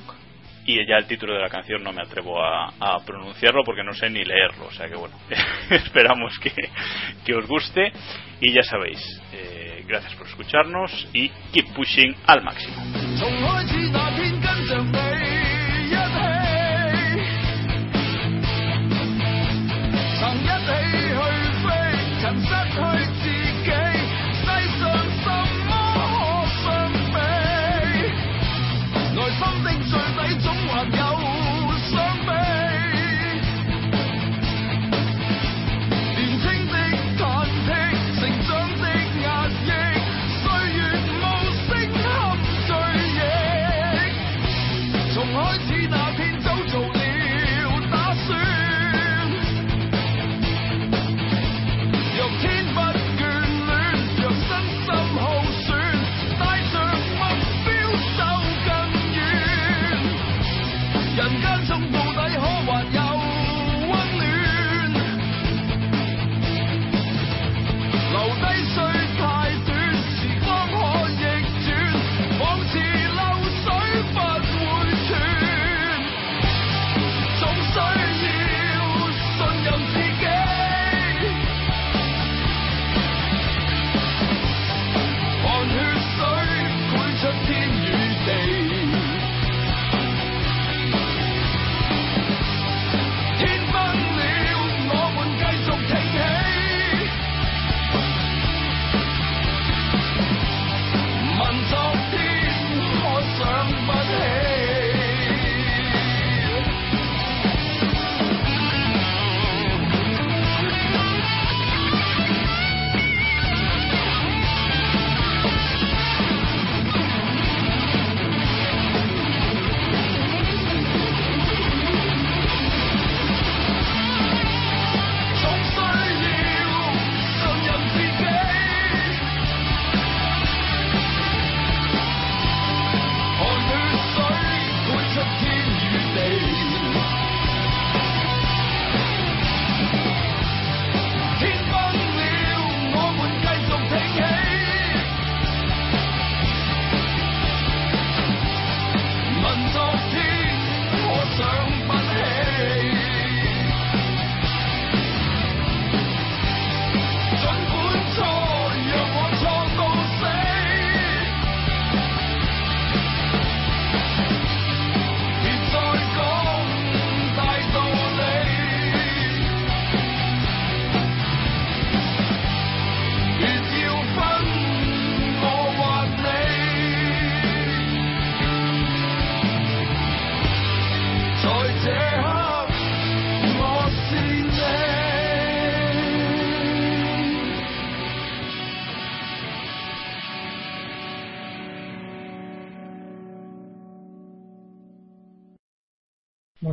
y 0.66 0.84
ya 0.88 0.98
el 0.98 1.06
título 1.06 1.36
de 1.36 1.42
la 1.42 1.50
canción 1.50 1.84
no 1.84 1.94
me 1.94 2.02
atrevo 2.02 2.44
a, 2.44 2.74
a 2.80 3.06
pronunciarlo 3.06 3.64
porque 3.64 3.84
no 3.84 3.94
sé 3.94 4.10
ni 4.10 4.26
leerlo, 4.26 4.66
o 4.66 4.72
sea 4.72 4.88
que 4.88 4.96
bueno, 4.96 5.16
esperamos 5.70 6.40
que, 6.40 6.52
que 7.24 7.36
os 7.36 7.48
guste 7.48 7.92
y 8.42 8.52
ya 8.52 8.64
sabéis, 8.64 9.00
eh, 9.32 9.84
gracias 9.88 10.16
por 10.16 10.28
escucharnos 10.28 11.08
y 11.14 11.30
keep 11.54 11.72
pushing 11.76 12.16
al 12.26 12.44
máximo. 12.44 12.76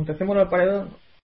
Montecémolo 0.03 0.41
al 0.41 0.49
paredón. 0.49 0.89